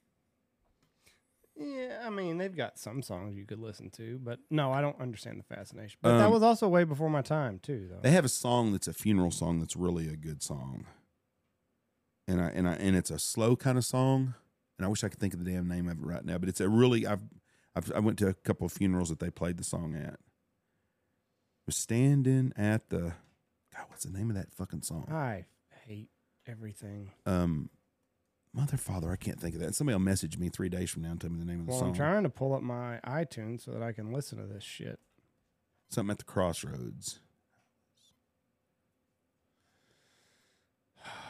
I 2.11 2.13
mean 2.13 2.39
they've 2.39 2.55
got 2.57 2.79
some 2.79 3.03
songs 3.03 3.37
you 3.37 3.45
could 3.47 3.61
listen 3.61 3.89
to, 3.91 4.19
but 4.23 4.41
no, 4.51 4.73
I 4.73 4.81
don't 4.81 4.99
understand 5.01 5.39
the 5.39 5.45
fascination. 5.55 5.99
But 6.03 6.19
that 6.19 6.27
Um, 6.27 6.33
was 6.33 6.43
also 6.43 6.69
way 6.69 6.83
before 6.85 7.09
my 7.09 7.23
time 7.23 7.59
too, 7.61 7.89
though. 7.91 8.01
They 8.03 8.11
have 8.11 8.25
a 8.25 8.29
song 8.29 8.73
that's 8.73 8.89
a 8.89 8.93
funeral 8.93 9.31
song 9.31 9.61
that's 9.61 9.77
really 9.77 10.09
a 10.09 10.17
good 10.17 10.43
song. 10.43 10.87
And 12.27 12.41
I 12.41 12.49
and 12.51 12.69
I 12.69 12.73
and 12.75 12.97
it's 12.97 13.11
a 13.11 13.19
slow 13.19 13.57
kind 13.57 13.79
of 13.79 13.85
song. 13.85 14.35
And 14.79 14.87
I 14.87 14.89
wish 14.89 15.05
I 15.05 15.09
could 15.09 15.21
think 15.21 15.35
of 15.35 15.45
the 15.45 15.51
damn 15.51 15.69
name 15.69 15.89
of 15.89 15.99
it 15.99 16.05
right 16.05 16.25
now, 16.25 16.39
but 16.39 16.49
it's 16.49 16.61
a 16.61 16.69
really 16.69 17.07
I've 17.07 17.23
I've 17.75 17.93
I 17.93 18.01
went 18.01 18.19
to 18.21 18.29
a 18.29 18.35
couple 18.35 18.67
of 18.67 18.73
funerals 18.73 19.09
that 19.11 19.19
they 19.21 19.31
played 19.31 19.57
the 19.57 19.65
song 19.65 19.95
at. 19.95 20.19
Was 21.67 21.77
standing 21.77 22.53
at 22.57 22.89
the 22.91 23.15
God, 23.73 23.85
what's 23.89 24.05
the 24.05 24.11
name 24.11 24.31
of 24.31 24.37
that 24.37 24.53
fucking 24.53 24.83
song? 24.83 25.07
I 25.11 25.45
hate 25.87 26.09
everything. 26.47 27.13
Um 27.27 27.71
Mother 28.53 28.76
Father, 28.76 29.11
I 29.11 29.16
can't 29.16 29.40
think 29.40 29.55
of 29.55 29.61
that. 29.61 29.66
And 29.66 29.74
somebody 29.76 29.94
will 29.94 30.01
message 30.01 30.36
me 30.36 30.48
three 30.48 30.68
days 30.68 30.90
from 30.90 31.03
now 31.03 31.12
and 31.12 31.20
tell 31.20 31.30
me 31.30 31.38
the 31.38 31.44
name 31.44 31.61
of 31.61 31.66
the 31.66 31.70
Well, 31.70 31.80
song. 31.80 31.88
I'm 31.90 31.94
trying 31.94 32.22
to 32.24 32.28
pull 32.28 32.53
up 32.53 32.62
my 32.62 32.98
iTunes 33.07 33.64
so 33.64 33.70
that 33.70 33.82
I 33.82 33.92
can 33.92 34.12
listen 34.12 34.38
to 34.38 34.46
this 34.53 34.64
shit. 34.64 34.98
Something 35.88 36.11
at 36.11 36.18
the 36.18 36.24
crossroads. 36.24 37.20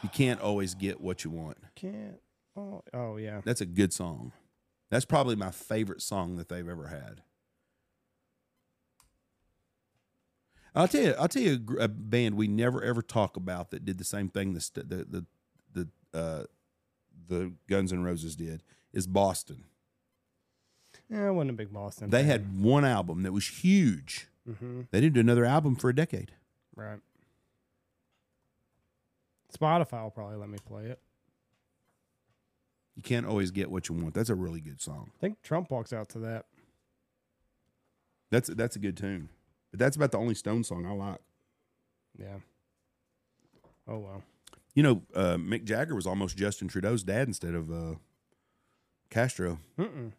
You 0.03 0.09
can't 0.09 0.41
always 0.41 0.73
get 0.73 0.99
what 0.99 1.23
you 1.23 1.29
want. 1.29 1.57
Can't. 1.75 2.19
Oh, 2.57 2.81
oh 2.93 3.17
yeah. 3.17 3.41
That's 3.45 3.61
a 3.61 3.65
good 3.65 3.93
song. 3.93 4.31
That's 4.89 5.05
probably 5.05 5.35
my 5.35 5.51
favorite 5.51 6.01
song 6.01 6.35
that 6.35 6.49
they've 6.49 6.67
ever 6.67 6.87
had. 6.87 7.21
I'll 10.73 10.87
tell 10.87 11.01
you. 11.01 11.13
I'll 11.19 11.27
tell 11.27 11.41
you 11.43 11.59
a, 11.79 11.83
a 11.83 11.87
band 11.87 12.35
we 12.35 12.47
never 12.47 12.81
ever 12.83 13.01
talk 13.01 13.37
about 13.37 13.71
that 13.71 13.85
did 13.85 13.97
the 13.97 14.03
same 14.03 14.29
thing 14.29 14.53
the 14.53 14.69
the 14.75 15.05
the 15.05 15.25
the, 16.13 16.17
uh, 16.17 16.43
the 17.27 17.53
Guns 17.69 17.91
N' 17.93 18.03
Roses 18.03 18.35
did 18.35 18.63
is 18.93 19.07
Boston. 19.07 19.65
Yeah, 21.09 21.27
I 21.27 21.29
wasn't 21.31 21.51
a 21.51 21.53
big 21.53 21.73
Boston. 21.73 22.09
They 22.09 22.23
had 22.23 22.61
one 22.61 22.85
album 22.85 23.23
that 23.23 23.33
was 23.33 23.47
huge. 23.47 24.27
hmm 24.45 24.81
They 24.91 25.01
didn't 25.01 25.13
do 25.15 25.19
another 25.19 25.45
album 25.45 25.75
for 25.75 25.89
a 25.89 25.95
decade. 25.95 26.31
Right. 26.75 26.99
Spotify 29.53 30.03
will 30.03 30.11
probably 30.11 30.37
let 30.37 30.49
me 30.49 30.57
play 30.65 30.85
it. 30.85 30.99
You 32.95 33.01
can't 33.03 33.25
always 33.25 33.51
get 33.51 33.69
what 33.71 33.89
you 33.89 33.95
want. 33.95 34.13
That's 34.13 34.29
a 34.29 34.35
really 34.35 34.61
good 34.61 34.81
song. 34.81 35.11
I 35.17 35.19
think 35.19 35.41
Trump 35.41 35.71
walks 35.71 35.91
out 35.91 36.09
to 36.09 36.19
that. 36.19 36.45
That's 38.29 38.49
that's 38.49 38.75
a 38.75 38.79
good 38.79 38.95
tune. 38.95 39.29
But 39.71 39.79
that's 39.79 39.95
about 39.95 40.11
the 40.11 40.17
only 40.17 40.35
Stone 40.35 40.63
song 40.63 40.85
I 40.85 40.91
like. 40.93 41.19
Yeah. 42.17 42.37
Oh 43.87 43.97
well. 43.99 44.23
You 44.73 44.83
know, 44.83 45.01
uh, 45.15 45.35
Mick 45.35 45.65
Jagger 45.65 45.95
was 45.95 46.07
almost 46.07 46.37
Justin 46.37 46.67
Trudeau's 46.69 47.03
dad 47.03 47.27
instead 47.27 47.55
of 47.55 47.69
uh, 47.71 47.95
Castro. 49.09 49.59
Mm-mm. 49.77 50.13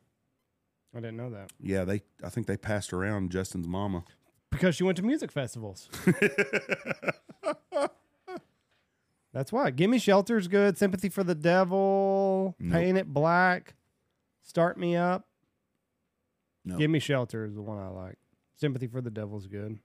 I 0.94 0.98
didn't 1.00 1.16
know 1.16 1.30
that 1.30 1.50
Yeah, 1.59 1.84
they. 1.84 2.03
I 2.22 2.28
think 2.28 2.46
they 2.46 2.59
passed 2.59 2.92
around 2.92 3.30
Justin's 3.30 3.66
mama. 3.66 4.05
because 4.50 4.74
she 4.76 4.84
went 4.84 4.96
to 4.98 5.03
music 5.03 5.32
festivals. 5.32 5.88
That's 9.32 9.50
why. 9.50 9.70
Gimme 9.70 9.98
Shelter's 9.98 10.46
good. 10.48 10.76
Sympathy 10.76 11.09
for 11.09 11.24
the 11.24 11.34
Devil. 11.34 12.55
Nope. 12.59 12.72
Paint 12.72 12.98
It 12.98 13.12
Black. 13.12 13.74
Start 14.42 14.76
Me 14.78 14.94
Up. 14.96 15.26
No. 16.64 16.76
Give 16.76 16.90
Me 16.90 16.98
Shelter 16.98 17.44
is 17.46 17.55
the 17.55 17.62
one 17.62 17.78
I 17.78 17.88
like. 17.88 18.18
Sympathy 18.57 18.86
for 18.88 19.00
the 19.00 19.11
Devil's 19.11 19.46
good. 19.46 19.78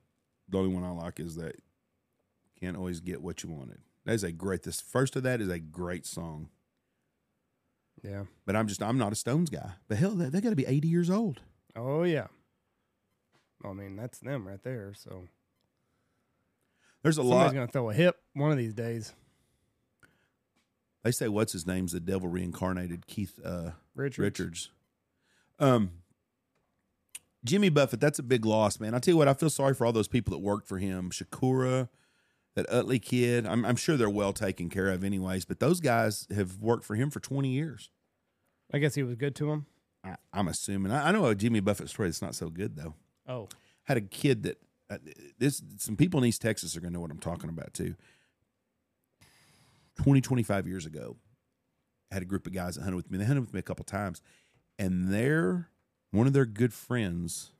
The 0.50 0.58
only 0.58 0.74
one 0.74 0.84
I 0.84 0.92
like 0.92 1.20
is 1.22 1.36
that 1.38 1.56
can't 2.60 2.76
always 2.76 3.00
get 3.00 3.22
what 3.22 3.42
you 3.44 3.50
wanted. 3.50 3.80
That 4.08 4.14
is 4.14 4.24
a 4.24 4.32
great. 4.32 4.64
This 4.64 4.80
first 4.80 5.18
of 5.18 5.24
that 5.24 5.42
is 5.42 5.50
a 5.50 5.60
great 5.60 6.06
song. 6.06 6.48
Yeah. 8.02 8.24
But 8.46 8.56
I'm 8.56 8.68
just 8.68 8.82
I'm 8.82 8.98
not 8.98 9.12
a 9.12 9.16
Stones 9.16 9.50
guy. 9.50 9.72
But 9.90 9.98
hell, 9.98 10.12
they, 10.12 10.30
they 10.30 10.40
got 10.40 10.52
to 10.52 10.56
be 10.56 10.66
80 10.66 10.88
years 10.88 11.10
old. 11.10 11.42
Oh 11.76 12.04
yeah. 12.04 12.28
I 13.66 13.74
mean, 13.74 13.98
that's 13.98 14.20
them 14.20 14.48
right 14.48 14.64
there. 14.64 14.94
So 14.96 15.26
There's 17.04 17.18
a 17.18 17.22
somebody's 17.22 17.48
lot. 17.48 17.54
gonna 17.54 17.68
throw 17.68 17.90
a 17.90 17.94
hip 17.94 18.18
one 18.34 18.50
of 18.50 18.58
these 18.58 18.74
days. 18.74 19.14
They 21.04 21.12
say 21.12 21.28
what's 21.28 21.52
his 21.52 21.68
name's 21.68 21.92
the 21.92 22.00
devil 22.00 22.30
reincarnated 22.30 23.08
Keith 23.08 23.38
uh, 23.44 23.72
Richards. 23.94 24.20
Richards. 24.20 24.70
Um, 25.60 25.92
Jimmy 27.44 27.70
Buffett, 27.70 28.00
that's 28.00 28.20
a 28.20 28.24
big 28.24 28.46
loss, 28.46 28.80
man. 28.80 28.94
I 28.94 29.00
tell 29.00 29.14
you 29.14 29.18
what, 29.18 29.28
I 29.28 29.34
feel 29.34 29.50
sorry 29.50 29.74
for 29.74 29.86
all 29.86 29.92
those 29.92 30.08
people 30.08 30.32
that 30.32 30.40
worked 30.40 30.68
for 30.68 30.78
him. 30.78 31.10
Shakura, 31.10 31.90
that 32.58 32.66
Utley 32.72 32.98
kid. 32.98 33.46
I'm, 33.46 33.64
I'm 33.64 33.76
sure 33.76 33.98
they're 33.98 34.10
well 34.10 34.34
taken 34.34 34.68
care 34.68 34.90
of, 34.90 35.04
anyways. 35.04 35.46
But 35.46 35.60
those 35.60 35.80
guys 35.80 36.26
have 36.36 36.58
worked 36.58 36.86
for 36.86 36.96
him 36.96 37.12
for 37.12 37.20
20 37.20 37.50
years. 37.50 37.92
I 38.74 38.80
guess 38.80 38.96
he 38.96 39.04
was 39.04 39.16
good 39.16 39.36
to 39.36 39.52
him. 39.52 39.68
I, 40.04 40.16
I'm 40.34 40.48
assuming. 40.48 40.92
I, 40.92 41.10
I 41.10 41.12
know 41.12 41.28
a 41.28 41.36
Jimmy 41.36 41.60
Buffett 41.60 41.88
story 41.88 42.10
that's 42.10 42.22
not 42.22 42.34
so 42.34 42.50
good 42.50 42.76
though. 42.76 42.96
Oh. 43.28 43.48
Had 43.84 43.98
a 43.98 44.02
kid 44.02 44.42
that 44.44 44.58
uh, 44.90 44.98
this. 45.38 45.62
Some 45.78 45.96
people 45.96 46.20
in 46.20 46.26
East 46.26 46.42
Texas 46.42 46.76
are 46.76 46.82
going 46.82 46.92
to 46.92 46.96
know 46.96 47.02
what 47.02 47.12
I'm 47.12 47.20
talking 47.20 47.50
about 47.50 47.76
too. 47.76 47.96
20, 50.02 50.22
25 50.22 50.68
years 50.68 50.86
ago, 50.88 51.16
had 52.12 52.24
a 52.24 52.26
group 52.26 52.48
of 52.48 52.54
guys 52.54 52.76
that 52.76 52.82
hunted 52.82 52.96
with 52.96 53.12
me. 53.12 53.20
They 53.20 53.26
hunted 53.26 53.42
with 53.42 53.54
me 53.54 53.60
a 53.60 53.64
couple 53.64 53.86
times, 53.86 54.22
and 54.80 55.14
their 55.14 55.70
one 56.10 56.26
of 56.26 56.34
their 56.34 56.46
good 56.46 56.74
friends' 56.74 57.52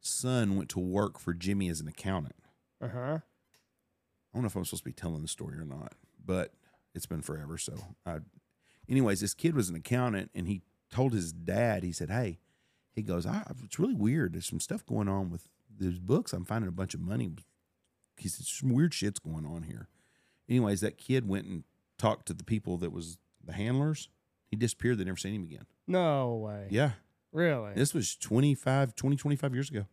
son 0.00 0.56
went 0.56 0.68
to 0.70 0.78
work 0.78 1.18
for 1.18 1.32
Jimmy 1.32 1.70
as 1.70 1.80
an 1.80 1.88
accountant. 1.88 2.36
Uh 2.82 2.88
huh. 2.88 3.18
I 4.38 4.40
don't 4.40 4.44
know 4.44 4.46
if 4.50 4.56
I'm 4.56 4.64
supposed 4.64 4.84
to 4.84 4.88
be 4.88 4.92
telling 4.92 5.22
the 5.22 5.26
story 5.28 5.58
or 5.58 5.64
not, 5.64 5.94
but 6.24 6.54
it's 6.94 7.06
been 7.06 7.22
forever. 7.22 7.58
So, 7.58 7.74
I, 8.06 8.18
anyways, 8.88 9.20
this 9.20 9.34
kid 9.34 9.56
was 9.56 9.68
an 9.68 9.74
accountant, 9.74 10.30
and 10.32 10.46
he 10.46 10.62
told 10.92 11.12
his 11.12 11.32
dad, 11.32 11.82
he 11.82 11.90
said, 11.90 12.08
"Hey," 12.08 12.38
he 12.92 13.02
goes, 13.02 13.26
I, 13.26 13.50
"It's 13.64 13.80
really 13.80 13.94
weird. 13.96 14.34
There's 14.34 14.46
some 14.46 14.60
stuff 14.60 14.86
going 14.86 15.08
on 15.08 15.30
with 15.30 15.48
these 15.76 15.98
books. 15.98 16.32
I'm 16.32 16.44
finding 16.44 16.68
a 16.68 16.72
bunch 16.72 16.94
of 16.94 17.00
money. 17.00 17.32
He 18.16 18.28
said 18.28 18.46
some 18.46 18.70
weird 18.70 18.94
shit's 18.94 19.18
going 19.18 19.44
on 19.44 19.64
here." 19.64 19.88
Anyways, 20.48 20.82
that 20.82 20.98
kid 20.98 21.26
went 21.26 21.46
and 21.46 21.64
talked 21.98 22.26
to 22.26 22.32
the 22.34 22.44
people 22.44 22.76
that 22.78 22.92
was 22.92 23.18
the 23.44 23.54
handlers. 23.54 24.08
He 24.52 24.56
disappeared. 24.56 24.98
They 24.98 25.04
never 25.04 25.16
seen 25.16 25.34
him 25.34 25.42
again. 25.42 25.66
No 25.88 26.36
way. 26.36 26.68
Yeah, 26.70 26.92
Really? 27.32 27.72
this 27.74 27.92
was 27.92 28.14
25, 28.14 28.94
20, 28.94 29.16
25 29.16 29.52
years 29.52 29.68
ago. 29.68 29.86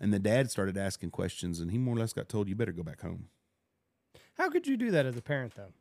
And 0.00 0.12
the 0.12 0.18
dad 0.18 0.50
started 0.50 0.76
asking 0.76 1.10
questions, 1.10 1.60
and 1.60 1.70
he 1.70 1.78
more 1.78 1.94
or 1.94 1.98
less 1.98 2.12
got 2.12 2.28
told, 2.28 2.48
"You 2.48 2.54
better 2.56 2.72
go 2.72 2.82
back 2.82 3.02
home." 3.02 3.28
How 4.34 4.48
could 4.50 4.66
you 4.66 4.76
do 4.76 4.90
that 4.90 5.06
as 5.06 5.16
a 5.16 5.22
parent 5.22 5.54
though? 5.54 5.72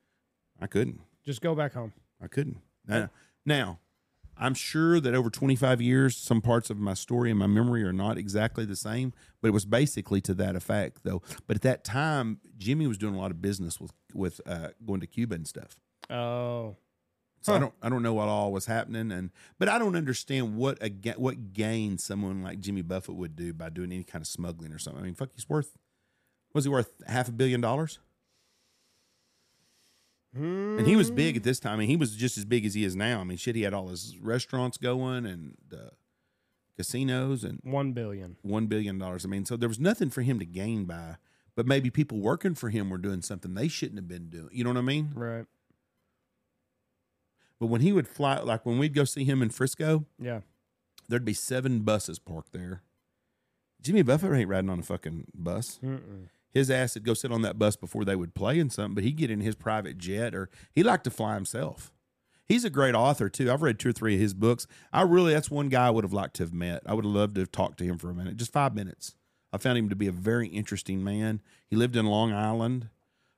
I 0.59 0.68
couldn't. 0.68 1.01
Just 1.24 1.41
go 1.41 1.55
back 1.55 1.74
home. 1.74 1.93
I 2.22 2.28
couldn't. 2.28 2.57
Now, 2.86 3.09
now, 3.45 3.80
I'm 4.38 4.53
sure 4.53 4.99
that 4.99 5.14
over 5.14 5.30
25 5.30 5.82
years, 5.82 6.18
some 6.18 6.41
parts 6.41 6.70
of 6.70 6.78
my 6.78 6.93
story 6.93 7.30
and 7.30 7.39
my 7.39 7.47
memory 7.47 7.84
are 7.84 7.93
not 7.93 8.18
exactly 8.18 8.66
the 8.66 8.76
same, 8.76 9.14
but 9.41 9.49
it 9.49 9.51
was 9.51 9.66
basically 9.66 10.22
to 10.22 10.34
that 10.36 10.55
effect, 10.55 11.03
though. 11.03 11.22
But 11.47 11.57
at 11.57 11.62
that 11.64 11.84
time, 11.84 12.39
Jimmy 12.57 12.88
was 12.88 12.97
doing 12.97 13.16
a 13.16 13.20
lot 13.20 13.32
of 13.32 13.41
business 13.41 13.80
with 13.80 13.93
with 14.14 14.41
uh, 14.45 14.70
going 14.86 14.99
to 15.01 15.07
Cuba 15.07 15.36
and 15.36 15.47
stuff. 15.47 15.80
Oh. 16.09 16.76
So 17.41 17.55
I 17.55 17.59
don't 17.59 17.73
I 17.81 17.89
don't 17.89 18.03
know 18.03 18.13
what 18.13 18.27
all 18.27 18.51
was 18.51 18.67
happening, 18.67 19.11
and 19.11 19.31
but 19.57 19.67
I 19.67 19.79
don't 19.79 19.95
understand 19.95 20.55
what 20.55 20.77
a 20.81 20.89
what 21.17 21.53
gain 21.53 21.97
someone 21.97 22.43
like 22.43 22.59
Jimmy 22.59 22.83
Buffett 22.83 23.15
would 23.15 23.35
do 23.35 23.51
by 23.53 23.69
doing 23.69 23.91
any 23.91 24.03
kind 24.03 24.21
of 24.21 24.27
smuggling 24.27 24.71
or 24.71 24.77
something. 24.77 25.01
I 25.01 25.05
mean, 25.05 25.15
fuck, 25.15 25.29
he's 25.33 25.49
worth 25.49 25.75
was 26.53 26.65
he 26.65 26.69
worth 26.69 26.91
half 27.07 27.27
a 27.29 27.31
billion 27.31 27.59
dollars? 27.61 27.99
And 30.33 30.87
he 30.87 30.95
was 30.95 31.11
big 31.11 31.35
at 31.35 31.43
this 31.43 31.59
time. 31.59 31.73
I 31.73 31.75
mean, 31.79 31.89
he 31.89 31.97
was 31.97 32.15
just 32.15 32.37
as 32.37 32.45
big 32.45 32.65
as 32.65 32.73
he 32.73 32.85
is 32.85 32.95
now. 32.95 33.19
I 33.19 33.25
mean, 33.25 33.37
shit, 33.37 33.55
he 33.55 33.63
had 33.63 33.73
all 33.73 33.89
his 33.89 34.17
restaurants 34.17 34.77
going 34.77 35.25
and 35.25 35.57
uh, 35.73 35.89
casinos 36.77 37.43
and 37.43 37.59
One 37.63 37.91
billion. 37.91 38.37
one 38.41 38.67
billion 38.67 38.97
dollars. 38.97 39.25
I 39.25 39.27
mean, 39.27 39.43
so 39.43 39.57
there 39.57 39.67
was 39.67 39.79
nothing 39.79 40.09
for 40.09 40.21
him 40.21 40.39
to 40.39 40.45
gain 40.45 40.85
by. 40.85 41.17
But 41.53 41.67
maybe 41.67 41.89
people 41.89 42.19
working 42.19 42.55
for 42.55 42.69
him 42.69 42.89
were 42.89 42.97
doing 42.97 43.21
something 43.21 43.53
they 43.55 43.67
shouldn't 43.67 43.97
have 43.97 44.07
been 44.07 44.29
doing. 44.29 44.49
You 44.53 44.63
know 44.63 44.69
what 44.69 44.77
I 44.77 44.83
mean? 44.83 45.11
Right. 45.13 45.45
But 47.62 47.68
when 47.68 47.82
he 47.82 47.93
would 47.93 48.07
fly, 48.07 48.39
like 48.39 48.66
when 48.66 48.80
we'd 48.80 48.95
go 48.95 49.03
see 49.03 49.24
him 49.24 49.43
in 49.43 49.51
Frisco, 49.51 50.05
Yeah. 50.20 50.41
there'd 51.07 51.24
be 51.24 51.36
seven 51.36 51.82
buses 51.82 52.18
parked 52.18 52.53
there. 52.53 52.82
Jimmy 53.84 54.01
Buffett 54.01 54.34
ain't 54.34 54.49
riding 54.49 54.70
on 54.72 54.80
a 54.80 54.84
fucking 54.84 55.28
bus. 55.36 55.80
Mm-mm. 55.84 56.30
His 56.51 56.72
ass 56.72 56.95
would 56.95 57.03
go 57.05 57.14
sit 57.14 57.32
on 57.32 57.43
that 57.43 57.59
bus 57.59 57.76
before 57.76 58.03
they 58.03 58.16
would 58.16 58.34
play 58.34 58.57
in 58.57 58.72
something, 58.72 58.95
but 58.95 59.03
he'd 59.03 59.16
get 59.16 59.30
in 59.30 59.41
his 59.41 59.53
private 59.53 59.99
jet 59.99 60.34
or 60.34 60.49
he 60.74 60.82
liked 60.82 61.03
to 61.03 61.12
fly 61.12 61.36
himself. 61.36 61.93
He's 62.47 62.66
a 62.66 62.70
great 62.72 62.95
author 62.95 63.30
too. 63.30 63.51
I've 63.51 63.62
read 63.62 63.78
two 63.78 63.89
or 63.89 63.93
three 63.93 64.16
of 64.16 64.20
his 64.20 64.34
books. 64.34 64.66
I 64.91 65.03
really, 65.03 65.32
that's 65.32 65.51
one 65.51 65.70
guy 65.70 65.86
I 65.86 65.91
would 65.91 66.03
have 66.03 66.12
liked 66.14 66.38
to 66.38 66.43
have 66.43 66.53
met. 66.53 66.82
I 66.88 66.95
would 66.95 67.05
have 67.05 67.14
loved 67.14 67.36
to 67.36 67.41
have 67.41 67.51
talked 67.51 67.78
to 67.78 67.84
him 67.86 67.99
for 67.99 68.09
a 68.09 68.14
minute, 68.16 68.38
just 68.38 68.51
five 68.51 68.74
minutes. 68.74 69.16
I 69.53 69.59
found 69.59 69.78
him 69.78 69.89
to 69.89 69.95
be 69.95 70.07
a 70.07 70.12
very 70.12 70.47
interesting 70.47 71.03
man. 71.03 71.43
He 71.68 71.76
lived 71.76 71.95
in 71.95 72.07
Long 72.07 72.34
Island. 72.34 72.89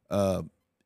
Uh, 0.10 0.44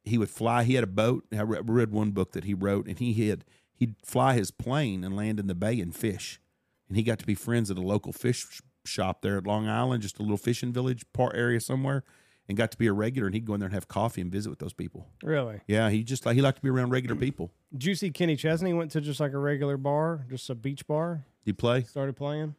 he 0.08 0.18
would 0.18 0.30
fly. 0.30 0.64
He 0.64 0.76
had 0.76 0.84
a 0.84 0.88
boat. 0.88 1.26
I 1.36 1.42
read 1.42 1.92
one 1.92 2.12
book 2.12 2.32
that 2.34 2.44
he 2.46 2.54
wrote, 2.54 2.88
and 2.88 2.98
he 3.00 3.28
had 3.30 3.44
he'd 3.76 3.96
fly 4.04 4.34
his 4.34 4.52
plane 4.52 5.04
and 5.04 5.16
land 5.16 5.40
in 5.40 5.48
the 5.48 5.56
bay 5.56 5.80
and 5.80 5.96
fish. 5.96 6.40
And 6.88 6.96
he 6.98 7.04
got 7.04 7.20
to 7.20 7.26
be 7.26 7.36
friends 7.36 7.70
at 7.70 7.78
a 7.78 7.82
local 7.82 8.14
fish 8.14 8.62
shop 8.86 9.22
there 9.22 9.38
at 9.38 9.46
Long 9.46 9.68
Island, 9.68 10.02
just 10.04 10.20
a 10.20 10.22
little 10.22 10.38
fishing 10.38 10.72
village 10.72 11.06
part 11.14 11.36
area 11.36 11.60
somewhere, 11.60 12.04
and 12.48 12.58
got 12.58 12.72
to 12.72 12.78
be 12.78 12.88
a 12.88 12.94
regular. 12.94 13.28
And 13.28 13.36
he'd 13.36 13.46
go 13.46 13.54
in 13.54 13.60
there 13.60 13.68
and 13.68 13.74
have 13.74 13.88
coffee 13.90 14.22
and 14.22 14.32
visit 14.32 14.50
with 14.50 14.60
those 14.60 14.74
people. 14.74 15.08
Really? 15.22 15.60
Yeah, 15.68 15.90
he 15.90 16.04
just 16.04 16.26
like 16.26 16.36
he 16.36 16.42
liked 16.42 16.58
to 16.58 16.62
be 16.64 16.70
around 16.70 16.92
regular 16.92 17.16
people. 17.16 17.52
Did 17.74 17.84
you 17.86 17.96
see 17.96 18.10
Kenny 18.10 18.36
Chesney 18.38 18.74
went 18.74 18.92
to 18.92 19.02
just 19.02 19.20
like 19.20 19.34
a 19.34 19.38
regular 19.38 19.76
bar, 19.78 20.26
just 20.30 20.50
a 20.50 20.56
beach 20.56 20.88
bar, 20.88 21.26
He 21.44 21.52
play. 21.54 21.84
started 21.84 22.16
playing? 22.16 22.56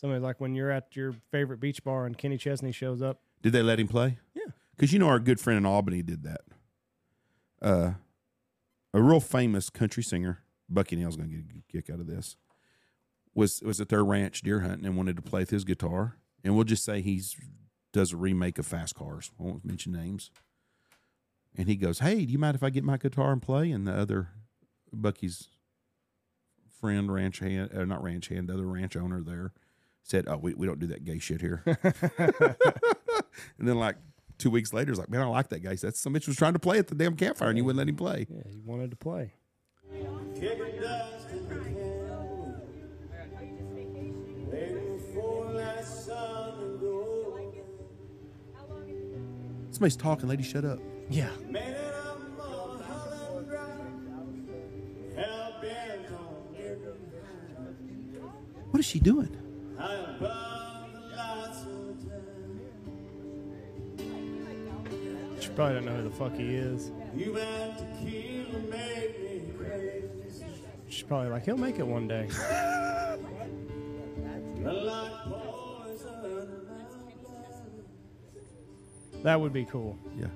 Somebody 0.00 0.20
like 0.20 0.40
when 0.40 0.54
you're 0.54 0.70
at 0.70 0.94
your 0.94 1.14
favorite 1.32 1.58
beach 1.58 1.82
bar 1.82 2.06
and 2.06 2.16
Kenny 2.16 2.36
Chesney 2.38 2.70
shows 2.70 3.00
up. 3.02 3.20
Did 3.42 3.52
they 3.52 3.62
let 3.62 3.80
him 3.80 3.88
play? 3.88 4.18
Yeah. 4.34 4.52
Because 4.76 4.92
you 4.92 4.98
know 4.98 5.08
our 5.08 5.18
good 5.18 5.40
friend 5.40 5.56
in 5.56 5.66
Albany 5.66 6.02
did 6.02 6.22
that. 6.24 6.40
Uh, 7.62 7.92
a 8.92 9.02
real 9.02 9.20
famous 9.20 9.70
country 9.70 10.02
singer, 10.02 10.42
Bucky 10.68 10.96
Neal's 10.96 11.16
going 11.16 11.30
to 11.30 11.34
get 11.34 11.44
a 11.44 11.52
good 11.52 11.68
kick 11.68 11.90
out 11.90 12.00
of 12.00 12.06
this. 12.06 12.36
Was 13.34 13.62
was 13.62 13.80
at 13.80 13.90
their 13.90 14.04
ranch 14.04 14.40
deer 14.40 14.60
hunting 14.60 14.86
and 14.86 14.96
wanted 14.96 15.16
to 15.16 15.22
play 15.22 15.40
with 15.40 15.50
his 15.50 15.64
guitar, 15.64 16.16
and 16.42 16.54
we'll 16.54 16.64
just 16.64 16.84
say 16.84 17.02
he's 17.02 17.36
does 17.92 18.12
a 18.12 18.16
remake 18.16 18.58
of 18.58 18.66
Fast 18.66 18.94
Cars. 18.94 19.30
I 19.38 19.42
won't 19.42 19.64
mention 19.64 19.92
names. 19.92 20.30
And 21.54 21.68
he 21.68 21.76
goes, 21.76 21.98
"Hey, 21.98 22.24
do 22.24 22.32
you 22.32 22.38
mind 22.38 22.54
if 22.54 22.62
I 22.62 22.70
get 22.70 22.84
my 22.84 22.96
guitar 22.96 23.32
and 23.32 23.42
play?" 23.42 23.70
And 23.70 23.86
the 23.86 23.92
other 23.92 24.28
Bucky's 24.90 25.48
friend, 26.80 27.12
ranch 27.12 27.40
hand, 27.40 27.70
uh, 27.74 27.84
not 27.84 28.02
ranch 28.02 28.28
hand, 28.28 28.48
the 28.48 28.54
other 28.54 28.66
ranch 28.66 28.96
owner 28.96 29.22
there 29.22 29.52
said, 30.02 30.26
"Oh, 30.28 30.38
we, 30.38 30.54
we 30.54 30.66
don't 30.66 30.80
do 30.80 30.86
that 30.86 31.04
gay 31.04 31.18
shit 31.18 31.42
here." 31.42 31.62
and 33.58 33.68
then 33.68 33.76
like 33.76 33.96
two 34.38 34.50
weeks 34.50 34.72
later, 34.72 34.90
it's 34.90 34.98
like, 34.98 35.10
"Man, 35.10 35.20
I 35.22 35.26
like 35.26 35.48
that 35.50 35.62
guy." 35.62 35.70
He 35.70 35.76
said, 35.76 35.94
"Some 35.94 36.14
bitch 36.14 36.26
was 36.26 36.36
trying 36.36 36.52
to 36.54 36.58
play 36.58 36.78
at 36.78 36.88
the 36.88 36.94
damn 36.94 37.16
campfire, 37.16 37.48
and 37.48 37.58
you 37.58 37.64
wouldn't 37.64 37.78
let 37.78 37.88
him 37.88 37.96
play." 37.96 38.26
Yeah, 38.28 38.42
he 38.50 38.60
wanted 38.64 38.90
to 38.90 38.96
play. 38.96 39.32
Somebody's 49.70 49.96
talking, 49.96 50.28
lady. 50.28 50.42
Shut 50.42 50.64
up. 50.64 50.78
Yeah. 51.10 51.28
What 58.70 58.80
is 58.80 58.86
she 58.86 59.00
doing? 59.00 59.36
Probably 65.56 65.74
don't 65.76 65.86
know 65.86 65.96
who 65.96 66.02
the 66.02 66.10
fuck 66.10 66.36
he 66.36 66.54
is. 66.54 66.92
She's 70.88 71.02
probably 71.02 71.30
like, 71.30 71.46
he'll 71.46 71.56
make 71.56 71.78
it 71.78 71.86
one 71.86 72.06
day. 72.06 72.28
that 79.22 79.40
would 79.40 79.54
be 79.54 79.64
cool. 79.64 79.98
Yeah. 80.18 80.26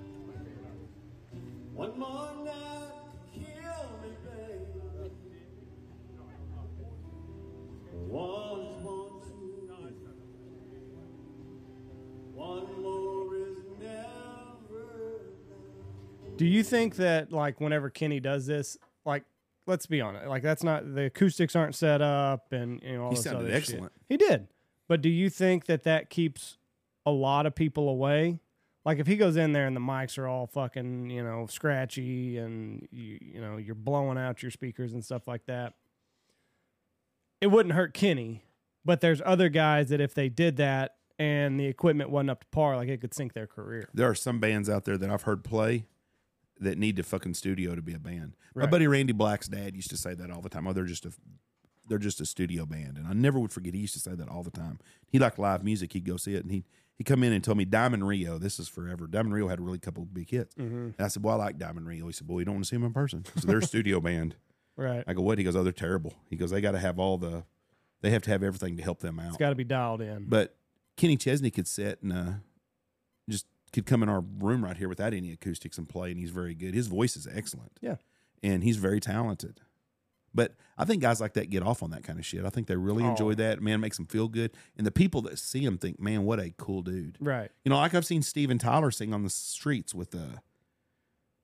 Do 16.40 16.46
you 16.46 16.62
think 16.62 16.96
that 16.96 17.30
like 17.32 17.60
whenever 17.60 17.90
Kenny 17.90 18.18
does 18.18 18.46
this, 18.46 18.78
like 19.04 19.24
let's 19.66 19.86
be 19.86 20.00
honest. 20.00 20.26
Like 20.26 20.42
that's 20.42 20.62
not 20.62 20.94
the 20.94 21.04
acoustics 21.04 21.54
aren't 21.54 21.74
set 21.74 22.00
up, 22.00 22.52
and 22.52 22.80
you 22.82 22.94
know 22.94 23.04
all 23.04 23.10
He 23.10 23.16
this 23.16 23.24
sounded 23.24 23.40
other 23.40 23.48
shit. 23.48 23.56
excellent. 23.56 23.92
He 24.08 24.16
did, 24.16 24.48
but 24.88 25.02
do 25.02 25.08
you 25.08 25.28
think 25.30 25.66
that 25.66 25.84
that 25.84 26.10
keeps 26.10 26.56
a 27.04 27.10
lot 27.10 27.46
of 27.46 27.54
people 27.54 27.88
away? 27.88 28.40
Like 28.84 28.98
if 28.98 29.06
he 29.06 29.16
goes 29.16 29.36
in 29.36 29.52
there 29.52 29.66
and 29.66 29.76
the 29.76 29.80
mics 29.80 30.16
are 30.16 30.26
all 30.26 30.46
fucking 30.46 31.10
you 31.10 31.22
know 31.22 31.46
scratchy 31.46 32.38
and 32.38 32.88
you 32.90 33.18
you 33.20 33.40
know 33.40 33.58
you're 33.58 33.74
blowing 33.74 34.16
out 34.16 34.42
your 34.42 34.50
speakers 34.50 34.92
and 34.94 35.04
stuff 35.04 35.28
like 35.28 35.44
that, 35.46 35.74
it 37.40 37.48
wouldn't 37.48 37.74
hurt 37.74 37.94
Kenny. 37.94 38.44
But 38.82 39.02
there's 39.02 39.20
other 39.26 39.50
guys 39.50 39.90
that 39.90 40.00
if 40.00 40.14
they 40.14 40.30
did 40.30 40.56
that 40.56 40.96
and 41.18 41.60
the 41.60 41.66
equipment 41.66 42.08
wasn't 42.08 42.30
up 42.30 42.40
to 42.40 42.46
par, 42.46 42.76
like 42.76 42.88
it 42.88 43.02
could 43.02 43.12
sink 43.12 43.34
their 43.34 43.46
career. 43.46 43.90
There 43.92 44.08
are 44.08 44.14
some 44.14 44.40
bands 44.40 44.70
out 44.70 44.86
there 44.86 44.96
that 44.96 45.10
I've 45.10 45.24
heard 45.24 45.44
play 45.44 45.84
that 46.60 46.78
need 46.78 46.96
to 46.96 47.02
fucking 47.02 47.34
studio 47.34 47.74
to 47.74 47.82
be 47.82 47.94
a 47.94 47.98
band. 47.98 48.36
My 48.54 48.66
buddy 48.66 48.86
Randy 48.86 49.12
Black's 49.12 49.48
dad 49.48 49.74
used 49.74 49.90
to 49.90 49.96
say 49.96 50.14
that 50.14 50.30
all 50.30 50.42
the 50.42 50.48
time. 50.48 50.66
Oh, 50.66 50.72
they're 50.72 50.84
just 50.84 51.06
a 51.06 51.12
they're 51.88 51.98
just 51.98 52.20
a 52.20 52.26
studio 52.26 52.66
band, 52.66 52.96
and 52.98 53.06
I 53.08 53.12
never 53.14 53.38
would 53.40 53.50
forget. 53.50 53.74
He 53.74 53.80
used 53.80 53.94
to 53.94 54.00
say 54.00 54.14
that 54.14 54.28
all 54.28 54.42
the 54.44 54.50
time. 54.50 54.78
He 55.08 55.18
liked 55.18 55.38
live 55.38 55.64
music. 55.64 55.92
He'd 55.92 56.04
go 56.04 56.16
see 56.16 56.34
it, 56.34 56.42
and 56.44 56.52
he 56.52 56.64
he 56.96 57.02
come 57.04 57.24
in 57.24 57.32
and 57.32 57.42
told 57.42 57.58
me 57.58 57.64
Diamond 57.64 58.06
Rio. 58.06 58.38
This 58.38 58.60
is 58.60 58.68
forever. 58.68 59.06
Diamond 59.06 59.34
Rio 59.34 59.48
had 59.48 59.58
a 59.58 59.62
really 59.62 59.78
couple 59.78 60.02
of 60.04 60.14
big 60.14 60.30
hits, 60.30 60.54
and 60.56 60.94
I 60.98 61.08
said, 61.08 61.24
"Well, 61.24 61.40
I 61.40 61.44
like 61.46 61.58
Diamond 61.58 61.88
Rio." 61.88 62.06
He 62.06 62.12
said, 62.12 62.28
"Well, 62.28 62.38
you 62.38 62.44
don't 62.44 62.54
want 62.56 62.64
to 62.64 62.68
see 62.68 62.76
them 62.76 62.84
in 62.84 62.92
person." 62.92 63.24
So 63.36 63.46
they're 63.46 63.58
a 63.58 63.62
studio 63.62 64.00
band. 64.02 64.36
Right. 64.76 65.02
I 65.06 65.14
go, 65.14 65.22
"What?" 65.22 65.38
He 65.38 65.44
goes, 65.44 65.56
"Oh, 65.56 65.62
they're 65.62 65.72
terrible." 65.72 66.14
He 66.28 66.36
goes, 66.36 66.50
"They 66.50 66.60
got 66.60 66.72
to 66.72 66.78
have 66.78 66.98
all 66.98 67.18
the, 67.18 67.44
they 68.02 68.10
have 68.10 68.22
to 68.22 68.30
have 68.30 68.42
everything 68.42 68.76
to 68.76 68.82
help 68.82 69.00
them 69.00 69.18
out." 69.18 69.28
It's 69.28 69.36
got 69.38 69.48
to 69.50 69.56
be 69.56 69.64
dialed 69.64 70.00
in. 70.02 70.26
But 70.28 70.54
Kenny 70.96 71.16
Chesney 71.16 71.50
could 71.50 71.66
sit 71.66 72.02
and 72.02 72.12
uh, 72.12 72.32
just 73.28 73.46
could 73.72 73.86
come 73.86 74.02
in 74.02 74.08
our 74.08 74.20
room 74.20 74.64
right 74.64 74.76
here 74.76 74.88
without 74.88 75.14
any 75.14 75.32
acoustics 75.32 75.78
and 75.78 75.88
play, 75.88 76.10
and 76.10 76.18
he's 76.18 76.30
very 76.30 76.54
good. 76.54 76.74
His 76.74 76.86
voice 76.88 77.16
is 77.16 77.26
excellent. 77.32 77.72
Yeah. 77.80 77.96
and 78.42 78.64
he's 78.64 78.78
very 78.78 79.00
talented. 79.00 79.60
But 80.32 80.54
I 80.78 80.84
think 80.86 81.02
guys 81.02 81.20
like 81.20 81.34
that 81.34 81.50
get 81.50 81.62
off 81.62 81.82
on 81.82 81.90
that 81.90 82.04
kind 82.04 82.18
of 82.18 82.24
shit. 82.24 82.44
I 82.44 82.48
think 82.48 82.68
they 82.68 82.76
really 82.76 83.04
Oh. 83.04 83.10
enjoy 83.10 83.34
that. 83.34 83.60
Man, 83.60 83.74
it 83.74 83.78
makes 83.78 83.96
them 83.98 84.06
feel 84.06 84.28
good, 84.28 84.52
and 84.78 84.86
the 84.86 84.90
people 84.90 85.20
that 85.22 85.38
see 85.38 85.62
him 85.64 85.76
think, 85.76 86.00
"Man, 86.00 86.22
what 86.24 86.38
a 86.40 86.50
cool 86.56 86.80
dude." 86.82 87.18
right. 87.20 87.50
You 87.64 87.70
know, 87.70 87.76
like 87.76 87.92
I've 87.94 88.06
seen 88.06 88.22
Steven 88.22 88.56
Tyler 88.56 88.90
sing 88.90 89.12
on 89.12 89.24
the 89.24 89.28
streets 89.30 89.94
with 89.94 90.14
a 90.14 90.40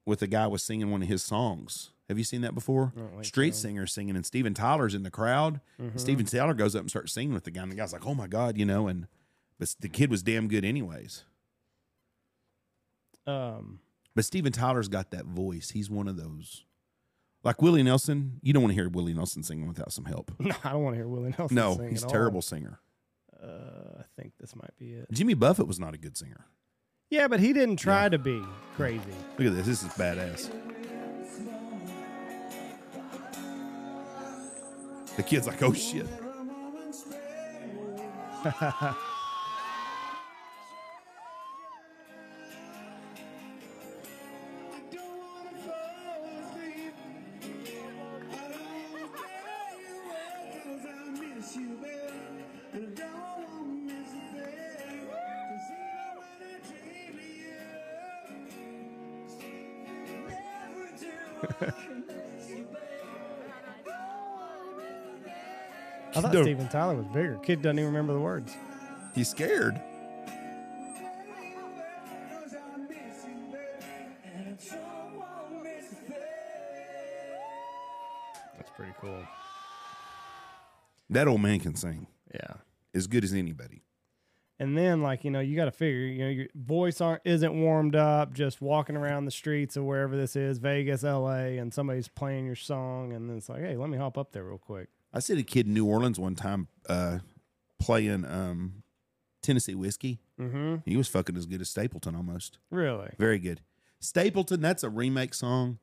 with 0.07 0.23
a 0.23 0.27
guy 0.27 0.47
was 0.47 0.63
singing 0.63 0.91
one 0.91 1.03
of 1.03 1.09
his 1.09 1.23
songs. 1.23 1.91
Have 2.09 2.17
you 2.17 2.25
seen 2.25 2.41
that 2.43 2.55
before? 2.55 2.93
I 2.97 3.01
don't 3.01 3.11
think 3.11 3.25
Street 3.25 3.55
so. 3.57 3.63
singer 3.63 3.87
singing, 3.87 4.15
and 4.17 4.25
Steven 4.25 4.55
Tyler's 4.55 4.95
in 4.95 5.03
the 5.03 5.11
crowd. 5.11 5.61
Mhm. 5.81 5.99
Steven 6.01 6.25
Tyler 6.25 6.55
goes 6.55 6.77
up 6.77 6.83
and 6.83 6.89
starts 6.91 7.13
singing 7.13 7.35
with 7.35 7.43
the 7.45 7.51
guy, 7.51 7.63
and 7.63 7.73
the 7.73 7.77
guy's 7.77 7.93
like, 7.93 8.07
"Oh 8.07 8.15
my 8.15 8.29
god," 8.29 8.57
you 8.57 8.65
know. 8.65 8.87
And 8.87 9.09
but 9.59 9.75
the 9.81 9.89
kid 9.89 10.11
was 10.11 10.23
damn 10.23 10.47
good, 10.49 10.65
anyways. 10.65 11.25
Um, 13.27 13.81
But 14.15 14.25
Steven 14.25 14.53
Tyler's 14.53 14.89
got 14.89 15.11
that 15.11 15.27
voice. 15.27 15.71
He's 15.71 15.91
one 15.91 16.09
of 16.09 16.17
those, 16.17 16.65
like 17.45 17.61
Willie 17.61 17.83
Nelson. 17.83 18.41
You 18.43 18.53
don't 18.53 18.63
want 18.63 18.71
to 18.75 18.81
hear 18.81 18.89
Willie 18.89 19.15
Nelson 19.15 19.43
singing 19.43 19.67
without 19.69 19.93
some 19.93 20.05
help. 20.07 20.33
no, 20.39 20.55
I 20.65 20.71
don't 20.73 20.83
want 20.83 20.95
to 20.95 20.99
hear 20.99 21.09
Willie 21.09 21.35
Nelson. 21.39 21.55
No, 21.55 21.77
he's 21.79 22.03
a 22.03 22.07
all. 22.07 22.13
terrible 22.13 22.43
singer. 22.43 22.81
Uh, 23.43 24.01
I 24.01 24.05
think 24.21 24.33
this 24.41 24.55
might 24.57 24.77
be 24.79 24.93
it. 24.95 25.07
Jimmy 25.13 25.35
Buffett 25.35 25.67
was 25.67 25.79
not 25.79 25.93
a 25.95 25.99
good 25.99 26.17
singer. 26.17 26.47
Yeah, 27.11 27.29
but 27.29 27.39
he 27.39 27.53
didn't 27.53 27.77
try 27.77 28.09
to 28.09 28.19
be 28.19 28.43
crazy. 28.77 29.01
Look 29.39 29.49
at 29.49 29.55
this. 29.55 29.67
This 29.67 29.83
is 29.83 29.89
badass. 29.91 30.51
The 35.17 35.23
kid's 35.23 35.47
like, 35.47 35.63
"Oh 35.63 35.73
shit." 35.73 36.07
I 66.15 66.21
thought 66.21 66.33
No. 66.33 66.43
Steven 66.43 66.69
Tyler 66.69 66.95
was 66.97 67.07
bigger. 67.07 67.39
Kid 67.43 67.61
doesn't 67.63 67.79
even 67.79 67.89
remember 67.93 68.13
the 68.15 68.21
words. 68.21 68.57
He's 69.15 69.29
scared. 69.29 69.81
That's 78.57 78.71
pretty 78.77 78.93
cool. 79.01 79.23
That 81.11 81.29
old 81.29 81.41
man 81.41 81.61
can 81.61 81.75
sing 81.77 82.07
Yeah. 82.35 82.55
as 82.95 83.07
good 83.07 83.25
as 83.25 83.33
anybody. 83.33 83.83
And 84.59 84.77
then, 84.77 85.03
like 85.03 85.25
you 85.25 85.31
know, 85.31 85.41
you 85.41 85.55
got 85.55 85.67
to 85.67 85.71
figure, 85.71 86.01
you 86.01 86.25
know, 86.25 86.31
your 86.31 86.47
voice 86.55 87.01
aren't 87.01 87.23
isn't 87.25 87.55
warmed 87.55 87.95
up. 87.95 88.33
Just 88.33 88.63
walking 88.63 88.97
around 88.97 89.27
the 89.27 89.31
streets 89.31 89.77
of 89.77 89.85
wherever 89.85 90.17
this 90.17 90.35
is, 90.35 90.59
Vegas, 90.59 91.05
L.A., 91.05 91.59
and 91.59 91.75
somebody's 91.75 92.09
playing 92.09 92.47
your 92.47 92.55
song, 92.55 93.13
and 93.13 93.29
then 93.29 93.37
it's 93.37 93.49
like, 93.49 93.61
hey, 93.61 93.77
let 93.77 93.91
me 93.91 93.99
hop 93.99 94.17
up 94.17 94.33
there 94.33 94.45
real 94.45 94.59
quick. 94.59 94.89
I 95.13 95.21
seen 95.21 95.39
a 95.39 95.43
kid 95.43 95.67
in 95.67 95.75
New 95.75 95.87
Orleans 95.87 96.19
one 96.19 96.35
time 96.35 96.69
uh, 96.89 97.19
playing 97.79 98.25
um, 98.25 98.83
Tennessee 99.43 99.75
whiskey. 99.75 100.21
Mm-hmm. 100.41 100.77
He 100.85 100.97
was 100.97 101.09
fucking 101.09 101.37
as 101.37 101.47
good 101.47 101.61
as 101.61 101.71
Stapleton 101.71 102.15
almost. 102.15 102.59
Really? 102.71 103.11
Very 103.19 103.39
good. 103.39 103.61
Stapleton, 104.01 104.61
that's 104.61 104.83
a 104.83 104.91
remake 104.91 105.35
song. 105.35 105.79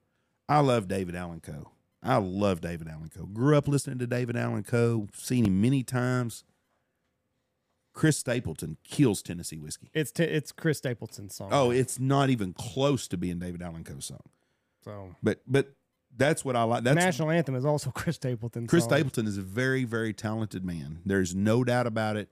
I 0.47 0.59
love 0.59 0.87
David 0.87 1.15
Allan 1.15 1.39
Coe. 1.39 1.71
I 2.03 2.17
love 2.17 2.61
David 2.61 2.87
Allan 2.87 3.09
Coe. 3.09 3.25
Grew 3.25 3.57
up 3.57 3.67
listening 3.67 3.97
to 3.99 4.07
David 4.07 4.35
Allan 4.35 4.63
Coe, 4.63 5.07
seen 5.13 5.45
him 5.45 5.61
many 5.61 5.83
times. 5.83 6.43
Chris 7.93 8.17
Stapleton 8.17 8.77
kills 8.83 9.21
Tennessee 9.21 9.59
whiskey. 9.59 9.89
It's 9.93 10.11
t- 10.11 10.23
it's 10.23 10.51
Chris 10.51 10.79
Stapleton's 10.79 11.35
song. 11.35 11.49
Oh, 11.51 11.71
it's 11.71 11.99
not 11.99 12.29
even 12.29 12.53
close 12.53 13.07
to 13.09 13.17
being 13.17 13.39
David 13.39 13.61
Allan 13.61 13.83
Coe's 13.83 14.05
song. 14.05 14.23
so 14.83 15.15
But 15.21 15.41
but 15.47 15.73
that's 16.15 16.43
what 16.43 16.55
I 16.55 16.63
like. 16.63 16.83
That's 16.83 16.95
national 16.95 17.31
anthem 17.31 17.55
is 17.55 17.65
also 17.65 17.91
Chris 17.95 18.15
Stapleton's. 18.15 18.69
Chris 18.69 18.83
song. 18.83 18.93
Stapleton 18.93 19.27
is 19.27 19.37
a 19.37 19.41
very, 19.41 19.83
very 19.83 20.13
talented 20.13 20.65
man. 20.65 20.99
There's 21.05 21.33
no 21.35 21.63
doubt 21.63 21.87
about 21.87 22.17
it. 22.17 22.29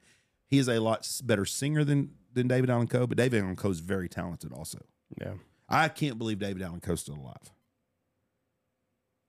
He 0.48 0.58
is 0.58 0.68
a 0.68 0.80
lot 0.80 1.08
better 1.24 1.46
singer 1.46 1.84
than 1.84 2.12
than 2.34 2.48
David 2.48 2.70
Allan 2.70 2.88
Coe, 2.88 3.08
but 3.08 3.18
David 3.18 3.44
Allan 3.44 3.56
Coe 3.56 3.70
is 3.70 3.80
very 3.80 4.10
talented 4.10 4.52
also. 4.54 4.80
Yeah. 5.20 5.34
I 5.70 5.88
can't 5.90 6.18
believe 6.18 6.40
David 6.40 6.62
Allan 6.62 6.82
Coe's 6.82 7.02
still 7.02 7.16
alive. 7.16 7.52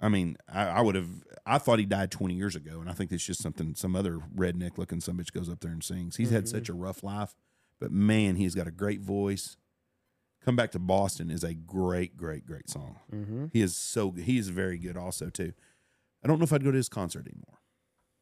I 0.03 0.09
mean, 0.09 0.37
I, 0.53 0.67
I 0.67 0.81
would 0.81 0.97
have. 0.97 1.09
I 1.47 1.59
thought 1.59 1.79
he 1.79 1.87
died 1.87 2.11
20 2.11 2.35
years 2.35 2.57
ago, 2.57 2.81
and 2.81 2.91
I 2.91 2.93
think 2.93 3.11
that's 3.11 3.25
just 3.25 3.41
something 3.41 3.75
some 3.75 3.97
other 3.97 4.19
redneck 4.37 4.77
looking 4.77 5.01
some 5.01 5.17
bitch 5.17 5.33
goes 5.33 5.49
up 5.49 5.61
there 5.61 5.71
and 5.71 5.83
sings. 5.83 6.17
He's 6.17 6.31
had 6.31 6.49
such 6.49 6.69
a 6.69 6.75
rough 6.75 7.03
life, 7.03 7.35
but 7.81 7.93
man, 7.93 8.37
he's 8.37 8.55
got 8.55 8.67
a 8.67 8.73
great 8.73 9.01
voice. 9.01 9.57
Come 10.45 10.57
back 10.57 10.73
to 10.73 10.81
Boston 10.81 11.31
is 11.31 11.45
a 11.45 11.55
great, 11.55 12.17
great, 12.17 12.45
great 12.45 12.69
song. 12.69 12.99
Mm-hmm. 13.15 13.47
He 13.53 13.63
is 13.63 13.77
so 13.77 14.11
good. 14.11 14.25
He 14.25 14.39
is 14.39 14.49
very 14.49 14.77
good 14.77 14.97
also 14.97 15.31
too. 15.31 15.53
I 16.25 16.29
don't 16.29 16.39
know 16.39 16.45
if 16.45 16.53
I'd 16.53 16.65
go 16.65 16.73
to 16.73 16.77
his 16.77 16.89
concert 16.89 17.27
anymore. 17.29 17.61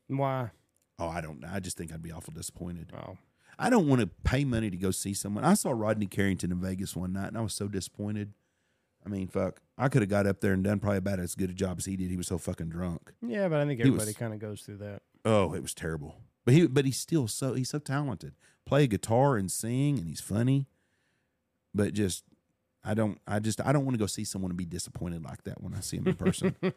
Why? 0.09 0.51
Oh, 0.98 1.09
I 1.09 1.23
don't. 1.23 1.40
Know. 1.40 1.48
I 1.51 1.61
just 1.61 1.78
think 1.78 1.93
I'd 1.93 2.02
be 2.02 2.12
awful 2.12 2.35
disappointed. 2.35 2.93
Oh, 2.94 3.16
I 3.59 3.70
don't 3.70 3.89
want 3.89 4.01
to 4.02 4.07
pay 4.07 4.44
money 4.44 4.70
to 4.70 4.77
go 4.77 4.90
see 4.90 5.15
someone. 5.15 5.44
I 5.44 5.55
saw 5.55 5.70
Rodney 5.70 6.07
Carrington 6.07 6.52
in 6.52 6.61
Vegas 6.61 6.94
one 6.94 7.15
night, 7.15 7.28
and 7.28 7.39
I 7.39 7.40
was 7.40 7.55
so 7.55 7.69
disappointed. 7.69 8.35
I 9.05 9.09
mean, 9.09 9.28
fuck, 9.28 9.60
I 9.78 9.89
could 9.89 10.02
have 10.02 10.09
got 10.10 10.27
up 10.27 10.40
there 10.40 10.52
and 10.52 10.62
done 10.62 10.78
probably 10.78 10.98
about 10.98 11.20
as 11.20 11.35
good 11.35 11.51
a 11.51 11.55
job 11.55 11.78
as 11.78 11.86
he 11.86 11.97
did. 11.97 12.10
He 12.10 12.16
was 12.16 12.27
so 12.27 12.39
fucking 12.39 12.68
drunk. 12.68 13.12
yeah, 13.22 13.48
but 13.48 13.60
I 13.60 13.66
think 13.66 13.81
He 13.82 13.90
was- 13.90 14.02
everybody 14.02 14.14
kind 14.18 14.35
of 14.35 14.40
goes 14.40 14.62
through 14.62 14.78
that. 14.78 15.02
Oh, 15.24 15.55
it 15.55 15.62
was 15.62 15.74
terrible. 15.74 16.16
But 16.44 16.55
he, 16.55 16.66
but 16.66 16.85
he's 16.85 16.98
still 16.98 17.28
so 17.28 17.55
he's 17.55 17.68
so 17.70 17.78
talented. 17.78 18.35
Play 18.66 18.86
guitar 18.86 19.36
and 19.36 19.51
sing, 19.51 19.98
and 19.98 20.06
he's 20.09 20.20
funny. 20.20 20.66
But 21.74 21.93
just, 21.94 22.24
I 22.85 22.94
don't, 22.94 23.18
I 23.27 23.39
just, 23.39 23.60
I 23.60 23.72
don't 23.72 23.85
want 23.85 23.94
to 23.94 23.98
go 23.98 24.06
see 24.06 24.24
someone 24.24 24.51
and 24.51 24.56
be 24.59 24.64
disappointed 24.64 25.22
like 25.24 25.44
that 25.44 25.62
when 25.62 25.74
I 25.74 25.81
see 25.81 25.98
him 25.98 26.09
in 26.09 26.14
person. 26.14 26.55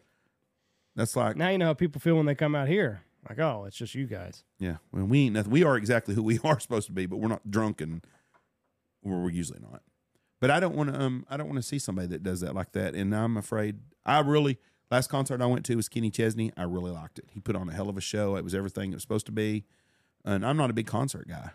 That's 0.96 1.16
like, 1.16 1.36
Now 1.36 1.48
you 1.48 1.58
know 1.58 1.66
how 1.66 1.74
people 1.74 2.00
feel 2.00 2.16
when 2.16 2.26
they 2.26 2.34
come 2.34 2.54
out 2.54 2.68
here. 2.68 3.02
Like, 3.28 3.38
oh, 3.38 3.64
it's 3.66 3.76
just 3.76 3.94
you 3.94 4.06
guys. 4.06 4.44
Yeah, 4.58 4.76
well, 4.92 5.04
we 5.06 5.20
ain't 5.26 5.34
nothing. 5.34 5.50
We 5.50 5.64
are 5.64 5.76
exactly 5.76 6.14
who 6.14 6.22
we 6.22 6.38
are 6.44 6.60
supposed 6.60 6.86
to 6.86 6.92
be, 6.92 7.06
but 7.06 7.16
we're 7.16 7.28
not 7.28 7.50
drunk 7.50 7.80
and 7.80 8.04
we're 9.02 9.30
usually 9.30 9.60
not. 9.60 9.82
But 10.44 10.50
I 10.50 10.60
don't 10.60 10.74
want 10.74 10.92
to. 10.92 11.00
Um, 11.00 11.24
I 11.30 11.38
don't 11.38 11.46
want 11.46 11.56
to 11.56 11.62
see 11.62 11.78
somebody 11.78 12.06
that 12.08 12.22
does 12.22 12.40
that 12.40 12.54
like 12.54 12.72
that. 12.72 12.94
And 12.94 13.16
I'm 13.16 13.38
afraid. 13.38 13.78
I 14.04 14.20
really 14.20 14.58
last 14.90 15.08
concert 15.08 15.40
I 15.40 15.46
went 15.46 15.64
to 15.64 15.74
was 15.74 15.88
Kenny 15.88 16.10
Chesney. 16.10 16.52
I 16.54 16.64
really 16.64 16.90
liked 16.90 17.18
it. 17.18 17.24
He 17.32 17.40
put 17.40 17.56
on 17.56 17.70
a 17.70 17.72
hell 17.72 17.88
of 17.88 17.96
a 17.96 18.02
show. 18.02 18.36
It 18.36 18.44
was 18.44 18.54
everything 18.54 18.92
it 18.92 18.96
was 18.96 19.00
supposed 19.00 19.24
to 19.24 19.32
be. 19.32 19.64
And 20.22 20.44
I'm 20.44 20.58
not 20.58 20.68
a 20.68 20.74
big 20.74 20.86
concert 20.86 21.28
guy. 21.28 21.52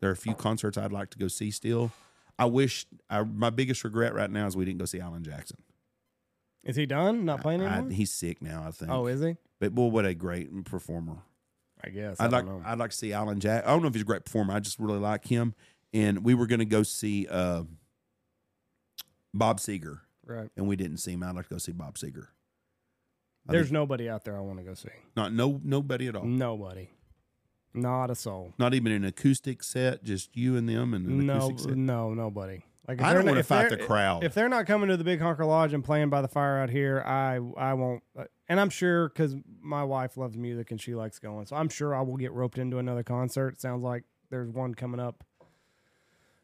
There 0.00 0.08
are 0.08 0.14
a 0.14 0.16
few 0.16 0.32
concerts 0.32 0.78
I'd 0.78 0.90
like 0.90 1.10
to 1.10 1.18
go 1.18 1.28
see 1.28 1.50
still. 1.50 1.92
I 2.38 2.46
wish. 2.46 2.86
I, 3.10 3.24
my 3.24 3.50
biggest 3.50 3.84
regret 3.84 4.14
right 4.14 4.30
now 4.30 4.46
is 4.46 4.56
we 4.56 4.64
didn't 4.64 4.78
go 4.78 4.86
see 4.86 5.00
Alan 5.00 5.22
Jackson. 5.22 5.58
Is 6.64 6.76
he 6.76 6.86
done? 6.86 7.26
Not 7.26 7.42
playing 7.42 7.60
I, 7.60 7.74
anymore? 7.74 7.90
he's 7.90 8.10
sick 8.10 8.40
now. 8.40 8.64
I 8.66 8.70
think. 8.70 8.90
oh, 8.90 9.06
is 9.06 9.20
he? 9.20 9.36
but 9.58 9.74
boy, 9.74 9.88
what 9.88 10.06
a 10.06 10.14
great 10.14 10.64
performer. 10.64 11.18
I 11.84 11.90
guess. 11.90 12.18
I 12.18 12.24
I'd 12.24 12.32
like 12.32 12.46
don't 12.46 12.62
know. 12.62 12.66
I'd 12.66 12.78
like 12.78 12.92
to 12.92 12.96
see 12.96 13.12
Alan 13.12 13.38
Jack. 13.38 13.64
I 13.66 13.66
don't 13.66 13.82
know 13.82 13.88
if 13.88 13.92
he's 13.92 14.02
a 14.02 14.06
great 14.06 14.24
performer. 14.24 14.54
I 14.54 14.60
just 14.60 14.78
really 14.78 14.98
like 14.98 15.26
him. 15.26 15.54
And 15.92 16.24
we 16.24 16.32
were 16.32 16.46
going 16.46 16.60
to 16.60 16.64
go 16.64 16.82
see 16.82 17.26
uh, 17.28 17.64
Bob 19.34 19.58
Seger, 19.58 20.00
right. 20.26 20.50
and 20.56 20.66
we 20.66 20.76
didn't 20.76 20.98
see 20.98 21.12
him. 21.12 21.22
I'd 21.22 21.34
like 21.36 21.48
to 21.48 21.54
go 21.54 21.58
see 21.58 21.72
Bob 21.72 21.96
Seger. 21.96 22.26
I 23.48 23.52
There's 23.52 23.66
think- 23.66 23.72
nobody 23.74 24.08
out 24.08 24.24
there 24.24 24.36
I 24.36 24.40
want 24.40 24.58
to 24.58 24.64
go 24.64 24.74
see. 24.74 24.88
not 25.16 25.32
no 25.32 25.60
nobody 25.64 26.08
at 26.08 26.16
all. 26.16 26.24
Nobody. 26.24 26.90
Not 27.72 28.10
a 28.10 28.14
soul. 28.16 28.52
Not 28.58 28.74
even 28.74 28.90
an 28.92 29.04
acoustic 29.04 29.62
set, 29.62 30.02
just 30.02 30.36
you 30.36 30.56
and 30.56 30.68
them 30.68 30.92
and 30.92 31.06
an 31.06 31.26
No, 31.26 31.36
acoustic 31.46 31.70
set. 31.70 31.76
no, 31.78 32.12
nobody. 32.14 32.64
Like 32.88 32.98
if 32.98 33.04
I 33.04 33.08
they're 33.10 33.18
don't 33.18 33.26
not- 33.26 33.30
wanna 33.30 33.40
if 33.40 33.46
fight 33.46 33.68
they're- 33.68 33.78
the 33.78 33.84
crowd. 33.86 34.24
If 34.24 34.34
they're 34.34 34.48
not 34.48 34.66
coming 34.66 34.88
to 34.88 34.96
the 34.96 35.04
Big 35.04 35.20
Honker 35.20 35.44
Lodge 35.44 35.72
and 35.72 35.84
playing 35.84 36.10
by 36.10 36.20
the 36.22 36.28
fire 36.28 36.58
out 36.58 36.70
here, 36.70 37.00
I 37.06 37.36
I 37.56 37.74
won't. 37.74 38.02
uh, 38.18 38.24
And 38.48 38.58
I'm 38.58 38.70
sure 38.70 39.08
because 39.08 39.36
my 39.60 39.84
wife 39.84 40.16
loves 40.16 40.36
music 40.36 40.72
and 40.72 40.80
she 40.80 40.96
likes 40.96 41.20
going, 41.20 41.46
so 41.46 41.54
I'm 41.54 41.68
sure 41.68 41.94
I 41.94 42.00
will 42.02 42.16
get 42.16 42.32
roped 42.32 42.58
into 42.58 42.78
another 42.78 43.04
concert. 43.04 43.60
Sounds 43.60 43.84
like 43.84 44.02
there's 44.30 44.50
one 44.50 44.74
coming 44.74 44.98
up 45.00 45.22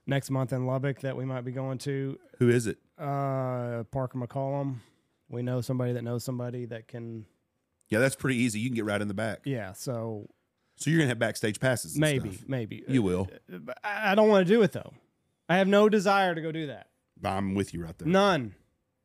next 0.07 0.31
month 0.31 0.53
in 0.53 0.67
Lubbock 0.67 1.01
that 1.01 1.17
we 1.17 1.25
might 1.25 1.43
be 1.45 1.53
going 1.53 1.79
to. 1.79 2.19
Who 2.39 2.49
is 2.49 2.67
it? 2.67 2.79
Uh, 2.99 3.85
Parker 3.91 4.19
McCollum. 4.19 4.77
We 5.29 5.43
know 5.43 5.61
somebody 5.61 5.93
that 5.93 6.03
knows 6.03 6.25
somebody 6.25 6.67
that 6.67 6.89
can. 6.89 7.27
Yeah, 7.89 7.99
that's 7.99 8.17
pretty 8.17 8.37
easy. 8.39 8.61
You 8.61 8.69
can 8.69 8.77
get 8.77 8.85
right 8.85 9.01
in 9.01 9.09
the 9.09 9.15
back. 9.15 9.41
Yeah, 9.45 9.73
so 9.73 10.29
So 10.77 10.91
you're 10.91 10.99
gonna 10.99 11.09
have 11.09 11.19
backstage 11.19 11.61
passes. 11.61 11.93
and 11.95 12.01
maybe, 12.01 12.33
stuff. 12.33 12.49
maybe 12.49 12.85
you 12.89 13.03
will. 13.03 13.29
I 13.85 14.13
I 14.13 14.15
don't 14.15 14.29
want 14.29 14.47
to 14.47 14.53
do 14.53 14.63
it 14.63 14.73
though. 14.73 14.93
I 15.49 15.59
have 15.59 15.69
no 15.69 15.89
desire 15.89 16.35
to 16.35 16.41
go 16.41 16.51
do 16.53 16.67
that. 16.69 16.89
I'm 17.25 17.55
with 17.55 17.73
you 17.75 17.83
right 17.85 17.97
there. 17.99 18.09
None. 18.09 18.55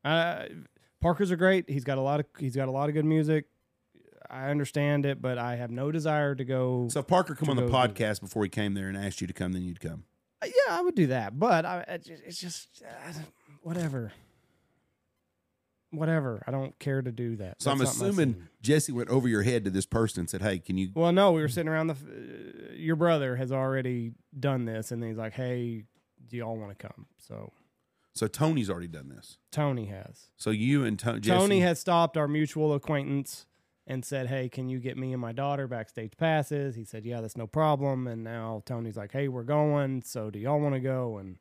Uh, 0.04 0.44
Parker's 1.00 1.30
are 1.32 1.36
great. 1.36 1.68
He's 1.70 1.84
got 1.84 1.98
a 1.98 2.00
lot 2.00 2.20
of. 2.20 2.26
He's 2.38 2.56
got 2.56 2.68
a 2.68 2.72
lot 2.72 2.88
of 2.88 2.94
good 2.94 3.04
music. 3.04 3.46
I 4.30 4.50
understand 4.50 5.04
it, 5.04 5.20
but 5.20 5.36
I 5.38 5.56
have 5.56 5.70
no 5.70 5.90
desire 5.92 6.34
to 6.34 6.44
go. 6.44 6.88
So 6.90 7.00
if 7.00 7.06
Parker 7.06 7.34
come 7.34 7.50
on 7.50 7.56
the 7.56 7.66
podcast 7.68 8.20
before 8.20 8.42
he 8.44 8.48
came 8.48 8.74
there 8.74 8.88
and 8.88 8.96
asked 8.96 9.20
you 9.20 9.26
to 9.26 9.32
come, 9.32 9.52
then 9.52 9.62
you'd 9.62 9.80
come. 9.80 10.04
Uh, 10.42 10.46
yeah, 10.46 10.78
I 10.78 10.80
would 10.82 10.94
do 10.94 11.06
that, 11.08 11.38
but 11.38 11.64
I, 11.64 11.84
I 11.88 11.96
ju- 11.98 12.16
it's 12.26 12.38
just 12.38 12.82
uh, 12.84 13.12
whatever. 13.62 14.12
Whatever. 15.90 16.42
I 16.46 16.50
don't 16.50 16.78
care 16.78 17.02
to 17.02 17.12
do 17.12 17.36
that. 17.36 17.60
So 17.60 17.70
I'm 17.70 17.76
not 17.76 17.84
my 17.84 17.90
assuming 17.90 18.32
scene. 18.34 18.48
Jesse 18.62 18.92
went 18.92 19.10
over 19.10 19.28
your 19.28 19.42
head 19.42 19.64
to 19.66 19.70
this 19.70 19.84
person 19.84 20.20
and 20.20 20.30
said, 20.30 20.40
"Hey, 20.40 20.58
can 20.58 20.78
you?" 20.78 20.90
Well, 20.94 21.12
no, 21.12 21.32
we 21.32 21.42
were 21.42 21.48
sitting 21.48 21.68
around 21.68 21.88
the. 21.88 21.94
f- 21.94 22.02
Uh, 22.02 22.72
your 22.74 22.96
brother 22.96 23.36
has 23.36 23.52
already 23.52 24.12
done 24.38 24.64
this, 24.64 24.90
and 24.90 25.04
he's 25.04 25.18
like, 25.18 25.34
"Hey, 25.34 25.84
do 26.28 26.36
y'all 26.38 26.56
want 26.56 26.76
to 26.78 26.86
come?" 26.88 27.06
So 27.18 27.52
So 28.14 28.26
Tony's 28.26 28.70
already 28.70 28.88
done 28.88 29.10
this. 29.10 29.36
Tony 29.50 29.86
has. 29.86 30.30
So 30.38 30.48
you 30.50 30.82
and 30.84 30.98
To- 31.00 31.20
Jesse, 31.20 31.38
Tony 31.38 31.60
has 31.60 31.78
stopped 31.78 32.16
our 32.16 32.26
mutual 32.26 32.72
acquaintance 32.72 33.44
and 33.86 34.04
said, 34.04 34.28
"Hey, 34.28 34.48
can 34.48 34.68
you 34.68 34.78
get 34.78 34.96
me 34.96 35.12
and 35.12 35.20
my 35.20 35.32
daughter 35.32 35.66
backstage 35.66 36.16
passes?" 36.16 36.74
He 36.74 36.84
said, 36.84 37.04
"Yeah, 37.04 37.20
that's 37.20 37.36
no 37.36 37.46
problem." 37.46 38.06
And 38.06 38.22
now 38.24 38.62
Tony's 38.66 38.96
like, 38.96 39.12
"Hey, 39.12 39.28
we're 39.28 39.42
going. 39.42 40.02
So 40.02 40.30
do 40.30 40.38
y'all 40.38 40.60
want 40.60 40.74
to 40.74 40.80
go?" 40.80 41.18
And 41.18 41.38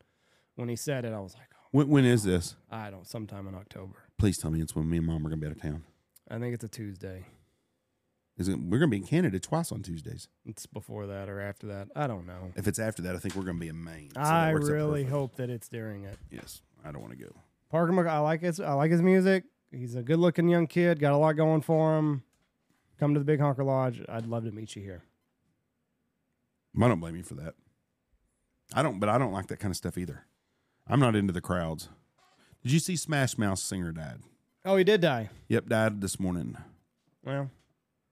when 0.56 0.70
he 0.70 0.76
said 0.76 1.06
it, 1.06 1.14
I 1.14 1.20
was 1.20 1.34
like, 1.36 1.48
oh, 1.54 1.68
When, 1.72 1.88
when 1.90 2.06
is 2.06 2.24
this? 2.24 2.56
"I 2.70 2.90
don't. 2.90 3.08
Sometime 3.08 3.48
in 3.48 3.56
October. 3.56 4.04
Please 4.18 4.38
tell 4.38 4.52
me 4.52 4.62
it's 4.62 4.76
when 4.76 4.90
me 4.90 4.98
and 4.98 5.08
Mom 5.08 5.26
are 5.26 5.30
gonna 5.30 5.42
be 5.42 5.48
out 5.48 5.54
of 5.54 5.62
town. 5.62 5.84
I 6.30 6.40
think 6.40 6.54
it's 6.54 6.64
a 6.64 6.70
Tuesday. 6.70 7.26
Is 8.38 8.48
it? 8.48 8.58
We're 8.60 8.80
gonna 8.80 8.90
be 8.90 8.98
in 8.98 9.04
Canada 9.06 9.40
twice 9.40 9.72
on 9.72 9.84
Tuesdays. 9.84 10.28
It's 10.46 10.66
before 10.66 11.06
that 11.08 11.30
or 11.30 11.40
after 11.42 11.68
that. 11.68 11.90
I 11.96 12.08
don't 12.08 12.26
know. 12.26 12.52
If 12.56 12.68
it's 12.68 12.80
after 12.80 13.02
that, 13.04 13.16
I 13.16 13.20
think 13.20 13.36
we're 13.36 13.44
gonna 13.44 13.60
be 13.60 13.68
in 13.68 13.84
Maine. 13.84 14.10
So 14.16 14.22
that 14.22 14.26
I 14.26 14.54
works 14.54 14.66
out 14.68 14.72
really 14.72 15.02
perfect. 15.04 15.10
hope 15.12 15.36
that 15.36 15.50
it's 15.50 15.68
during 15.70 16.06
it. 16.06 16.18
Yes, 16.32 16.62
I 16.84 16.92
don't 16.92 17.02
want 17.02 17.18
to 17.18 17.24
go. 17.24 17.36
Parker, 17.70 17.92
Mc- 17.92 18.08
I 18.08 18.20
like 18.20 18.42
his. 18.42 18.60
I 18.60 18.74
like 18.74 18.90
his 18.92 19.02
music. 19.02 19.44
He's 19.72 19.96
a 19.96 20.02
good-looking 20.04 20.50
young 20.50 20.68
kid. 20.68 21.00
Got 21.00 21.14
a 21.14 21.18
lot 21.18 21.34
going 21.34 21.62
for 21.62 21.98
him. 21.98 22.24
Come 23.02 23.16
to 23.16 23.20
the 23.20 23.26
Big 23.26 23.40
Honker 23.40 23.64
Lodge. 23.64 24.00
I'd 24.08 24.28
love 24.28 24.46
to 24.46 24.52
meet 24.52 24.76
you 24.76 24.84
here. 24.84 25.02
I 26.80 26.88
don't 26.88 27.00
blame 27.00 27.16
you 27.16 27.24
for 27.24 27.34
that. 27.34 27.56
I 28.76 28.84
don't, 28.84 29.00
but 29.00 29.10
I 29.10 29.18
don't 29.18 29.34
like 29.34 29.48
that 29.48 29.60
kind 29.60 29.72
of 29.72 29.76
stuff 29.76 29.98
either. 29.98 30.28
I'm 30.88 31.00
not 31.00 31.16
into 31.16 31.34
the 31.34 31.42
crowds. 31.42 31.90
Did 32.62 32.74
you 32.74 32.78
see 32.78 32.96
Smash 32.96 33.40
Mouth 33.40 33.58
singer 33.58 33.92
died? 33.92 34.20
Oh, 34.66 34.78
he 34.78 34.84
did 34.84 35.02
die. 35.02 35.32
Yep, 35.48 35.66
died 35.66 36.02
this 36.02 36.20
morning. 36.20 36.56
Well, 37.26 37.50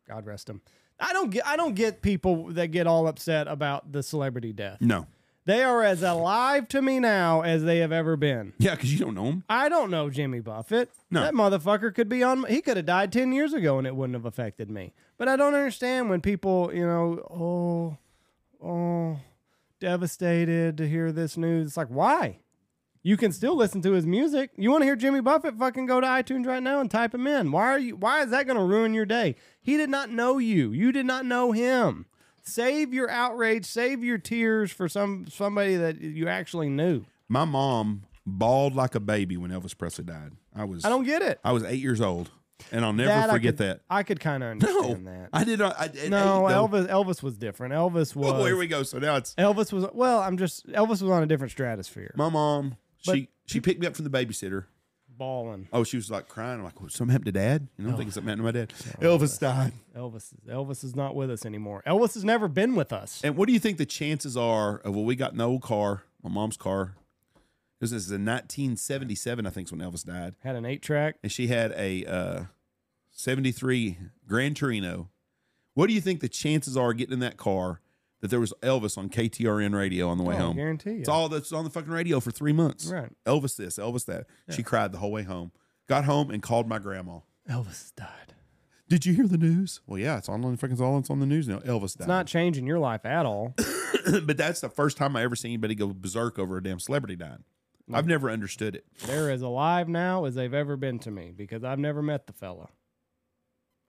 God 0.08 0.26
rest 0.26 0.50
him. 0.50 0.60
I 1.00 1.14
don't 1.14 1.30
get 1.30 1.46
I 1.46 1.56
don't 1.56 1.76
get 1.76 2.02
people 2.02 2.48
that 2.54 2.70
get 2.70 2.88
all 2.88 3.08
upset 3.08 3.48
about 3.48 3.92
the 3.92 4.02
celebrity 4.02 4.54
death. 4.54 4.80
No, 4.82 5.06
They 5.50 5.64
are 5.64 5.84
as 5.84 6.04
alive 6.04 6.68
to 6.68 6.80
me 6.80 7.00
now 7.00 7.42
as 7.42 7.64
they 7.64 7.80
have 7.80 7.92
ever 7.92 8.16
been. 8.16 8.54
yeah, 8.60 8.76
because 8.76 8.94
you 8.94 9.00
don't 9.00 9.16
know 9.16 9.26
him. 9.26 9.44
I 9.50 9.68
don't 9.68 9.90
know 9.90 10.12
Jimmy 10.12 10.42
Buffett. 10.42 10.92
No. 11.10 11.22
That 11.22 11.34
motherfucker 11.34 11.92
could 11.92 12.08
be 12.08 12.22
on 12.22 12.44
he 12.44 12.62
could 12.62 12.78
have 12.78 12.86
died 12.86 13.12
10 13.12 13.34
years 13.34 13.52
ago 13.52 13.80
and 13.80 13.88
it 13.88 13.96
wouldn't 13.96 14.14
have 14.14 14.28
affected 14.28 14.70
me. 14.70 14.94
But 15.18 15.28
I 15.28 15.36
don't 15.38 15.56
understand 15.56 16.12
when 16.12 16.22
people, 16.22 16.70
you 16.72 16.86
know, 16.86 17.26
oh 17.32 17.98
oh 18.64 19.20
devastated 19.80 20.78
to 20.78 20.88
hear 20.88 21.12
this 21.12 21.36
news. 21.36 21.66
It's 21.66 21.78
like, 21.78 21.88
why? 21.88 22.38
You 23.02 23.18
can 23.18 23.32
still 23.32 23.56
listen 23.56 23.82
to 23.82 23.94
his 23.94 24.06
music. 24.06 24.52
You 24.56 24.70
want 24.70 24.84
to 24.84 24.86
hear 24.86 24.96
Jimmy 24.96 25.22
Buffett? 25.22 25.58
Fucking 25.58 25.88
go 25.88 26.00
to 26.00 26.06
iTunes 26.06 26.46
right 26.46 26.62
now 26.62 26.80
and 26.80 26.92
type 26.92 27.16
him 27.16 27.26
in. 27.26 27.52
Why 27.52 27.64
are 27.72 27.80
you? 27.80 27.96
Why 27.96 28.22
is 28.22 28.30
that 28.30 28.46
going 28.46 28.60
to 28.60 28.64
ruin 28.64 28.94
your 28.94 29.08
day? 29.08 29.36
He 29.64 29.78
did 29.78 29.90
not 29.90 30.12
know 30.12 30.38
you. 30.38 30.72
You 30.72 30.92
did 30.92 31.08
not 31.08 31.26
know 31.26 31.54
him. 31.54 32.06
Save 32.44 32.94
your 32.94 33.10
outrage. 33.10 33.66
Save 33.66 34.04
your 34.04 34.18
tears 34.18 34.72
for 34.72 34.88
some 34.90 35.28
somebody 35.30 35.76
that 35.76 36.00
you 36.02 36.28
actually 36.28 36.70
knew. 36.70 37.04
My 37.28 37.46
mom 37.46 38.04
bawled 38.26 38.76
like 38.76 38.96
a 38.96 39.00
baby 39.00 39.38
when 39.38 39.52
Elvis 39.52 39.78
Presley 39.78 40.04
died. 40.06 40.32
I 40.56 40.64
was 40.66 40.84
I 40.86 40.90
don't 40.90 41.04
get 41.06 41.22
it. 41.22 41.40
I 41.44 41.52
was 41.52 41.64
eight 41.64 41.80
years 41.80 42.02
old, 42.02 42.30
and 42.72 42.84
I'll 42.84 42.94
never 42.94 43.10
That 43.10 43.30
I 43.30 43.34
forget 43.34 43.58
could- 43.58 43.66
that. 43.68 43.82
I 43.90 44.04
could 44.04 44.20
kind 44.20 44.44
of 44.44 44.58
No, 44.58 44.68
understand 44.68 45.08
that. 45.08 45.30
I 45.34 45.44
did 45.44 45.60
not. 45.60 45.76
I, 45.80 45.88
no, 46.08 46.44
Elvis. 46.50 46.88
Elvis 46.90 47.22
was 47.24 47.38
different. 47.38 47.74
Elvis 47.74 48.16
was. 48.16 48.32
Oh, 48.34 48.46
here 48.46 48.58
we 48.58 48.68
go. 48.68 48.84
So 48.84 49.00
now 49.00 49.16
it's 49.16 49.36
Elvis 49.36 49.72
was. 49.72 49.86
Well, 49.94 50.20
I'm 50.20 50.38
just. 50.38 50.68
Elvis 50.68 51.02
was 51.02 51.04
on 51.04 51.24
a 51.24 51.28
different 51.28 51.52
stratosphere. 51.52 52.14
my 52.16 52.30
mom. 52.30 52.78
But- 53.06 53.16
she 53.16 53.30
she 53.46 53.62
picked 53.62 53.80
me 53.80 53.88
up 53.88 53.96
from 53.96 54.06
the 54.06 54.12
babysitter. 54.12 54.66
Balling. 55.20 55.68
Oh, 55.72 55.84
she 55.84 55.98
was 55.98 56.10
like 56.10 56.28
crying. 56.28 56.58
I'm 56.60 56.64
like, 56.64 56.80
well, 56.82 56.90
something 56.90 57.12
happened 57.12 57.26
to 57.28 57.32
dad? 57.34 57.68
You 57.78 57.84
know, 57.84 57.92
I'm 57.92 57.98
thinking 57.98 58.12
something 58.12 58.30
happened 58.30 58.48
to 58.48 58.54
my 58.54 58.66
dad. 58.66 58.74
Elvis 59.06 59.40
died. 59.40 59.74
Elvis. 59.96 60.34
Elvis 60.50 60.84
is 60.84 60.96
not 60.96 61.14
with 61.14 61.30
us 61.30 61.46
anymore. 61.46 61.84
Elvis 61.86 62.16
has 62.16 62.24
never 62.24 62.48
been 62.48 62.74
with 62.76 62.92
us. 62.92 63.22
And 63.24 63.36
what 63.36 63.46
do 63.48 63.54
you 63.54 63.60
think 63.60 63.78
the 63.78 63.86
chances 63.86 64.36
are 64.36 64.78
of 64.80 64.96
well, 64.96 65.06
we 65.06 65.16
got 65.16 65.34
an 65.34 65.42
old 65.42 65.62
car, 65.62 66.04
my 66.24 66.30
mom's 66.32 66.58
car. 66.58 66.96
This 67.80 67.92
is 67.92 68.10
in 68.10 68.26
1977, 68.26 69.46
I 69.46 69.50
think, 69.52 69.68
is 69.68 69.72
when 69.72 69.80
Elvis 69.82 70.04
died, 70.06 70.36
Had 70.44 70.56
an 70.56 70.66
eight 70.66 70.82
track. 70.82 71.16
and 71.22 71.32
she 71.32 71.48
had 71.48 71.72
a 71.78 72.06
uh, 72.06 72.44
73 73.12 73.98
Grand 74.28 74.58
Torino. 74.58 75.10
What 75.76 75.88
do 75.88 75.94
you 75.94 76.02
think 76.02 76.20
the 76.20 76.28
chances 76.30 76.76
are 76.76 76.94
getting 76.94 77.14
in 77.14 77.20
that 77.20 77.38
car 77.38 77.80
that 78.22 78.30
there 78.30 78.40
was 78.40 78.54
Elvis 78.62 78.98
on 78.98 79.10
KTRN 79.10 79.74
radio 79.76 80.10
on 80.10 80.18
the 80.18 80.24
way 80.24 80.36
Oh, 80.36 80.40
home? 80.40 80.56
guarantee 80.58 80.92
you. 80.94 81.00
It's 81.00 81.10
all 81.10 81.30
that's 81.30 81.52
on 81.52 81.64
the 81.64 81.70
fucking 81.70 81.92
radio 81.92 82.20
for 82.20 82.32
three 82.32 82.54
months. 82.54 82.88
Right. 82.88 83.10
Elvis 83.26 83.56
this, 83.56 83.78
Elvis 83.78 84.06
that. 84.06 84.28
She 84.50 84.64
cried 84.64 84.92
the 84.92 84.98
whole 84.98 85.12
way 85.12 85.24
home. 85.24 85.52
Got 85.88 86.06
home 86.06 86.30
and 86.30 86.42
called 86.44 86.68
my 86.68 86.80
grandma. 86.80 87.20
Elvis 87.50 87.94
died. 87.96 88.36
Did 88.88 89.06
you 89.06 89.14
hear 89.14 89.28
the 89.28 89.38
news? 89.38 89.82
Well, 89.86 90.00
yeah, 90.00 90.18
it's 90.18 90.28
on 90.28 90.42
the 90.42 90.58
fucking 90.58 90.82
all 90.82 90.98
it's 90.98 91.10
on 91.12 91.20
the 91.20 91.26
news 91.28 91.48
now. 91.48 91.60
Elvis 91.60 91.96
died. 91.96 92.02
It's 92.02 92.08
not 92.08 92.26
changing 92.28 92.66
your 92.66 92.80
life 92.80 93.06
at 93.06 93.26
all. 93.26 93.54
but 94.24 94.36
that's 94.38 94.62
the 94.62 94.70
first 94.70 94.98
time 94.98 95.16
I 95.16 95.24
ever 95.24 95.36
seen 95.36 95.52
anybody 95.52 95.76
go 95.76 95.88
berserk 95.94 96.40
over 96.40 96.58
a 96.58 96.64
damn 96.64 96.80
celebrity 96.80 97.16
dying. 97.16 97.44
I've 97.92 98.06
never 98.06 98.30
understood 98.30 98.76
it. 98.76 98.86
They're 99.08 99.32
as 99.32 99.42
alive 99.42 99.90
now 99.90 100.26
as 100.26 100.36
they've 100.36 100.54
ever 100.54 100.76
been 100.78 101.00
to 101.00 101.12
me 101.12 101.32
because 101.36 101.64
I've 101.64 101.80
never 101.80 102.04
met 102.04 102.28
the 102.28 102.34
fella. 102.34 102.70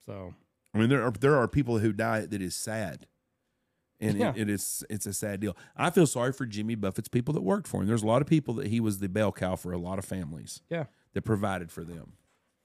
So 0.06 0.34
I 0.74 0.78
mean, 0.78 0.88
there 0.88 1.02
are 1.02 1.10
there 1.10 1.36
are 1.36 1.48
people 1.48 1.78
who 1.78 1.92
die 1.92 2.20
that 2.26 2.40
is 2.42 2.54
sad, 2.54 3.06
and 4.00 4.18
Yeah. 4.18 4.30
it, 4.30 4.42
it 4.42 4.50
is 4.50 4.84
it's 4.90 5.06
a 5.06 5.12
sad 5.12 5.40
deal. 5.40 5.56
I 5.76 5.90
feel 5.90 6.06
sorry 6.06 6.32
for 6.32 6.46
Jimmy 6.46 6.74
Buffett's 6.74 7.08
people 7.08 7.34
that 7.34 7.42
worked 7.42 7.68
for 7.68 7.80
him. 7.82 7.86
There's 7.86 8.02
a 8.02 8.06
lot 8.06 8.22
of 8.22 8.28
people 8.28 8.54
that 8.54 8.68
he 8.68 8.80
was 8.80 8.98
the 8.98 9.08
bell 9.08 9.32
cow 9.32 9.56
for 9.56 9.72
a 9.72 9.78
lot 9.78 9.98
of 9.98 10.04
families 10.04 10.62
yeah, 10.70 10.84
that 11.12 11.22
provided 11.22 11.70
for 11.70 11.84
them. 11.84 12.14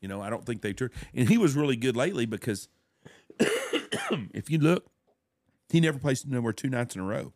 You 0.02 0.08
know, 0.08 0.22
I 0.22 0.30
don't 0.30 0.46
think 0.46 0.62
they 0.62 0.74
turned, 0.74 0.92
and 1.14 1.28
he 1.28 1.38
was 1.38 1.56
really 1.56 1.76
good 1.76 1.96
lately 1.96 2.26
because 2.26 2.68
if 3.40 4.50
you 4.50 4.60
look, 4.60 4.86
he 5.70 5.80
never 5.80 5.98
placed 6.00 6.28
nowhere 6.28 6.54
two 6.54 6.70
nights 6.70 6.96
in 6.96 7.02
a 7.02 7.06
row. 7.06 7.34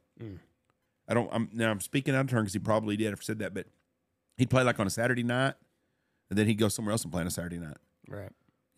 I 1.08 1.14
don't. 1.14 1.30
I'm 1.32 1.50
now 1.54 1.72
I'm 1.72 1.80
speaking 1.82 2.14
out 2.14 2.22
of 2.22 2.28
turn 2.30 2.42
because 2.44 2.54
he 2.54 2.60
probably 2.60 2.96
did 2.98 3.14
if 3.14 3.20
I 3.22 3.24
said 3.24 3.40
that, 3.40 3.54
but 3.54 3.66
he'd 4.38 4.50
play 4.50 4.64
like 4.64 4.80
on 4.80 4.86
a 4.86 4.92
Saturday 4.92 5.24
night, 5.24 5.56
and 6.30 6.38
then 6.38 6.46
he'd 6.46 6.60
go 6.60 6.68
somewhere 6.68 6.92
else 6.92 7.04
and 7.04 7.12
play 7.12 7.22
on 7.22 7.28
a 7.28 7.32
Saturday 7.32 7.58
night. 7.58 7.78
right. 8.08 8.30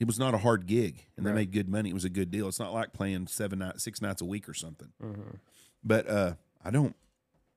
It 0.02 0.08
was 0.08 0.18
not 0.18 0.34
a 0.34 0.40
hard 0.40 0.66
gig, 0.66 1.06
and 1.16 1.24
they 1.28 1.32
made 1.32 1.52
good 1.52 1.70
money. 1.70 1.92
It 1.92 1.94
was 1.94 2.06
a 2.06 2.10
good 2.10 2.32
deal. 2.32 2.48
It's 2.48 2.60
not 2.60 2.74
like 2.74 2.92
playing 2.92 3.28
seven 3.28 3.60
nights, 3.60 3.84
six 3.84 4.02
nights 4.02 4.20
a 4.20 4.26
week 4.26 4.50
or 4.50 4.54
something. 4.56 4.88
Mm-hmm. 5.00 5.36
But 5.84 6.10
uh, 6.10 6.34
I 6.66 6.72
don't. 6.72 6.96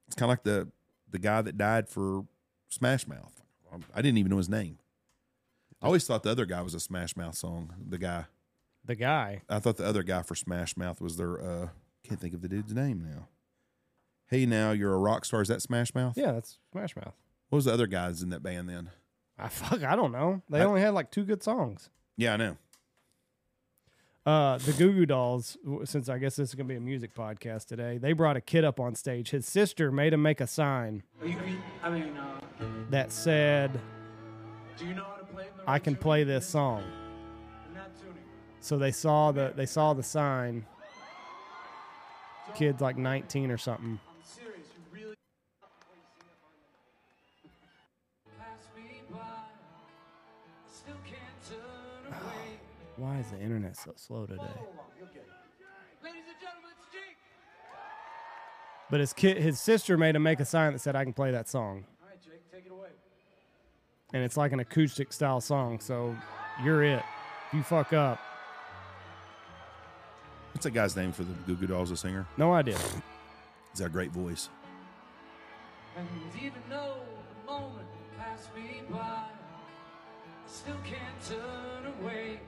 It's 0.06 0.14
kind 0.14 0.30
of 0.30 0.32
like 0.34 0.42
the 0.44 0.68
the 1.10 1.18
guy 1.18 1.40
that 1.40 1.56
died 1.56 1.88
for 1.88 2.26
Smash 2.68 3.08
Mouth. 3.08 3.40
I 3.94 4.02
didn't 4.02 4.18
even 4.18 4.28
know 4.30 4.36
his 4.36 4.50
name. 4.50 4.76
I 5.80 5.86
always 5.86 6.06
thought 6.06 6.22
the 6.22 6.30
other 6.30 6.44
guy 6.44 6.60
was 6.60 6.74
a 6.74 6.80
Smash 6.80 7.16
Mouth 7.16 7.34
song. 7.34 7.72
The 7.88 7.96
guy. 7.96 8.26
The 8.84 8.94
guy. 8.94 9.40
I 9.48 9.58
thought 9.58 9.78
the 9.78 9.86
other 9.86 10.02
guy 10.02 10.20
for 10.20 10.34
Smash 10.34 10.76
Mouth 10.76 11.00
was 11.00 11.16
their. 11.16 11.40
uh 11.40 11.68
Can't 12.06 12.20
think 12.20 12.34
of 12.34 12.42
the 12.42 12.48
dude's 12.50 12.74
name 12.74 13.00
now. 13.02 13.28
Hey, 14.28 14.44
now 14.44 14.72
you're 14.72 14.92
a 14.92 14.98
rock 14.98 15.24
star. 15.24 15.40
Is 15.40 15.48
that 15.48 15.62
Smash 15.62 15.94
Mouth? 15.94 16.12
Yeah, 16.18 16.32
that's 16.32 16.58
Smash 16.72 16.94
Mouth. 16.94 17.14
What 17.48 17.56
was 17.56 17.64
the 17.64 17.72
other 17.72 17.86
guys 17.86 18.22
in 18.22 18.28
that 18.28 18.42
band 18.42 18.68
then? 18.68 18.90
I 19.38 19.48
fuck. 19.48 19.82
I 19.82 19.96
don't 19.96 20.12
know. 20.12 20.42
They 20.50 20.60
I- 20.60 20.64
only 20.64 20.82
had 20.82 20.92
like 20.92 21.10
two 21.10 21.24
good 21.24 21.42
songs. 21.42 21.88
Yeah, 22.16 22.34
I 22.34 22.36
know. 22.36 22.56
Uh, 24.26 24.56
the 24.58 24.72
Goo 24.72 24.92
Goo 24.92 25.04
Dolls, 25.04 25.58
since 25.84 26.08
I 26.08 26.16
guess 26.16 26.36
this 26.36 26.48
is 26.48 26.54
gonna 26.54 26.68
be 26.68 26.76
a 26.76 26.80
music 26.80 27.14
podcast 27.14 27.66
today, 27.66 27.98
they 27.98 28.14
brought 28.14 28.36
a 28.38 28.40
kid 28.40 28.64
up 28.64 28.80
on 28.80 28.94
stage. 28.94 29.30
His 29.30 29.46
sister 29.46 29.92
made 29.92 30.14
him 30.14 30.22
make 30.22 30.40
a 30.40 30.46
sign 30.46 31.02
you, 31.22 31.36
I 31.82 31.90
mean, 31.90 32.16
uh, 32.16 32.40
that 32.88 33.12
said, 33.12 33.78
do 34.78 34.86
you 34.86 34.94
know 34.94 35.04
how 35.04 35.16
to 35.16 35.24
play 35.24 35.44
"I 35.66 35.78
can 35.78 35.94
play 35.94 36.24
this 36.24 36.46
song." 36.46 36.82
So 38.60 38.78
they 38.78 38.92
saw 38.92 39.30
the 39.30 39.52
they 39.54 39.66
saw 39.66 39.92
the 39.92 40.02
sign. 40.02 40.64
Kid's 42.54 42.80
like 42.80 42.96
19 42.96 43.50
or 43.50 43.58
something. 43.58 44.00
Why 52.96 53.18
is 53.18 53.26
the 53.30 53.40
internet 53.40 53.76
so 53.76 53.92
slow 53.96 54.26
today? 54.26 54.42
But 58.90 59.00
his 59.00 59.12
kid, 59.12 59.38
his 59.38 59.58
sister 59.58 59.96
made 59.96 60.14
him 60.14 60.22
make 60.22 60.40
a 60.40 60.44
sign 60.44 60.72
that 60.72 60.78
said, 60.78 60.94
"I 60.94 61.04
can 61.04 61.12
play 61.12 61.30
that 61.32 61.48
song." 61.48 61.84
And 64.12 64.22
it's 64.22 64.36
like 64.36 64.52
an 64.52 64.60
acoustic 64.60 65.12
style 65.12 65.40
song, 65.40 65.80
so 65.80 66.16
you're 66.62 66.84
it. 66.84 67.02
If 67.48 67.54
you 67.54 67.62
fuck 67.62 67.92
up, 67.92 68.20
What's 70.52 70.62
that 70.62 70.70
guy's 70.70 70.94
name 70.94 71.10
for 71.10 71.24
the 71.24 71.32
Goo 71.48 71.56
Goo 71.56 71.66
Dolls, 71.66 71.90
the 71.90 71.96
singer? 71.96 72.26
no 72.36 72.52
idea. 72.52 72.78
He's 73.72 73.80
got 73.80 73.86
a 73.86 73.88
great 73.88 74.12
voice. 74.12 74.50
And 75.96 76.06
even 76.40 76.62
though 76.70 76.98
the 77.44 77.52
moment 77.52 77.88
passed 78.16 78.54
me 78.54 78.82
by, 78.88 78.98
I 78.98 79.30
still 80.46 80.76
can't 80.84 81.20
turn 81.26 81.92
away. 82.00 82.38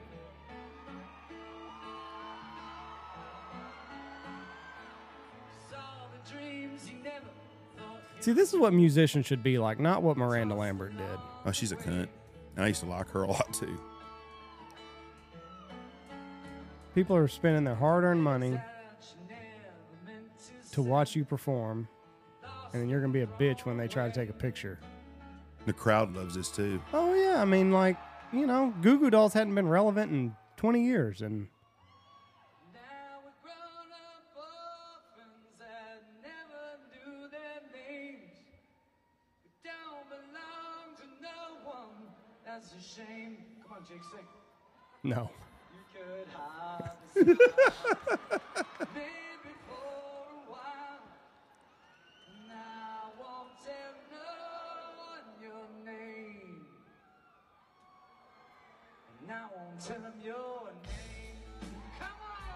See, 8.21 8.33
this 8.33 8.53
is 8.53 8.59
what 8.59 8.73
musicians 8.73 9.25
should 9.27 9.43
be 9.45 9.57
like, 9.57 9.79
not 9.79 10.03
what 10.03 10.17
Miranda 10.17 10.55
Lambert 10.55 10.97
did. 10.97 11.19
Oh, 11.45 11.53
she's 11.53 11.71
a 11.71 11.77
cunt. 11.77 12.09
And 12.57 12.65
I 12.65 12.69
used 12.69 12.81
to 12.81 12.87
like 12.87 13.09
her 13.11 13.23
a 13.23 13.29
lot 13.29 13.53
too. 13.53 13.79
People 16.95 17.15
are 17.15 17.29
spending 17.29 17.63
their 17.63 17.75
hard-earned 17.75 18.23
money 18.23 18.51
that 18.51 18.63
you 19.01 19.29
never 19.29 19.39
meant 20.07 20.27
to 20.65 20.75
to 20.77 20.83
watch 20.83 21.17
you 21.17 21.25
perform, 21.25 21.89
and 22.73 22.83
then 22.83 22.89
you're 22.89 23.01
gonna 23.01 23.13
be 23.13 23.23
a 23.23 23.27
bitch 23.27 23.61
when 23.61 23.77
they 23.77 23.89
try 23.89 24.09
to 24.09 24.15
take 24.15 24.29
a 24.29 24.35
picture. 24.35 24.79
The 25.65 25.73
crowd 25.73 26.15
loves 26.15 26.35
this 26.35 26.51
too. 26.51 26.83
Oh 26.93 27.15
yeah, 27.15 27.41
I 27.41 27.45
mean, 27.45 27.73
like 27.73 27.97
you 28.33 28.47
know, 28.47 28.75
Goo 28.83 28.99
Goo 28.99 29.09
Dolls 29.09 29.33
hadn't 29.33 29.55
been 29.55 29.69
relevant 29.69 30.13
in 30.13 30.35
20 30.57 30.85
years, 30.85 31.23
and 31.23 31.49
on! 62.21 62.51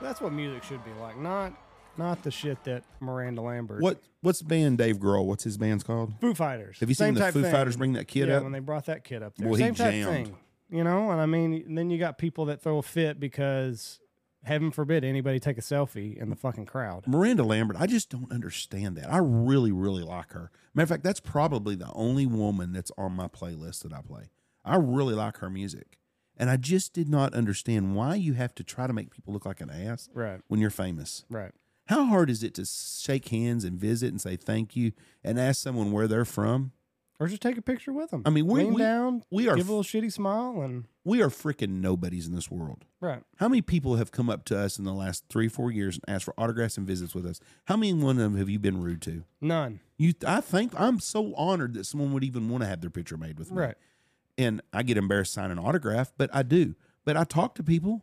That's 0.00 0.20
what 0.20 0.32
music 0.32 0.64
should 0.64 0.84
be 0.84 0.90
like, 1.00 1.18
not 1.18 1.52
not 1.96 2.22
the 2.22 2.30
shit 2.30 2.62
that 2.64 2.82
Miranda 3.00 3.40
Lambert. 3.42 3.82
What 3.82 4.00
what's 4.20 4.38
the 4.40 4.44
band 4.46 4.78
Dave 4.78 4.98
Grohl? 4.98 5.24
What's 5.26 5.44
his 5.44 5.56
band's 5.58 5.84
called? 5.84 6.14
Foo 6.20 6.34
Fighters? 6.34 6.78
Have 6.80 6.88
you 6.88 6.94
Same 6.94 7.08
seen 7.08 7.14
the 7.14 7.20
type 7.20 7.34
Foo 7.34 7.42
thing. 7.42 7.52
Fighters 7.52 7.76
bring 7.76 7.92
that 7.94 8.08
kid 8.08 8.28
yeah, 8.28 8.36
up? 8.38 8.42
when 8.42 8.52
they 8.52 8.58
brought 8.60 8.86
that 8.86 9.04
kid 9.04 9.22
up 9.22 9.34
there. 9.36 9.48
Well, 9.48 9.56
he 9.56 9.64
Same 9.64 9.74
type 9.74 9.92
jammed. 9.92 10.26
thing, 10.28 10.36
you 10.70 10.84
know. 10.84 11.10
And 11.10 11.20
I 11.20 11.26
mean, 11.26 11.74
then 11.74 11.90
you 11.90 11.98
got 11.98 12.18
people 12.18 12.46
that 12.46 12.62
throw 12.62 12.78
a 12.78 12.82
fit 12.82 13.18
because, 13.20 14.00
heaven 14.44 14.70
forbid, 14.70 15.04
anybody 15.04 15.38
take 15.40 15.58
a 15.58 15.62
selfie 15.62 16.16
in 16.16 16.30
the 16.30 16.36
fucking 16.36 16.66
crowd. 16.66 17.06
Miranda 17.06 17.44
Lambert, 17.44 17.76
I 17.78 17.86
just 17.86 18.10
don't 18.10 18.30
understand 18.32 18.96
that. 18.96 19.12
I 19.12 19.18
really, 19.18 19.72
really 19.72 20.02
like 20.02 20.32
her. 20.32 20.50
Matter 20.74 20.84
of 20.84 20.88
fact, 20.88 21.04
that's 21.04 21.20
probably 21.20 21.74
the 21.74 21.90
only 21.94 22.26
woman 22.26 22.72
that's 22.72 22.90
on 22.96 23.12
my 23.12 23.28
playlist 23.28 23.82
that 23.82 23.92
I 23.92 24.00
play. 24.00 24.30
I 24.64 24.76
really 24.76 25.14
like 25.14 25.38
her 25.38 25.50
music. 25.50 25.98
And 26.36 26.48
I 26.48 26.56
just 26.56 26.94
did 26.94 27.08
not 27.10 27.34
understand 27.34 27.94
why 27.94 28.14
you 28.14 28.32
have 28.32 28.54
to 28.54 28.64
try 28.64 28.86
to 28.86 28.92
make 28.92 29.10
people 29.10 29.34
look 29.34 29.44
like 29.44 29.60
an 29.60 29.68
ass 29.70 30.08
Right. 30.14 30.40
when 30.48 30.60
you're 30.60 30.70
famous. 30.70 31.24
Right. 31.28 31.52
How 31.92 32.06
hard 32.06 32.30
is 32.30 32.42
it 32.42 32.54
to 32.54 32.64
shake 32.64 33.28
hands 33.28 33.64
and 33.64 33.78
visit 33.78 34.08
and 34.08 34.18
say 34.20 34.36
thank 34.36 34.74
you 34.76 34.92
and 35.22 35.38
ask 35.38 35.60
someone 35.62 35.92
where 35.92 36.08
they're 36.08 36.24
from? 36.24 36.72
Or 37.20 37.28
just 37.28 37.42
take 37.42 37.58
a 37.58 37.62
picture 37.62 37.92
with 37.92 38.10
them. 38.10 38.22
I 38.24 38.30
mean, 38.30 38.46
we- 38.46 38.60
lean 38.60 38.72
we- 38.74 38.80
down, 38.80 39.22
we 39.30 39.46
are 39.46 39.56
give 39.56 39.68
a 39.68 39.72
little 39.74 39.84
shitty 39.84 40.10
smile, 40.10 40.62
and 40.62 40.86
We 41.04 41.20
are 41.22 41.28
freaking 41.28 41.80
nobodies 41.82 42.26
in 42.26 42.34
this 42.34 42.50
world. 42.50 42.86
right. 43.00 43.22
How 43.36 43.46
many 43.48 43.60
people 43.60 43.96
have 43.96 44.10
come 44.10 44.30
up 44.30 44.46
to 44.46 44.58
us 44.58 44.78
in 44.78 44.84
the 44.86 44.94
last 44.94 45.24
three, 45.28 45.48
four 45.48 45.70
years 45.70 45.96
and 45.98 46.14
asked 46.16 46.24
for 46.24 46.32
autographs 46.38 46.78
and 46.78 46.86
visits 46.86 47.14
with 47.14 47.26
us? 47.26 47.40
How 47.66 47.76
many 47.76 47.92
one 47.92 48.16
of 48.16 48.22
them 48.22 48.36
have 48.38 48.48
you 48.48 48.58
been 48.58 48.80
rude 48.80 49.02
to? 49.02 49.24
None. 49.42 49.80
You, 49.98 50.14
I 50.26 50.40
think 50.40 50.72
I'm 50.80 50.98
so 50.98 51.34
honored 51.34 51.74
that 51.74 51.84
someone 51.84 52.14
would 52.14 52.24
even 52.24 52.48
want 52.48 52.62
to 52.62 52.68
have 52.68 52.80
their 52.80 52.90
picture 52.90 53.18
made 53.18 53.38
with 53.38 53.50
me. 53.52 53.58
Right. 53.58 53.74
And 54.38 54.62
I 54.72 54.82
get 54.82 54.96
embarrassed 54.96 55.34
signing 55.34 55.52
an 55.52 55.58
autograph, 55.58 56.10
but 56.16 56.30
I 56.32 56.42
do. 56.42 56.74
But 57.04 57.18
I 57.18 57.24
talk 57.24 57.54
to 57.56 57.62
people, 57.62 58.02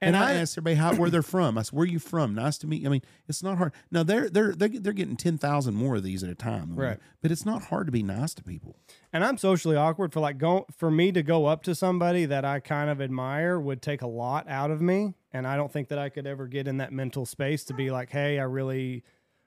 and, 0.00 0.14
And 0.14 0.24
I, 0.24 0.30
I- 0.30 0.34
ask 0.34 0.58
everybody 0.58 0.76
how 0.76 0.94
where 0.94 1.08
they're 1.10 1.22
from. 1.22 1.56
I 1.56 1.62
said, 1.62 1.72
"Where 1.76 1.84
are 1.84 1.86
you 1.86 1.98
from? 1.98 2.34
Nice 2.34 2.58
to 2.58 2.66
meet." 2.66 2.82
you." 2.82 2.88
I 2.88 2.90
mean, 2.90 3.02
it's 3.28 3.42
not 3.42 3.56
hard. 3.58 3.72
Now 3.90 4.02
they're 4.02 4.28
they're 4.28 4.52
they're, 4.54 4.68
they're 4.68 4.92
getting 4.92 5.16
ten 5.16 5.38
thousand 5.38 5.74
more 5.74 5.96
of 5.96 6.02
these 6.02 6.22
at 6.22 6.30
a 6.30 6.34
time, 6.34 6.74
Right. 6.76 6.98
But 7.22 7.30
it's 7.32 7.46
not 7.46 7.64
hard 7.64 7.86
to 7.86 7.92
be 7.92 8.02
nice 8.02 8.34
to 8.34 8.42
people. 8.42 8.76
And 9.12 9.24
I'm 9.24 9.38
socially 9.38 9.76
awkward 9.76 10.12
for 10.12 10.20
like 10.20 10.36
go 10.38 10.66
for 10.76 10.90
me 10.90 11.12
to 11.12 11.22
go 11.22 11.46
up 11.46 11.62
to 11.64 11.74
somebody 11.74 12.26
that 12.26 12.44
I 12.44 12.60
kind 12.60 12.90
of 12.90 13.00
admire 13.00 13.58
would 13.58 13.80
take 13.80 14.02
a 14.02 14.06
lot 14.06 14.46
out 14.48 14.70
of 14.70 14.80
me, 14.82 15.14
and 15.32 15.46
I 15.46 15.56
don't 15.56 15.72
think 15.72 15.88
that 15.88 15.98
I 15.98 16.08
could 16.10 16.26
ever 16.26 16.46
get 16.46 16.68
in 16.68 16.76
that 16.78 16.92
mental 16.92 17.24
space 17.24 17.64
to 17.64 17.74
be 17.74 17.90
like, 17.90 18.10
"Hey, 18.10 18.38
I 18.38 18.44
really 18.44 19.02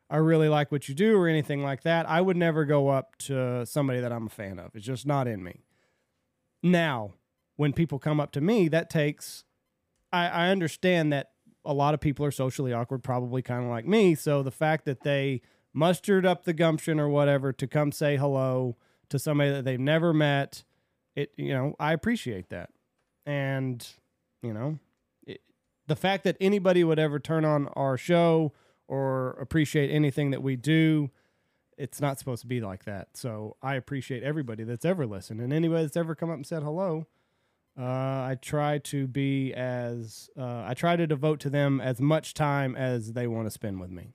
I 0.10 0.18
really 0.18 0.50
like 0.50 0.72
what 0.72 0.90
you 0.90 0.96
do" 0.96 1.16
or 1.16 1.28
anything 1.28 1.62
like 1.62 1.84
that. 1.84 2.10
I 2.10 2.22
would 2.22 2.38
never 2.38 2.66
go 2.66 2.88
up 2.90 3.16
to 3.20 3.66
somebody 3.68 4.00
that 4.00 4.12
I'm 4.12 4.26
a 4.26 4.30
fan 4.32 4.58
of. 4.58 4.76
It's 4.76 4.86
just 4.86 5.06
not 5.06 5.28
in 5.28 5.44
me. 5.44 5.62
Now, 6.64 7.14
when 7.56 7.74
people 7.74 8.00
come 8.00 8.20
up 8.20 8.32
to 8.32 8.42
me, 8.42 8.68
that 8.70 8.90
takes 8.90 9.44
I, 10.12 10.28
I 10.28 10.48
understand 10.50 11.14
that 11.14 11.32
a 11.66 11.74
lot 11.74 11.94
of 11.94 12.00
people 12.00 12.26
are 12.26 12.32
socially 12.32 12.74
awkward, 12.74 13.04
probably 13.04 13.42
kind 13.42 13.64
of 13.64 13.70
like 13.70 13.86
me. 13.86 14.16
So 14.16 14.44
the 14.44 14.52
fact 14.52 14.86
that 14.86 15.02
they 15.02 15.42
mustered 15.74 16.26
up 16.26 16.46
the 16.46 16.54
gumption 16.54 17.00
or 17.00 17.10
whatever 17.10 17.54
to 17.54 17.68
come 17.68 17.92
say 17.92 18.18
hello 18.18 18.78
to 19.10 19.20
somebody 19.20 19.52
that 19.52 19.66
they've 19.66 19.80
never 19.80 20.14
met, 20.14 20.64
it 21.16 21.32
you 21.38 21.54
know 21.54 21.76
I 21.80 21.94
appreciate 21.94 22.50
that, 22.50 22.70
and 23.26 23.86
you 24.42 24.54
know 24.54 24.80
it, 25.26 25.42
the 25.88 25.96
fact 25.96 26.24
that 26.24 26.38
anybody 26.40 26.84
would 26.84 27.00
ever 27.00 27.20
turn 27.20 27.46
on 27.46 27.68
our 27.70 27.98
show 27.98 28.54
or 28.88 29.32
appreciate 29.40 29.92
anything 29.92 30.32
that 30.32 30.42
we 30.42 30.56
do. 30.56 31.12
It's 31.78 32.02
not 32.02 32.20
supposed 32.20 32.42
to 32.42 32.48
be 32.48 32.60
like 32.60 32.84
that. 32.86 33.16
So 33.16 33.56
I 33.62 33.76
appreciate 33.76 34.22
everybody 34.22 34.66
that's 34.66 34.84
ever 34.84 35.06
listened 35.06 35.40
and 35.40 35.54
anybody 35.54 35.84
that's 35.84 35.96
ever 35.96 36.14
come 36.14 36.30
up 36.30 36.36
and 36.36 36.46
said 36.46 36.62
hello. 36.62 37.06
Uh, 37.80 37.84
I 37.84 38.38
try 38.42 38.80
to 38.80 39.08
be 39.08 39.54
as 39.54 40.30
uh, 40.38 40.64
I 40.68 40.74
try 40.74 40.96
to 40.98 41.08
devote 41.08 41.40
to 41.42 41.50
them 41.50 41.80
as 41.80 42.02
much 42.02 42.34
time 42.34 42.76
as 42.76 43.14
they 43.14 43.26
want 43.28 43.46
to 43.48 43.52
spend 43.52 43.80
with 43.80 43.90
me. 43.92 44.14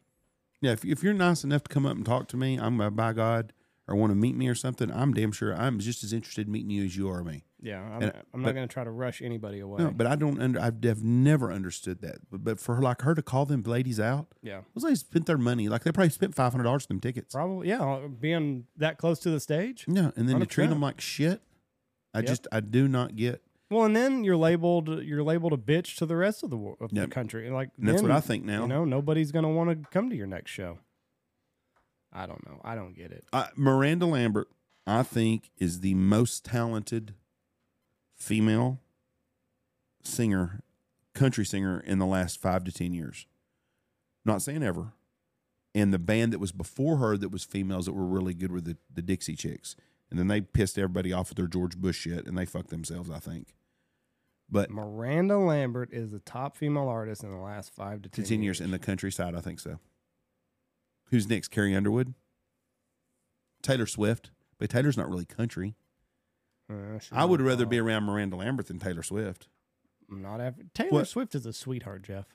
Yeah, 0.61 0.73
if, 0.73 0.85
if 0.85 1.03
you're 1.03 1.15
nice 1.15 1.45
enough 1.45 1.62
to 1.65 1.69
come 1.73 1.86
up 1.86 1.97
and 1.97 2.05
talk 2.05 2.28
to 2.28 2.36
me, 2.36 2.57
I'm 2.59 2.81
uh, 2.81 2.91
by 2.91 3.12
God, 3.15 3.53
or 3.89 3.97
want 3.97 4.11
to 4.11 4.16
meet 4.16 4.35
me 4.36 4.49
or 4.49 4.55
something, 4.55 4.91
I'm 4.93 5.15
damn 5.15 5.32
sure 5.32 5.55
I'm 5.55 5.78
just 5.78 6.05
as 6.05 6.12
interested 6.12 6.47
in 6.47 6.53
meeting 6.53 6.70
you 6.70 6.85
as 6.85 6.97
you 6.97 7.09
are 7.09 7.24
me. 7.24 7.45
Yeah, 7.61 7.81
I'm, 7.82 8.03
And- 8.03 8.12
I'm 8.35 8.43
but- 8.43 8.49
not 8.49 8.55
going 8.55 8.69
to 8.69 8.73
try 8.73 8.85
to 8.85 8.91
rush 8.91 9.23
anybody 9.23 9.61
away. 9.61 9.82
No, 9.82 9.91
but 9.91 10.07
I 10.07 10.16
don't 10.16 10.41
under. 10.43 10.61
I've, 10.61 11.03
never 11.03 11.51
understood 11.51 12.03
that. 12.03 12.16
But, 12.31 12.45
but 12.45 12.61
for 12.61 12.82
like 12.82 13.01
her 13.01 13.15
to 13.15 13.23
call 13.23 13.47
them 13.47 13.62
ladies 13.62 13.99
out, 13.99 14.27
yeah, 14.43 14.61
those 14.74 14.85
ladies 14.85 15.01
spent 15.01 15.24
their 15.24 15.39
money. 15.39 15.69
Like 15.70 15.85
they 15.85 15.93
probably 15.93 16.11
spent 16.11 16.35
five 16.35 16.53
hundred 16.53 16.65
dollars 16.65 16.85
on 16.85 16.97
them 16.97 17.01
tickets. 17.01 17.35
probably. 17.35 17.69
Yeah, 17.69 18.01
being 18.20 18.66
that 18.77 18.99
close 18.99 19.19
to 19.20 19.31
the 19.31 19.41
stage. 19.41 19.86
Yeah, 19.89 20.11
and 20.16 20.28
then 20.28 20.41
to 20.41 20.47
treat 20.47 20.69
them 20.69 20.81
like 20.82 21.01
shit. 21.01 21.41
I 22.12 22.19
Yep. 22.19 22.27
just 22.27 22.47
I 22.53 22.61
do 22.61 22.86
not 22.86 23.16
get. 23.16 23.43
Well, 23.75 23.85
and 23.85 23.97
then 23.97 24.23
you're 24.25 24.37
labeled 24.37 24.89
you're 25.03 25.23
labeled 25.25 25.53
a 25.53 25.57
bitch 25.57 25.97
to 25.97 26.07
the 26.07 26.17
rest 26.17 26.43
of 26.45 26.51
the 26.51 26.57
wo- 26.57 26.77
of 26.81 26.93
Yep. 26.93 27.09
the 27.09 27.15
country. 27.15 27.51
Like 27.51 27.71
And 27.79 27.89
that's 27.89 28.01
then, 28.03 28.09
what 28.09 28.17
I 28.17 28.21
think 28.21 28.45
now. 28.45 28.63
You 28.63 28.69
know, 28.69 28.85
nobody's 28.85 29.33
going 29.33 29.43
to 29.45 29.49
want 29.49 29.71
to 29.71 29.89
come 29.91 30.09
to 30.11 30.17
your 30.17 30.27
next 30.29 30.51
show. 30.53 30.79
I 32.13 32.27
don't 32.27 32.47
know. 32.47 32.61
I 32.63 32.77
don't 32.77 32.95
get 32.95 33.11
it. 33.11 33.25
I, 33.33 33.49
Miranda 33.57 34.07
Lambert, 34.07 34.49
I 34.87 35.03
think, 35.03 35.51
is 35.59 35.81
the 35.81 35.95
most 35.95 36.45
talented 36.45 37.15
female 38.15 38.81
singer, 40.03 40.61
country 41.15 41.45
singer 41.45 41.81
in 41.81 41.99
the 41.99 42.07
last 42.07 42.41
five 42.41 42.65
to 42.65 42.73
ten 42.73 42.93
years. 42.93 43.27
Not 44.25 44.43
saying 44.43 44.63
ever. 44.63 44.93
And 45.75 45.93
the 45.93 45.99
band 45.99 46.33
that 46.33 46.39
was 46.39 46.53
before 46.53 46.99
her 46.99 47.17
that 47.17 47.31
was 47.31 47.43
females 47.45 47.87
that 47.87 47.95
were 47.95 48.07
really 48.07 48.33
good 48.35 48.53
were 48.53 48.61
the, 48.61 48.77
the 48.93 49.03
Dixie 49.03 49.35
Chicks. 49.35 49.75
And 50.09 50.19
then 50.19 50.29
they 50.29 50.41
pissed 50.41 50.79
everybody 50.79 51.13
off 51.13 51.31
with 51.31 51.37
their 51.39 51.49
George 51.49 51.77
Bush 51.77 51.99
shit 52.03 52.27
and 52.27 52.39
they 52.39 52.45
fucked 52.45 52.71
themselves, 52.71 53.11
I 53.11 53.19
think. 53.19 53.49
But 54.55 54.70
Miranda 54.70 55.36
Lambert 55.36 55.93
is 55.93 56.10
the 56.12 56.20
top 56.20 56.56
female 56.56 56.86
artist 56.89 57.24
in 57.24 57.31
the 57.32 57.39
last 57.39 57.74
five 57.74 58.02
to 58.02 58.09
to 58.09 58.22
ten, 58.22 58.24
10 58.24 58.43
years 58.44 58.60
in 58.60 58.70
the 58.70 58.78
countryside, 58.78 59.35
I 59.35 59.40
think 59.40 59.59
so. 59.59 59.81
Who's 61.10 61.28
next? 61.28 61.48
Carrie 61.48 61.74
Underwood? 61.74 62.14
Taylor 63.62 63.86
Swift. 63.86 64.31
But 64.59 64.70
Taylor's 64.70 64.97
not 64.97 65.09
really 65.10 65.24
country. 65.24 65.74
Uh, 66.70 67.01
I 67.10 67.24
would 67.24 67.40
rather 67.43 67.66
be 67.66 67.78
around 67.81 68.05
Miranda 68.05 68.36
Lambert 68.36 68.68
than 68.68 68.78
Taylor 68.78 69.02
Swift. 69.02 69.48
Not 70.09 70.40
ever. 70.40 70.62
Taylor 70.72 70.90
What? 70.93 71.09
Swift 71.09 71.35
is 71.35 71.44
a 71.47 71.52
sweetheart, 71.52 72.02
Jeff. 72.05 72.26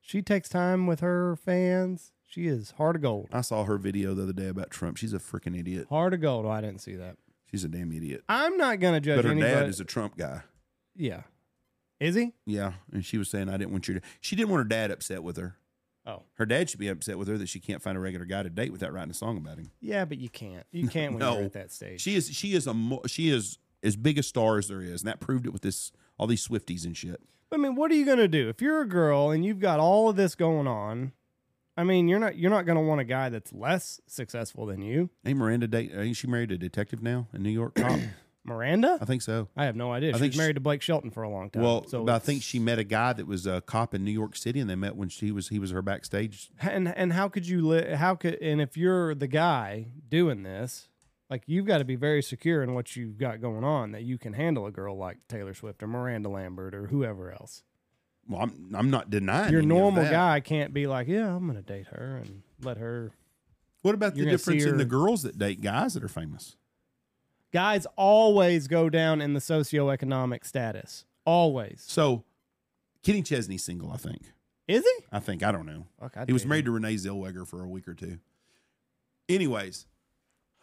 She 0.00 0.20
takes 0.20 0.48
time 0.48 0.88
with 0.88 0.98
her 0.98 1.36
fans. 1.36 2.10
She 2.26 2.48
is 2.48 2.72
heart 2.72 2.96
of 2.96 3.02
gold. 3.02 3.28
I 3.32 3.40
saw 3.42 3.62
her 3.64 3.78
video 3.78 4.14
the 4.14 4.24
other 4.24 4.32
day 4.32 4.48
about 4.48 4.70
Trump. 4.70 4.96
She's 4.96 5.12
a 5.12 5.18
freaking 5.20 5.56
idiot. 5.56 5.86
Heart 5.90 6.14
of 6.14 6.20
gold. 6.22 6.44
Oh, 6.44 6.50
I 6.50 6.60
didn't 6.60 6.80
see 6.80 6.96
that. 6.96 7.18
She's 7.48 7.62
a 7.62 7.68
damn 7.68 7.92
idiot. 7.92 8.24
I'm 8.28 8.56
not 8.56 8.80
gonna 8.80 9.00
judge 9.00 9.18
But 9.18 9.26
her 9.26 9.30
anybody. 9.30 9.54
dad 9.54 9.68
is 9.68 9.78
a 9.78 9.84
Trump 9.84 10.16
guy. 10.16 10.42
yeah. 10.96 11.22
Is 12.02 12.14
he? 12.16 12.32
Yeah, 12.46 12.72
and 12.92 13.04
she 13.04 13.16
was 13.18 13.30
saying 13.30 13.48
I 13.48 13.56
didn't 13.56 13.70
want 13.72 13.86
your. 13.88 14.00
She 14.20 14.34
didn't 14.36 14.48
want 14.50 14.60
her 14.60 14.68
dad 14.68 14.90
upset 14.90 15.22
with 15.22 15.36
her. 15.36 15.56
Oh. 16.04 16.22
Her 16.34 16.46
dad 16.46 16.68
should 16.68 16.80
be 16.80 16.88
upset 16.88 17.16
with 17.16 17.28
her 17.28 17.38
that 17.38 17.48
she 17.48 17.60
can't 17.60 17.80
find 17.80 17.96
a 17.96 18.00
regular 18.00 18.26
guy 18.26 18.42
to 18.42 18.50
date 18.50 18.72
without 18.72 18.92
writing 18.92 19.12
a 19.12 19.14
song 19.14 19.36
about 19.36 19.58
him. 19.58 19.70
Yeah, 19.80 20.04
but 20.04 20.18
you 20.18 20.28
can't. 20.28 20.66
You 20.72 20.88
can't 20.88 21.12
when 21.12 21.18
No. 21.20 21.34
you're 21.36 21.44
at 21.44 21.52
that 21.52 21.70
stage. 21.70 22.00
She 22.00 22.16
is. 22.16 22.28
She 22.34 22.54
is 22.54 22.66
a. 22.66 22.74
mo- 22.74 23.02
She 23.06 23.28
is 23.30 23.58
as 23.84 23.94
big 23.96 24.18
a 24.18 24.22
star 24.22 24.58
as 24.58 24.66
there 24.68 24.80
is, 24.82 25.02
and 25.02 25.08
that 25.08 25.20
proved 25.20 25.46
it 25.46 25.52
with 25.52 25.62
this 25.62 25.92
all 26.18 26.26
these 26.26 26.46
Swifties 26.46 26.84
and 26.84 26.96
shit. 26.96 27.20
I 27.52 27.56
mean, 27.56 27.74
what 27.76 27.90
are 27.90 27.94
you 27.94 28.04
gonna 28.06 28.28
do 28.28 28.48
if 28.48 28.60
you're 28.62 28.80
a 28.80 28.88
girl 28.88 29.30
and 29.30 29.44
you've 29.44 29.60
got 29.60 29.78
all 29.78 30.08
of 30.08 30.16
this 30.16 30.34
going 30.34 30.66
on? 30.66 31.12
I 31.76 31.84
mean, 31.84 32.08
you're 32.08 32.18
not 32.18 32.36
you're 32.36 32.50
not 32.50 32.66
gonna 32.66 32.82
want 32.82 33.00
a 33.00 33.04
guy 33.04 33.28
that's 33.28 33.52
less 33.52 34.00
successful 34.08 34.66
than 34.66 34.82
you. 34.82 35.08
Ain't 35.24 35.38
Miranda 35.38 35.68
date? 35.68 35.92
Ain't 35.94 36.16
she 36.16 36.26
married 36.26 36.50
a 36.52 36.58
detective 36.58 37.00
now 37.02 37.28
in 37.32 37.42
New 37.42 37.50
York? 37.50 37.74
Cop? 37.76 37.98
Miranda? 38.44 38.98
I 39.00 39.04
think 39.04 39.22
so. 39.22 39.48
I 39.56 39.64
have 39.66 39.76
no 39.76 39.92
idea. 39.92 40.10
I 40.10 40.12
She 40.14 40.18
think 40.18 40.30
was 40.30 40.34
she- 40.34 40.38
married 40.40 40.54
to 40.56 40.60
Blake 40.60 40.82
Shelton 40.82 41.10
for 41.10 41.22
a 41.22 41.28
long 41.28 41.48
time. 41.50 41.62
Well, 41.62 41.86
so 41.86 42.04
but 42.04 42.14
I 42.14 42.18
think 42.18 42.42
she 42.42 42.58
met 42.58 42.78
a 42.78 42.84
guy 42.84 43.12
that 43.12 43.26
was 43.26 43.46
a 43.46 43.60
cop 43.60 43.94
in 43.94 44.04
New 44.04 44.10
York 44.10 44.34
City, 44.36 44.58
and 44.60 44.68
they 44.68 44.74
met 44.74 44.96
when 44.96 45.08
she 45.08 45.30
was 45.30 45.48
he 45.48 45.58
was 45.58 45.70
her 45.70 45.82
backstage. 45.82 46.50
and 46.60 46.88
and 46.88 47.12
how 47.12 47.28
could 47.28 47.46
you 47.46 47.66
li- 47.66 47.94
how 47.94 48.14
could 48.14 48.34
and 48.42 48.60
if 48.60 48.76
you're 48.76 49.14
the 49.14 49.28
guy 49.28 49.86
doing 50.08 50.42
this 50.42 50.88
like 51.30 51.44
you've 51.46 51.64
got 51.66 51.78
to 51.78 51.84
be 51.84 51.96
very 51.96 52.22
secure 52.22 52.62
in 52.62 52.74
what 52.74 52.94
you've 52.96 53.16
got 53.16 53.40
going 53.40 53.64
on 53.64 53.92
that 53.92 54.02
you 54.02 54.18
can 54.18 54.32
handle 54.34 54.66
a 54.66 54.70
girl 54.70 54.96
like 54.98 55.16
taylor 55.28 55.54
swift 55.54 55.82
or 55.82 55.86
miranda 55.86 56.28
lambert 56.28 56.74
or 56.74 56.88
whoever 56.88 57.32
else 57.32 57.62
Well, 58.28 58.42
I'm 58.42 58.70
I'm 58.74 58.90
not 58.90 59.08
denying 59.08 59.50
your 59.50 59.60
any 59.62 59.70
of 59.70 59.78
normal 59.78 60.02
that. 60.02 60.10
guy 60.10 60.40
can't 60.40 60.74
be 60.74 60.86
like 60.86 61.08
yeah 61.08 61.34
i'm 61.34 61.46
gonna 61.46 61.62
date 61.62 61.86
her 61.86 62.20
and 62.22 62.42
let 62.62 62.76
her 62.76 63.12
What 63.80 63.94
about 63.94 64.12
the 64.12 64.18
You're 64.18 64.26
gonna 64.26 64.38
see 64.38 64.54
difference 64.58 64.72
in 64.72 64.76
the 64.78 64.84
girls 64.84 65.22
that 65.22 65.38
date 65.38 65.62
guys 65.62 65.94
that 65.94 66.04
are 66.04 66.08
famous? 66.08 66.56
Guys 67.52 67.86
always 67.96 68.66
go 68.68 68.88
down 68.90 69.20
in 69.20 69.34
the 69.34 69.40
socioeconomic 69.40 70.44
status 70.44 71.04
always 71.24 71.84
So, 71.86 72.24
Kenny 73.02 73.22
Chesney's 73.22 73.64
single, 73.64 73.92
I 73.92 73.96
think. 73.96 74.32
is 74.68 74.82
he 74.84 75.04
I 75.12 75.20
think 75.20 75.42
I 75.42 75.52
don't 75.52 75.66
know. 75.66 75.86
Fuck, 76.00 76.16
I'd 76.16 76.28
he 76.28 76.32
was 76.32 76.46
married 76.46 76.64
to 76.66 76.70
Renee 76.70 76.94
Zellweger 76.94 77.46
for 77.46 77.62
a 77.62 77.68
week 77.68 77.86
or 77.88 77.94
two. 77.94 78.18
Anyways, 79.28 79.86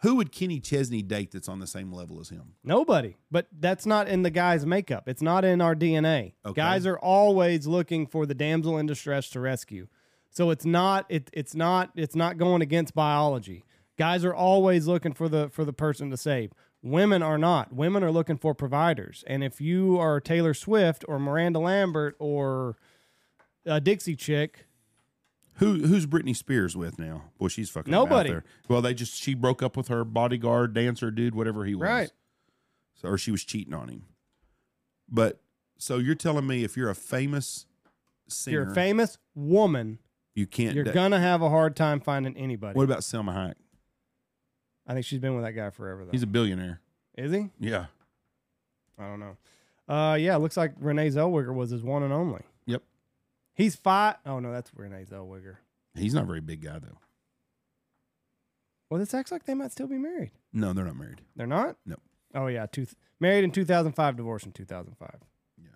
who 0.02 0.16
would 0.16 0.32
Kenny 0.32 0.60
Chesney 0.60 1.02
date 1.02 1.30
that's 1.32 1.48
on 1.48 1.58
the 1.58 1.66
same 1.66 1.92
level 1.92 2.20
as 2.20 2.30
him? 2.30 2.54
Nobody. 2.64 3.16
But 3.30 3.48
that's 3.58 3.84
not 3.84 4.08
in 4.08 4.22
the 4.22 4.30
guy's 4.30 4.64
makeup. 4.64 5.08
It's 5.08 5.20
not 5.20 5.44
in 5.44 5.60
our 5.60 5.74
DNA. 5.74 6.32
Okay. 6.44 6.56
Guys 6.56 6.86
are 6.86 6.98
always 6.98 7.66
looking 7.66 8.06
for 8.06 8.24
the 8.24 8.34
damsel 8.34 8.78
in 8.78 8.86
distress 8.86 9.28
to 9.30 9.40
rescue. 9.40 9.88
So 10.30 10.50
it's 10.50 10.64
not 10.64 11.04
it, 11.08 11.28
it's 11.32 11.54
not 11.54 11.90
it's 11.96 12.14
not 12.14 12.38
going 12.38 12.62
against 12.62 12.94
biology. 12.94 13.64
Guys 13.98 14.24
are 14.24 14.34
always 14.34 14.86
looking 14.86 15.12
for 15.12 15.28
the 15.28 15.50
for 15.50 15.64
the 15.64 15.72
person 15.72 16.10
to 16.10 16.16
save. 16.16 16.52
Women 16.82 17.22
are 17.22 17.36
not. 17.38 17.72
Women 17.72 18.02
are 18.02 18.10
looking 18.10 18.38
for 18.38 18.54
providers. 18.54 19.22
And 19.26 19.44
if 19.44 19.60
you 19.60 19.98
are 19.98 20.20
Taylor 20.20 20.54
Swift 20.54 21.04
or 21.06 21.18
Miranda 21.18 21.58
Lambert 21.58 22.16
or 22.18 22.76
a 23.66 23.80
Dixie 23.80 24.16
chick, 24.16 24.66
Who 25.56 25.86
who's 25.86 26.06
Britney 26.06 26.34
Spears 26.34 26.74
with 26.76 26.98
now? 26.98 27.24
Boy, 27.38 27.48
she's 27.48 27.68
fucking 27.68 27.90
Nobody. 27.90 28.30
there. 28.30 28.44
Well, 28.68 28.80
they 28.80 28.94
just 28.94 29.14
she 29.14 29.34
broke 29.34 29.62
up 29.62 29.76
with 29.76 29.88
her 29.88 30.04
bodyguard, 30.04 30.72
dancer, 30.72 31.10
dude, 31.10 31.34
whatever 31.34 31.66
he 31.66 31.74
was. 31.74 31.82
Right. 31.82 32.12
So 32.94 33.08
or 33.08 33.18
she 33.18 33.30
was 33.30 33.44
cheating 33.44 33.74
on 33.74 33.88
him. 33.88 34.04
But 35.08 35.40
so 35.76 35.98
you're 35.98 36.14
telling 36.14 36.46
me 36.46 36.64
if 36.64 36.76
you're 36.76 36.88
a 36.90 36.94
famous 36.94 37.66
singer, 38.28 38.60
you're 38.60 38.70
a 38.70 38.74
famous 38.74 39.18
woman, 39.34 39.98
you 40.34 40.46
can't. 40.46 40.74
you're 40.74 40.84
gonna 40.84 41.20
have 41.20 41.42
a 41.42 41.50
hard 41.50 41.76
time 41.76 42.00
finding 42.00 42.36
anybody. 42.38 42.74
What 42.76 42.84
about 42.84 43.04
Selma 43.04 43.32
Hayek? 43.32 43.54
I 44.90 44.94
think 44.94 45.06
she's 45.06 45.20
been 45.20 45.36
with 45.36 45.44
that 45.44 45.52
guy 45.52 45.70
forever 45.70 46.04
though. 46.04 46.10
He's 46.10 46.24
a 46.24 46.26
billionaire. 46.26 46.80
Is 47.16 47.30
he? 47.30 47.50
Yeah. 47.60 47.86
I 48.98 49.04
don't 49.06 49.20
know. 49.20 49.36
Uh, 49.88 50.14
yeah, 50.16 50.34
it 50.34 50.40
looks 50.40 50.56
like 50.56 50.72
Renee 50.80 51.10
Zellweger 51.10 51.54
was 51.54 51.70
his 51.70 51.82
one 51.84 52.02
and 52.02 52.12
only. 52.12 52.42
Yep. 52.66 52.82
He's 53.54 53.76
five 53.76 54.16
oh 54.26 54.40
no, 54.40 54.50
that's 54.50 54.72
Renee 54.74 55.04
Zellweger. 55.08 55.56
He's 55.94 56.12
not 56.12 56.24
a 56.24 56.26
very 56.26 56.40
big 56.40 56.62
guy 56.62 56.80
though. 56.80 56.98
Well, 58.88 58.98
this 58.98 59.14
acts 59.14 59.30
like 59.30 59.44
they 59.44 59.54
might 59.54 59.70
still 59.70 59.86
be 59.86 59.98
married. 59.98 60.32
No, 60.52 60.72
they're 60.72 60.84
not 60.84 60.96
married. 60.96 61.20
They're 61.36 61.46
not. 61.46 61.76
No. 61.86 61.94
Oh 62.34 62.48
yeah, 62.48 62.66
two, 62.66 62.86
married 63.20 63.44
in 63.44 63.52
two 63.52 63.64
thousand 63.64 63.92
five, 63.92 64.16
divorced 64.16 64.46
in 64.46 64.52
two 64.52 64.64
thousand 64.64 64.96
five. 64.98 65.18
Yeah. 65.56 65.68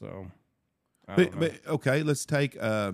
So. 0.00 0.26
I 1.08 1.14
But, 1.14 1.30
don't 1.30 1.40
know. 1.40 1.48
but 1.64 1.70
okay, 1.74 2.02
let's 2.02 2.24
take 2.26 2.56
uh, 2.60 2.92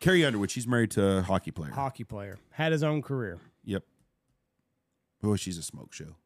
Carrie 0.00 0.24
Underwood. 0.24 0.50
She's 0.50 0.66
married 0.66 0.90
to 0.92 1.18
a 1.18 1.22
hockey 1.22 1.50
player. 1.50 1.72
hockey 1.72 2.04
player 2.04 2.38
had 2.52 2.72
his 2.72 2.82
own 2.82 3.02
career. 3.02 3.38
Yep. 3.64 3.84
Oh, 5.22 5.36
she's 5.36 5.58
a 5.58 5.62
smoke 5.62 5.92
show. 5.92 6.16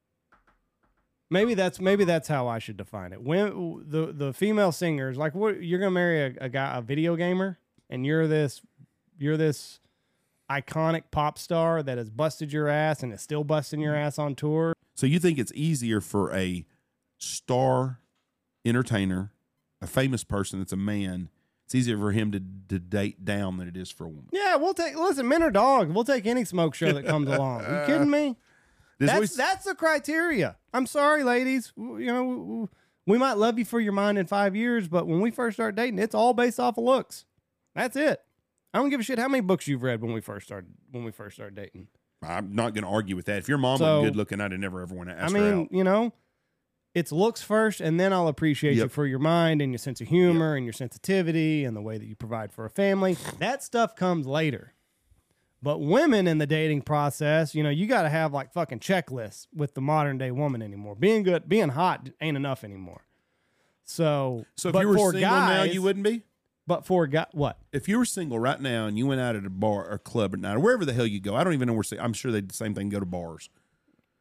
Maybe 1.30 1.54
that's 1.54 1.80
maybe 1.80 2.04
that's 2.04 2.28
how 2.28 2.46
I 2.46 2.60
should 2.60 2.76
define 2.76 3.12
it. 3.12 3.22
When 3.22 3.82
the 3.86 4.12
the 4.12 4.32
female 4.32 4.70
singers 4.70 5.16
like 5.16 5.34
what 5.34 5.62
you're 5.62 5.80
gonna 5.80 5.90
marry 5.90 6.22
a, 6.22 6.44
a 6.44 6.48
guy 6.48 6.76
a 6.76 6.80
video 6.80 7.16
gamer 7.16 7.58
and 7.90 8.06
you're 8.06 8.28
this 8.28 8.62
you're 9.18 9.36
this 9.36 9.80
iconic 10.50 11.04
pop 11.10 11.38
star 11.38 11.82
that 11.82 11.98
has 11.98 12.10
busted 12.10 12.52
your 12.52 12.68
ass 12.68 13.02
and 13.02 13.12
is 13.12 13.20
still 13.20 13.42
busting 13.42 13.80
your 13.80 13.96
ass 13.96 14.18
on 14.18 14.34
tour. 14.34 14.74
So 14.94 15.06
you 15.06 15.18
think 15.18 15.38
it's 15.38 15.52
easier 15.54 16.00
for 16.00 16.32
a 16.32 16.66
star 17.18 18.00
entertainer, 18.64 19.32
a 19.80 19.86
famous 19.86 20.22
person 20.22 20.60
that's 20.60 20.72
a 20.72 20.76
man, 20.76 21.30
it's 21.74 21.80
easier 21.80 21.98
for 21.98 22.12
him 22.12 22.30
to, 22.32 22.40
to 22.68 22.78
date 22.78 23.24
down 23.24 23.56
than 23.56 23.66
it 23.68 23.76
is 23.76 23.90
for 23.90 24.04
a 24.04 24.08
woman. 24.08 24.28
Yeah, 24.32 24.56
we'll 24.56 24.74
take 24.74 24.96
listen, 24.96 25.26
men 25.26 25.42
are 25.42 25.50
dogs. 25.50 25.92
We'll 25.92 26.04
take 26.04 26.24
any 26.26 26.44
smoke 26.44 26.74
show 26.74 26.92
that 26.92 27.04
comes 27.04 27.28
along. 27.28 27.62
you 27.62 27.82
kidding 27.86 28.10
me? 28.10 28.36
There's 28.98 29.08
That's 29.08 29.14
always- 29.14 29.36
that's 29.36 29.64
the 29.64 29.74
criteria. 29.74 30.56
I'm 30.72 30.86
sorry, 30.86 31.24
ladies. 31.24 31.72
You 31.76 32.06
know, 32.06 32.70
we 33.06 33.18
might 33.18 33.34
love 33.38 33.58
you 33.58 33.64
for 33.64 33.80
your 33.80 33.92
mind 33.92 34.18
in 34.18 34.26
five 34.26 34.54
years, 34.54 34.86
but 34.88 35.06
when 35.08 35.20
we 35.20 35.30
first 35.32 35.56
start 35.56 35.74
dating, 35.74 35.98
it's 35.98 36.14
all 36.14 36.32
based 36.32 36.60
off 36.60 36.78
of 36.78 36.84
looks. 36.84 37.24
That's 37.74 37.96
it. 37.96 38.20
I 38.72 38.78
don't 38.78 38.90
give 38.90 39.00
a 39.00 39.02
shit 39.02 39.18
how 39.18 39.28
many 39.28 39.40
books 39.40 39.66
you've 39.68 39.82
read 39.82 40.00
when 40.00 40.12
we 40.12 40.20
first 40.20 40.46
started 40.46 40.70
when 40.92 41.04
we 41.04 41.10
first 41.10 41.36
started 41.36 41.56
dating. 41.56 41.88
I'm 42.22 42.54
not 42.54 42.72
going 42.72 42.84
to 42.84 42.90
argue 42.90 43.16
with 43.16 43.26
that. 43.26 43.38
If 43.38 43.48
your 43.48 43.58
mom 43.58 43.78
So- 43.78 44.00
was 44.00 44.10
good 44.10 44.16
looking, 44.16 44.40
I'd 44.40 44.52
have 44.52 44.60
never 44.60 44.80
ever 44.80 44.94
want 44.94 45.08
to 45.10 45.16
I 45.16 45.18
ask 45.24 45.34
her 45.34 45.40
mean, 45.40 45.62
out. 45.64 45.72
you 45.72 45.82
know, 45.84 46.12
it's 46.94 47.10
looks 47.10 47.42
first, 47.42 47.80
and 47.80 47.98
then 47.98 48.12
I'll 48.12 48.28
appreciate 48.28 48.76
you 48.76 48.88
for 48.88 49.06
your 49.06 49.18
mind 49.18 49.60
and 49.60 49.72
your 49.72 49.78
sense 49.78 50.00
of 50.00 50.08
humor 50.08 50.54
and 50.54 50.64
your 50.64 50.72
sensitivity 50.72 51.64
and 51.64 51.76
the 51.76 51.82
way 51.82 51.98
that 51.98 52.06
you 52.06 52.14
provide 52.14 52.52
for 52.52 52.64
a 52.64 52.70
family. 52.70 53.16
That 53.38 53.62
stuff 53.62 53.96
comes 53.96 54.26
later. 54.26 54.72
But 55.60 55.78
women 55.78 56.28
in 56.28 56.38
the 56.38 56.46
dating 56.46 56.82
process, 56.82 57.54
you 57.54 57.62
know, 57.62 57.70
you 57.70 57.86
got 57.86 58.02
to 58.02 58.10
have 58.10 58.34
like 58.34 58.52
fucking 58.52 58.80
checklists 58.80 59.46
with 59.54 59.72
the 59.74 59.80
modern 59.80 60.18
day 60.18 60.30
woman 60.30 60.60
anymore. 60.60 60.94
Being 60.94 61.22
good, 61.22 61.48
being 61.48 61.70
hot 61.70 62.10
ain't 62.20 62.36
enough 62.36 62.64
anymore. 62.64 63.06
So, 63.84 64.44
So 64.56 64.68
if 64.68 64.74
but 64.74 64.80
you 64.80 64.88
were 64.88 64.96
for 64.96 65.12
single 65.12 65.30
now, 65.30 65.62
you 65.62 65.80
wouldn't 65.80 66.04
be? 66.04 66.22
But 66.66 66.86
for 66.86 67.06
guy, 67.06 67.26
what? 67.32 67.58
If 67.72 67.88
you 67.88 67.98
were 67.98 68.04
single 68.04 68.38
right 68.38 68.60
now 68.60 68.86
and 68.86 68.96
you 68.98 69.06
went 69.06 69.20
out 69.20 69.36
at 69.36 69.44
a 69.44 69.50
bar 69.50 69.88
or 69.88 69.98
club 69.98 70.34
at 70.34 70.40
night 70.40 70.56
or 70.56 70.60
wherever 70.60 70.84
the 70.84 70.92
hell 70.92 71.06
you 71.06 71.20
go, 71.20 71.34
I 71.34 71.44
don't 71.44 71.54
even 71.54 71.68
know 71.68 71.74
where. 71.74 71.84
I'm 71.98 72.12
sure 72.12 72.30
they'd 72.30 72.48
the 72.48 72.54
same 72.54 72.74
thing 72.74 72.88
go 72.88 73.00
to 73.00 73.06
bars. 73.06 73.48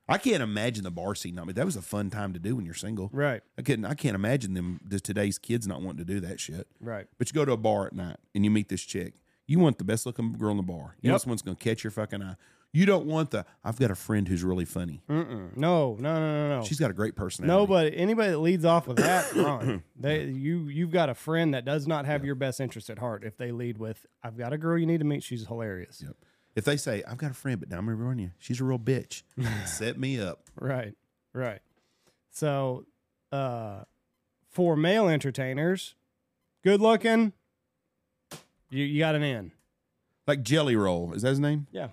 I 0.10 0.18
can't 0.18 0.44
imagine 0.44 0.84
the 0.84 0.92
bar 0.92 1.16
scene. 1.16 1.40
I 1.40 1.44
mean, 1.46 1.56
that 1.56 1.66
was 1.66 1.76
a 1.76 1.82
fun 1.82 2.10
time 2.10 2.34
to 2.34 2.40
do 2.40 2.56
when 2.56 2.66
you're 2.66 2.74
single. 2.74 3.10
Right, 3.14 3.42
I 3.58 3.62
couldn't. 3.62 3.86
I 3.86 3.94
can't 3.94 4.16
imagine 4.16 4.54
them. 4.54 4.80
The, 4.86 5.00
today's 5.00 5.38
kids 5.38 5.66
not 5.68 5.82
wanting 5.82 6.06
to 6.06 6.14
do 6.14 6.20
that 6.22 6.40
shit. 6.40 6.68
right. 6.82 7.08
But 7.18 7.30
you 7.30 7.34
go 7.34 7.46
to 7.46 7.54
a 7.54 7.58
bar 7.58 7.88
at 7.88 7.94
night 7.94 8.18
and 8.36 8.44
you 8.44 8.52
meet 8.52 8.70
this 8.70 8.82
chick. 8.84 9.14
You 9.48 9.60
want 9.60 9.78
the 9.78 9.84
best 9.84 10.06
looking 10.06 10.34
girl 10.34 10.52
in 10.52 10.58
the 10.58 10.64
bar. 10.64 10.96
You 11.02 11.08
Yep. 11.10 11.12
want 11.14 11.22
someone's 11.22 11.42
going 11.42 11.58
to 11.58 11.64
catch 11.64 11.84
your 11.84 11.92
fucking 11.92 12.22
eye. 12.22 12.36
You 12.76 12.86
don't 12.88 13.06
want 13.06 13.30
the. 13.32 13.46
I've 13.64 13.78
got 13.78 13.92
a 13.92 13.96
friend 13.96 14.28
who's 14.28 14.44
really 14.44 14.66
funny. 14.66 15.04
Mm-mm. 15.10 15.56
No, 15.56 15.96
no, 16.00 16.14
no, 16.20 16.20
no, 16.50 16.60
no. 16.60 16.66
She's 16.66 16.80
got 16.80 16.90
a 16.90 16.94
great 16.94 17.16
personality. 17.16 17.56
Nobody, 17.56 17.96
anybody 17.96 18.32
that 18.32 18.40
leads 18.40 18.66
off 18.66 18.88
with 18.88 18.98
that, 18.98 19.32
wrong. 19.36 19.84
They, 19.96 20.24
you, 20.26 20.68
you've 20.70 20.90
got 20.92 21.08
a 21.10 21.14
friend 21.14 21.54
that 21.54 21.66
does 21.66 21.88
not 21.88 22.06
have 22.08 22.26
your 22.26 22.34
best 22.36 22.60
interest 22.60 22.90
at 22.90 22.98
heart. 22.98 23.24
If 23.24 23.38
they 23.38 23.52
lead 23.52 23.78
with, 23.78 24.06
"I've 24.24 24.38
got 24.38 24.54
a 24.54 24.58
girl 24.58 24.78
you 24.78 24.88
need 24.88 25.00
to 25.00 25.06
meet. 25.06 25.22
She's 25.24 25.46
hilarious." 25.46 26.02
Yep. 26.04 26.16
If 26.56 26.66
they 26.66 26.78
say 26.78 27.04
I've 27.08 27.18
got 27.18 27.32
a 27.32 27.36
friend, 27.36 27.60
but 27.60 27.70
now 27.70 27.78
I'm 27.78 27.86
going 27.86 27.98
to 27.98 28.04
run 28.04 28.20
you. 28.20 28.32
She's 28.38 28.62
a 28.62 28.64
real 28.64 28.80
bitch. 28.80 29.24
Set 29.66 29.98
me 30.00 30.20
up. 30.20 30.44
Right, 30.60 30.94
right. 31.34 31.62
So, 32.32 32.86
uh, 33.32 33.84
for 34.50 34.76
male 34.76 35.08
entertainers, 35.08 35.96
good 36.64 36.80
looking, 36.80 37.34
you, 38.70 38.84
you 38.86 39.00
got 39.00 39.16
an 39.16 39.24
in. 39.24 39.52
Like 40.28 40.44
Jelly 40.44 40.76
Roll. 40.76 41.14
Is 41.14 41.24
that 41.24 41.30
his 41.30 41.40
name? 41.40 41.68
Yeah. 41.72 41.90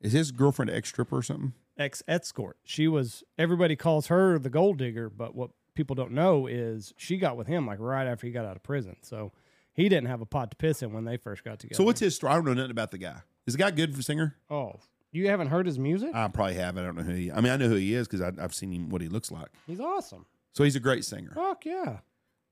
Is 0.00 0.12
his 0.12 0.30
girlfriend 0.30 0.70
ex 0.70 0.88
stripper 0.88 1.18
or 1.18 1.22
something? 1.22 1.52
Ex 1.78 2.02
escort. 2.06 2.58
She 2.64 2.88
was. 2.88 3.22
Everybody 3.38 3.76
calls 3.76 4.08
her 4.08 4.38
the 4.38 4.50
gold 4.50 4.78
digger, 4.78 5.08
but 5.08 5.34
what 5.34 5.50
people 5.74 5.94
don't 5.94 6.12
know 6.12 6.46
is 6.46 6.92
she 6.96 7.16
got 7.16 7.36
with 7.36 7.46
him 7.46 7.66
like 7.66 7.78
right 7.80 8.06
after 8.06 8.26
he 8.26 8.32
got 8.32 8.44
out 8.44 8.56
of 8.56 8.62
prison. 8.62 8.96
So 9.02 9.32
he 9.72 9.88
didn't 9.88 10.08
have 10.08 10.20
a 10.20 10.26
pot 10.26 10.50
to 10.50 10.56
piss 10.56 10.82
in 10.82 10.92
when 10.92 11.04
they 11.04 11.16
first 11.16 11.44
got 11.44 11.58
together. 11.58 11.76
So 11.76 11.84
what's 11.84 12.00
his 12.00 12.14
story? 12.14 12.32
I 12.32 12.36
don't 12.36 12.44
know 12.44 12.54
nothing 12.54 12.70
about 12.70 12.90
the 12.90 12.98
guy. 12.98 13.22
Is 13.50 13.54
the 13.54 13.58
guy 13.58 13.70
good 13.72 13.96
for 13.96 14.02
singer? 14.02 14.36
Oh, 14.48 14.74
You 15.10 15.26
haven't 15.28 15.48
heard 15.48 15.66
his 15.66 15.76
music? 15.76 16.10
I 16.14 16.28
probably 16.28 16.54
have. 16.54 16.78
I 16.78 16.82
don't 16.82 16.96
know 16.96 17.02
who 17.02 17.12
he. 17.14 17.32
I 17.32 17.40
mean, 17.40 17.52
I 17.52 17.56
know 17.56 17.66
who 17.68 17.74
he 17.74 17.94
is 17.94 18.06
because 18.06 18.20
I've 18.38 18.54
seen 18.54 18.70
him. 18.72 18.88
What 18.90 19.02
he 19.02 19.08
looks 19.08 19.32
like. 19.32 19.48
He's 19.66 19.80
awesome. 19.80 20.24
So 20.52 20.62
he's 20.62 20.76
a 20.76 20.80
great 20.80 21.04
singer. 21.04 21.32
Fuck 21.34 21.64
yeah. 21.64 21.98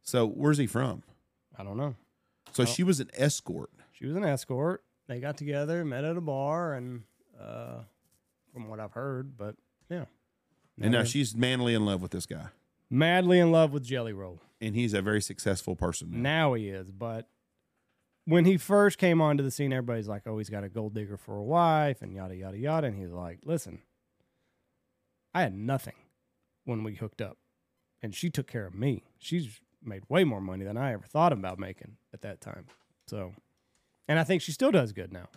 So 0.03 0.27
where's 0.27 0.59
he 0.59 0.67
from? 0.67 1.05
I 1.57 1.63
don't 1.63 1.77
know. 1.77 1.95
So 2.53 2.65
she 2.65 2.83
was 2.83 2.99
an 2.99 3.11
escort. 3.15 3.71
She 3.93 4.07
was 4.07 4.17
an 4.17 4.25
escort. 4.25 4.83
They 5.07 5.21
got 5.21 5.37
together, 5.37 5.85
met 5.85 6.03
at 6.05 6.17
a 6.17 6.21
bar, 6.21 6.75
and 6.75 7.03
uh, 7.41 7.83
from 8.53 8.69
what 8.69 8.81
I've 8.81 8.93
heard, 8.93 9.37
but 9.37 9.55
yeah, 9.89 10.07
And 10.81 10.91
now 10.93 11.05
she's 11.05 11.35
manly 11.37 11.75
in 11.75 11.85
love 11.87 12.03
with 12.03 12.11
this 12.11 12.27
guy. 12.27 12.47
madly 12.91 13.39
in 13.39 13.53
love 13.53 13.73
with 13.73 13.85
Jelly 13.85 14.13
Roll. 14.13 14.41
And 14.61 14.75
he's 14.75 14.93
a 14.95 15.01
very 15.03 15.21
successful 15.23 15.77
person. 15.77 16.11
now. 16.11 16.19
Now 16.19 16.55
he 16.55 16.69
is, 16.69 16.91
but 16.91 17.29
when 18.29 18.45
he 18.45 18.59
first 18.59 18.99
came 18.99 19.23
onto 19.23 19.43
the 19.43 19.51
scene, 19.51 19.73
everybody's 19.73 20.07
like, 20.07 20.27
"Oh, 20.27 20.37
he's 20.37 20.51
got 20.51 20.63
a 20.63 20.69
gold 20.69 20.95
digger 20.95 21.17
for 21.17 21.37
a 21.39 21.43
wife," 21.43 22.03
and 22.03 22.15
yada 22.15 22.37
yada 22.37 22.59
yada. 22.59 22.87
And 22.89 22.99
he's 22.99 23.11
like, 23.11 23.39
"Listen, 23.45 23.81
I 25.35 25.41
had 25.41 25.55
nothing 25.55 25.95
when 26.65 26.85
we 26.85 26.95
hooked 26.97 27.23
up, 27.23 27.39
and 28.03 28.15
she 28.15 28.29
took 28.29 28.47
care 28.47 28.67
of 28.67 28.75
me. 28.75 29.05
She's 29.19 29.61
made 29.83 30.03
way 30.11 30.25
more 30.25 30.43
money 30.43 30.65
than 30.65 30.77
I 30.77 30.93
ever 30.93 31.07
thought 31.07 31.33
about 31.33 31.59
making 31.59 31.97
at 32.13 32.21
that 32.21 32.43
time. 32.43 32.67
So, 33.07 33.33
and 34.07 34.19
I 34.19 34.25
think 34.25 34.43
she 34.43 34.53
still 34.53 34.73
does 34.73 34.93
good 34.93 35.11
now. 35.13 35.29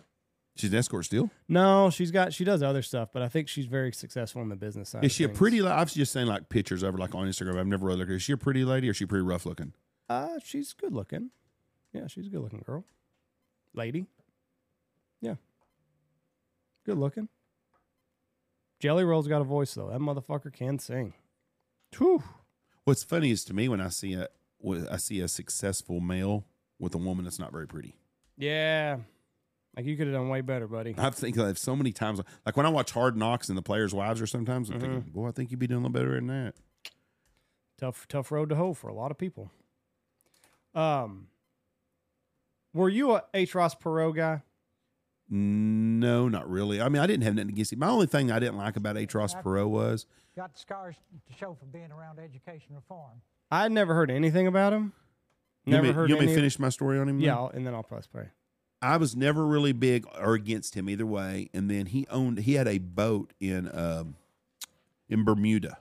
She's 0.54 0.70
an 0.70 0.78
escort 0.78 1.06
still. 1.06 1.30
No, 1.48 1.88
she's 1.88 2.10
got 2.10 2.34
she 2.34 2.44
does 2.44 2.62
other 2.62 2.82
stuff, 2.82 3.08
but 3.10 3.22
I 3.22 3.28
think 3.28 3.48
she's 3.48 3.64
very 3.64 3.90
successful 3.90 4.42
in 4.42 4.50
the 4.50 4.56
business 4.56 4.90
side. 4.90 5.02
Is 5.02 5.12
she 5.12 5.24
a 5.24 5.28
things. 5.28 5.38
pretty? 5.38 5.62
I've 5.62 5.90
just 5.90 6.12
seen 6.12 6.26
like 6.26 6.50
pictures 6.50 6.82
of 6.82 6.92
her 6.92 6.98
like 6.98 7.14
on 7.14 7.26
Instagram. 7.26 7.58
I've 7.58 7.66
never 7.66 7.86
really 7.86 8.00
looked. 8.00 8.08
at 8.08 8.12
her. 8.12 8.16
Is 8.16 8.22
she 8.22 8.32
a 8.32 8.36
pretty 8.36 8.66
lady 8.66 8.88
or 8.88 8.90
is 8.90 8.98
she 8.98 9.06
pretty 9.06 9.24
rough 9.24 9.46
looking? 9.46 9.72
Uh, 10.10 10.38
she's 10.44 10.74
good 10.74 10.92
looking. 10.92 11.30
Yeah, 11.92 12.06
she's 12.06 12.26
a 12.26 12.30
good 12.30 12.40
looking 12.40 12.62
girl. 12.64 12.84
Lady. 13.74 14.06
Yeah. 15.20 15.34
Good 16.84 16.98
looking. 16.98 17.28
Jelly 18.80 19.04
Roll's 19.04 19.28
got 19.28 19.40
a 19.40 19.44
voice 19.44 19.74
though. 19.74 19.90
That 19.90 20.00
motherfucker 20.00 20.52
can 20.52 20.78
sing. 20.78 21.14
Whew. 21.96 22.22
What's 22.84 23.04
funny 23.04 23.30
is 23.30 23.44
to 23.44 23.54
me 23.54 23.68
when 23.68 23.80
I 23.80 23.88
see 23.88 24.14
a 24.14 24.28
when 24.58 24.88
I 24.88 24.96
see 24.96 25.20
a 25.20 25.28
successful 25.28 26.00
male 26.00 26.46
with 26.78 26.94
a 26.94 26.98
woman 26.98 27.24
that's 27.24 27.38
not 27.38 27.52
very 27.52 27.66
pretty. 27.66 27.96
Yeah. 28.36 28.98
Like 29.76 29.86
you 29.86 29.96
could 29.96 30.06
have 30.08 30.16
done 30.16 30.28
way 30.28 30.40
better, 30.40 30.66
buddy. 30.66 30.94
I 30.98 31.10
think 31.10 31.36
of 31.36 31.58
so 31.58 31.74
many 31.74 31.92
times, 31.92 32.20
like 32.44 32.56
when 32.56 32.66
I 32.66 32.68
watch 32.68 32.90
Hard 32.90 33.16
Knocks 33.16 33.48
and 33.48 33.56
the 33.56 33.62
players' 33.62 33.94
wives, 33.94 34.20
or 34.20 34.26
sometimes 34.26 34.68
I'm 34.68 34.80
thinking, 34.80 35.00
boy, 35.00 35.28
I 35.28 35.32
think 35.32 35.50
you'd 35.50 35.60
be 35.60 35.66
doing 35.66 35.82
a 35.82 35.86
little 35.86 35.92
better 35.92 36.14
than 36.14 36.26
that. 36.26 36.54
Tough, 37.78 38.06
tough 38.06 38.30
road 38.30 38.50
to 38.50 38.56
hoe 38.56 38.74
for 38.74 38.88
a 38.88 38.94
lot 38.94 39.10
of 39.10 39.16
people. 39.16 39.50
Um, 40.74 41.28
were 42.72 42.88
you 42.88 43.12
a 43.12 43.24
H. 43.34 43.54
Ross 43.54 43.74
Perot 43.74 44.14
guy? 44.16 44.42
No, 45.34 46.28
not 46.28 46.48
really. 46.50 46.80
I 46.80 46.88
mean, 46.88 47.00
I 47.00 47.06
didn't 47.06 47.22
have 47.24 47.34
nothing 47.34 47.48
against 47.50 47.72
him. 47.72 47.78
My 47.78 47.88
only 47.88 48.06
thing 48.06 48.30
I 48.30 48.38
didn't 48.38 48.58
like 48.58 48.76
about 48.76 48.98
H. 48.98 49.14
Ross 49.14 49.34
Perot 49.34 49.68
was 49.68 50.06
Got 50.36 50.58
scars 50.58 50.94
to 51.26 51.32
show 51.36 51.54
for 51.58 51.66
being 51.66 51.90
around 51.90 52.18
education 52.18 52.74
reform. 52.74 53.22
I 53.50 53.62
had 53.62 53.72
never 53.72 53.94
heard 53.94 54.10
anything 54.10 54.46
about 54.46 54.72
him. 54.72 54.92
you 55.64 55.72
Never 55.72 55.82
want 55.84 55.88
me, 55.88 55.94
heard 56.00 56.08
you 56.10 56.16
want 56.16 56.26
me 56.26 56.32
any 56.32 56.36
finish 56.40 56.58
my 56.58 56.68
story 56.70 56.98
on 56.98 57.08
him. 57.08 57.20
Yeah, 57.20 57.36
I'll- 57.36 57.48
and 57.54 57.66
then 57.66 57.74
I'll 57.74 57.82
press 57.82 58.06
play. 58.06 58.28
I 58.80 58.96
was 58.96 59.14
never 59.14 59.46
really 59.46 59.72
big 59.72 60.06
or 60.20 60.34
against 60.34 60.74
him 60.74 60.90
either 60.90 61.06
way. 61.06 61.48
And 61.54 61.70
then 61.70 61.86
he 61.86 62.04
owned 62.10 62.38
he 62.40 62.54
had 62.54 62.66
a 62.66 62.78
boat 62.78 63.32
in 63.40 63.70
um, 63.72 64.16
in 65.08 65.22
Bermuda, 65.24 65.78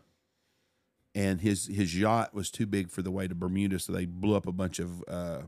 and 1.15 1.41
his 1.41 1.65
his 1.67 1.97
yacht 1.97 2.33
was 2.33 2.51
too 2.51 2.67
big 2.67 2.91
for 2.91 3.01
the 3.01 3.09
way 3.09 3.27
to 3.27 3.33
Bermuda, 3.33 3.79
so 3.79 3.91
they 3.91 4.05
blew 4.05 4.35
up 4.35 4.45
a 4.45 4.51
bunch 4.51 4.77
of 4.79 5.03
uh, 5.07 5.39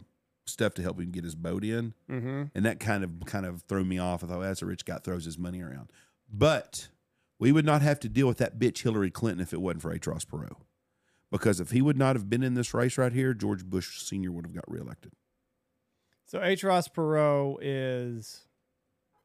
stuff 0.46 0.74
to 0.76 0.82
help 0.82 1.00
him 1.00 1.12
get 1.12 1.24
his 1.24 1.36
boat 1.36 1.64
in, 1.64 1.94
Mm-hmm. 2.10 2.44
and 2.54 2.66
that 2.66 2.80
kind 2.80 3.04
of 3.04 3.12
kind 3.26 3.46
of 3.46 3.62
threw 3.64 3.84
me 3.86 3.98
off. 4.00 4.24
I 4.24 4.28
thought 4.28 4.42
that's 4.42 4.62
a 4.62 4.66
rich 4.66 4.86
guy 4.86 4.98
throws 4.98 5.26
his 5.26 5.38
money 5.38 5.62
around, 5.62 5.92
but 6.32 6.90
we 7.40 7.52
would 7.52 7.66
not 7.66 7.82
have 7.82 8.00
to 8.02 8.10
deal 8.10 8.28
with 8.28 8.38
that 8.38 8.60
bitch 8.60 8.84
Hillary 8.84 9.12
Clinton 9.12 9.42
if 9.42 9.54
it 9.54 9.62
wasn't 9.62 9.82
for 9.82 9.94
H. 9.94 10.08
Ross 10.08 10.26
Perot. 10.26 10.56
Because 11.32 11.60
if 11.60 11.72
he 11.72 11.82
would 11.82 11.98
not 11.98 12.16
have 12.16 12.30
been 12.30 12.44
in 12.44 12.54
this 12.54 12.74
race 12.74 12.98
right 12.98 13.12
here, 13.12 13.34
George 13.34 13.66
Bush 13.66 14.00
Sr. 14.02 14.32
would 14.32 14.46
have 14.46 14.54
got 14.54 14.66
reelected. 14.70 15.14
So 16.28 16.42
H. 16.44 16.64
Ross 16.64 16.88
Perot 16.88 17.58
is 17.62 18.42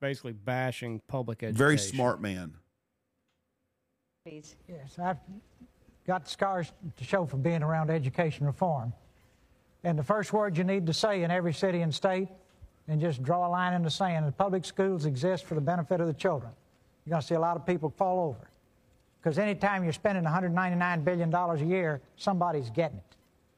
basically 0.01 0.33
bashing 0.33 1.01
public 1.07 1.43
education. 1.43 1.57
Very 1.59 1.79
smart 1.79 2.21
man. 2.23 2.55
Yes, 4.25 4.99
I've 5.03 5.17
got 6.07 6.29
scars 6.29 6.73
to 6.97 7.05
show 7.05 7.25
for 7.27 7.37
being 7.39 7.63
around 7.63 7.91
education 7.91 8.47
reform. 8.47 8.93
And 9.85 9.99
the 9.99 10.03
first 10.03 10.33
word 10.33 10.57
you 10.57 10.65
need 10.65 10.87
to 10.87 10.93
say 10.93 11.23
in 11.23 11.31
every 11.31 11.53
city 11.53 11.81
and 11.81 11.95
state, 11.95 12.29
and 12.89 13.01
just 13.01 13.23
draw 13.23 13.47
a 13.47 13.51
line 13.51 13.75
in 13.75 13.83
the 13.83 13.91
sand, 13.91 14.27
the 14.27 14.33
public 14.33 14.65
schools 14.65 15.05
exist 15.05 15.45
for 15.45 15.55
the 15.55 15.61
benefit 15.61 16.01
of 16.01 16.07
the 16.07 16.15
children. 16.15 16.51
You're 17.05 17.11
going 17.13 17.21
to 17.21 17.27
see 17.27 17.35
a 17.35 17.41
lot 17.41 17.57
of 17.57 17.67
people 17.67 17.91
fall 17.91 18.29
over. 18.29 18.51
Because 19.21 19.39
anytime 19.39 19.85
you're 19.85 19.93
spending 19.93 20.25
$199 20.25 21.05
billion 21.05 21.35
a 21.35 21.57
year, 21.65 22.01
somebody's 22.17 22.71
getting 22.71 22.99
it. 22.99 23.17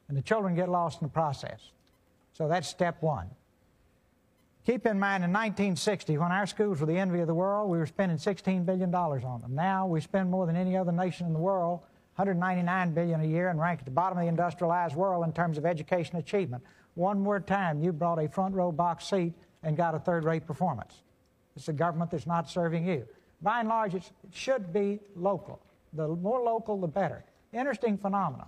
And 0.09 0.17
the 0.17 0.21
children 0.21 0.53
get 0.53 0.67
lost 0.67 1.01
in 1.01 1.07
the 1.07 1.11
process. 1.11 1.71
So 2.33 2.47
that's 2.47 2.67
step 2.67 3.01
one. 3.01 3.29
Keep 4.65 4.85
in 4.85 4.99
mind, 4.99 5.23
in 5.23 5.31
1960, 5.31 6.17
when 6.17 6.31
our 6.31 6.45
schools 6.45 6.81
were 6.81 6.85
the 6.85 6.97
envy 6.97 7.19
of 7.19 7.27
the 7.27 7.33
world, 7.33 7.69
we 7.69 7.77
were 7.77 7.85
spending 7.85 8.17
$16 8.17 8.65
billion 8.65 8.93
on 8.93 9.41
them. 9.41 9.55
Now 9.55 9.87
we 9.87 10.01
spend 10.01 10.29
more 10.29 10.45
than 10.45 10.55
any 10.55 10.77
other 10.77 10.91
nation 10.91 11.25
in 11.25 11.33
the 11.33 11.39
world, 11.39 11.79
199 12.15 12.93
billion 12.93 13.21
a 13.21 13.25
year, 13.25 13.49
and 13.49 13.59
rank 13.59 13.79
at 13.79 13.85
the 13.85 13.91
bottom 13.91 14.17
of 14.17 14.23
the 14.23 14.27
industrialized 14.27 14.95
world 14.95 15.23
in 15.23 15.31
terms 15.31 15.57
of 15.57 15.65
education 15.65 16.17
achievement. 16.17 16.63
One 16.95 17.19
more 17.19 17.39
time, 17.39 17.81
you 17.81 17.93
brought 17.93 18.19
a 18.19 18.27
front 18.27 18.53
row 18.53 18.71
box 18.71 19.07
seat 19.07 19.33
and 19.63 19.77
got 19.77 19.95
a 19.95 19.99
third 19.99 20.25
rate 20.25 20.45
performance. 20.45 21.03
It's 21.55 21.67
a 21.67 21.73
government 21.73 22.11
that's 22.11 22.27
not 22.27 22.49
serving 22.49 22.85
you. 22.85 23.07
By 23.41 23.61
and 23.61 23.69
large, 23.69 23.95
it 23.95 24.11
should 24.31 24.71
be 24.71 24.99
local. 25.15 25.61
The 25.93 26.07
more 26.07 26.41
local, 26.41 26.79
the 26.79 26.87
better. 26.87 27.23
Interesting 27.53 27.97
phenomenon. 27.97 28.47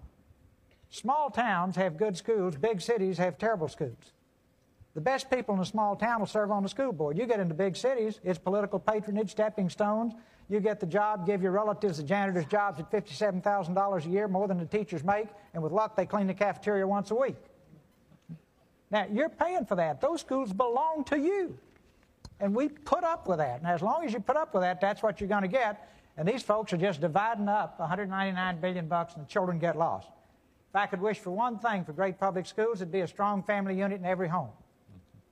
Small 0.89 1.29
towns 1.31 1.75
have 1.75 1.97
good 1.97 2.15
schools, 2.15 2.55
big 2.55 2.79
cities 2.79 3.17
have 3.17 3.37
terrible 3.37 3.67
schools. 3.67 4.13
The 4.93 5.01
best 5.01 5.29
people 5.31 5.55
in 5.55 5.61
a 5.61 5.65
small 5.65 5.95
town 5.95 6.19
will 6.19 6.27
serve 6.27 6.51
on 6.51 6.61
the 6.61 6.69
school 6.69 6.91
board. 6.91 7.17
You 7.17 7.25
get 7.25 7.39
into 7.39 7.55
big 7.55 7.75
cities, 7.75 8.19
it's 8.23 8.37
political 8.37 8.77
patronage, 8.77 9.31
stepping 9.31 9.69
stones. 9.69 10.13
You 10.49 10.59
get 10.59 10.79
the 10.79 10.85
job, 10.85 11.25
give 11.25 11.41
your 11.41 11.51
relatives 11.51 11.97
the 11.97 12.03
janitor's 12.03 12.45
jobs 12.45 12.79
at 12.79 12.91
$57,000 12.91 14.05
a 14.05 14.09
year, 14.09 14.27
more 14.27 14.47
than 14.47 14.57
the 14.57 14.65
teachers 14.65 15.03
make, 15.03 15.27
and 15.53 15.63
with 15.63 15.71
luck, 15.71 15.95
they 15.95 16.05
clean 16.05 16.27
the 16.27 16.33
cafeteria 16.33 16.85
once 16.85 17.11
a 17.11 17.15
week. 17.15 17.35
Now, 18.91 19.07
you're 19.11 19.29
paying 19.29 19.65
for 19.65 19.75
that. 19.75 20.01
Those 20.01 20.19
schools 20.21 20.53
belong 20.53 21.03
to 21.05 21.17
you. 21.17 21.57
And 22.39 22.53
we 22.53 22.67
put 22.67 23.03
up 23.03 23.27
with 23.27 23.39
that. 23.39 23.59
And 23.59 23.67
as 23.67 23.81
long 23.81 24.05
as 24.05 24.13
you 24.13 24.19
put 24.19 24.35
up 24.35 24.53
with 24.53 24.61
that, 24.61 24.81
that's 24.81 25.01
what 25.01 25.19
you're 25.19 25.29
going 25.29 25.43
to 25.43 25.47
get. 25.47 25.89
And 26.17 26.27
these 26.27 26.43
folks 26.43 26.73
are 26.73 26.77
just 26.77 27.01
dividing 27.01 27.47
up 27.47 27.79
199 27.79 28.59
billion 28.59 28.87
bucks 28.87 29.15
and 29.15 29.25
the 29.25 29.29
children 29.29 29.57
get 29.57 29.77
lost. 29.77 30.09
If 30.69 30.75
I 30.75 30.85
could 30.85 31.01
wish 31.01 31.19
for 31.19 31.31
one 31.31 31.57
thing 31.57 31.85
for 31.85 31.93
great 31.93 32.19
public 32.19 32.45
schools, 32.45 32.81
it'd 32.81 32.91
be 32.91 33.01
a 33.01 33.07
strong 33.07 33.43
family 33.43 33.75
unit 33.77 33.99
in 33.99 34.05
every 34.05 34.27
home. 34.27 34.49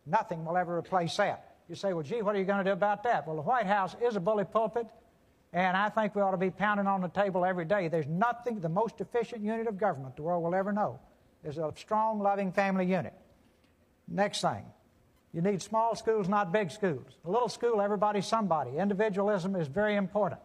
Nothing 0.05 0.45
will 0.45 0.57
ever 0.57 0.77
replace 0.77 1.17
that. 1.17 1.55
You 1.67 1.75
say, 1.75 1.93
well, 1.93 2.03
gee, 2.03 2.21
what 2.21 2.35
are 2.35 2.39
you 2.39 2.45
going 2.45 2.63
to 2.63 2.69
do 2.69 2.73
about 2.73 3.03
that? 3.03 3.27
Well, 3.27 3.35
the 3.35 3.41
White 3.41 3.65
House 3.65 3.95
is 4.01 4.15
a 4.15 4.19
bully 4.19 4.43
pulpit, 4.43 4.87
and 5.53 5.75
I 5.75 5.89
think 5.89 6.15
we 6.15 6.21
ought 6.21 6.31
to 6.31 6.37
be 6.37 6.49
pounding 6.49 6.87
on 6.87 7.01
the 7.01 7.09
table 7.09 7.43
every 7.43 7.65
day. 7.65 7.87
There's 7.87 8.07
nothing, 8.07 8.59
the 8.59 8.69
most 8.69 9.01
efficient 9.01 9.43
unit 9.43 9.67
of 9.67 9.77
government 9.77 10.15
the 10.15 10.21
world 10.21 10.43
will 10.43 10.55
ever 10.55 10.71
know 10.71 10.99
is 11.43 11.57
a 11.57 11.73
strong, 11.75 12.19
loving 12.19 12.51
family 12.51 12.85
unit. 12.85 13.13
Next 14.07 14.41
thing, 14.41 14.63
you 15.33 15.41
need 15.41 15.61
small 15.61 15.95
schools, 15.95 16.29
not 16.29 16.51
big 16.51 16.71
schools. 16.71 17.17
A 17.25 17.31
little 17.31 17.49
school, 17.49 17.81
everybody's 17.81 18.27
somebody. 18.27 18.77
Individualism 18.77 19.55
is 19.55 19.67
very 19.67 19.95
important. 19.95 20.41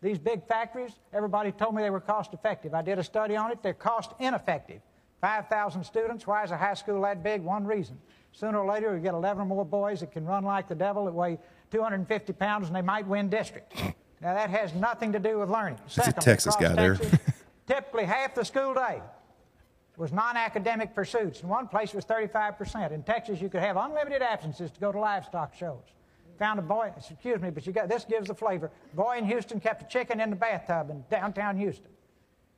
These 0.00 0.18
big 0.18 0.46
factories, 0.46 0.92
everybody 1.12 1.50
told 1.52 1.74
me 1.74 1.82
they 1.82 1.90
were 1.90 2.00
cost 2.00 2.34
effective. 2.34 2.74
I 2.74 2.82
did 2.82 2.98
a 2.98 3.04
study 3.04 3.36
on 3.36 3.50
it, 3.50 3.62
they're 3.62 3.74
cost 3.74 4.12
ineffective. 4.20 4.80
5,000 5.20 5.84
students, 5.84 6.26
why 6.26 6.44
is 6.44 6.50
a 6.50 6.56
high 6.56 6.74
school 6.74 7.00
that 7.02 7.22
big? 7.22 7.40
One 7.42 7.64
reason. 7.64 7.98
Sooner 8.32 8.58
or 8.58 8.70
later, 8.70 8.92
we 8.92 9.00
get 9.00 9.14
11 9.14 9.42
or 9.42 9.46
more 9.46 9.64
boys 9.64 10.00
that 10.00 10.12
can 10.12 10.26
run 10.26 10.44
like 10.44 10.68
the 10.68 10.74
devil, 10.74 11.06
that 11.06 11.14
weigh 11.14 11.38
250 11.70 12.32
pounds, 12.34 12.66
and 12.66 12.76
they 12.76 12.82
might 12.82 13.06
win 13.06 13.30
district. 13.30 13.74
Now, 14.20 14.34
that 14.34 14.50
has 14.50 14.74
nothing 14.74 15.12
to 15.12 15.18
do 15.18 15.38
with 15.38 15.50
learning. 15.50 15.78
it's 15.86 15.98
a 15.98 16.12
Texas 16.12 16.56
guy 16.56 16.74
there. 16.74 16.98
Typically 17.66 18.04
half 18.04 18.34
the 18.34 18.44
school 18.44 18.74
day 18.74 19.00
was 19.96 20.12
non-academic 20.12 20.94
pursuits. 20.94 21.42
In 21.42 21.48
one 21.48 21.68
place, 21.68 21.90
it 21.90 21.96
was 21.96 22.04
35%. 22.04 22.92
In 22.92 23.02
Texas, 23.02 23.40
you 23.40 23.48
could 23.48 23.60
have 23.60 23.76
unlimited 23.76 24.22
absences 24.22 24.70
to 24.72 24.80
go 24.80 24.90
to 24.90 24.98
livestock 24.98 25.54
shows. 25.54 25.82
Found 26.38 26.58
a 26.58 26.62
boy, 26.62 26.92
excuse 26.96 27.40
me, 27.40 27.50
but 27.50 27.64
you 27.64 27.72
got 27.72 27.88
this 27.88 28.04
gives 28.04 28.26
the 28.26 28.34
flavor. 28.34 28.70
Boy 28.94 29.18
in 29.18 29.24
Houston 29.24 29.60
kept 29.60 29.82
a 29.82 29.86
chicken 29.86 30.20
in 30.20 30.30
the 30.30 30.36
bathtub 30.36 30.90
in 30.90 31.04
downtown 31.08 31.56
Houston. 31.56 31.90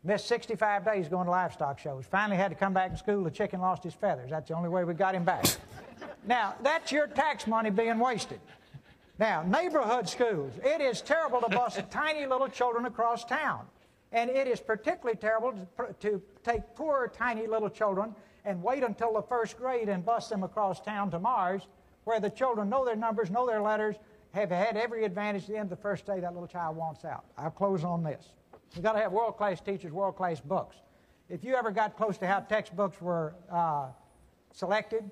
Missed 0.03 0.29
65 0.29 0.85
days 0.85 1.09
going 1.09 1.27
to 1.27 1.31
livestock 1.31 1.79
shows. 1.79 2.07
Finally 2.07 2.37
had 2.37 2.49
to 2.49 2.55
come 2.55 2.73
back 2.73 2.93
to 2.93 2.97
school. 2.97 3.25
The 3.25 3.31
chicken 3.31 3.61
lost 3.61 3.83
his 3.83 3.93
feathers. 3.93 4.31
That's 4.31 4.49
the 4.49 4.55
only 4.55 4.69
way 4.69 4.85
we 4.85 4.95
got 4.95 5.15
him 5.15 5.25
back. 5.25 5.45
now, 6.27 6.55
that's 6.63 6.93
your 6.93 7.07
tax 7.07 7.47
money 7.47 7.71
being 7.71 7.99
wasted. 7.99 8.41
Now, 9.19 9.43
neighborhood 9.43 10.09
schools. 10.09 10.53
It 10.63 10.81
is 10.81 11.01
terrible 11.01 11.41
to 11.41 11.49
bus 11.49 11.81
tiny 11.91 12.27
little 12.27 12.49
children 12.49 12.85
across 12.85 13.25
town. 13.25 13.67
And 14.13 14.31
it 14.31 14.47
is 14.47 14.61
particularly 14.61 15.17
terrible 15.17 15.55
to, 16.01 16.23
take 16.45 16.63
poor, 16.75 17.11
tiny 17.15 17.47
little 17.47 17.71
children 17.71 18.15
and 18.45 18.63
wait 18.63 18.85
until 18.85 19.15
the 19.15 19.23
first 19.23 19.57
grade 19.59 19.89
and 19.89 20.05
bus 20.05 20.29
them 20.29 20.43
across 20.43 20.81
town 20.81 21.11
to 21.11 21.19
Mars, 21.19 21.67
where 22.05 22.21
the 22.21 22.31
children 22.31 22.69
know 22.69 22.85
their 22.85 22.95
numbers, 22.95 23.31
know 23.31 23.47
their 23.47 23.61
letters, 23.61 23.97
have 24.33 24.51
had 24.51 24.77
every 24.77 25.05
advantage 25.05 25.43
at 25.45 25.49
the 25.49 25.57
end 25.57 25.73
of 25.73 25.79
the 25.79 25.83
first 25.83 26.07
day 26.07 26.21
that 26.21 26.33
little 26.33 26.47
child 26.47 26.77
wants 26.77 27.05
out. 27.05 27.25
I'll 27.37 27.51
close 27.51 27.83
on 27.83 28.05
this. 28.05 28.33
We've 28.75 28.85
got 28.85 28.93
to 28.93 29.01
have 29.01 29.13
world 29.13 29.37
class 29.37 29.61
teachers, 29.61 29.93
world 29.93 30.17
class 30.17 30.41
books. 30.41 30.77
If 31.29 31.43
you 31.43 31.57
ever 31.57 31.71
got 31.71 31.97
close 31.97 32.19
to 32.19 32.27
how 32.27 32.41
textbooks 32.41 33.01
were 33.01 33.35
uh, 33.51 33.89
selected, 34.53 35.11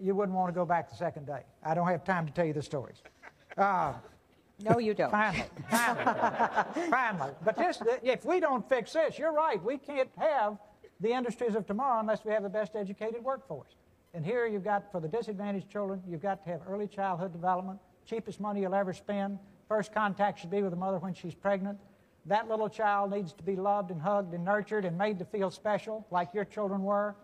you 0.00 0.14
wouldn't 0.14 0.36
want 0.36 0.48
to 0.48 0.54
go 0.54 0.64
back 0.64 0.90
the 0.90 0.96
second 0.96 1.26
day. 1.26 1.42
I 1.62 1.74
don't 1.74 1.86
have 1.86 2.04
time 2.04 2.26
to 2.26 2.32
tell 2.32 2.44
you 2.44 2.52
the 2.52 2.62
stories. 2.62 2.96
Uh, 3.56 3.94
No, 4.60 4.78
you 4.78 4.94
don't. 4.94 5.10
Finally, 5.10 5.48
finally, 5.70 6.90
finally. 6.90 7.32
But 7.44 7.56
this, 7.56 7.82
if 8.02 8.24
we 8.24 8.38
don't 8.40 8.68
fix 8.68 8.92
this, 8.92 9.18
you're 9.18 9.32
right. 9.32 9.62
We 9.62 9.78
can't 9.78 10.10
have 10.16 10.58
the 11.00 11.10
industries 11.12 11.54
of 11.56 11.66
tomorrow 11.66 12.00
unless 12.00 12.24
we 12.24 12.32
have 12.32 12.42
the 12.44 12.48
best 12.48 12.76
educated 12.76 13.22
workforce. 13.24 13.74
And 14.14 14.24
here 14.24 14.46
you've 14.46 14.62
got, 14.62 14.92
for 14.92 15.00
the 15.00 15.08
disadvantaged 15.08 15.68
children, 15.68 16.00
you've 16.08 16.22
got 16.22 16.44
to 16.44 16.50
have 16.50 16.60
early 16.68 16.86
childhood 16.86 17.32
development, 17.32 17.80
cheapest 18.06 18.38
money 18.40 18.60
you'll 18.60 18.74
ever 18.74 18.92
spend. 18.92 19.40
First 19.68 19.92
contact 19.92 20.38
should 20.38 20.50
be 20.50 20.62
with 20.62 20.70
the 20.70 20.76
mother 20.76 20.98
when 20.98 21.14
she's 21.14 21.34
pregnant. 21.34 21.78
That 22.26 22.48
little 22.48 22.68
child 22.68 23.10
needs 23.10 23.32
to 23.32 23.42
be 23.42 23.56
loved 23.56 23.90
and 23.90 24.00
hugged 24.00 24.34
and 24.34 24.44
nurtured 24.44 24.84
and 24.84 24.96
made 24.96 25.18
to 25.18 25.24
feel 25.24 25.50
special, 25.50 26.06
like 26.12 26.32
your 26.32 26.44
children 26.44 26.84
were. 26.84 27.16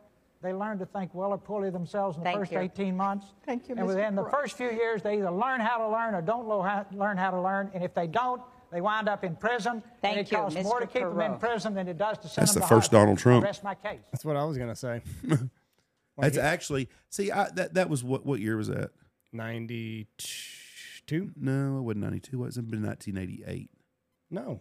They 0.43 0.55
learn 0.55 0.79
to 0.79 0.87
think 0.87 1.15
well 1.15 1.33
or 1.33 1.39
poorly 1.39 1.69
themselves 1.71 2.17
in 2.17 2.23
the 2.23 2.25
Thank 2.25 2.39
first 2.39 2.53
you. 2.53 2.61
18 2.61 2.97
months. 2.97 3.27
Thank 3.45 3.69
you, 3.69 3.75
And 3.77 3.85
Mr. 3.85 3.89
within 3.89 4.15
the 4.15 4.25
first 4.25 4.57
few 4.57 4.71
years, 4.71 5.03
they 5.03 5.19
either 5.19 5.31
learn 5.31 5.61
how 5.61 5.77
to 5.79 5.89
learn 5.89 6.15
or 6.15 6.23
don't 6.23 6.47
how- 6.65 6.87
learn 6.93 7.19
how 7.19 7.31
to 7.31 7.41
learn. 7.41 7.71
And 7.75 7.85
if 7.85 7.93
they 7.95 8.07
don't, 8.07 8.41
they 8.73 8.81
wind 8.81 9.07
up 9.09 9.23
in 9.23 9.37
prison. 9.37 9.83
Thank 10.01 10.17
and 10.17 10.27
it 10.27 10.31
you, 10.31 10.39
costs 10.39 10.63
more 10.63 10.81
to 10.81 10.87
Mr. 10.87 10.93
keep 10.93 11.03
them 11.03 11.21
in 11.21 11.39
prison 11.39 11.75
than 11.75 11.89
it 11.89 11.99
does 11.99 12.17
to 12.19 12.29
send 12.29 12.47
That's 12.47 12.55
them 12.55 12.61
the 12.63 12.69
to 12.69 12.75
first. 12.75 12.91
Donald 12.91 13.19
Trump. 13.19 13.45
I 13.45 13.49
Rest 13.49 13.65
my 13.65 13.75
case. 13.75 14.01
That's 14.13 14.25
what 14.25 14.37
I 14.37 14.45
was 14.45 14.57
gonna 14.57 14.77
say. 14.77 15.03
That's 16.17 16.39
actually 16.39 16.89
see 17.11 17.31
I, 17.33 17.51
that 17.57 17.75
that 17.75 17.91
was 17.91 18.03
what 18.05 18.25
what 18.25 18.41
year 18.41 18.57
was 18.57 18.69
that? 18.69 18.91
Ninety-two? 19.33 21.33
No, 21.37 21.79
it 21.79 21.83
wasn't 21.83 22.05
92. 22.05 22.37
It 22.37 22.39
wasn't 22.39 22.71
been 22.71 22.83
1988. 22.85 23.71
No, 24.31 24.61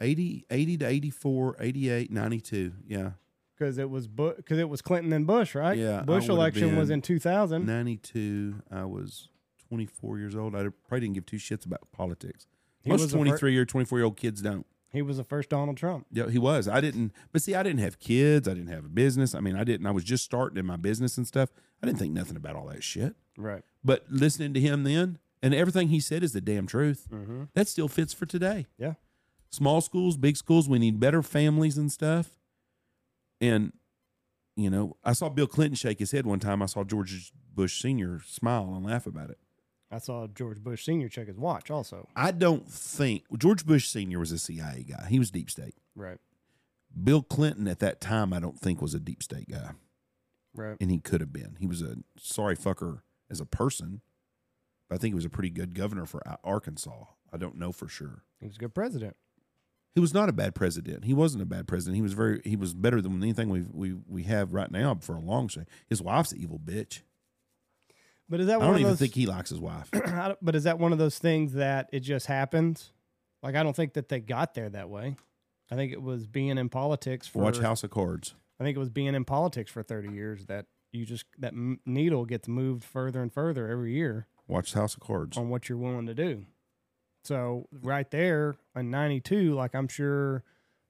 80, 0.00 0.44
80 0.50 0.76
to 0.78 0.86
84, 0.86 1.56
88, 1.60 2.10
92. 2.12 2.72
Yeah. 2.86 3.10
Because 3.58 3.78
it 3.78 3.90
was 3.90 4.06
because 4.06 4.58
it 4.58 4.68
was 4.68 4.80
Clinton 4.82 5.12
and 5.12 5.26
Bush, 5.26 5.54
right? 5.54 5.76
Yeah, 5.76 6.02
Bush 6.02 6.28
election 6.28 6.76
was 6.76 6.90
in 6.90 7.02
two 7.02 7.18
thousand. 7.18 7.66
92, 7.66 8.62
I 8.70 8.84
was 8.84 9.28
24 9.68 10.18
years 10.18 10.34
old. 10.36 10.54
I 10.54 10.68
probably 10.88 11.00
didn't 11.00 11.14
give 11.14 11.26
two 11.26 11.36
shits 11.36 11.66
about 11.66 11.80
politics. 11.92 12.46
He 12.82 12.90
Most 12.90 13.10
fir- 13.10 13.16
23 13.16 13.52
year, 13.52 13.64
24 13.64 13.98
year 13.98 14.04
old 14.06 14.16
kids 14.16 14.40
don't. 14.42 14.66
He 14.90 15.02
was 15.02 15.18
the 15.18 15.24
first 15.24 15.50
Donald 15.50 15.76
Trump. 15.76 16.06
Yeah, 16.10 16.30
he 16.30 16.38
was. 16.38 16.66
I 16.66 16.80
didn't, 16.80 17.12
but 17.30 17.42
see, 17.42 17.54
I 17.54 17.62
didn't 17.62 17.80
have 17.80 17.98
kids. 17.98 18.48
I 18.48 18.54
didn't 18.54 18.70
have 18.72 18.86
a 18.86 18.88
business. 18.88 19.34
I 19.34 19.40
mean, 19.40 19.54
I 19.54 19.62
didn't, 19.64 19.86
I 19.86 19.90
was 19.90 20.02
just 20.04 20.24
starting 20.24 20.56
in 20.56 20.64
my 20.64 20.76
business 20.76 21.18
and 21.18 21.26
stuff. 21.26 21.50
I 21.82 21.86
didn't 21.86 21.98
think 21.98 22.14
nothing 22.14 22.36
about 22.38 22.56
all 22.56 22.66
that 22.68 22.82
shit. 22.82 23.14
Right. 23.36 23.62
But 23.84 24.06
listening 24.08 24.54
to 24.54 24.60
him 24.60 24.84
then, 24.84 25.18
and 25.42 25.54
everything 25.54 25.88
he 25.88 26.00
said 26.00 26.22
is 26.22 26.32
the 26.32 26.40
damn 26.40 26.66
truth, 26.66 27.06
Mm-hmm. 27.12 27.42
that 27.52 27.68
still 27.68 27.88
fits 27.88 28.14
for 28.14 28.24
today. 28.24 28.64
Yeah. 28.78 28.94
Small 29.50 29.82
schools, 29.82 30.16
big 30.16 30.38
schools, 30.38 30.70
we 30.70 30.78
need 30.78 30.98
better 30.98 31.22
families 31.22 31.76
and 31.76 31.92
stuff. 31.92 32.37
And, 33.40 33.72
you 34.56 34.70
know, 34.70 34.96
I 35.04 35.12
saw 35.12 35.28
Bill 35.28 35.46
Clinton 35.46 35.76
shake 35.76 35.98
his 35.98 36.12
head 36.12 36.26
one 36.26 36.40
time. 36.40 36.62
I 36.62 36.66
saw 36.66 36.84
George 36.84 37.32
Bush 37.54 37.80
Sr. 37.80 38.20
smile 38.26 38.72
and 38.74 38.84
laugh 38.84 39.06
about 39.06 39.30
it. 39.30 39.38
I 39.90 39.98
saw 39.98 40.26
George 40.26 40.58
Bush 40.62 40.84
Senior 40.84 41.08
check 41.08 41.28
his 41.28 41.38
watch 41.38 41.70
also. 41.70 42.08
I 42.14 42.30
don't 42.30 42.68
think 42.68 43.24
George 43.38 43.64
Bush 43.64 43.88
Sr. 43.88 44.18
was 44.18 44.32
a 44.32 44.38
CIA 44.38 44.84
guy. 44.86 45.06
He 45.08 45.18
was 45.18 45.30
deep 45.30 45.50
state. 45.50 45.74
Right. 45.96 46.18
Bill 47.02 47.22
Clinton 47.22 47.66
at 47.68 47.78
that 47.78 48.00
time, 48.00 48.32
I 48.34 48.38
don't 48.38 48.58
think 48.58 48.82
was 48.82 48.94
a 48.94 49.00
deep 49.00 49.22
state 49.22 49.48
guy. 49.50 49.70
Right. 50.54 50.76
and 50.80 50.90
he 50.90 50.98
could 50.98 51.20
have 51.20 51.32
been. 51.32 51.56
He 51.60 51.66
was 51.66 51.82
a 51.82 51.98
sorry 52.18 52.56
fucker 52.56 53.02
as 53.30 53.40
a 53.40 53.46
person, 53.46 54.00
but 54.88 54.96
I 54.96 54.98
think 54.98 55.12
he 55.12 55.16
was 55.16 55.24
a 55.24 55.30
pretty 55.30 55.50
good 55.50 55.74
governor 55.74 56.04
for 56.04 56.26
uh, 56.26 56.36
Arkansas. 56.42 57.04
I 57.32 57.36
don't 57.36 57.56
know 57.56 57.70
for 57.70 57.86
sure. 57.88 58.24
He 58.40 58.46
was 58.46 58.56
a 58.56 58.60
good 58.60 58.74
president. 58.74 59.16
He 59.94 60.00
was 60.00 60.14
not 60.14 60.28
a 60.28 60.32
bad 60.32 60.54
president. 60.54 61.04
He 61.04 61.14
wasn't 61.14 61.42
a 61.42 61.46
bad 61.46 61.66
president. 61.66 61.96
He 61.96 62.02
was 62.02 62.12
very. 62.12 62.40
He 62.44 62.56
was 62.56 62.72
better 62.74 63.00
than 63.00 63.20
anything 63.22 63.48
we 63.48 63.64
we 63.72 63.94
we 64.06 64.22
have 64.24 64.52
right 64.52 64.70
now 64.70 64.96
for 65.00 65.16
a 65.16 65.20
long 65.20 65.48
shot. 65.48 65.64
His 65.88 66.00
wife's 66.02 66.32
an 66.32 66.38
evil 66.40 66.58
bitch. 66.58 67.00
But 68.28 68.40
is 68.40 68.46
that 68.46 68.54
I 68.54 68.58
one 68.58 68.66
don't 68.66 68.74
of 68.74 68.80
even 68.80 68.92
those? 68.92 68.98
think 68.98 69.14
he 69.14 69.26
likes 69.26 69.50
his 69.50 69.58
wife. 69.60 69.90
But 70.42 70.54
is 70.54 70.64
that 70.64 70.78
one 70.78 70.92
of 70.92 70.98
those 70.98 71.18
things 71.18 71.54
that 71.54 71.88
it 71.92 72.00
just 72.00 72.26
happened? 72.26 72.82
Like 73.42 73.54
I 73.56 73.62
don't 73.62 73.74
think 73.74 73.94
that 73.94 74.08
they 74.08 74.20
got 74.20 74.54
there 74.54 74.68
that 74.68 74.88
way. 74.90 75.16
I 75.70 75.74
think 75.74 75.92
it 75.92 76.02
was 76.02 76.26
being 76.26 76.58
in 76.58 76.68
politics 76.68 77.26
for. 77.26 77.42
Watch 77.42 77.58
House 77.58 77.82
of 77.82 77.90
Cards. 77.90 78.34
I 78.60 78.64
think 78.64 78.76
it 78.76 78.80
was 78.80 78.90
being 78.90 79.14
in 79.14 79.24
politics 79.24 79.70
for 79.70 79.82
thirty 79.82 80.10
years 80.12 80.46
that 80.46 80.66
you 80.92 81.06
just 81.06 81.24
that 81.38 81.54
needle 81.86 82.24
gets 82.24 82.46
moved 82.48 82.84
further 82.84 83.20
and 83.22 83.32
further 83.32 83.68
every 83.68 83.92
year 83.94 84.26
Watch 84.46 84.72
House 84.74 84.94
of 84.94 85.00
Cards. 85.00 85.36
on 85.36 85.48
what 85.48 85.68
you're 85.68 85.78
willing 85.78 86.06
to 86.06 86.14
do. 86.14 86.44
So 87.28 87.68
right 87.82 88.10
there 88.10 88.56
in 88.74 88.90
'92, 88.90 89.54
like 89.54 89.74
I'm 89.74 89.86
sure 89.86 90.44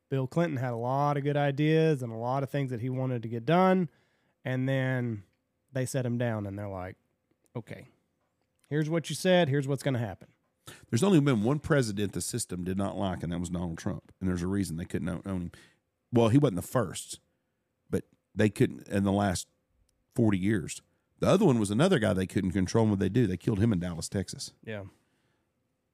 Bill 0.09 0.29
Clinton 0.29 0.57
had 0.57 0.73
a 0.73 0.77
lot 0.77 1.17
of 1.17 1.25
good 1.25 1.37
ideas 1.37 2.01
and 2.01 2.13
a 2.13 2.17
lot 2.17 2.45
of 2.45 2.51
things 2.51 2.71
that 2.71 2.81
he 2.81 2.89
wanted 2.89 3.23
to 3.23 3.29
get 3.29 3.45
done, 3.45 3.89
and 4.45 4.69
then 4.69 5.25
they 5.73 5.85
set 5.85 6.07
him 6.07 6.17
down 6.17 6.47
and 6.47 6.57
they're 6.57 6.69
like, 6.69 6.95
"Okay, 7.57 7.89
here's 8.71 8.89
what 8.89 9.11
you 9.11 9.17
said. 9.17 9.49
Here's 9.49 9.67
what's 9.67 9.83
going 9.83 9.95
to 9.95 10.01
happen." 10.01 10.29
There's 10.91 11.03
only 11.03 11.19
been 11.19 11.43
one 11.43 11.59
president 11.59 12.13
the 12.13 12.21
system 12.21 12.63
did 12.63 12.79
not 12.79 12.97
like, 12.97 13.25
and 13.25 13.33
that 13.33 13.41
was 13.41 13.49
Donald 13.49 13.79
Trump. 13.79 14.13
And 14.21 14.29
there's 14.29 14.43
a 14.43 14.47
reason 14.47 14.77
they 14.77 14.85
couldn't 14.85 15.09
own 15.09 15.23
own 15.27 15.41
him. 15.41 15.53
Well, 16.13 16.29
he 16.29 16.39
wasn't 16.39 16.61
the 16.61 16.69
first, 16.69 17.19
but 17.91 18.05
they 18.33 18.49
couldn't 18.49 18.87
in 18.87 19.03
the 19.03 19.11
last 19.11 19.49
40 20.15 20.39
years. 20.39 20.83
The 21.19 21.27
other 21.27 21.47
one 21.47 21.59
was 21.59 21.73
another 21.73 21.99
guy 21.99 22.13
they 22.13 22.29
couldn't 22.29 22.53
control 22.53 22.87
what 22.87 23.01
they 23.01 23.09
do. 23.09 23.27
They 23.27 23.37
killed 23.37 23.59
him 23.59 23.73
in 23.73 23.81
Dallas, 23.81 24.09
Texas. 24.09 24.53
Yeah. 24.65 24.85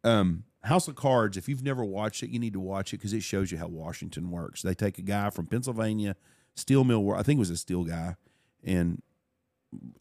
Um, 0.04 0.44
House 0.64 0.88
of 0.88 0.94
Cards, 0.94 1.36
if 1.36 1.48
you've 1.48 1.62
never 1.62 1.84
watched 1.84 2.22
it, 2.22 2.30
you 2.30 2.38
need 2.38 2.52
to 2.54 2.60
watch 2.60 2.92
it 2.92 2.98
because 2.98 3.12
it 3.12 3.22
shows 3.22 3.50
you 3.50 3.58
how 3.58 3.68
Washington 3.68 4.30
works. 4.30 4.62
They 4.62 4.74
take 4.74 4.98
a 4.98 5.02
guy 5.02 5.30
from 5.30 5.46
Pennsylvania, 5.46 6.16
steel 6.54 6.84
mill, 6.84 7.12
I 7.12 7.22
think 7.22 7.38
it 7.38 7.40
was 7.40 7.50
a 7.50 7.56
steel 7.56 7.84
guy, 7.84 8.16
and 8.62 9.02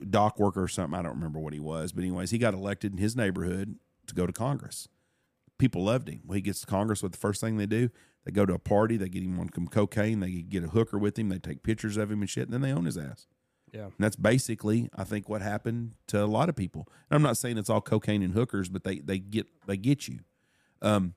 dock 0.10 0.40
worker 0.40 0.64
or 0.64 0.68
something. 0.68 0.98
I 0.98 1.02
don't 1.02 1.16
remember 1.16 1.40
what 1.40 1.54
he 1.54 1.60
was, 1.60 1.92
but 1.92 2.04
anyways, 2.04 2.32
he 2.32 2.38
got 2.38 2.54
elected 2.54 2.94
in 2.94 2.98
his 2.98 3.16
neighborhood 3.16 3.76
to 4.08 4.16
go 4.16 4.26
to 4.26 4.34
Congress. 4.34 4.88
People 5.58 5.84
loved 5.84 6.10
him. 6.10 6.22
When 6.26 6.38
he 6.38 6.42
gets 6.42 6.62
to 6.62 6.68
Congress, 6.68 7.04
what 7.04 7.12
the 7.12 7.18
first 7.18 7.42
thing 7.42 7.58
they 7.58 7.66
do? 7.66 7.90
They 8.26 8.32
go 8.32 8.46
to 8.46 8.54
a 8.54 8.60
party, 8.60 8.96
they 8.96 9.10
get 9.10 9.24
him 9.24 9.40
on 9.40 9.50
some 9.54 9.68
cocaine, 9.68 10.22
they 10.22 10.32
get 10.32 10.64
a 10.64 10.70
hooker 10.70 10.98
with 10.98 11.20
him, 11.20 11.30
they 11.30 11.40
take 11.40 11.64
pictures 11.64 11.98
of 11.98 12.10
him 12.10 12.22
and 12.22 12.30
shit, 12.30 12.46
and 12.46 12.54
then 12.54 12.62
they 12.62 12.72
own 12.72 12.86
his 12.86 12.98
ass. 12.98 13.28
Yeah. 13.74 13.86
And 13.86 13.94
that's 13.98 14.16
basically, 14.16 14.90
I 14.96 15.04
think, 15.04 15.28
what 15.28 15.42
happened 15.42 15.94
to 16.08 16.24
a 16.24 16.26
lot 16.26 16.48
of 16.48 16.56
people. 16.56 16.88
And 17.10 17.16
I'm 17.16 17.24
not 17.24 17.38
saying 17.38 17.58
it's 17.58 17.70
all 17.70 17.82
cocaine 17.82 18.22
and 18.22 18.34
hookers, 18.34 18.70
but 18.70 18.84
they 18.84 19.00
they 19.00 19.18
get 19.18 19.48
they 19.66 19.78
get 19.78 20.08
you. 20.08 20.20
Um, 20.82 21.16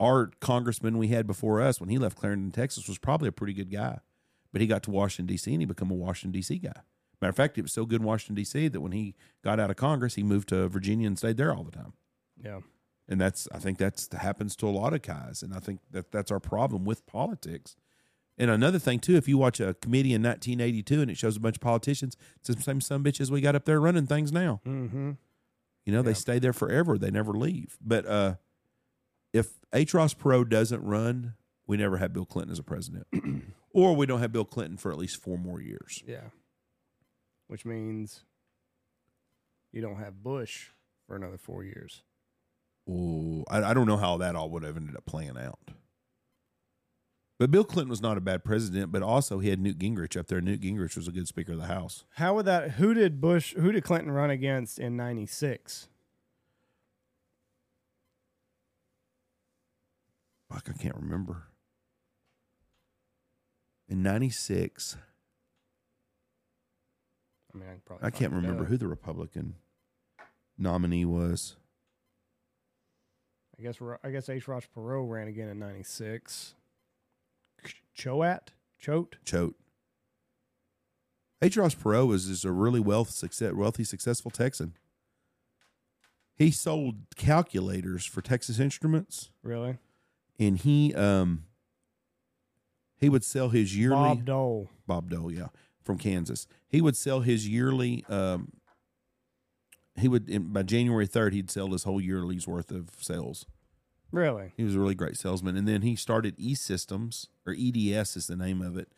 our 0.00 0.30
congressman 0.40 0.98
we 0.98 1.08
had 1.08 1.26
before 1.26 1.60
us 1.60 1.80
when 1.80 1.88
he 1.88 1.98
left 1.98 2.18
Clarendon, 2.18 2.50
Texas, 2.50 2.88
was 2.88 2.98
probably 2.98 3.28
a 3.28 3.32
pretty 3.32 3.52
good 3.52 3.70
guy, 3.70 3.98
but 4.52 4.60
he 4.60 4.66
got 4.66 4.82
to 4.84 4.90
Washington 4.90 5.26
D.C. 5.26 5.52
and 5.52 5.62
he 5.62 5.66
became 5.66 5.90
a 5.90 5.94
Washington 5.94 6.32
D.C. 6.32 6.58
guy. 6.58 6.82
Matter 7.20 7.30
of 7.30 7.36
fact, 7.36 7.58
it 7.58 7.62
was 7.62 7.72
so 7.72 7.84
good 7.84 8.00
in 8.00 8.06
Washington 8.06 8.36
D.C. 8.36 8.68
that 8.68 8.80
when 8.80 8.92
he 8.92 9.14
got 9.42 9.58
out 9.58 9.70
of 9.70 9.76
Congress, 9.76 10.14
he 10.14 10.22
moved 10.22 10.48
to 10.50 10.68
Virginia 10.68 11.06
and 11.06 11.18
stayed 11.18 11.36
there 11.36 11.52
all 11.52 11.64
the 11.64 11.72
time. 11.72 11.92
Yeah. 12.42 12.60
And 13.08 13.20
that's 13.20 13.48
I 13.52 13.58
think 13.58 13.78
that's 13.78 14.12
happens 14.12 14.54
to 14.56 14.66
a 14.66 14.70
lot 14.70 14.92
of 14.92 15.02
guys, 15.02 15.42
and 15.42 15.54
I 15.54 15.60
think 15.60 15.80
that 15.90 16.10
that's 16.10 16.30
our 16.30 16.40
problem 16.40 16.84
with 16.84 17.06
politics. 17.06 17.76
And 18.38 18.50
another 18.50 18.78
thing 18.78 19.00
too, 19.00 19.16
if 19.16 19.28
you 19.28 19.36
watch 19.36 19.58
a 19.60 19.74
committee 19.74 20.14
in 20.14 20.22
1982 20.22 21.02
and 21.02 21.10
it 21.10 21.18
shows 21.18 21.36
a 21.36 21.40
bunch 21.40 21.56
of 21.56 21.60
politicians, 21.60 22.16
it's 22.38 22.48
the 22.48 22.62
same 22.62 22.80
some 22.80 23.02
bitches 23.02 23.30
we 23.30 23.40
got 23.40 23.56
up 23.56 23.64
there 23.64 23.80
running 23.80 24.06
things 24.06 24.32
now. 24.32 24.60
Mm-hmm. 24.66 25.12
You 25.84 25.92
know, 25.92 26.02
they 26.02 26.14
stay 26.14 26.38
there 26.38 26.52
forever; 26.52 26.98
they 26.98 27.10
never 27.10 27.32
leave. 27.32 27.78
But 27.80 28.06
uh, 28.06 28.34
if 29.32 29.58
H. 29.72 29.94
Ross 29.94 30.12
Perot 30.12 30.50
doesn't 30.50 30.84
run, 30.84 31.34
we 31.66 31.76
never 31.76 31.96
have 31.96 32.12
Bill 32.12 32.26
Clinton 32.26 32.52
as 32.52 32.58
a 32.58 32.62
president, 32.62 33.06
or 33.72 33.96
we 33.96 34.04
don't 34.04 34.20
have 34.20 34.30
Bill 34.30 34.44
Clinton 34.44 34.76
for 34.76 34.92
at 34.92 34.98
least 34.98 35.16
four 35.16 35.38
more 35.38 35.60
years. 35.60 36.02
Yeah. 36.06 36.28
Which 37.46 37.64
means 37.64 38.24
you 39.72 39.80
don't 39.80 39.96
have 39.96 40.22
Bush 40.22 40.68
for 41.06 41.16
another 41.16 41.38
four 41.38 41.64
years. 41.64 42.02
Oh, 42.88 43.44
I, 43.48 43.62
I 43.62 43.74
don't 43.74 43.86
know 43.86 43.96
how 43.96 44.18
that 44.18 44.36
all 44.36 44.50
would 44.50 44.62
have 44.62 44.76
ended 44.76 44.96
up 44.96 45.06
playing 45.06 45.38
out. 45.38 45.70
But 47.38 47.52
Bill 47.52 47.64
Clinton 47.64 47.90
was 47.90 48.02
not 48.02 48.18
a 48.18 48.20
bad 48.20 48.42
president, 48.42 48.90
but 48.90 49.00
also 49.00 49.38
he 49.38 49.48
had 49.48 49.60
Newt 49.60 49.78
Gingrich 49.78 50.16
up 50.16 50.26
there. 50.26 50.40
Newt 50.40 50.60
Gingrich 50.60 50.96
was 50.96 51.06
a 51.06 51.12
good 51.12 51.28
Speaker 51.28 51.52
of 51.52 51.58
the 51.58 51.66
House. 51.66 52.04
How 52.14 52.34
would 52.34 52.46
that? 52.46 52.72
Who 52.72 52.94
did 52.94 53.20
Bush? 53.20 53.54
Who 53.54 53.70
did 53.70 53.84
Clinton 53.84 54.10
run 54.10 54.30
against 54.30 54.80
in 54.80 54.96
'96? 54.96 55.88
Fuck, 60.52 60.68
I 60.68 60.72
can't 60.72 60.96
remember. 60.96 61.44
In 63.88 64.02
'96, 64.02 64.96
I 67.54 67.58
mean, 67.58 67.68
I, 67.68 67.72
can 67.72 67.82
probably 67.86 68.06
I 68.06 68.10
can't 68.10 68.32
remember 68.32 68.64
who 68.64 68.76
the 68.76 68.88
Republican 68.88 69.54
nominee 70.58 71.04
was. 71.04 71.54
I 73.56 73.62
guess 73.62 73.78
I 74.02 74.10
guess 74.10 74.28
H. 74.28 74.48
Ross 74.48 74.64
Perot 74.76 75.08
ran 75.08 75.28
again 75.28 75.48
in 75.48 75.60
'96. 75.60 76.54
Choate, 77.94 78.52
Choate. 78.78 79.16
Choate. 79.24 79.54
H. 81.40 81.56
Ross 81.56 81.74
Perot 81.74 82.12
is, 82.14 82.28
is 82.28 82.44
a 82.44 82.50
really 82.50 82.80
wealth, 82.80 83.10
success, 83.10 83.52
wealthy, 83.52 83.84
successful 83.84 84.30
Texan. 84.30 84.74
He 86.34 86.50
sold 86.50 86.96
calculators 87.16 88.04
for 88.04 88.22
Texas 88.22 88.58
Instruments, 88.58 89.30
Really? 89.42 89.78
and 90.38 90.56
he 90.58 90.94
um 90.94 91.44
he 92.96 93.08
would 93.08 93.24
sell 93.24 93.48
his 93.50 93.76
yearly 93.76 93.96
Bob 93.96 94.24
Dole. 94.24 94.70
Bob 94.86 95.10
Dole, 95.10 95.32
yeah, 95.32 95.48
from 95.82 95.98
Kansas. 95.98 96.46
He 96.68 96.80
would 96.80 96.96
sell 96.96 97.20
his 97.20 97.48
yearly. 97.48 98.04
Um, 98.08 98.52
he 99.96 100.06
would 100.08 100.28
in, 100.28 100.52
by 100.52 100.62
January 100.64 101.06
third, 101.06 101.32
he'd 101.34 101.50
sell 101.50 101.68
his 101.72 101.82
whole 101.84 102.00
yearly's 102.00 102.46
worth 102.46 102.70
of 102.70 102.90
sales. 103.00 103.46
Really? 104.10 104.52
He 104.56 104.64
was 104.64 104.74
a 104.74 104.80
really 104.80 104.94
great 104.94 105.16
salesman, 105.16 105.56
and 105.56 105.68
then 105.68 105.82
he 105.82 105.94
started 105.96 106.34
E 106.38 106.54
Systems 106.54 107.28
or 107.46 107.54
EDS 107.58 108.16
is 108.16 108.26
the 108.26 108.36
name 108.36 108.62
of 108.62 108.76
it, 108.76 108.88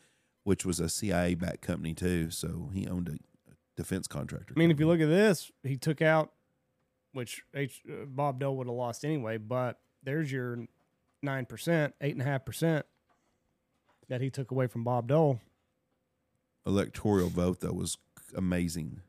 which 0.45 0.65
was 0.65 0.79
a 0.79 0.89
CIA 0.89 1.35
backed 1.35 1.63
company 1.63 1.95
too. 1.95 2.31
So 2.31 2.71
he 2.73 2.87
owned 2.87 3.09
a, 3.09 3.13
a 3.51 3.55
defense 3.77 4.07
contractor. 4.07 4.55
I 4.57 4.59
mean, 4.59 4.71
if 4.71 4.79
you 4.79 4.87
look 4.87 5.01
at 5.01 5.09
this, 5.09 5.51
he 5.65 5.77
took 5.77 6.01
out, 6.01 6.33
which 7.13 7.43
H, 7.55 7.83
uh, 7.91 8.05
Bob 8.07 8.39
Dole 8.39 8.57
would 8.57 8.69
have 8.69 8.77
lost 8.77 9.05
anyway, 9.05 9.37
but 9.37 9.81
there's 10.03 10.31
your 10.31 10.67
9%, 11.25 11.47
8.5% 12.01 12.83
that 14.09 14.21
he 14.21 14.31
took 14.31 14.51
away 14.51 14.67
from 14.67 14.85
Bob 14.85 15.09
Dole. 15.09 15.41
electoral 16.67 17.29
vote 17.29 17.61
though 17.61 17.73
was 17.73 17.99
amazing. 18.37 19.01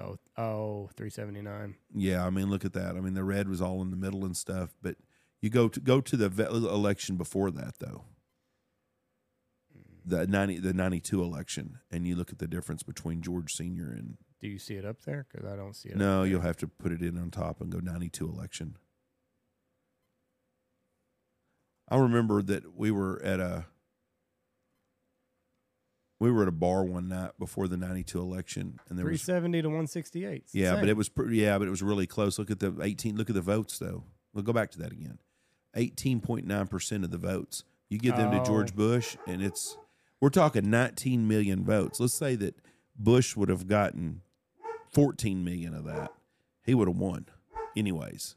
Oh, 0.00 0.16
oh, 0.36 0.90
379. 0.96 1.74
Yeah, 1.94 2.24
I 2.26 2.30
mean, 2.30 2.48
look 2.48 2.64
at 2.64 2.72
that. 2.72 2.96
I 2.96 3.00
mean, 3.00 3.14
the 3.14 3.24
red 3.24 3.48
was 3.48 3.60
all 3.60 3.82
in 3.82 3.90
the 3.90 3.96
middle 3.96 4.24
and 4.24 4.36
stuff, 4.36 4.70
but 4.82 4.96
you 5.42 5.50
go 5.50 5.68
to 5.68 5.80
go 5.80 6.00
to 6.00 6.16
the 6.16 6.28
ve- 6.28 6.44
election 6.44 7.16
before 7.16 7.50
that 7.50 7.78
though. 7.78 8.04
The 10.04 10.26
ninety 10.26 10.58
the 10.58 10.72
ninety 10.72 11.00
two 11.00 11.22
election, 11.22 11.78
and 11.90 12.06
you 12.06 12.16
look 12.16 12.30
at 12.32 12.38
the 12.38 12.48
difference 12.48 12.82
between 12.82 13.20
George 13.20 13.52
Senior 13.52 13.90
and 13.90 14.16
Do 14.40 14.48
you 14.48 14.58
see 14.58 14.74
it 14.74 14.84
up 14.86 15.02
there? 15.02 15.26
Because 15.30 15.46
I 15.50 15.56
don't 15.56 15.76
see 15.76 15.90
it. 15.90 15.96
no, 15.96 16.18
up 16.20 16.22
there. 16.22 16.30
you'll 16.30 16.40
have 16.40 16.56
to 16.58 16.66
put 16.68 16.92
it 16.92 17.02
in 17.02 17.18
on 17.18 17.30
top 17.30 17.60
and 17.60 17.70
go 17.70 17.78
ninety 17.80 18.08
two 18.08 18.26
election. 18.28 18.76
I 21.88 21.96
remember 21.96 22.40
that 22.42 22.76
we 22.76 22.90
were 22.90 23.20
at 23.22 23.40
a 23.40 23.66
we 26.20 26.30
were 26.30 26.42
at 26.42 26.48
a 26.48 26.52
bar 26.52 26.84
one 26.84 27.08
night 27.08 27.32
before 27.38 27.66
the 27.66 27.76
ninety 27.76 28.04
two 28.04 28.20
election, 28.20 28.78
and 28.88 28.98
there 28.98 29.06
was 29.06 29.22
370 29.22 29.62
to 29.62 29.68
168. 29.68 30.34
It's 30.36 30.52
the 30.52 30.58
yeah, 30.60 30.76
but 30.76 30.88
it 30.88 30.96
was 30.96 31.08
pretty. 31.08 31.38
Yeah, 31.38 31.58
but 31.58 31.66
it 31.66 31.70
was 31.70 31.82
really 31.82 32.06
close. 32.06 32.38
Look 32.38 32.50
at 32.50 32.60
the 32.60 32.76
eighteen. 32.82 33.16
Look 33.16 33.30
at 33.30 33.34
the 33.34 33.40
votes 33.40 33.78
though. 33.78 34.04
We'll 34.32 34.44
go 34.44 34.52
back 34.52 34.70
to 34.72 34.78
that 34.78 34.92
again. 34.92 35.18
Eighteen 35.74 36.20
point 36.20 36.46
nine 36.46 36.68
percent 36.68 37.04
of 37.04 37.10
the 37.10 37.18
votes. 37.18 37.64
You 37.88 37.98
give 37.98 38.16
them 38.16 38.30
to 38.30 38.40
oh. 38.40 38.44
George 38.44 38.72
Oh. 38.72 38.76
Bush, 38.76 39.16
and 39.26 39.42
it's 39.42 39.76
we're 40.20 40.28
talking 40.28 40.70
nineteen 40.70 41.26
million 41.26 41.64
votes. 41.64 41.98
Let's 41.98 42.14
say 42.14 42.36
that 42.36 42.54
Bush 42.96 43.34
would 43.34 43.48
have 43.48 43.66
gotten 43.66 44.20
fourteen 44.92 45.42
million 45.42 45.74
of 45.74 45.84
that. 45.86 46.12
He 46.64 46.74
would 46.74 46.86
have 46.86 46.98
won, 46.98 47.26
anyways. 47.74 48.36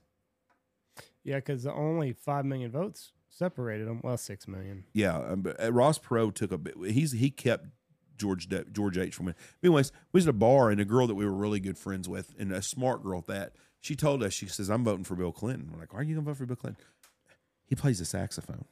Yeah, 1.24 1.38
because 1.38 1.66
only 1.66 2.12
5 2.12 2.46
million 2.46 2.70
votes 2.72 3.14
separated 3.38 3.88
them. 3.88 4.02
Well, 4.04 4.18
6 4.18 4.48
million. 4.48 4.84
Yeah, 4.94 5.18
um, 5.18 5.42
but 5.42 5.62
uh, 5.64 5.72
Ross 5.72 6.00
Perot 6.00 6.34
took 6.36 6.52
a 6.52 6.58
bit. 6.58 6.76
He's 6.92 7.12
he 7.14 7.30
kept 7.32 7.68
George 8.18 8.48
D- 8.48 8.64
George 8.72 8.98
H 8.98 9.16
from 9.16 9.30
it. 9.30 9.36
Anyways, 9.64 9.92
we 10.12 10.18
was 10.20 10.26
at 10.28 10.32
a 10.32 10.34
bar 10.38 10.70
and 10.70 10.80
a 10.80 10.86
girl 10.86 11.08
that 11.08 11.16
we 11.16 11.26
were 11.26 11.34
really 11.34 11.60
good 11.60 11.78
friends 11.78 12.08
with, 12.08 12.34
and 12.38 12.52
a 12.52 12.62
smart 12.62 13.04
girl 13.04 13.20
at 13.20 13.28
that. 13.28 13.54
She 13.82 13.96
told 13.96 14.24
us, 14.24 14.34
she 14.34 14.48
says, 14.48 14.70
"I'm 14.70 14.84
voting 14.84 15.04
for 15.04 15.16
Bill 15.16 15.32
Clinton." 15.32 15.70
We're 15.74 15.80
like, 15.80 15.92
"Why 15.94 16.00
are 16.00 16.04
you 16.04 16.16
gonna 16.16 16.26
vote 16.26 16.38
for 16.38 16.46
Bill 16.46 16.56
Clinton?" 16.56 16.82
He 17.66 17.76
plays 17.76 18.00
the 18.00 18.06
saxophone. 18.06 18.66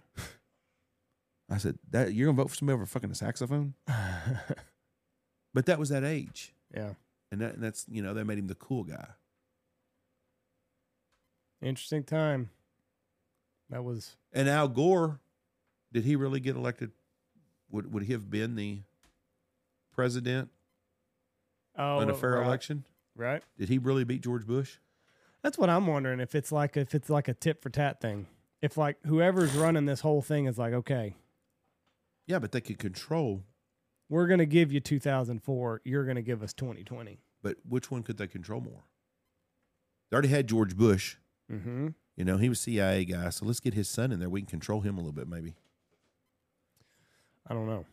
I 1.50 1.58
said, 1.58 1.80
"That 1.90 2.14
you're 2.14 2.28
gonna 2.28 2.42
vote 2.42 2.50
for 2.50 2.56
somebody 2.56 2.76
over 2.76 2.86
fucking 2.86 3.12
a 3.12 3.16
saxophone?" 3.16 3.74
but 5.54 5.66
that 5.66 5.80
was 5.80 5.90
that 5.90 6.04
age, 6.06 6.54
Yeah. 6.74 6.94
and, 7.32 7.42
that, 7.42 7.56
and 7.56 7.64
that's 7.64 7.86
you 7.90 8.02
know 8.02 8.14
they 8.14 8.24
made 8.24 8.38
him 8.38 8.48
the 8.48 8.56
cool 8.56 8.84
guy. 8.84 9.08
Interesting 11.62 12.04
time. 12.04 12.50
That 13.72 13.84
was 13.84 14.18
And 14.34 14.48
Al 14.48 14.68
Gore, 14.68 15.19
did 15.91 16.03
he 16.03 16.15
really 16.15 16.39
get 16.39 16.56
elected? 16.56 16.91
Would 17.72 17.91
would 17.91 18.03
he 18.03 18.11
have 18.11 18.30
been 18.30 18.56
the 18.56 18.81
president 19.93 20.49
oh, 21.77 22.02
in 22.02 22.10
a 22.10 22.14
fair 22.14 22.34
right, 22.34 22.45
election? 22.45 22.84
Right. 23.15 23.41
Did 23.57 23.69
he 23.69 23.77
really 23.77 24.03
beat 24.03 24.22
George 24.22 24.45
Bush? 24.45 24.77
That's 25.41 25.57
what 25.57 25.69
I'm 25.69 25.88
wondering 25.88 26.19
if 26.19 26.35
it's 26.35 26.52
like 26.52 26.77
if 26.77 26.93
it's 26.93 27.10
like 27.10 27.27
a 27.27 27.34
tit 27.34 27.61
for 27.61 27.69
tat 27.69 28.02
thing. 28.02 28.27
If 28.61 28.77
like 28.77 28.98
whoever's 29.06 29.53
running 29.53 29.85
this 29.85 30.02
whole 30.02 30.22
thing 30.22 30.45
is 30.45 30.57
like, 30.57 30.73
okay, 30.73 31.15
Yeah, 32.27 32.39
but 32.39 32.52
they 32.52 32.61
could 32.61 32.77
control. 32.77 33.43
we're 34.10 34.27
gonna 34.27 34.45
give 34.45 34.72
you 34.72 34.80
2004, 34.81 35.81
you're 35.85 36.06
gonna 36.06 36.22
give 36.22 36.43
us 36.43 36.53
2020. 36.53 37.19
But 37.41 37.56
which 37.68 37.89
one 37.89 38.03
could 38.03 38.18
they 38.18 38.27
control 38.27 38.61
more? 38.61 38.84
They 40.10 40.15
already 40.15 40.27
had 40.27 40.48
George 40.48 40.76
Bush. 40.76 41.15
Mm-hmm. 41.52 41.88
You 42.16 42.26
know, 42.26 42.38
he 42.38 42.50
was 42.50 42.60
CIA 42.60 43.06
guy. 43.06 43.30
So 43.30 43.46
let's 43.46 43.60
get 43.60 43.74
his 43.74 43.90
son 43.90 44.12
in 44.12 44.20
there. 44.20 44.30
We 44.30 44.42
can 44.42 44.48
control 44.48 44.82
him 44.82 44.96
a 44.96 45.00
little 45.00 45.14
bit, 45.14 45.28
maybe. 45.28 45.56
I 47.48 47.54
don't 47.54 47.68
know. 47.68 47.86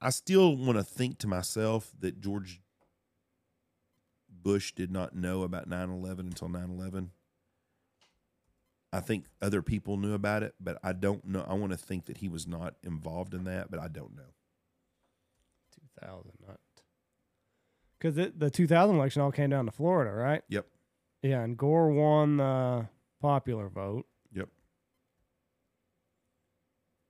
I 0.00 0.10
still 0.10 0.56
want 0.56 0.78
to 0.78 0.84
think 0.84 1.18
to 1.18 1.26
myself 1.26 1.92
that 2.00 2.20
George 2.20 2.60
Bush 4.30 4.72
did 4.72 4.90
not 4.90 5.14
know 5.14 5.42
about 5.42 5.68
9 5.68 5.90
11 5.90 6.26
until 6.26 6.48
9 6.48 6.70
11. 6.70 7.10
I 8.92 9.00
think 9.00 9.26
other 9.42 9.60
people 9.60 9.98
knew 9.98 10.14
about 10.14 10.42
it, 10.42 10.54
but 10.60 10.78
I 10.82 10.92
don't 10.92 11.24
know. 11.26 11.44
I 11.46 11.54
want 11.54 11.72
to 11.72 11.78
think 11.78 12.06
that 12.06 12.18
he 12.18 12.28
was 12.28 12.46
not 12.46 12.74
involved 12.82 13.34
in 13.34 13.44
that, 13.44 13.70
but 13.70 13.80
I 13.80 13.88
don't 13.88 14.16
know. 14.16 14.32
2000, 16.00 16.32
not 16.46 16.58
because 17.98 18.14
the 18.14 18.50
2000 18.50 18.96
election 18.96 19.22
all 19.22 19.32
came 19.32 19.50
down 19.50 19.66
to 19.66 19.72
Florida, 19.72 20.12
right? 20.12 20.42
Yep. 20.48 20.66
Yeah, 21.22 21.42
and 21.42 21.56
Gore 21.56 21.90
won 21.90 22.36
the 22.36 22.88
popular 23.20 23.68
vote 23.68 24.06
Yep. 24.32 24.48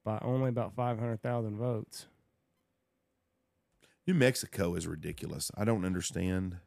by 0.05 0.19
only 0.23 0.49
about 0.49 0.75
500,000 0.75 1.57
votes. 1.57 2.07
New 4.07 4.15
Mexico 4.15 4.75
is 4.75 4.87
ridiculous. 4.87 5.51
I 5.55 5.65
don't 5.67 5.85
understand. 5.85 6.59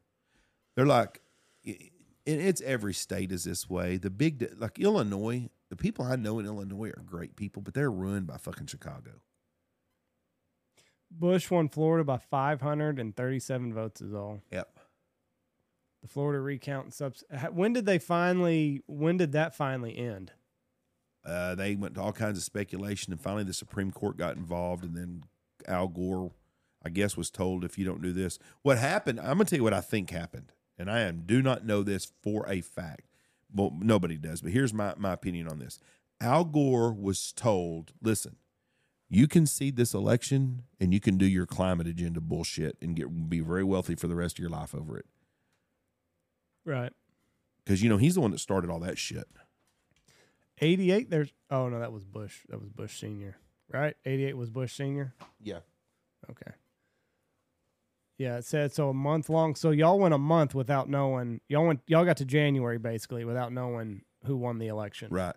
They're 0.75 0.85
like, 0.85 1.21
it's 1.63 2.61
every 2.61 2.93
state 2.93 3.31
is 3.31 3.43
this 3.45 3.67
way. 3.67 3.97
The 3.97 4.11
big, 4.11 4.53
like 4.59 4.77
Illinois, 4.77 5.49
the 5.69 5.75
people 5.75 6.05
I 6.05 6.17
know 6.17 6.37
in 6.37 6.45
Illinois 6.45 6.89
are 6.89 7.01
great 7.03 7.35
people, 7.35 7.63
but 7.63 7.73
they're 7.73 7.91
ruined 7.91 8.27
by 8.27 8.37
fucking 8.37 8.67
Chicago. 8.67 9.21
Bush 11.09 11.49
won 11.49 11.67
Florida 11.67 12.03
by 12.05 12.19
537 12.19 13.73
votes 13.73 14.01
is 14.01 14.13
all. 14.13 14.41
Yep. 14.51 14.77
The 16.01 16.07
Florida 16.07 16.39
recount 16.39 16.85
and 16.85 16.93
subs. 16.93 17.23
When 17.51 17.73
did 17.73 17.85
they 17.85 17.99
finally? 17.99 18.81
When 18.87 19.17
did 19.17 19.33
that 19.33 19.55
finally 19.55 19.97
end? 19.97 20.31
Uh, 21.23 21.53
they 21.53 21.75
went 21.75 21.95
to 21.95 22.01
all 22.01 22.13
kinds 22.13 22.37
of 22.37 22.43
speculation, 22.43 23.13
and 23.13 23.21
finally 23.21 23.43
the 23.43 23.53
Supreme 23.53 23.91
Court 23.91 24.17
got 24.17 24.35
involved, 24.35 24.83
and 24.83 24.95
then 24.95 25.23
Al 25.67 25.87
Gore, 25.87 26.31
I 26.83 26.89
guess, 26.89 27.15
was 27.15 27.29
told 27.29 27.63
if 27.63 27.77
you 27.77 27.85
don't 27.85 28.01
do 28.01 28.11
this, 28.11 28.39
what 28.63 28.79
happened. 28.79 29.19
I'm 29.19 29.37
gonna 29.37 29.45
tell 29.45 29.57
you 29.57 29.63
what 29.63 29.73
I 29.73 29.81
think 29.81 30.09
happened, 30.09 30.53
and 30.79 30.89
I 30.89 31.01
am 31.01 31.23
do 31.27 31.43
not 31.43 31.65
know 31.65 31.83
this 31.83 32.11
for 32.23 32.49
a 32.49 32.61
fact. 32.61 33.07
Well, 33.53 33.77
nobody 33.79 34.17
does, 34.17 34.41
but 34.41 34.51
here's 34.51 34.73
my 34.73 34.95
my 34.97 35.13
opinion 35.13 35.47
on 35.47 35.59
this. 35.59 35.79
Al 36.19 36.45
Gore 36.45 36.93
was 36.93 37.31
told, 37.31 37.93
listen, 38.01 38.37
you 39.09 39.27
can 39.27 39.45
seed 39.45 39.75
this 39.75 39.93
election, 39.93 40.63
and 40.79 40.93
you 40.93 40.99
can 40.99 41.17
do 41.17 41.25
your 41.25 41.45
climate 41.45 41.85
agenda 41.85 42.21
bullshit 42.21 42.77
and 42.81 42.95
get 42.95 43.29
be 43.29 43.41
very 43.41 43.63
wealthy 43.63 43.93
for 43.93 44.07
the 44.07 44.15
rest 44.15 44.37
of 44.37 44.39
your 44.39 44.49
life 44.49 44.73
over 44.73 44.97
it, 44.97 45.05
Right. 46.65 46.93
because 47.63 47.81
you 47.81 47.89
know 47.89 47.97
he's 47.97 48.15
the 48.15 48.21
one 48.21 48.31
that 48.31 48.39
started 48.39 48.69
all 48.69 48.79
that 48.79 48.97
shit. 48.97 49.27
88. 50.59 51.09
There's. 51.09 51.33
Oh 51.49 51.69
no, 51.69 51.79
that 51.79 51.91
was 51.91 52.05
Bush. 52.05 52.39
That 52.49 52.59
was 52.59 52.69
Bush 52.69 52.99
senior. 52.99 53.37
Right. 53.71 53.95
88 54.05 54.37
was 54.37 54.49
Bush 54.49 54.75
senior. 54.75 55.13
Yeah. 55.41 55.59
Okay. 56.29 56.51
Yeah, 58.17 58.37
it 58.37 58.45
said 58.45 58.71
so 58.71 58.89
a 58.89 58.93
month 58.93 59.29
long. 59.29 59.55
So 59.55 59.71
y'all 59.71 59.97
went 59.97 60.13
a 60.13 60.19
month 60.19 60.53
without 60.53 60.87
knowing. 60.87 61.41
Y'all 61.49 61.65
went. 61.65 61.81
Y'all 61.87 62.05
got 62.05 62.17
to 62.17 62.25
January 62.25 62.77
basically 62.77 63.25
without 63.25 63.51
knowing 63.51 64.03
who 64.25 64.37
won 64.37 64.59
the 64.59 64.67
election. 64.67 65.07
Right. 65.09 65.35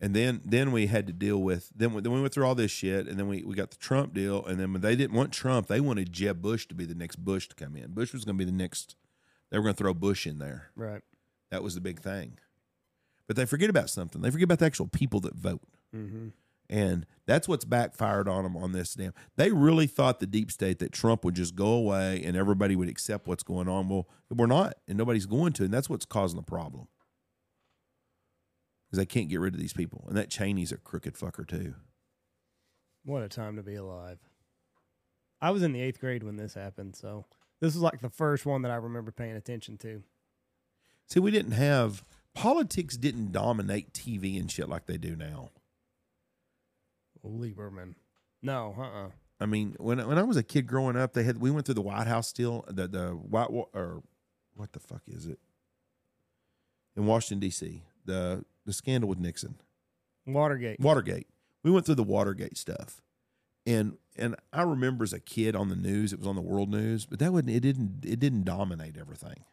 And 0.00 0.14
then 0.14 0.40
then 0.44 0.70
we 0.70 0.86
had 0.86 1.08
to 1.08 1.12
deal 1.12 1.38
with 1.38 1.70
then 1.74 1.92
we, 1.92 2.00
then 2.00 2.12
we 2.12 2.20
went 2.20 2.32
through 2.32 2.46
all 2.46 2.54
this 2.54 2.70
shit, 2.70 3.08
and 3.08 3.18
then 3.18 3.26
we, 3.26 3.42
we 3.42 3.54
got 3.56 3.70
the 3.72 3.76
Trump 3.76 4.14
deal, 4.14 4.44
and 4.46 4.60
then 4.60 4.72
when 4.72 4.80
they 4.80 4.94
didn't 4.94 5.14
want 5.16 5.32
Trump, 5.32 5.66
they 5.66 5.80
wanted 5.80 6.12
Jeb 6.12 6.40
Bush 6.40 6.66
to 6.68 6.74
be 6.74 6.84
the 6.84 6.94
next 6.94 7.16
Bush 7.16 7.48
to 7.48 7.56
come 7.56 7.74
in. 7.76 7.90
Bush 7.90 8.12
was 8.12 8.24
going 8.24 8.38
to 8.38 8.44
be 8.44 8.50
the 8.50 8.56
next. 8.56 8.94
They 9.50 9.58
were 9.58 9.64
going 9.64 9.74
to 9.74 9.78
throw 9.78 9.94
Bush 9.94 10.26
in 10.26 10.38
there. 10.38 10.70
Right. 10.76 11.02
That 11.50 11.62
was 11.62 11.74
the 11.74 11.80
big 11.80 12.00
thing. 12.00 12.38
But 13.26 13.36
they 13.36 13.46
forget 13.46 13.70
about 13.70 13.90
something. 13.90 14.22
They 14.22 14.30
forget 14.30 14.44
about 14.44 14.58
the 14.60 14.66
actual 14.66 14.88
people 14.88 15.20
that 15.20 15.34
vote. 15.34 15.62
Mm-hmm. 15.94 16.28
And 16.68 17.04
that's 17.26 17.48
what's 17.48 17.64
backfired 17.64 18.28
on 18.28 18.44
them 18.44 18.56
on 18.56 18.70
this 18.70 18.94
damn. 18.94 19.12
They 19.36 19.50
really 19.50 19.88
thought 19.88 20.20
the 20.20 20.26
deep 20.26 20.52
state 20.52 20.78
that 20.78 20.92
Trump 20.92 21.24
would 21.24 21.34
just 21.34 21.56
go 21.56 21.72
away 21.72 22.22
and 22.24 22.36
everybody 22.36 22.76
would 22.76 22.88
accept 22.88 23.26
what's 23.26 23.42
going 23.42 23.68
on. 23.68 23.88
Well, 23.88 24.08
we're 24.30 24.46
not, 24.46 24.74
and 24.86 24.96
nobody's 24.96 25.26
going 25.26 25.52
to, 25.54 25.64
and 25.64 25.74
that's 25.74 25.90
what's 25.90 26.04
causing 26.04 26.38
the 26.38 26.44
problem. 26.44 26.86
Because 28.86 28.98
they 28.98 29.06
can't 29.06 29.28
get 29.28 29.40
rid 29.40 29.54
of 29.54 29.60
these 29.60 29.72
people, 29.72 30.04
and 30.08 30.16
that 30.16 30.30
Cheney's 30.30 30.72
a 30.72 30.76
crooked 30.76 31.14
fucker 31.14 31.46
too. 31.46 31.74
What 33.04 33.22
a 33.22 33.28
time 33.28 33.56
to 33.56 33.62
be 33.62 33.76
alive. 33.76 34.18
I 35.40 35.50
was 35.52 35.62
in 35.62 35.72
the 35.72 35.80
eighth 35.80 36.00
grade 36.00 36.22
when 36.22 36.36
this 36.36 36.54
happened, 36.54 36.96
so 36.96 37.24
This 37.60 37.74
is 37.74 37.82
like 37.82 38.00
the 38.00 38.10
first 38.10 38.46
one 38.46 38.62
that 38.62 38.70
I 38.70 38.76
remember 38.76 39.10
paying 39.12 39.36
attention 39.36 39.76
to. 39.78 40.02
See, 41.06 41.20
we 41.20 41.30
didn't 41.30 41.52
have 41.52 42.04
politics 42.34 42.96
didn't 42.96 43.32
dominate 43.32 43.92
TV 43.92 44.38
and 44.38 44.50
shit 44.50 44.68
like 44.68 44.86
they 44.86 44.96
do 44.96 45.16
now. 45.16 45.50
Lieberman. 47.24 47.94
No, 48.42 48.74
uh 48.78 48.82
uh 49.06 49.10
I 49.42 49.46
mean, 49.46 49.74
when 49.78 50.06
when 50.06 50.18
I 50.18 50.22
was 50.22 50.36
a 50.36 50.42
kid 50.42 50.66
growing 50.66 50.96
up, 50.96 51.12
they 51.12 51.22
had 51.22 51.40
we 51.40 51.50
went 51.50 51.66
through 51.66 51.74
the 51.74 51.82
White 51.82 52.06
House 52.06 52.28
still 52.28 52.64
the 52.68 52.86
the 52.86 53.08
White 53.10 53.48
or 53.50 54.02
what 54.54 54.72
the 54.72 54.80
fuck 54.80 55.02
is 55.06 55.26
it 55.26 55.38
in 56.96 57.06
Washington 57.06 57.40
D.C. 57.40 57.82
the 58.04 58.44
the 58.66 58.72
scandal 58.72 59.08
with 59.08 59.18
Nixon. 59.18 59.56
Watergate. 60.26 60.78
Watergate. 60.80 61.26
We 61.62 61.70
went 61.70 61.86
through 61.86 61.96
the 61.96 62.02
Watergate 62.04 62.56
stuff, 62.56 63.02
and 63.70 63.96
and 64.16 64.36
I 64.52 64.62
remember 64.62 65.04
as 65.04 65.12
a 65.12 65.20
kid 65.20 65.54
on 65.56 65.68
the 65.68 65.76
news, 65.76 66.12
it 66.12 66.18
was 66.18 66.26
on 66.28 66.34
the 66.34 66.42
world 66.42 66.68
news, 66.70 67.06
but 67.06 67.18
that 67.20 67.32
wouldn't 67.32 67.54
it 67.54 67.60
didn't 67.60 68.04
it 68.04 68.18
didn't 68.18 68.44
dominate 68.44 68.96
everything. 68.98 69.44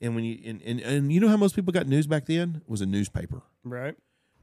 And 0.00 0.14
when 0.14 0.24
you 0.24 0.38
and, 0.44 0.60
and, 0.62 0.80
and 0.80 1.12
you 1.12 1.20
know 1.20 1.28
how 1.28 1.36
most 1.36 1.54
people 1.54 1.72
got 1.72 1.86
news 1.86 2.06
back 2.06 2.26
then 2.26 2.62
It 2.66 2.70
was 2.70 2.80
a 2.80 2.86
newspaper, 2.86 3.42
Right. 3.64 3.94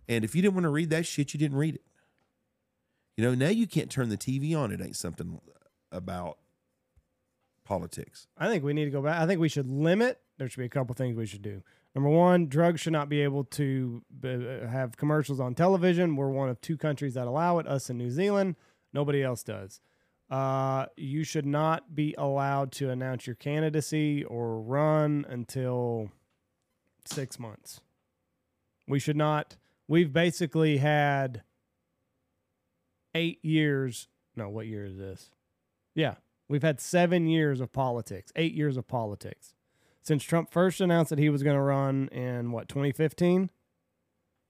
and 0.07 0.23
if 0.23 0.35
you 0.35 0.41
didn't 0.41 0.53
want 0.55 0.63
to 0.63 0.69
read 0.69 0.89
that 0.91 1.05
shit, 1.05 1.33
you 1.33 1.39
didn't 1.39 1.57
read 1.57 1.75
it. 1.75 1.81
You 3.17 3.25
know 3.25 3.35
now 3.35 3.49
you 3.49 3.67
can't 3.67 3.91
turn 3.91 4.09
the 4.09 4.17
TV 4.17 4.55
on; 4.57 4.71
it 4.71 4.81
ain't 4.81 4.95
something 4.95 5.41
about 5.91 6.37
politics. 7.65 8.27
I 8.37 8.47
think 8.47 8.63
we 8.63 8.73
need 8.73 8.85
to 8.85 8.91
go 8.91 9.01
back. 9.01 9.19
I 9.21 9.27
think 9.27 9.39
we 9.39 9.49
should 9.49 9.67
limit. 9.67 10.19
There 10.37 10.47
should 10.49 10.59
be 10.59 10.65
a 10.65 10.69
couple 10.69 10.95
things 10.95 11.15
we 11.15 11.25
should 11.25 11.41
do. 11.41 11.61
Number 11.95 12.09
one, 12.09 12.47
drugs 12.47 12.79
should 12.81 12.93
not 12.93 13.09
be 13.09 13.21
able 13.21 13.43
to 13.45 14.03
uh, 14.23 14.67
have 14.67 14.95
commercials 14.95 15.39
on 15.39 15.55
television. 15.55 16.15
We're 16.15 16.29
one 16.29 16.47
of 16.49 16.61
two 16.61 16.77
countries 16.77 17.15
that 17.15 17.27
allow 17.27 17.57
it, 17.59 17.67
us 17.67 17.89
and 17.89 17.97
New 17.97 18.09
Zealand. 18.11 18.55
Nobody 18.93 19.23
else 19.23 19.43
does. 19.43 19.81
Uh, 20.29 20.85
you 20.95 21.23
should 21.23 21.45
not 21.45 21.95
be 21.95 22.13
allowed 22.17 22.71
to 22.71 22.89
announce 22.89 23.25
your 23.25 23.35
candidacy 23.35 24.23
or 24.23 24.61
run 24.61 25.25
until 25.27 26.11
six 27.05 27.39
months. 27.39 27.81
We 28.87 28.99
should 28.99 29.17
not. 29.17 29.57
We've 29.87 30.13
basically 30.13 30.77
had 30.77 31.41
eight 33.15 33.43
years. 33.43 34.07
No, 34.35 34.49
what 34.49 34.67
year 34.67 34.85
is 34.85 34.97
this? 34.97 35.31
Yeah, 35.95 36.15
we've 36.47 36.61
had 36.63 36.79
seven 36.79 37.27
years 37.27 37.59
of 37.59 37.73
politics, 37.73 38.31
eight 38.35 38.53
years 38.53 38.77
of 38.77 38.87
politics. 38.87 39.55
Since 40.03 40.23
Trump 40.23 40.51
first 40.51 40.79
announced 40.79 41.09
that 41.09 41.19
he 41.19 41.29
was 41.29 41.43
going 41.43 41.55
to 41.55 41.61
run 41.61 42.07
in 42.09 42.51
what, 42.51 42.69
2015? 42.69 43.49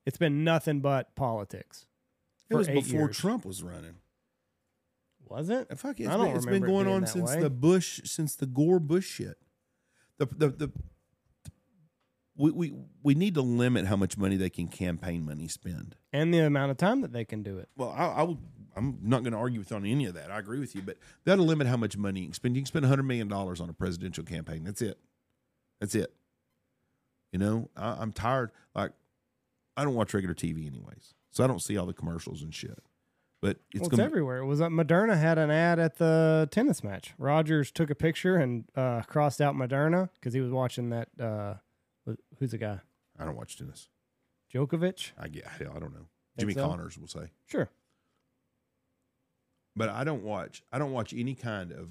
It's 0.06 0.18
been 0.18 0.44
nothing 0.44 0.80
but 0.82 1.16
politics. 1.16 1.86
It 2.50 2.56
was 2.56 2.68
before 2.68 3.02
years. 3.02 3.18
Trump 3.18 3.46
was 3.46 3.64
running. 3.64 3.96
Was 5.30 5.50
it? 5.50 5.68
Fuck, 5.78 6.00
I 6.00 6.04
it's 6.04 6.10
don't 6.10 6.26
been, 6.26 6.36
it's 6.36 6.46
been 6.46 6.54
remember 6.56 6.68
it 6.68 6.70
going 6.70 6.86
being 6.86 6.96
on 6.96 7.02
that 7.02 7.10
since 7.10 7.36
way. 7.36 7.42
the 7.42 7.50
Bush, 7.50 8.02
since 8.06 8.36
the 8.36 8.46
Gore 8.46 8.80
Bush 8.80 9.08
shit. 9.08 9.38
The 10.18 10.26
the 10.26 10.50
the. 10.50 10.72
We, 12.36 12.52
we 12.52 12.74
we 13.04 13.16
need 13.16 13.34
to 13.34 13.42
limit 13.42 13.86
how 13.86 13.98
much 13.98 14.18
money 14.18 14.38
they 14.38 14.50
can 14.50 14.68
campaign 14.70 15.26
money 15.26 15.50
spend. 15.50 15.98
And 16.14 16.34
the 16.34 16.40
amount 16.40 16.72
of 16.72 16.78
time 16.78 17.02
that 17.02 17.12
they 17.12 17.26
can 17.26 17.44
do 17.44 17.58
it. 17.58 17.68
Well, 17.76 17.94
I, 17.96 18.06
I 18.06 18.24
will, 18.24 18.40
I'm 18.78 18.98
not 19.02 19.24
going 19.24 19.34
to 19.34 19.38
argue 19.38 19.60
with 19.60 19.74
on 19.74 19.86
any 19.86 20.06
of 20.06 20.14
that. 20.14 20.32
I 20.32 20.40
agree 20.40 20.60
with 20.60 20.74
you, 20.74 20.82
but 20.82 20.96
that'll 21.26 21.46
limit 21.46 21.68
how 21.68 21.76
much 21.76 21.98
money 21.98 22.22
you 22.22 22.28
can 22.28 22.34
spend. 22.34 22.56
You 22.56 22.62
can 22.62 22.68
spend 22.68 22.86
hundred 22.86 23.04
million 23.04 23.28
dollars 23.28 23.60
on 23.60 23.70
a 23.70 23.74
presidential 23.74 24.24
campaign. 24.24 24.64
That's 24.64 24.82
it. 24.82 24.98
That's 25.82 25.96
it. 25.96 26.14
You 27.34 27.40
know, 27.40 27.70
I, 27.76 27.98
I'm 28.00 28.14
tired. 28.14 28.52
Like, 28.74 28.92
I 29.76 29.84
don't 29.84 29.96
watch 29.96 30.14
regular 30.14 30.34
TV 30.34 30.66
anyways, 30.66 31.14
so 31.32 31.44
I 31.44 31.48
don't 31.48 31.62
see 31.62 31.78
all 31.78 31.86
the 31.86 31.94
commercials 31.94 32.42
and 32.42 32.54
shit. 32.54 32.80
But 33.42 33.58
it's 33.72 33.80
well, 33.82 33.88
it's 33.88 33.90
gonna 33.90 34.04
everywhere. 34.04 34.40
It 34.40 34.46
was 34.46 34.60
uh, 34.60 34.68
Moderna 34.68 35.18
had 35.20 35.38
an 35.38 35.50
ad 35.50 35.80
at 35.80 35.98
the 35.98 36.50
tennis 36.52 36.84
match. 36.84 37.14
Rogers 37.18 37.72
took 37.72 37.90
a 37.90 37.96
picture 37.96 38.36
and 38.36 38.66
uh, 38.76 39.02
crossed 39.04 39.40
out 39.40 39.56
Moderna 39.56 40.10
because 40.16 40.34
he 40.34 40.42
was 40.42 40.52
watching 40.52 40.90
that. 40.90 41.08
Uh, 41.20 41.54
who's 42.38 42.52
the 42.52 42.58
guy? 42.58 42.80
I 43.18 43.24
don't 43.26 43.38
watch 43.38 43.58
tennis. 43.58 43.88
Djokovic. 44.54 45.12
I 45.18 45.30
get. 45.30 45.46
Hell, 45.46 45.72
I 45.76 45.80
don't 45.80 45.94
know. 45.94 46.08
Think 46.36 46.52
Jimmy 46.52 46.54
so? 46.54 46.68
Connors 46.68 46.98
will 46.98 47.08
say. 47.08 47.32
Sure. 47.48 47.70
but 49.76 49.90
I 49.90 50.04
don't 50.04 50.24
watch 50.24 50.64
I 50.72 50.78
don't 50.80 50.92
watch 50.92 51.14
any 51.14 51.36
kind 51.36 51.72
of 51.72 51.90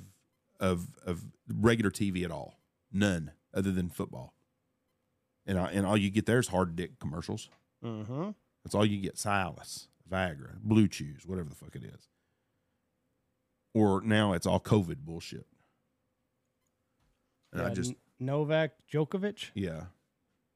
of 0.60 0.88
of 1.06 1.24
regular 1.50 1.90
TV 1.90 2.24
at 2.24 2.30
all. 2.30 2.58
None 2.92 3.32
other 3.54 3.70
than 3.72 3.88
football. 3.88 4.34
And 5.46 5.58
I, 5.58 5.70
and 5.70 5.86
all 5.86 5.96
you 5.96 6.10
get 6.10 6.26
there 6.26 6.38
is 6.38 6.48
hard 6.48 6.76
dick 6.76 6.98
commercials. 6.98 7.48
Mm-hmm. 7.82 8.30
That's 8.64 8.74
all 8.74 8.84
you 8.84 9.00
get. 9.00 9.16
Cialis, 9.16 9.86
Viagra, 10.10 10.56
Blue 10.62 10.88
Chews, 10.88 11.26
whatever 11.26 11.48
the 11.48 11.54
fuck 11.54 11.74
it 11.76 11.84
is. 11.84 12.08
Or 13.74 14.00
now 14.02 14.32
it's 14.32 14.46
all 14.46 14.60
COVID 14.60 14.98
bullshit. 15.04 15.46
And 17.52 17.62
I 17.62 17.74
just 17.74 17.94
Novak 18.18 18.72
Djokovic. 18.92 19.50
yeah, 19.54 19.84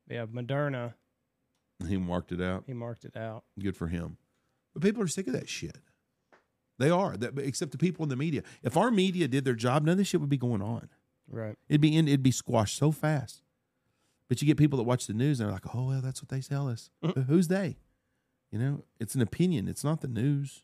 Yeah, 0.08 0.26
Moderna. 0.26 0.94
he 1.86 1.96
marked 1.96 2.32
it 2.32 2.40
out. 2.40 2.64
He 2.66 2.72
marked 2.74 3.04
it 3.04 3.16
out. 3.16 3.44
Good 3.58 3.76
for 3.76 3.86
him. 3.88 4.16
But 4.74 4.82
people 4.82 5.02
are 5.02 5.06
sick 5.08 5.26
of 5.26 5.32
that 5.34 5.48
shit. 5.48 5.78
They 6.78 6.90
are. 6.90 7.16
That, 7.16 7.38
except 7.38 7.72
the 7.72 7.78
people 7.78 8.02
in 8.02 8.08
the 8.08 8.16
media. 8.16 8.42
If 8.62 8.76
our 8.76 8.90
media 8.90 9.28
did 9.28 9.44
their 9.44 9.54
job, 9.54 9.84
none 9.84 9.92
of 9.92 9.98
this 9.98 10.08
shit 10.08 10.20
would 10.20 10.30
be 10.30 10.36
going 10.38 10.62
on. 10.62 10.88
Right. 11.30 11.56
It'd 11.68 11.80
be 11.80 11.96
in, 11.96 12.08
it'd 12.08 12.22
be 12.22 12.30
squashed 12.30 12.76
so 12.76 12.90
fast. 12.90 13.42
But 14.28 14.40
you 14.40 14.46
get 14.46 14.56
people 14.56 14.78
that 14.78 14.84
watch 14.84 15.06
the 15.06 15.12
news 15.12 15.38
and 15.40 15.46
they're 15.48 15.52
like, 15.54 15.74
"Oh 15.74 15.88
well, 15.88 16.00
that's 16.00 16.22
what 16.22 16.30
they 16.30 16.40
tell 16.40 16.68
us." 16.68 16.88
Mm-hmm. 17.04 17.22
Who's 17.22 17.48
they? 17.48 17.76
You 18.52 18.58
know, 18.58 18.84
it's 19.00 19.14
an 19.14 19.22
opinion. 19.22 19.66
It's 19.66 19.82
not 19.82 20.02
the 20.02 20.08
news. 20.08 20.62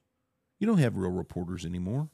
You 0.61 0.67
don't 0.67 0.79
have 0.79 0.97
real 0.97 1.11
reporters 1.11 1.65
anymore. 1.65 2.11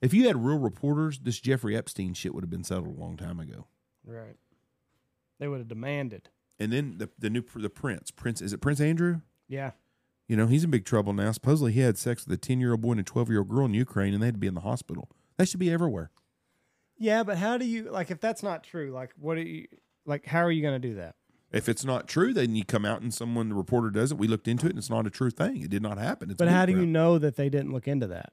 If 0.00 0.14
you 0.14 0.26
had 0.26 0.44
real 0.44 0.58
reporters, 0.58 1.18
this 1.18 1.40
Jeffrey 1.40 1.76
Epstein 1.76 2.14
shit 2.14 2.34
would 2.34 2.44
have 2.44 2.50
been 2.50 2.62
settled 2.62 2.96
a 2.96 3.00
long 3.00 3.16
time 3.16 3.40
ago. 3.40 3.66
Right. 4.04 4.36
They 5.40 5.48
would 5.48 5.58
have 5.58 5.68
demanded. 5.68 6.28
And 6.58 6.72
then 6.72 6.98
the 6.98 7.08
the 7.18 7.30
new 7.30 7.42
the 7.54 7.70
Prince 7.70 8.10
Prince 8.10 8.42
is 8.42 8.52
it 8.52 8.60
Prince 8.60 8.80
Andrew? 8.80 9.22
Yeah. 9.48 9.72
You 10.26 10.36
know, 10.36 10.46
he's 10.46 10.64
in 10.64 10.70
big 10.70 10.84
trouble 10.84 11.12
now. 11.14 11.32
Supposedly 11.32 11.72
he 11.72 11.80
had 11.80 11.96
sex 11.96 12.26
with 12.26 12.34
a 12.34 12.40
ten 12.40 12.60
year 12.60 12.72
old 12.72 12.82
boy 12.82 12.92
and 12.92 13.00
a 13.00 13.04
twelve 13.04 13.30
year 13.30 13.38
old 13.38 13.48
girl 13.48 13.64
in 13.64 13.74
Ukraine, 13.74 14.12
and 14.12 14.22
they 14.22 14.26
had 14.26 14.34
to 14.34 14.40
be 14.40 14.46
in 14.46 14.54
the 14.54 14.60
hospital. 14.60 15.08
That 15.36 15.48
should 15.48 15.60
be 15.60 15.70
everywhere. 15.70 16.10
Yeah, 16.98 17.22
but 17.22 17.38
how 17.38 17.56
do 17.58 17.64
you 17.64 17.90
like 17.90 18.10
if 18.10 18.20
that's 18.20 18.42
not 18.42 18.64
true? 18.64 18.90
Like, 18.90 19.12
what 19.18 19.38
are 19.38 19.42
you 19.42 19.68
like? 20.04 20.26
How 20.26 20.40
are 20.40 20.50
you 20.50 20.62
going 20.62 20.80
to 20.80 20.88
do 20.88 20.94
that? 20.96 21.14
If 21.50 21.68
it's 21.68 21.84
not 21.84 22.08
true, 22.08 22.34
then 22.34 22.54
you 22.54 22.64
come 22.64 22.84
out 22.84 23.00
and 23.00 23.12
someone, 23.12 23.48
the 23.48 23.54
reporter 23.54 23.90
does 23.90 24.12
it. 24.12 24.18
We 24.18 24.28
looked 24.28 24.48
into 24.48 24.66
it 24.66 24.70
and 24.70 24.78
it's 24.78 24.90
not 24.90 25.06
a 25.06 25.10
true 25.10 25.30
thing. 25.30 25.62
It 25.62 25.70
did 25.70 25.82
not 25.82 25.98
happen. 25.98 26.30
It's 26.30 26.38
But 26.38 26.48
how 26.48 26.66
do 26.66 26.72
you 26.72 26.84
know 26.84 27.18
that 27.18 27.36
they 27.36 27.48
didn't 27.48 27.72
look 27.72 27.88
into 27.88 28.06
that? 28.08 28.32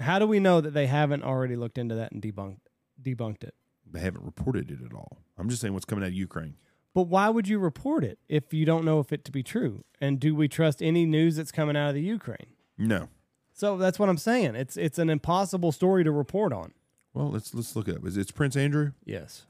How 0.00 0.18
do 0.18 0.26
we 0.26 0.40
know 0.40 0.60
that 0.60 0.74
they 0.74 0.86
haven't 0.86 1.22
already 1.22 1.56
looked 1.56 1.78
into 1.78 1.94
that 1.94 2.12
and 2.12 2.22
debunked 2.22 2.58
debunked 3.00 3.44
it? 3.44 3.54
They 3.90 4.00
haven't 4.00 4.24
reported 4.24 4.70
it 4.70 4.78
at 4.84 4.92
all. 4.92 5.18
I'm 5.38 5.48
just 5.48 5.60
saying 5.60 5.74
what's 5.74 5.84
coming 5.84 6.04
out 6.04 6.08
of 6.08 6.14
Ukraine. 6.14 6.56
But 6.94 7.04
why 7.04 7.30
would 7.30 7.48
you 7.48 7.58
report 7.58 8.04
it 8.04 8.18
if 8.28 8.52
you 8.52 8.66
don't 8.66 8.84
know 8.84 9.00
if 9.00 9.12
it 9.12 9.24
to 9.24 9.32
be 9.32 9.42
true? 9.42 9.84
And 10.00 10.20
do 10.20 10.34
we 10.34 10.48
trust 10.48 10.82
any 10.82 11.06
news 11.06 11.36
that's 11.36 11.52
coming 11.52 11.76
out 11.76 11.88
of 11.88 11.94
the 11.94 12.02
Ukraine? 12.02 12.54
No. 12.76 13.08
So 13.54 13.76
that's 13.76 13.98
what 13.98 14.08
I'm 14.08 14.18
saying. 14.18 14.54
It's 14.54 14.76
it's 14.76 14.98
an 14.98 15.08
impossible 15.08 15.72
story 15.72 16.04
to 16.04 16.10
report 16.10 16.52
on. 16.52 16.72
Well, 17.14 17.30
let's 17.30 17.54
let's 17.54 17.76
look 17.76 17.88
it 17.88 17.96
up. 17.96 18.06
Is 18.06 18.16
it 18.16 18.34
Prince 18.34 18.56
Andrew? 18.56 18.92
Yes. 19.04 19.46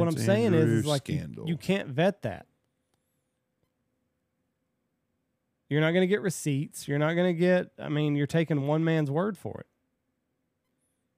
What 0.00 0.08
I'm 0.08 0.16
saying 0.16 0.54
is, 0.54 0.68
is 0.68 0.86
like 0.86 1.08
you, 1.08 1.44
you 1.46 1.56
can't 1.56 1.88
vet 1.88 2.22
that. 2.22 2.46
You're 5.68 5.80
not 5.80 5.92
going 5.92 6.02
to 6.02 6.06
get 6.06 6.20
receipts. 6.20 6.86
You're 6.86 6.98
not 6.98 7.14
going 7.14 7.34
to 7.34 7.38
get. 7.38 7.70
I 7.78 7.88
mean, 7.88 8.16
you're 8.16 8.26
taking 8.26 8.66
one 8.66 8.84
man's 8.84 9.10
word 9.10 9.36
for 9.38 9.60
it. 9.60 9.66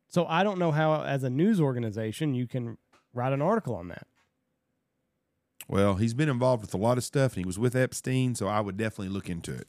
So 0.09 0.24
I 0.27 0.44
don't 0.44 0.59
know 0.59 0.70
how, 0.70 1.03
as 1.03 1.24
a 1.24 1.31
news 1.31 1.61
organization, 1.61 2.35
you 2.35 2.47
can 2.47 2.78
write 3.12 3.32
an 3.32 3.43
article 3.43 3.74
on 3.74 3.89
that. 3.89 4.07
Well, 5.69 5.97
he's 5.97 6.15
been 6.15 6.28
involved 6.28 6.62
with 6.62 6.73
a 6.74 6.78
lot 6.78 6.97
of 6.97 7.03
stuff, 7.05 7.32
and 7.32 7.44
he 7.44 7.47
was 7.47 7.59
with 7.59 7.74
Epstein, 7.74 8.36
so 8.36 8.47
I 8.47 8.61
would 8.61 8.77
definitely 8.77 9.09
look 9.09 9.28
into 9.28 9.53
it. 9.53 9.66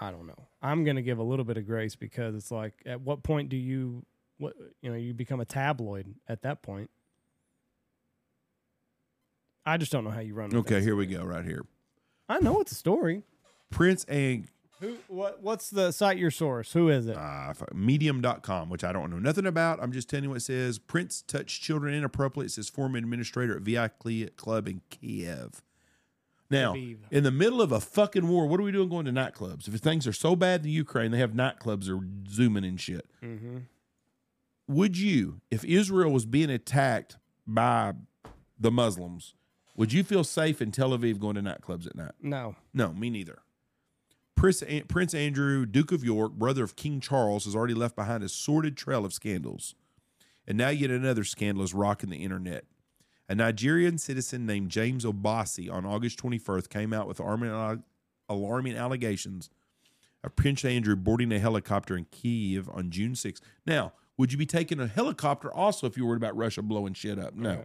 I 0.00 0.10
don't 0.10 0.26
know. 0.26 0.48
I'm 0.62 0.82
going 0.82 0.96
to 0.96 1.02
give 1.02 1.18
a 1.18 1.22
little 1.22 1.44
bit 1.44 1.58
of 1.58 1.66
grace 1.66 1.94
because 1.94 2.34
it's 2.34 2.50
like, 2.50 2.72
at 2.86 3.02
what 3.02 3.22
point 3.22 3.50
do 3.50 3.56
you, 3.56 4.06
what 4.38 4.54
you 4.80 4.90
know, 4.90 4.96
you 4.96 5.12
become 5.12 5.40
a 5.40 5.44
tabloid 5.44 6.14
at 6.26 6.40
that 6.42 6.62
point? 6.62 6.88
I 9.66 9.76
just 9.76 9.92
don't 9.92 10.04
know 10.04 10.10
how 10.10 10.20
you 10.20 10.34
run. 10.34 10.50
with 10.50 10.66
Okay, 10.66 10.80
here 10.80 10.96
we 10.96 11.06
go, 11.06 11.24
right 11.24 11.44
here. 11.44 11.64
I 12.28 12.40
know 12.40 12.60
it's 12.60 12.72
a 12.72 12.76
story. 12.76 13.22
Prince 13.70 14.04
and 14.04 14.48
Who? 14.80 14.96
What? 15.08 15.42
What's 15.42 15.70
the 15.70 15.92
cite 15.92 16.18
your 16.18 16.30
source? 16.30 16.72
Who 16.72 16.88
is 16.88 17.06
it? 17.06 17.16
uh, 17.16 17.52
medium.com, 17.74 18.70
which 18.70 18.84
I 18.84 18.92
don't 18.92 19.10
know 19.10 19.18
nothing 19.18 19.46
about. 19.46 19.82
I'm 19.82 19.92
just 19.92 20.08
telling 20.08 20.24
you 20.24 20.30
what 20.30 20.36
it 20.36 20.42
says. 20.42 20.78
Prince 20.78 21.22
touched 21.22 21.62
children 21.62 21.94
inappropriately. 21.94 22.46
It 22.46 22.52
says 22.52 22.68
former 22.68 22.98
administrator 22.98 23.56
at 23.56 23.62
VIP 23.62 24.36
Club 24.36 24.68
in 24.68 24.80
Kiev. 24.90 25.62
Now, 26.50 26.74
in 26.74 27.22
the 27.22 27.30
middle 27.30 27.62
of 27.62 27.70
a 27.70 27.78
fucking 27.78 28.26
war, 28.26 28.48
what 28.48 28.58
are 28.58 28.64
we 28.64 28.72
doing 28.72 28.88
going 28.88 29.04
to 29.04 29.12
nightclubs? 29.12 29.68
If 29.68 29.74
things 29.74 30.04
are 30.08 30.12
so 30.12 30.34
bad 30.34 30.64
in 30.64 30.72
Ukraine, 30.72 31.12
they 31.12 31.18
have 31.18 31.30
nightclubs 31.30 31.84
that 31.84 31.92
are 31.92 32.08
zooming 32.28 32.64
and 32.64 32.80
shit. 32.80 33.06
mm-hmm. 33.22 33.58
Would 34.66 34.98
you, 34.98 35.40
if 35.50 35.64
Israel 35.64 36.12
was 36.12 36.26
being 36.26 36.50
attacked 36.50 37.18
by 37.46 37.92
the 38.58 38.70
Muslims, 38.70 39.34
would 39.80 39.94
you 39.94 40.04
feel 40.04 40.24
safe 40.24 40.60
in 40.60 40.70
Tel 40.70 40.90
Aviv 40.90 41.18
going 41.18 41.36
to 41.36 41.40
nightclubs 41.40 41.86
at 41.86 41.96
night? 41.96 42.12
No. 42.20 42.54
No, 42.74 42.92
me 42.92 43.08
neither. 43.08 43.38
Prince, 44.36 44.62
Prince 44.88 45.14
Andrew, 45.14 45.64
Duke 45.64 45.90
of 45.90 46.04
York, 46.04 46.32
brother 46.32 46.62
of 46.62 46.76
King 46.76 47.00
Charles, 47.00 47.46
has 47.46 47.56
already 47.56 47.72
left 47.72 47.96
behind 47.96 48.22
a 48.22 48.28
sordid 48.28 48.76
trail 48.76 49.06
of 49.06 49.14
scandals. 49.14 49.74
And 50.46 50.58
now 50.58 50.68
yet 50.68 50.90
another 50.90 51.24
scandal 51.24 51.64
is 51.64 51.72
rocking 51.72 52.10
the 52.10 52.18
internet. 52.18 52.66
A 53.26 53.34
Nigerian 53.34 53.96
citizen 53.96 54.44
named 54.44 54.70
James 54.70 55.06
Obasi 55.06 55.72
on 55.72 55.86
August 55.86 56.22
21st 56.22 56.68
came 56.68 56.92
out 56.92 57.08
with 57.08 57.18
alarming, 57.18 57.82
alarming 58.28 58.76
allegations 58.76 59.48
of 60.22 60.36
Prince 60.36 60.62
Andrew 60.62 60.94
boarding 60.94 61.32
a 61.32 61.38
helicopter 61.38 61.96
in 61.96 62.04
Kiev 62.10 62.68
on 62.70 62.90
June 62.90 63.12
6th. 63.14 63.40
Now, 63.64 63.94
would 64.18 64.30
you 64.30 64.36
be 64.36 64.44
taking 64.44 64.78
a 64.78 64.86
helicopter 64.86 65.50
also 65.50 65.86
if 65.86 65.96
you 65.96 66.04
were 66.04 66.10
worried 66.10 66.22
about 66.22 66.36
Russia 66.36 66.60
blowing 66.60 66.92
shit 66.92 67.18
up? 67.18 67.34
No. 67.34 67.64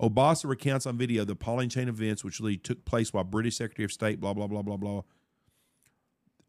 Obasa 0.00 0.48
recounts 0.48 0.86
on 0.86 0.96
video 0.96 1.24
the 1.24 1.34
appalling 1.34 1.68
chain 1.68 1.88
of 1.88 2.00
events 2.00 2.24
which 2.24 2.40
really 2.40 2.56
took 2.56 2.84
place 2.84 3.12
while 3.12 3.24
British 3.24 3.56
Secretary 3.56 3.84
of 3.84 3.92
State, 3.92 4.20
blah, 4.20 4.32
blah, 4.34 4.46
blah, 4.46 4.62
blah, 4.62 4.76
blah. 4.76 5.02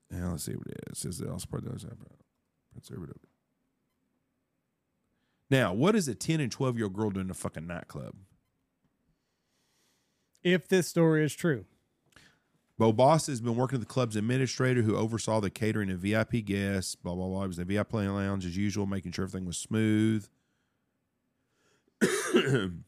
Now, 0.09 0.31
let's 0.31 0.43
see 0.43 0.55
what 0.55 0.67
it 0.67 0.79
is. 0.91 0.97
It 0.97 1.01
says 1.01 1.17
the 1.19 1.27
else 1.27 1.45
part 1.45 1.63
does 1.63 1.83
have 1.83 1.97
conservative. 2.73 3.17
Now, 5.49 5.73
what 5.73 5.95
is 5.95 6.07
a 6.07 6.15
10 6.15 6.39
and 6.39 6.51
12 6.51 6.77
year 6.77 6.85
old 6.85 6.93
girl 6.93 7.11
doing 7.11 7.27
in 7.27 7.31
a 7.31 7.35
fucking 7.35 7.67
nightclub? 7.67 8.15
If 10.43 10.67
this 10.67 10.87
story 10.87 11.23
is 11.23 11.35
true, 11.35 11.65
Bo 12.77 12.91
Boss 12.91 13.27
has 13.27 13.41
been 13.41 13.55
working 13.55 13.79
with 13.79 13.87
the 13.87 13.93
club's 13.93 14.15
administrator 14.15 14.81
who 14.81 14.95
oversaw 14.95 15.39
the 15.39 15.49
catering 15.49 15.91
of 15.91 15.99
VIP 15.99 16.45
guests, 16.45 16.95
blah, 16.95 17.13
blah, 17.15 17.27
blah. 17.27 17.41
He 17.41 17.47
was 17.47 17.59
in 17.59 17.67
the 17.67 17.75
VIP 17.75 17.93
lounge 17.93 18.45
as 18.45 18.57
usual, 18.57 18.85
making 18.85 19.11
sure 19.11 19.25
everything 19.25 19.45
was 19.45 19.57
smooth. 19.57 20.27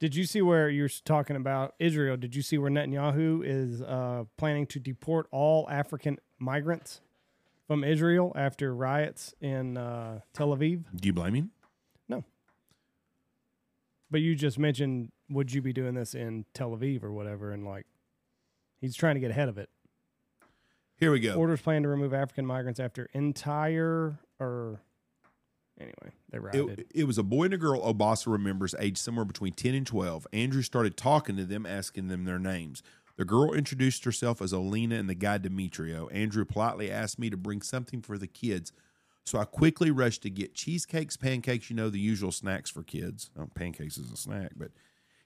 did 0.00 0.14
you 0.14 0.24
see 0.24 0.42
where 0.42 0.68
you're 0.68 0.88
talking 1.04 1.36
about 1.36 1.74
Israel? 1.78 2.16
Did 2.16 2.34
you 2.34 2.42
see 2.42 2.58
where 2.58 2.70
Netanyahu 2.70 3.42
is 3.44 3.82
uh, 3.82 4.24
planning 4.36 4.66
to 4.68 4.78
deport 4.78 5.26
all 5.30 5.68
African 5.68 6.18
migrants 6.38 7.00
from 7.66 7.82
Israel 7.82 8.32
after 8.36 8.74
riots 8.74 9.34
in 9.40 9.76
uh, 9.76 10.20
Tel 10.32 10.56
Aviv? 10.56 10.84
Do 10.94 11.06
you 11.06 11.12
blame 11.12 11.34
him? 11.34 11.50
No. 12.08 12.24
But 14.10 14.20
you 14.20 14.36
just 14.36 14.58
mentioned, 14.58 15.10
would 15.28 15.52
you 15.52 15.60
be 15.60 15.72
doing 15.72 15.94
this 15.94 16.14
in 16.14 16.46
Tel 16.54 16.70
Aviv 16.70 17.02
or 17.02 17.12
whatever? 17.12 17.52
And 17.52 17.66
like, 17.66 17.86
he's 18.80 18.94
trying 18.94 19.16
to 19.16 19.20
get 19.20 19.30
ahead 19.30 19.48
of 19.48 19.58
it. 19.58 19.68
Here 20.96 21.12
we 21.12 21.20
go. 21.20 21.34
Orders 21.34 21.60
plan 21.60 21.82
to 21.82 21.88
remove 21.88 22.14
African 22.14 22.46
migrants 22.46 22.80
after 22.80 23.08
entire 23.12 24.18
or 24.40 24.80
anyway, 25.78 26.12
they 26.30 26.38
routed. 26.38 26.80
It, 26.80 26.86
it 26.94 27.04
was 27.04 27.18
a 27.18 27.22
boy 27.22 27.44
and 27.44 27.54
a 27.54 27.58
girl 27.58 27.80
Obasa 27.82 28.30
remembers, 28.30 28.74
aged 28.78 28.98
somewhere 28.98 29.24
between 29.24 29.52
10 29.52 29.74
and 29.74 29.86
12. 29.86 30.26
Andrew 30.32 30.62
started 30.62 30.96
talking 30.96 31.36
to 31.36 31.44
them, 31.44 31.66
asking 31.66 32.08
them 32.08 32.24
their 32.24 32.38
names. 32.38 32.82
The 33.16 33.24
girl 33.24 33.52
introduced 33.52 34.04
herself 34.04 34.40
as 34.40 34.52
Alina 34.52 34.94
and 34.94 35.08
the 35.08 35.14
guy 35.14 35.38
Demetrio. 35.38 36.08
Andrew 36.08 36.44
politely 36.44 36.90
asked 36.90 37.18
me 37.18 37.30
to 37.30 37.36
bring 37.36 37.62
something 37.62 38.00
for 38.00 38.16
the 38.16 38.28
kids. 38.28 38.72
So 39.24 39.38
I 39.38 39.44
quickly 39.44 39.90
rushed 39.90 40.22
to 40.22 40.30
get 40.30 40.54
cheesecakes, 40.54 41.16
pancakes, 41.16 41.68
you 41.68 41.76
know, 41.76 41.90
the 41.90 41.98
usual 41.98 42.32
snacks 42.32 42.70
for 42.70 42.82
kids. 42.82 43.30
Oh, 43.38 43.48
pancakes 43.54 43.98
is 43.98 44.12
a 44.12 44.16
snack, 44.16 44.52
but 44.56 44.70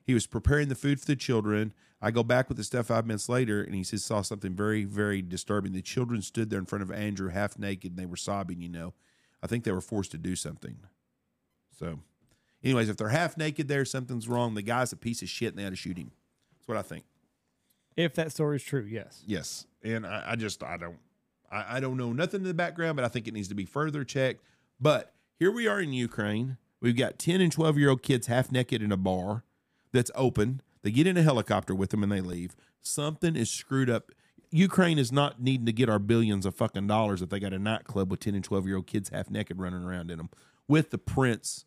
he 0.05 0.15
was 0.15 0.27
preparing 0.27 0.69
the 0.69 0.74
food 0.74 1.01
for 1.01 1.07
the 1.07 1.16
children. 1.16 1.73
I 2.01 2.11
go 2.11 2.24
back 2.24 2.49
with 2.49 2.57
the 2.57 2.65
stuff 2.65 2.87
five 2.87 3.07
minutes 3.07 3.29
later, 3.29 3.62
and 3.62 3.74
he 3.74 3.85
says 3.85 4.05
saw 4.05 4.23
something 4.23 4.57
very, 4.57 4.85
very 4.85 5.23
disturbing. 5.23 5.73
The 5.73 5.83
children 5.83 6.23
stood 6.23 6.51
there 6.51 6.59
in 6.59 6.66
front 6.66 6.83
of 6.83 6.91
Andrew, 6.91 7.29
half 7.29 7.59
naked, 7.59 7.93
and 7.93 7.99
they 7.99 8.07
were 8.07 8.16
sobbing. 8.16 8.61
You 8.61 8.70
know, 8.70 8.95
I 9.43 9.47
think 9.47 9.64
they 9.64 9.73
were 9.73 9.81
forced 9.81 10.10
to 10.12 10.19
do 10.19 10.36
something. 10.36 10.77
So, 11.78 11.98
anyways, 12.62 12.89
if 12.89 12.97
they're 12.97 13.09
half 13.09 13.36
naked, 13.36 13.69
there 13.69 13.85
something's 13.85 14.28
wrong. 14.28 14.55
The 14.55 14.62
guy's 14.62 14.93
a 14.93 14.97
piece 14.97 15.23
of 15.23 15.28
shit, 15.28 15.51
and 15.51 15.59
they 15.59 15.64
had 15.64 15.73
to 15.73 15.77
shoot 15.77 15.97
him. 15.98 16.12
That's 16.55 16.69
what 16.69 16.77
I 16.77 16.82
think. 16.82 17.05
if 17.97 18.14
that 18.14 18.31
story 18.32 18.56
is 18.56 18.62
true, 18.62 18.86
yes. 18.89 19.23
Yes, 19.27 19.66
and 19.82 20.06
I, 20.06 20.24
I 20.28 20.36
just 20.36 20.62
I 20.62 20.77
don't 20.77 20.98
I, 21.51 21.77
I 21.77 21.81
don't 21.81 21.97
know 21.97 22.12
nothing 22.12 22.40
in 22.43 22.47
the 22.47 22.55
background, 22.55 22.97
but 22.97 23.05
I 23.05 23.09
think 23.09 23.27
it 23.27 23.35
needs 23.35 23.48
to 23.48 23.55
be 23.55 23.64
further 23.64 24.05
checked. 24.05 24.43
But 24.81 25.12
here 25.39 25.51
we 25.51 25.66
are 25.66 25.81
in 25.81 25.93
Ukraine. 25.93 26.56
We've 26.81 26.97
got 26.97 27.19
ten 27.19 27.40
and 27.40 27.51
twelve 27.52 27.78
year 27.78 27.90
old 27.90 28.02
kids 28.02 28.27
half 28.28 28.52
naked 28.52 28.82
in 28.82 28.93
a 28.93 28.97
bar 28.97 29.44
that's 29.93 30.10
open. 30.14 30.62
They 30.82 30.90
get 30.90 31.06
in 31.06 31.16
a 31.16 31.23
helicopter 31.23 31.74
with 31.74 31.90
them 31.90 32.02
and 32.02 32.10
they 32.10 32.20
leave. 32.20 32.55
Something 32.81 33.36
is 33.36 33.51
screwed 33.51 33.89
up. 33.90 34.10
Ukraine 34.53 34.99
is 34.99 35.11
not 35.11 35.41
needing 35.41 35.66
to 35.66 35.73
get 35.73 35.89
our 35.89 35.99
billions 35.99 36.45
of 36.45 36.55
fucking 36.55 36.87
dollars 36.87 37.23
if 37.23 37.31
they 37.31 37.41
got 37.41 37.53
a 37.53 37.59
nightclub 37.59 38.11
with 38.11 38.20
ten 38.20 38.35
and 38.35 38.45
twelve 38.45 38.66
year 38.66 38.77
old 38.77 38.87
kids 38.87 39.09
half 39.09 39.31
naked 39.31 39.59
running 39.59 39.83
around 39.83 40.11
in 40.11 40.19
them 40.19 40.31
with 40.69 40.91
the 40.91 40.99
Prince 40.99 41.65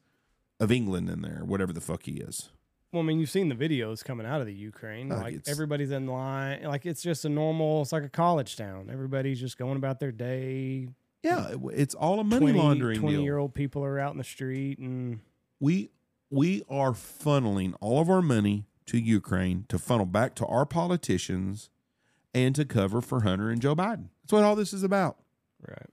of 0.60 0.72
England 0.72 1.10
in 1.10 1.22
there, 1.22 1.42
whatever 1.44 1.74
the 1.74 1.82
fuck 1.82 2.04
he 2.04 2.14
is. 2.14 2.50
Well, 2.92 3.04
I 3.04 3.06
mean, 3.06 3.20
you've 3.20 3.30
seen 3.30 3.50
the 3.50 3.56
videos 3.56 4.06
coming 4.06 4.26
out 4.26 4.40
of 4.40 4.48
the 4.48 4.54
Ukraine. 4.54 5.12
Oh, 5.12 5.18
like 5.18 5.42
everybody's 5.48 5.92
in 5.92 6.08
line. 6.08 6.64
Like 6.64 6.86
it's 6.86 7.02
just 7.02 7.26
a 7.26 7.30
normal. 7.30 7.82
It's 7.82 7.92
like 7.92 8.04
a 8.04 8.10
college 8.10 8.56
town. 8.56 8.90
Everybody's 8.92 9.40
just 9.40 9.58
going 9.58 9.76
about 9.76 10.00
their 10.00 10.12
day. 10.12 10.88
Yeah, 11.24 11.56
it's 11.74 11.96
all 11.96 12.20
a 12.20 12.24
money 12.24 12.52
20, 12.52 12.60
laundering 12.60 13.00
20 13.00 13.16
deal. 13.16 13.24
year 13.24 13.38
old 13.38 13.56
people 13.56 13.84
are 13.84 14.00
out 14.00 14.12
in 14.12 14.20
the 14.20 14.24
street 14.24 14.78
and 14.78 15.22
we 15.60 15.90
we 16.30 16.64
are 16.70 16.92
funneling 16.92 17.74
all 17.82 18.00
of 18.00 18.10
our 18.10 18.22
money 18.22 18.66
to 18.86 19.00
Ukraine 19.00 19.66
to 19.70 19.80
funnel 19.80 20.06
back 20.06 20.36
to 20.36 20.46
our 20.46 20.66
politicians 20.66 21.70
and 22.36 22.54
to 22.56 22.66
cover 22.66 23.02
for 23.02 23.22
Hunter 23.22 23.50
and 23.50 23.62
Joe 23.62 23.76
Biden. 23.76 24.10
That's 24.24 24.34
what 24.34 24.44
all 24.44 24.56
this 24.56 24.74
is 24.74 24.84
about. 24.84 25.18
right. 25.68 25.90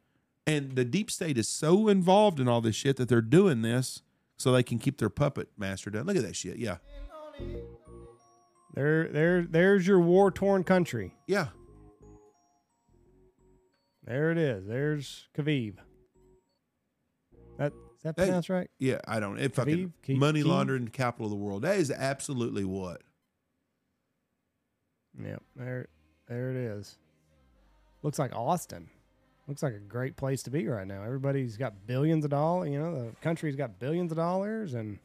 And 0.47 0.73
the 0.75 0.85
deep 0.85 1.09
state 1.11 1.39
is 1.39 1.49
so 1.49 1.87
involved 1.89 2.41
in 2.41 2.49
all 2.49 2.61
this 2.61 2.75
shit 2.75 2.97
that 2.97 3.09
they're 3.09 3.21
doing 3.21 3.63
this 3.63 4.03
so 4.37 4.51
they 4.51 4.65
can 4.65 4.81
keep 4.81 4.99
their 4.99 5.09
puppet 5.09 5.49
master 5.57 5.89
down. 5.89 6.05
Look 6.05 6.17
at 6.17 6.23
that 6.25 6.35
shit. 6.35 6.57
Yeah. 6.57 6.79
There, 8.75 9.07
there, 9.09 9.43
there's 9.43 9.87
your 9.87 10.01
war 10.01 10.33
torn 10.33 10.65
country. 10.65 11.15
Yeah. 11.29 11.49
There 14.05 14.33
it 14.33 14.39
is. 14.39 14.67
There's 14.67 15.29
Kyiv. 15.39 15.75
That 17.59 17.73
is 17.73 18.03
that 18.03 18.17
Hey. 18.19 18.53
right? 18.53 18.71
Yeah, 18.81 18.99
I 19.07 19.21
don't. 19.21 19.39
It 19.39 19.55
fucking 19.55 19.93
Kyiv? 20.05 20.15
Kyiv? 20.15 20.19
money 20.19 20.43
laundering 20.43 20.89
capital 20.89 21.27
of 21.27 21.31
the 21.31 21.37
world. 21.37 21.63
That 21.63 21.77
is 21.77 21.91
absolutely 21.93 22.65
what. 22.65 23.03
Yep. 25.23 25.43
There, 25.55 25.87
there 26.33 26.51
it 26.51 26.57
is. 26.57 26.97
Looks 28.03 28.19
like 28.19 28.35
Austin. 28.35 28.89
Looks 29.47 29.63
like 29.63 29.75
a 29.75 29.79
great 29.79 30.17
place 30.17 30.43
to 30.45 30.51
be 30.51 30.67
right 30.67 30.87
now. 30.87 31.03
Everybody's 31.03 31.57
got 31.57 31.87
billions 31.87 32.25
of 32.25 32.31
dollars. 32.31 32.71
You 32.71 32.79
know, 32.79 32.95
the 32.95 33.17
country's 33.21 33.57
got 33.57 33.79
billions 33.79 34.13
of 34.13 34.17
dollars, 34.17 34.75
and 34.75 34.99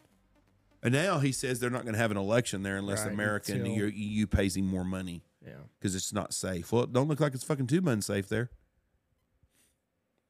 And 0.83 0.93
now 0.93 1.19
he 1.19 1.31
says 1.31 1.59
they're 1.59 1.69
not 1.69 1.83
going 1.83 1.93
to 1.93 1.99
have 1.99 2.11
an 2.11 2.17
election 2.17 2.63
there 2.63 2.77
unless 2.77 3.03
Right, 3.03 3.13
America 3.13 3.51
and 3.51 3.65
the 3.65 3.91
EU 3.93 4.27
pays 4.27 4.55
him 4.55 4.67
more 4.67 4.85
money 4.85 5.23
yeah. 5.45 5.53
because 5.79 5.95
it's 5.95 6.13
not 6.13 6.33
safe. 6.33 6.71
Well, 6.71 6.83
it 6.83 6.93
don't 6.93 7.07
look 7.07 7.19
like 7.19 7.33
it's 7.33 7.43
fucking 7.43 7.67
too 7.67 7.81
unsafe 7.85 8.29
there. 8.29 8.51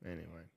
Anyway, 0.06 0.48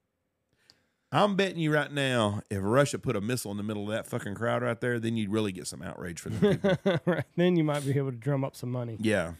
I'm 1.13 1.35
betting 1.35 1.59
you 1.59 1.73
right 1.75 1.91
now, 1.91 2.43
if 2.51 2.61
Russia 2.63 2.99
put 2.99 3.17
a 3.17 3.21
missile 3.21 3.51
in 3.51 3.57
the 3.57 3.65
middle 3.65 3.83
of 3.83 3.89
that 3.91 4.07
fucking 4.07 4.37
crowd 4.37 4.63
right 4.63 4.81
there, 4.81 5.01
then 5.01 5.17
you'd 5.17 5.31
really 5.31 5.51
get 5.51 5.67
some 5.67 5.83
outrage 5.83 6.21
for 6.21 6.29
them 6.29 6.59
people. 6.59 6.99
right 7.05 7.25
then 7.37 7.57
you 7.57 7.65
might 7.65 7.85
be 7.85 7.97
able 7.97 8.13
to 8.13 8.17
drum 8.17 8.45
up 8.45 8.55
some 8.55 8.71
money. 8.71 8.97
yeah. 9.01 9.33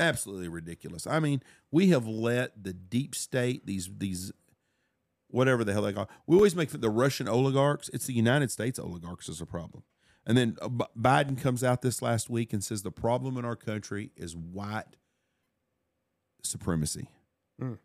Absolutely 0.00 0.48
ridiculous. 0.48 1.06
I 1.06 1.20
mean, 1.20 1.42
we 1.70 1.90
have 1.90 2.06
let 2.06 2.64
the 2.64 2.72
deep 2.72 3.14
state, 3.14 3.66
these 3.66 3.90
these 3.98 4.32
whatever 5.28 5.62
the 5.62 5.72
hell 5.72 5.82
they 5.82 5.92
call. 5.92 6.08
We 6.26 6.36
always 6.36 6.56
make 6.56 6.70
the 6.70 6.90
Russian 6.90 7.28
oligarchs. 7.28 7.88
It's 7.90 8.06
the 8.06 8.14
United 8.14 8.50
States 8.50 8.78
oligarchs 8.78 9.28
is 9.28 9.40
a 9.40 9.46
problem. 9.46 9.84
And 10.26 10.36
then 10.36 10.56
uh, 10.60 10.68
Biden 10.98 11.40
comes 11.40 11.62
out 11.62 11.82
this 11.82 12.02
last 12.02 12.28
week 12.30 12.52
and 12.52 12.64
says 12.64 12.82
the 12.82 12.90
problem 12.90 13.36
in 13.36 13.44
our 13.44 13.56
country 13.56 14.10
is 14.16 14.34
white 14.34 14.96
supremacy. 16.42 17.08
Mm. 17.60 17.78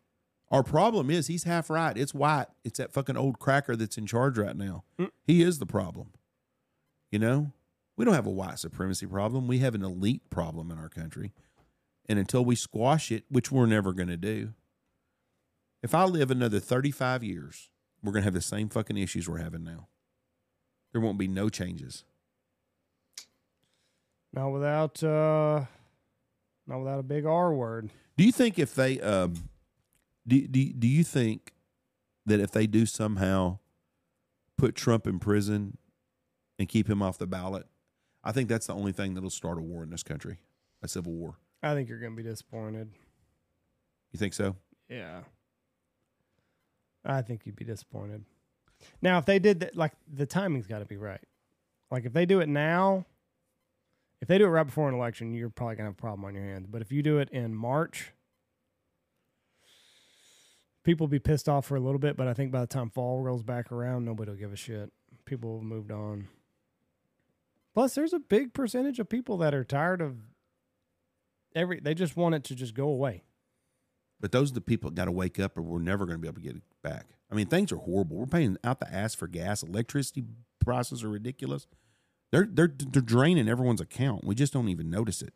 Our 0.51 0.63
problem 0.63 1.09
is 1.09 1.27
he's 1.27 1.43
half 1.43 1.69
right. 1.69 1.97
It's 1.97 2.13
white. 2.13 2.47
It's 2.63 2.77
that 2.77 2.93
fucking 2.93 3.17
old 3.17 3.39
cracker 3.39 3.75
that's 3.75 3.97
in 3.97 4.05
charge 4.05 4.37
right 4.37 4.55
now. 4.55 4.83
He 5.23 5.41
is 5.41 5.59
the 5.59 5.65
problem. 5.65 6.11
You 7.11 7.19
know, 7.19 7.51
we 7.97 8.05
don't 8.05 8.13
have 8.13 8.27
a 8.27 8.31
white 8.31 8.59
supremacy 8.59 9.05
problem. 9.05 9.47
We 9.47 9.59
have 9.59 9.75
an 9.75 9.83
elite 9.83 10.29
problem 10.29 10.71
in 10.71 10.77
our 10.77 10.89
country. 10.89 11.33
And 12.07 12.19
until 12.19 12.45
we 12.45 12.55
squash 12.55 13.11
it, 13.11 13.23
which 13.29 13.51
we're 13.51 13.65
never 13.65 13.93
going 13.93 14.09
to 14.09 14.17
do, 14.17 14.53
if 15.81 15.93
I 15.95 16.05
live 16.05 16.31
another 16.31 16.59
35 16.59 17.23
years, 17.23 17.69
we're 18.03 18.11
going 18.11 18.21
to 18.21 18.25
have 18.25 18.33
the 18.33 18.41
same 18.41 18.69
fucking 18.69 18.97
issues 18.97 19.27
we're 19.27 19.39
having 19.39 19.63
now. 19.63 19.87
There 20.91 21.01
won't 21.01 21.17
be 21.17 21.27
no 21.27 21.49
changes. 21.49 22.03
Not 24.33 24.49
without, 24.49 25.03
uh 25.03 25.65
not 26.67 26.79
without 26.79 26.99
a 26.99 27.03
big 27.03 27.25
R 27.25 27.53
word. 27.53 27.91
Do 28.17 28.23
you 28.23 28.31
think 28.31 28.57
if 28.57 28.73
they, 28.75 28.99
um, 29.01 29.49
do, 30.27 30.47
do, 30.47 30.73
do 30.73 30.87
you 30.87 31.03
think 31.03 31.53
that 32.25 32.39
if 32.39 32.51
they 32.51 32.65
do 32.65 32.85
somehow 32.85 33.59
put 34.57 34.75
Trump 34.75 35.05
in 35.05 35.19
prison 35.19 35.77
and 36.57 36.67
keep 36.67 36.89
him 36.89 37.01
off 37.01 37.17
the 37.17 37.27
ballot, 37.27 37.67
I 38.23 38.31
think 38.31 38.49
that's 38.49 38.67
the 38.67 38.73
only 38.73 38.91
thing 38.91 39.13
that'll 39.13 39.29
start 39.29 39.59
a 39.59 39.61
war 39.61 39.83
in 39.83 39.89
this 39.89 40.03
country, 40.03 40.39
a 40.81 40.87
civil 40.87 41.13
war. 41.13 41.35
I 41.65 41.73
think 41.73 41.89
you're 41.89 41.99
going 41.99 42.15
to 42.15 42.23
be 42.23 42.27
disappointed. 42.29 42.89
You 44.13 44.19
think 44.19 44.33
so? 44.33 44.55
Yeah. 44.87 45.21
I 47.03 47.21
think 47.21 47.45
you'd 47.45 47.55
be 47.55 47.65
disappointed. 47.65 48.23
Now, 49.01 49.17
if 49.17 49.25
they 49.25 49.39
did 49.39 49.59
that, 49.61 49.75
like 49.75 49.93
the 50.11 50.25
timing's 50.25 50.67
got 50.67 50.79
to 50.79 50.85
be 50.85 50.97
right. 50.97 51.23
Like 51.91 52.05
if 52.05 52.13
they 52.13 52.25
do 52.25 52.39
it 52.39 52.47
now, 52.49 53.05
If 54.21 54.27
they 54.27 54.37
do 54.37 54.45
it 54.45 54.49
right 54.49 54.63
before 54.65 54.89
an 54.89 54.95
election, 54.95 55.33
you're 55.33 55.49
probably 55.49 55.75
gonna 55.75 55.89
have 55.89 55.93
a 55.97 56.01
problem 56.01 56.25
on 56.25 56.33
your 56.33 56.43
hands. 56.43 56.67
But 56.67 56.81
if 56.81 56.91
you 56.91 57.03
do 57.03 57.19
it 57.19 57.29
in 57.29 57.53
March, 57.53 58.13
people 60.83 61.05
will 61.05 61.11
be 61.11 61.19
pissed 61.19 61.49
off 61.49 61.65
for 61.65 61.75
a 61.75 61.79
little 61.79 61.99
bit. 61.99 62.17
But 62.17 62.27
I 62.27 62.33
think 62.33 62.51
by 62.51 62.61
the 62.61 62.67
time 62.67 62.89
fall 62.89 63.21
rolls 63.21 63.43
back 63.43 63.71
around, 63.71 64.05
nobody 64.05 64.31
will 64.31 64.37
give 64.37 64.53
a 64.53 64.55
shit. 64.55 64.91
People 65.25 65.57
have 65.57 65.63
moved 65.63 65.91
on. 65.91 66.27
Plus, 67.73 67.93
there's 67.93 68.13
a 68.13 68.19
big 68.19 68.53
percentage 68.53 68.99
of 68.99 69.09
people 69.09 69.37
that 69.37 69.53
are 69.53 69.65
tired 69.65 70.01
of 70.01 70.15
every. 71.55 71.79
They 71.79 71.93
just 71.93 72.15
want 72.15 72.35
it 72.35 72.43
to 72.45 72.55
just 72.55 72.75
go 72.75 72.87
away. 72.87 73.23
But 74.19 74.31
those 74.31 74.51
are 74.51 74.55
the 74.55 74.61
people 74.61 74.89
that 74.89 74.95
got 74.95 75.05
to 75.05 75.11
wake 75.11 75.39
up, 75.39 75.57
or 75.57 75.61
we're 75.61 75.79
never 75.79 76.05
going 76.05 76.17
to 76.17 76.21
be 76.21 76.27
able 76.27 76.41
to 76.41 76.47
get 76.47 76.55
it 76.55 76.63
back. 76.81 77.07
I 77.31 77.35
mean, 77.35 77.47
things 77.47 77.71
are 77.71 77.77
horrible. 77.77 78.17
We're 78.17 78.25
paying 78.25 78.57
out 78.63 78.79
the 78.79 78.93
ass 78.93 79.13
for 79.13 79.27
gas. 79.27 79.63
Electricity 79.63 80.23
prices 80.59 81.03
are 81.03 81.09
ridiculous. 81.09 81.67
They're 82.31 82.47
they're 82.49 82.73
they're 82.75 83.01
draining 83.01 83.47
everyone's 83.47 83.81
account. 83.81 84.23
We 84.23 84.35
just 84.35 84.53
don't 84.53 84.69
even 84.69 84.89
notice 84.89 85.21
it. 85.21 85.33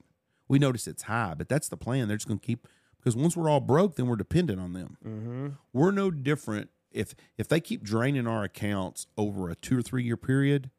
We 0.48 0.60
notice 0.60 0.88
it's 0.88 1.04
high, 1.04 1.36
but 1.38 1.50
that's 1.50 1.70
the 1.70 1.78
plan. 1.78 2.08
They're 2.08 2.18
just 2.18 2.28
going 2.28 2.40
to 2.40 2.46
keep 2.46 2.68
because 2.98 3.16
once 3.16 3.38
we're 3.38 3.50
all 3.50 3.60
broke, 3.60 3.96
then 3.96 4.08
we're 4.08 4.16
dependent 4.16 4.60
on 4.60 4.74
them. 4.74 4.98
Mm-hmm. 5.06 5.48
We're 5.74 5.92
no 5.92 6.12
different 6.12 6.70
if 6.92 7.16
if 7.38 7.48
they 7.48 7.60
keep 7.60 7.84
draining 7.84 8.28
our 8.28 8.44
accounts 8.44 9.08
over 9.18 9.50
a 9.50 9.56
two 9.56 9.78
or 9.78 9.82
three 9.82 10.04
year 10.04 10.18
period, 10.18 10.72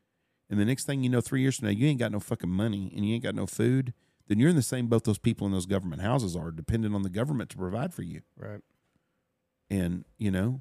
and 0.49 0.59
the 0.59 0.65
next 0.65 0.85
thing 0.85 1.03
you 1.03 1.09
know, 1.09 1.21
three 1.21 1.43
years 1.43 1.59
from 1.59 1.69
now, 1.69 1.73
you 1.73 1.87
ain't 1.87 2.01
got 2.01 2.13
no 2.13 2.21
fucking 2.21 2.51
money 2.51 2.93
and 2.95 3.07
you 3.07 3.15
ain't 3.15 3.23
got 3.23 3.35
no 3.35 3.47
food. 3.47 3.95
Then 4.31 4.39
you're 4.39 4.49
in 4.49 4.55
the 4.55 4.63
same 4.63 4.87
boat 4.87 5.03
those 5.03 5.19
people 5.19 5.45
in 5.49 5.53
those 5.53 5.67
government 5.67 6.03
houses 6.03 6.37
are, 6.37 6.53
dependent 6.53 6.95
on 6.95 7.03
the 7.03 7.11
government 7.11 7.51
to 7.51 7.57
provide 7.57 7.93
for 7.93 8.03
you. 8.03 8.21
Right. 8.39 8.61
And, 9.69 10.05
you 10.19 10.31
know, 10.31 10.61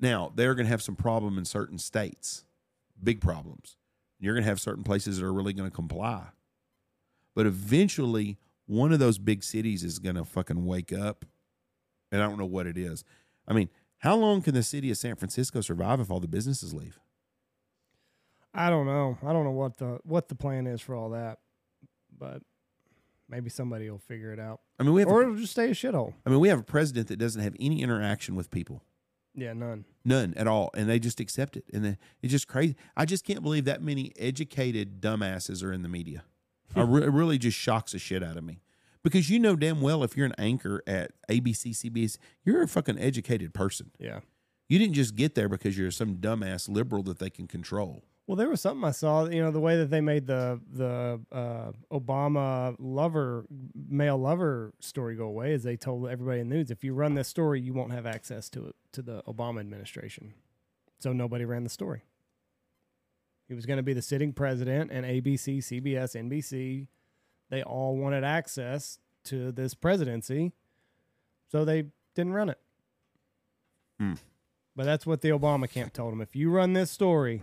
now 0.00 0.32
they're 0.34 0.56
going 0.56 0.66
to 0.66 0.70
have 0.70 0.82
some 0.82 0.96
problem 0.96 1.38
in 1.38 1.44
certain 1.44 1.78
states, 1.78 2.44
big 3.00 3.20
problems. 3.20 3.76
You're 4.18 4.34
going 4.34 4.42
to 4.42 4.48
have 4.48 4.60
certain 4.60 4.82
places 4.82 5.18
that 5.18 5.24
are 5.24 5.32
really 5.32 5.52
going 5.52 5.70
to 5.70 5.74
comply. 5.74 6.30
But 7.36 7.46
eventually, 7.46 8.36
one 8.66 8.92
of 8.92 8.98
those 8.98 9.18
big 9.18 9.44
cities 9.44 9.84
is 9.84 10.00
going 10.00 10.16
to 10.16 10.24
fucking 10.24 10.66
wake 10.66 10.92
up. 10.92 11.24
And 12.10 12.20
I 12.20 12.26
don't 12.26 12.36
know 12.36 12.46
what 12.46 12.66
it 12.66 12.76
is. 12.76 13.04
I 13.46 13.52
mean, 13.52 13.68
how 13.98 14.16
long 14.16 14.42
can 14.42 14.54
the 14.54 14.64
city 14.64 14.90
of 14.90 14.96
San 14.96 15.14
Francisco 15.14 15.60
survive 15.60 16.00
if 16.00 16.10
all 16.10 16.18
the 16.18 16.26
businesses 16.26 16.74
leave? 16.74 16.98
I 18.52 18.70
don't 18.70 18.86
know. 18.86 19.18
I 19.22 19.32
don't 19.32 19.44
know 19.44 19.52
what 19.52 19.76
the 19.76 20.00
what 20.02 20.28
the 20.28 20.34
plan 20.34 20.66
is 20.66 20.80
for 20.80 20.96
all 20.96 21.10
that, 21.10 21.38
but 22.18 22.42
maybe 23.32 23.50
somebody 23.50 23.90
will 23.90 23.98
figure 23.98 24.32
it 24.32 24.38
out, 24.38 24.60
I 24.78 24.84
mean, 24.84 24.92
we 24.92 25.00
have 25.00 25.08
or 25.08 25.22
it'll 25.22 25.34
just 25.34 25.52
stay 25.52 25.70
a 25.70 25.74
shithole. 25.74 26.12
I 26.24 26.30
mean, 26.30 26.38
we 26.38 26.48
have 26.48 26.60
a 26.60 26.64
president 26.64 27.08
that 27.08 27.16
doesn't 27.16 27.42
have 27.42 27.56
any 27.58 27.82
interaction 27.82 28.36
with 28.36 28.50
people. 28.50 28.82
Yeah, 29.34 29.54
none. 29.54 29.86
None 30.04 30.34
at 30.36 30.46
all, 30.46 30.70
and 30.74 30.88
they 30.88 30.98
just 30.98 31.18
accept 31.18 31.56
it, 31.56 31.64
and 31.72 31.82
then 31.84 31.98
it's 32.20 32.30
just 32.30 32.46
crazy. 32.46 32.76
I 32.96 33.06
just 33.06 33.24
can't 33.24 33.42
believe 33.42 33.64
that 33.64 33.82
many 33.82 34.12
educated 34.18 35.00
dumbasses 35.00 35.64
are 35.64 35.72
in 35.72 35.82
the 35.82 35.88
media. 35.88 36.24
I 36.76 36.82
re- 36.82 37.04
it 37.04 37.10
really 37.10 37.38
just 37.38 37.56
shocks 37.56 37.92
the 37.92 37.98
shit 37.98 38.22
out 38.22 38.36
of 38.36 38.44
me 38.44 38.60
because 39.02 39.30
you 39.30 39.38
know 39.38 39.56
damn 39.56 39.80
well 39.80 40.04
if 40.04 40.16
you're 40.16 40.26
an 40.26 40.34
anchor 40.38 40.82
at 40.86 41.12
ABC, 41.28 41.70
CBS, 41.70 42.18
you're 42.44 42.62
a 42.62 42.68
fucking 42.68 42.98
educated 42.98 43.54
person. 43.54 43.90
Yeah. 43.98 44.20
You 44.68 44.78
didn't 44.78 44.94
just 44.94 45.16
get 45.16 45.34
there 45.34 45.48
because 45.48 45.76
you're 45.76 45.90
some 45.90 46.16
dumbass 46.16 46.68
liberal 46.68 47.02
that 47.04 47.18
they 47.18 47.30
can 47.30 47.46
control. 47.46 48.04
Well, 48.26 48.36
there 48.36 48.48
was 48.48 48.60
something 48.60 48.84
I 48.84 48.92
saw. 48.92 49.24
You 49.24 49.42
know, 49.42 49.50
the 49.50 49.60
way 49.60 49.76
that 49.76 49.90
they 49.90 50.00
made 50.00 50.26
the 50.26 50.60
the 50.72 51.20
uh, 51.32 51.72
Obama 51.92 52.76
lover 52.78 53.46
male 53.74 54.16
lover 54.16 54.72
story 54.80 55.16
go 55.16 55.24
away 55.24 55.52
is 55.52 55.64
they 55.64 55.76
told 55.76 56.08
everybody 56.08 56.40
in 56.40 56.48
the 56.48 56.54
news 56.56 56.70
if 56.70 56.84
you 56.84 56.94
run 56.94 57.14
this 57.14 57.28
story, 57.28 57.60
you 57.60 57.72
won't 57.74 57.92
have 57.92 58.06
access 58.06 58.48
to 58.50 58.68
it 58.68 58.76
to 58.92 59.02
the 59.02 59.22
Obama 59.24 59.60
administration. 59.60 60.34
So 61.00 61.12
nobody 61.12 61.44
ran 61.44 61.64
the 61.64 61.70
story. 61.70 62.02
He 63.48 63.54
was 63.54 63.66
going 63.66 63.78
to 63.78 63.82
be 63.82 63.92
the 63.92 64.02
sitting 64.02 64.32
president, 64.32 64.90
and 64.92 65.04
ABC, 65.04 65.58
CBS, 65.58 66.16
NBC, 66.16 66.86
they 67.50 67.62
all 67.62 67.96
wanted 67.96 68.24
access 68.24 68.98
to 69.24 69.52
this 69.52 69.74
presidency, 69.74 70.52
so 71.50 71.64
they 71.64 71.84
didn't 72.14 72.32
run 72.32 72.48
it. 72.48 72.58
Hmm. 74.00 74.14
But 74.74 74.84
that's 74.84 75.04
what 75.04 75.20
the 75.20 75.28
Obama 75.28 75.68
camp 75.68 75.92
told 75.92 76.14
him. 76.14 76.22
If 76.22 76.34
you 76.34 76.50
run 76.50 76.72
this 76.72 76.90
story, 76.90 77.42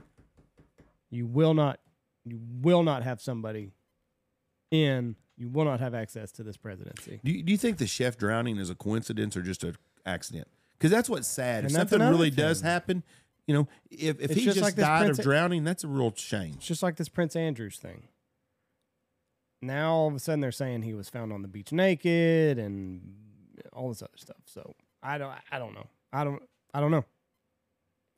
you 1.11 1.25
will 1.25 1.53
not 1.53 1.79
you 2.25 2.39
will 2.61 2.83
not 2.83 3.03
have 3.03 3.21
somebody 3.21 3.71
in 4.71 5.15
you 5.37 5.49
will 5.49 5.65
not 5.65 5.79
have 5.79 5.93
access 5.93 6.31
to 6.33 6.43
this 6.43 6.57
presidency 6.57 7.19
Do 7.23 7.31
you, 7.31 7.43
do 7.43 7.51
you 7.51 7.57
think 7.57 7.77
the 7.77 7.87
chef 7.87 8.17
drowning 8.17 8.57
is 8.57 8.69
a 8.69 8.75
coincidence 8.75 9.35
or 9.37 9.41
just 9.41 9.63
an 9.63 9.75
accident? 10.05 10.47
Because 10.77 10.91
that's 10.91 11.09
what's 11.09 11.27
sad. 11.27 11.59
And 11.63 11.67
if 11.67 11.71
that's 11.73 11.89
something 11.89 12.01
another 12.01 12.17
really 12.17 12.29
does 12.29 12.61
thing. 12.61 12.69
happen, 12.69 13.03
you 13.47 13.53
know, 13.53 13.67
if, 13.89 14.19
if 14.19 14.31
It's 14.31 14.33
he 14.35 14.45
just 14.45 14.55
just, 14.57 14.63
like 14.63 14.75
this 14.75 14.85
died 14.85 15.05
Prince- 15.05 15.19
of 15.19 15.25
drowning, 15.25 15.63
that's 15.63 15.83
a 15.83 15.87
real 15.87 16.13
shame. 16.15 16.53
it's 16.57 16.67
just 16.67 16.83
like 16.83 16.97
this 16.97 17.09
prince 17.09 17.35
andrews 17.35 17.77
thing 17.77 18.07
now 19.61 19.93
all 19.93 20.07
of 20.07 20.15
a 20.15 20.19
sudden 20.19 20.39
they're 20.39 20.51
saying 20.51 20.83
he 20.83 20.93
was 20.93 21.09
found 21.09 21.33
on 21.33 21.41
the 21.41 21.47
beach 21.47 21.71
naked 21.71 22.57
and 22.57 23.01
all 23.73 23.89
this 23.89 24.01
other 24.01 24.11
stuff 24.15 24.37
so 24.45 24.73
i 25.03 25.17
don't 25.17 25.33
i 25.51 25.59
don't 25.59 25.73
know 25.73 25.87
i 26.13 26.23
don't 26.23 26.41
i 26.73 26.79
don't 26.79 26.91
know 26.91 27.03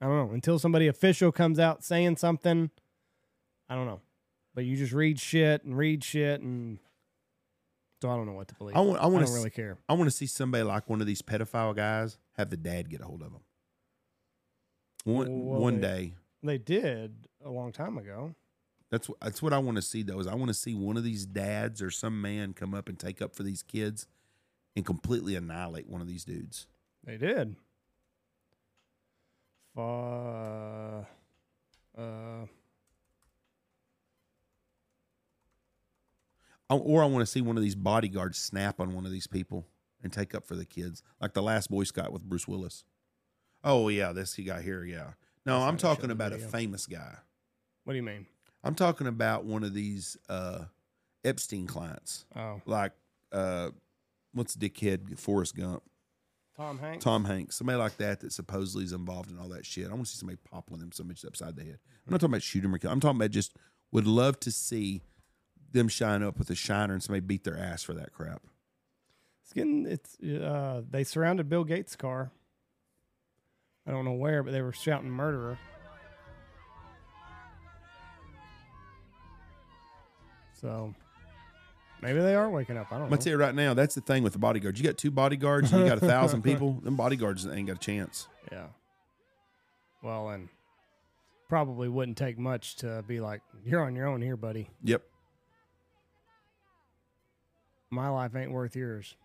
i 0.02 0.06
don't 0.06 0.28
know 0.28 0.34
until 0.34 0.60
somebody 0.60 0.88
official 0.88 1.32
comes 1.32 1.58
out 1.60 1.84
saying 1.84 2.16
something 2.18 2.70
i 3.72 3.76
don't 3.76 3.86
know 3.88 4.00
but 4.54 4.66
you 4.66 4.76
just 4.76 4.92
read 4.94 5.20
shit 5.20 5.64
and 5.64 5.76
read 5.78 6.04
shit 6.04 6.42
and 6.42 6.78
so 8.02 8.10
i 8.12 8.16
don't 8.16 8.26
know 8.26 8.34
what 8.34 8.48
to 8.50 8.56
believe 8.56 8.76
I 8.76 8.82
want. 8.82 9.00
I 9.02 9.06
want 9.08 9.26
to. 9.26 9.32
don't 9.32 9.36
really 9.40 9.50
care 9.50 9.78
I 9.88 9.94
want 9.94 10.10
to 10.10 10.16
see 10.16 10.26
somebody 10.28 10.64
like 10.64 10.90
one 10.90 11.02
of 11.02 11.08
these 11.08 11.22
pedophile 11.22 11.76
guys 11.76 12.18
have 12.38 12.50
the 12.50 12.58
dad 12.58 12.90
get 12.90 13.02
a 13.02 13.06
hold 13.06 13.22
of 13.22 13.32
him. 13.32 13.42
One 15.06 15.46
Well, 15.46 15.62
one 15.62 15.76
they- 15.82 15.88
day. 15.88 16.14
they 16.44 16.58
did 16.58 17.28
a 17.44 17.50
long 17.50 17.72
time 17.72 17.98
ago 17.98 18.36
That's 18.92 19.08
what 19.10 19.20
that's 19.22 19.42
what 19.42 19.54
I 19.54 19.58
want 19.60 19.78
to 19.78 19.82
see 19.82 20.04
though. 20.04 20.20
Is 20.20 20.28
I 20.28 20.36
want 20.36 20.50
to 20.50 20.54
see 20.54 20.74
one 20.76 20.98
of 20.98 21.04
these 21.04 21.26
dads 21.26 21.82
or 21.82 21.90
some 21.92 22.22
man 22.22 22.54
come 22.54 22.74
up 22.74 22.90
and 22.90 23.00
take 23.00 23.22
up 23.22 23.36
for 23.36 23.44
these 23.44 23.64
kids, 23.64 24.06
and 24.76 24.86
completely 24.86 25.36
annihilate 25.36 25.88
one 25.88 26.02
of 26.02 26.08
these 26.08 26.24
dudes. 26.26 26.68
They 27.04 27.18
did. 27.18 27.56
Uh, 29.78 31.04
uh, 31.98 32.46
Or 36.78 37.04
I 37.04 37.06
want 37.06 37.22
to 37.22 37.26
see 37.32 37.42
one 37.42 37.58
of 37.58 37.64
these 37.64 37.76
bodyguards 37.76 38.38
snap 38.38 38.80
on 38.80 38.94
one 38.94 39.06
of 39.06 39.12
these 39.12 39.28
people 39.28 39.68
and 40.04 40.12
take 40.12 40.34
up 40.34 40.46
for 40.46 40.56
the 40.56 40.66
kids, 40.66 41.04
like 41.20 41.34
the 41.34 41.42
last 41.44 41.70
Boy 41.70 41.84
Scout 41.84 42.12
with 42.14 42.24
Bruce 42.24 42.48
Willis. 42.48 42.84
Oh 43.64 43.90
yeah, 43.90 44.12
this 44.14 44.34
he 44.36 44.44
got 44.44 44.62
here. 44.64 44.84
Yeah. 44.84 45.12
No, 45.46 45.54
That's 45.54 45.54
I'm 45.54 45.60
not 45.60 45.66
gonna 45.66 45.78
show 45.80 45.88
talking 45.96 46.08
the 46.08 46.14
about 46.14 46.34
a 46.34 46.38
famous 46.40 46.86
guy. 46.88 47.16
what 47.84 47.94
do 47.94 47.98
you 47.98 48.04
mean? 48.04 48.26
I'm 48.64 48.76
talking 48.76 49.08
about 49.08 49.44
one 49.46 49.64
of 49.64 49.74
these 49.74 50.18
uh, 50.30 50.66
Epstein 51.24 51.68
clients, 51.68 52.26
Oh, 52.36 52.62
like 52.66 52.92
uh, 53.32 53.70
what's 54.34 54.54
the 54.56 54.70
dickhead 54.70 55.18
Forrest 55.20 55.56
Gump, 55.56 55.84
Tom 56.56 56.78
Hanks. 56.80 57.04
Tom 57.04 57.26
Hanks, 57.26 57.56
somebody 57.58 57.78
like 57.80 57.98
that 57.98 58.20
that 58.22 58.32
supposedly 58.34 58.84
is 58.84 58.94
involved 58.94 59.30
in 59.32 59.40
all 59.40 59.50
that 59.50 59.66
shit. 59.66 59.88
I 59.88 59.90
want 59.90 60.06
to 60.06 60.12
see 60.12 60.18
somebody 60.20 60.38
pop 60.50 60.70
one 60.70 60.80
of 60.80 60.82
them 60.82 60.92
somebody 60.92 61.20
upside 61.28 61.56
the 61.56 61.64
head. 61.64 61.80
I'm 62.08 62.12
not 62.12 62.22
talking 62.22 62.34
about 62.34 62.44
shooting 62.44 62.72
or 62.74 62.78
kill. 62.78 62.92
I'm 62.92 63.00
talking 63.00 63.18
about 63.18 63.32
just 63.32 63.56
would 63.92 64.08
love 64.08 64.40
to 64.42 64.52
see 64.52 65.02
them 65.74 65.88
shine 65.88 66.24
up 66.24 66.38
with 66.38 66.50
a 66.50 66.56
shiner 66.56 66.94
and 66.94 67.02
somebody 67.04 67.22
beat 67.22 67.44
their 67.44 67.58
ass 67.58 67.84
for 67.84 67.94
that 67.94 68.12
crap. 68.14 68.42
It's 69.44 69.54
getting. 69.54 69.86
It's. 69.86 70.20
Uh, 70.20 70.82
they 70.90 71.04
surrounded 71.04 71.50
Bill 71.50 71.64
Gates' 71.64 71.96
car. 71.96 72.32
I 73.88 73.92
don't 73.92 74.06
know 74.06 74.14
where, 74.14 74.44
but 74.44 74.52
they 74.52 74.62
were 74.62 74.74
shouting 74.74 75.10
murderer. 75.10 75.58
So 80.54 80.94
maybe 82.02 82.20
they 82.20 82.36
are 82.36 82.50
waking 82.50 82.78
up. 82.78 82.88
I 82.92 82.96
don't 82.96 83.04
I'm 83.04 83.04
know. 83.06 83.10
gonna 83.16 83.22
tell 83.24 83.32
you 83.32 83.38
right 83.38 83.56
now, 83.56 83.74
that's 83.74 83.96
the 83.96 84.02
thing 84.02 84.24
with 84.24 84.34
the 84.34 84.40
bodyguards. 84.40 84.80
You 84.80 84.86
got 84.86 84.98
two 84.98 85.12
bodyguards 85.12 85.72
and 85.72 85.82
you 85.82 85.88
got 85.88 85.98
a 85.98 86.06
thousand 86.08 86.42
people. 86.44 86.74
Them 86.84 86.96
bodyguards 86.96 87.48
ain't 87.48 87.68
got 87.68 87.78
a 87.78 87.80
chance. 87.80 88.28
Yeah. 88.52 88.68
Well, 90.04 90.30
and 90.30 90.50
probably 91.50 91.90
wouldn't 91.90 92.18
take 92.18 92.38
much 92.38 92.76
to 92.78 93.04
be 93.08 93.20
like, 93.20 93.42
"You're 93.66 93.84
on 93.84 93.96
your 93.96 94.08
own 94.08 94.22
here, 94.22 94.38
buddy. 94.38 94.70
Yep. 94.84 95.04
My 97.92 98.10
life 98.10 98.36
ain't 98.36 98.52
worth 98.52 98.76
yours." 98.76 99.16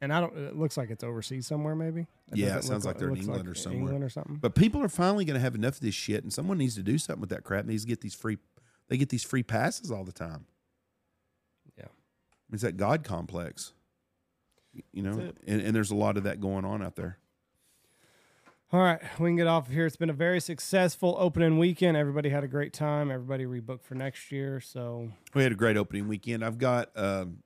And 0.00 0.12
I 0.12 0.20
don't. 0.20 0.36
It 0.36 0.56
looks 0.56 0.76
like 0.76 0.90
it's 0.90 1.02
overseas 1.02 1.46
somewhere, 1.46 1.74
maybe. 1.74 2.06
Yeah, 2.32 2.58
it 2.58 2.64
sounds 2.64 2.84
look 2.84 2.94
like 2.94 2.98
they're 2.98 3.08
in 3.08 3.14
looks 3.14 3.26
England 3.26 3.48
or 3.48 3.54
somewhere. 3.54 3.80
England 3.80 4.04
or 4.04 4.08
something. 4.08 4.36
But 4.36 4.54
people 4.54 4.82
are 4.82 4.88
finally 4.88 5.24
going 5.24 5.34
to 5.34 5.40
have 5.40 5.56
enough 5.56 5.74
of 5.74 5.80
this 5.80 5.94
shit, 5.94 6.22
and 6.22 6.32
someone 6.32 6.58
needs 6.58 6.76
to 6.76 6.82
do 6.82 6.98
something 6.98 7.20
with 7.20 7.30
that 7.30 7.42
crap. 7.42 7.64
Needs 7.64 7.82
to 7.82 7.88
get 7.88 8.00
these 8.00 8.14
free. 8.14 8.38
They 8.88 8.96
get 8.96 9.08
these 9.08 9.24
free 9.24 9.42
passes 9.42 9.90
all 9.90 10.04
the 10.04 10.12
time. 10.12 10.46
Yeah. 11.76 11.86
It's 12.52 12.62
that 12.62 12.76
God 12.76 13.02
complex. 13.02 13.72
You 14.92 15.02
know, 15.02 15.32
and, 15.46 15.60
and 15.60 15.74
there's 15.74 15.90
a 15.90 15.96
lot 15.96 16.16
of 16.16 16.22
that 16.24 16.40
going 16.40 16.64
on 16.64 16.82
out 16.82 16.94
there. 16.94 17.18
All 18.70 18.80
right, 18.80 19.00
we 19.18 19.30
can 19.30 19.36
get 19.36 19.46
off 19.46 19.68
of 19.68 19.72
here. 19.72 19.86
It's 19.86 19.96
been 19.96 20.10
a 20.10 20.14
very 20.14 20.40
successful 20.40 21.16
opening 21.18 21.58
weekend. 21.58 21.96
Everybody 21.96 22.28
had 22.28 22.44
a 22.44 22.48
great 22.48 22.74
time. 22.74 23.10
Everybody 23.10 23.46
rebooked 23.46 23.82
for 23.82 23.94
next 23.94 24.30
year. 24.30 24.60
So 24.60 25.10
We 25.34 25.42
had 25.42 25.52
a 25.52 25.54
great 25.54 25.78
opening 25.78 26.06
weekend. 26.06 26.44
I've 26.44 26.58
got, 26.58 26.90
um, 26.94 27.38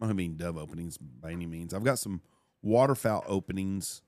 I 0.00 0.12
mean 0.12 0.36
dove 0.36 0.56
openings 0.56 0.96
by 0.96 1.32
any 1.32 1.46
means. 1.46 1.74
I've 1.74 1.82
got 1.82 1.98
some 1.98 2.20
waterfowl 2.62 3.24
openings 3.26 4.02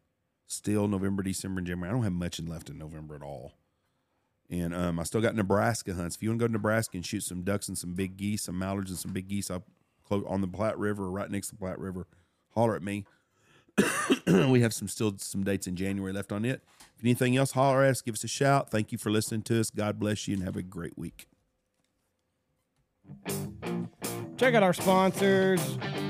still 0.47 0.87
November, 0.87 1.25
December, 1.25 1.59
and 1.59 1.67
January. 1.67 1.91
I 1.91 1.93
don't 1.93 2.05
have 2.05 2.13
much 2.13 2.41
left 2.41 2.71
in 2.71 2.79
November 2.79 3.17
at 3.17 3.23
all. 3.23 3.55
And 4.49 4.73
um, 4.73 5.01
I 5.01 5.03
still 5.03 5.21
got 5.21 5.35
Nebraska 5.35 5.95
hunts. 5.95 6.15
If 6.15 6.23
you 6.23 6.29
want 6.31 6.39
to 6.39 6.45
go 6.45 6.47
to 6.49 6.53
Nebraska 6.53 6.97
and 6.97 7.05
shoot 7.05 7.25
some 7.25 7.43
ducks 7.43 7.67
and 7.67 7.77
some 7.77 7.95
big 7.95 8.17
geese, 8.17 8.43
some 8.45 8.57
mallards 8.57 8.91
and 8.91 8.99
some 8.99 9.13
big 9.13 9.27
geese 9.27 9.51
up 9.51 9.65
on 10.09 10.41
the 10.41 10.49
Platte 10.49 10.79
River, 10.79 11.05
or 11.05 11.11
right 11.11 11.31
next 11.31 11.49
to 11.49 11.55
the 11.55 11.59
Platte 11.59 11.81
River, 11.81 12.07
holler 12.55 12.77
at 12.77 12.83
me. 12.83 13.07
we 14.27 14.61
have 14.61 14.73
some 14.75 14.89
still 14.89 15.15
some 15.19 15.45
dates 15.45 15.67
in 15.67 15.77
January 15.77 16.13
left 16.13 16.33
on 16.33 16.45
it. 16.45 16.63
If 16.99 17.05
anything 17.05 17.37
else, 17.37 17.53
holler 17.53 17.85
at 17.85 17.91
us, 17.91 18.03
give 18.03 18.15
us 18.15 18.25
a 18.25 18.29
shout. 18.29 18.71
Thank 18.71 18.93
you 18.93 18.99
for 18.99 19.11
listening 19.11 19.43
to 19.43 19.61
us. 19.61 19.71
God 19.71 19.99
bless 19.99 20.29
you 20.29 20.35
and 20.35 20.45
have 20.45 20.57
a 20.57 20.63
great 20.63 20.99
week. 20.99 21.27
Check 24.37 24.55
out 24.55 24.63
our 24.63 24.73
sponsors. 24.73 25.61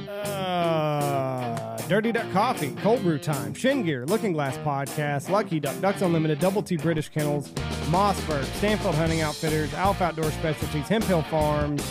Uh, 0.09 1.76
Dirty 1.88 2.12
Duck 2.12 2.30
Coffee, 2.32 2.70
Cold 2.82 3.02
Brew 3.02 3.18
Time, 3.18 3.55
Shin 3.55 3.82
Gear, 3.82 4.06
Looking 4.06 4.32
Glass 4.32 4.56
Podcast, 4.59 5.28
Lucky 5.28 5.59
Duck, 5.59 5.80
Ducks 5.80 6.02
Unlimited, 6.02 6.38
Double 6.38 6.62
T 6.62 6.76
British 6.76 7.09
Kennels, 7.09 7.48
Mossberg, 7.90 8.44
Stanfield 8.56 8.94
Hunting 8.94 9.22
Outfitters, 9.22 9.74
Alf 9.74 10.01
Outdoor 10.01 10.30
Specialties, 10.30 10.86
Hemphill 10.86 11.22
Farms, 11.22 11.84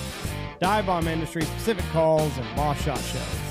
Dive 0.60 0.86
Bomb 0.86 1.08
Industries, 1.08 1.50
Pacific 1.50 1.86
Calls, 1.92 2.38
and 2.38 2.56
Boss 2.56 2.82
Shotshells. 2.82 3.49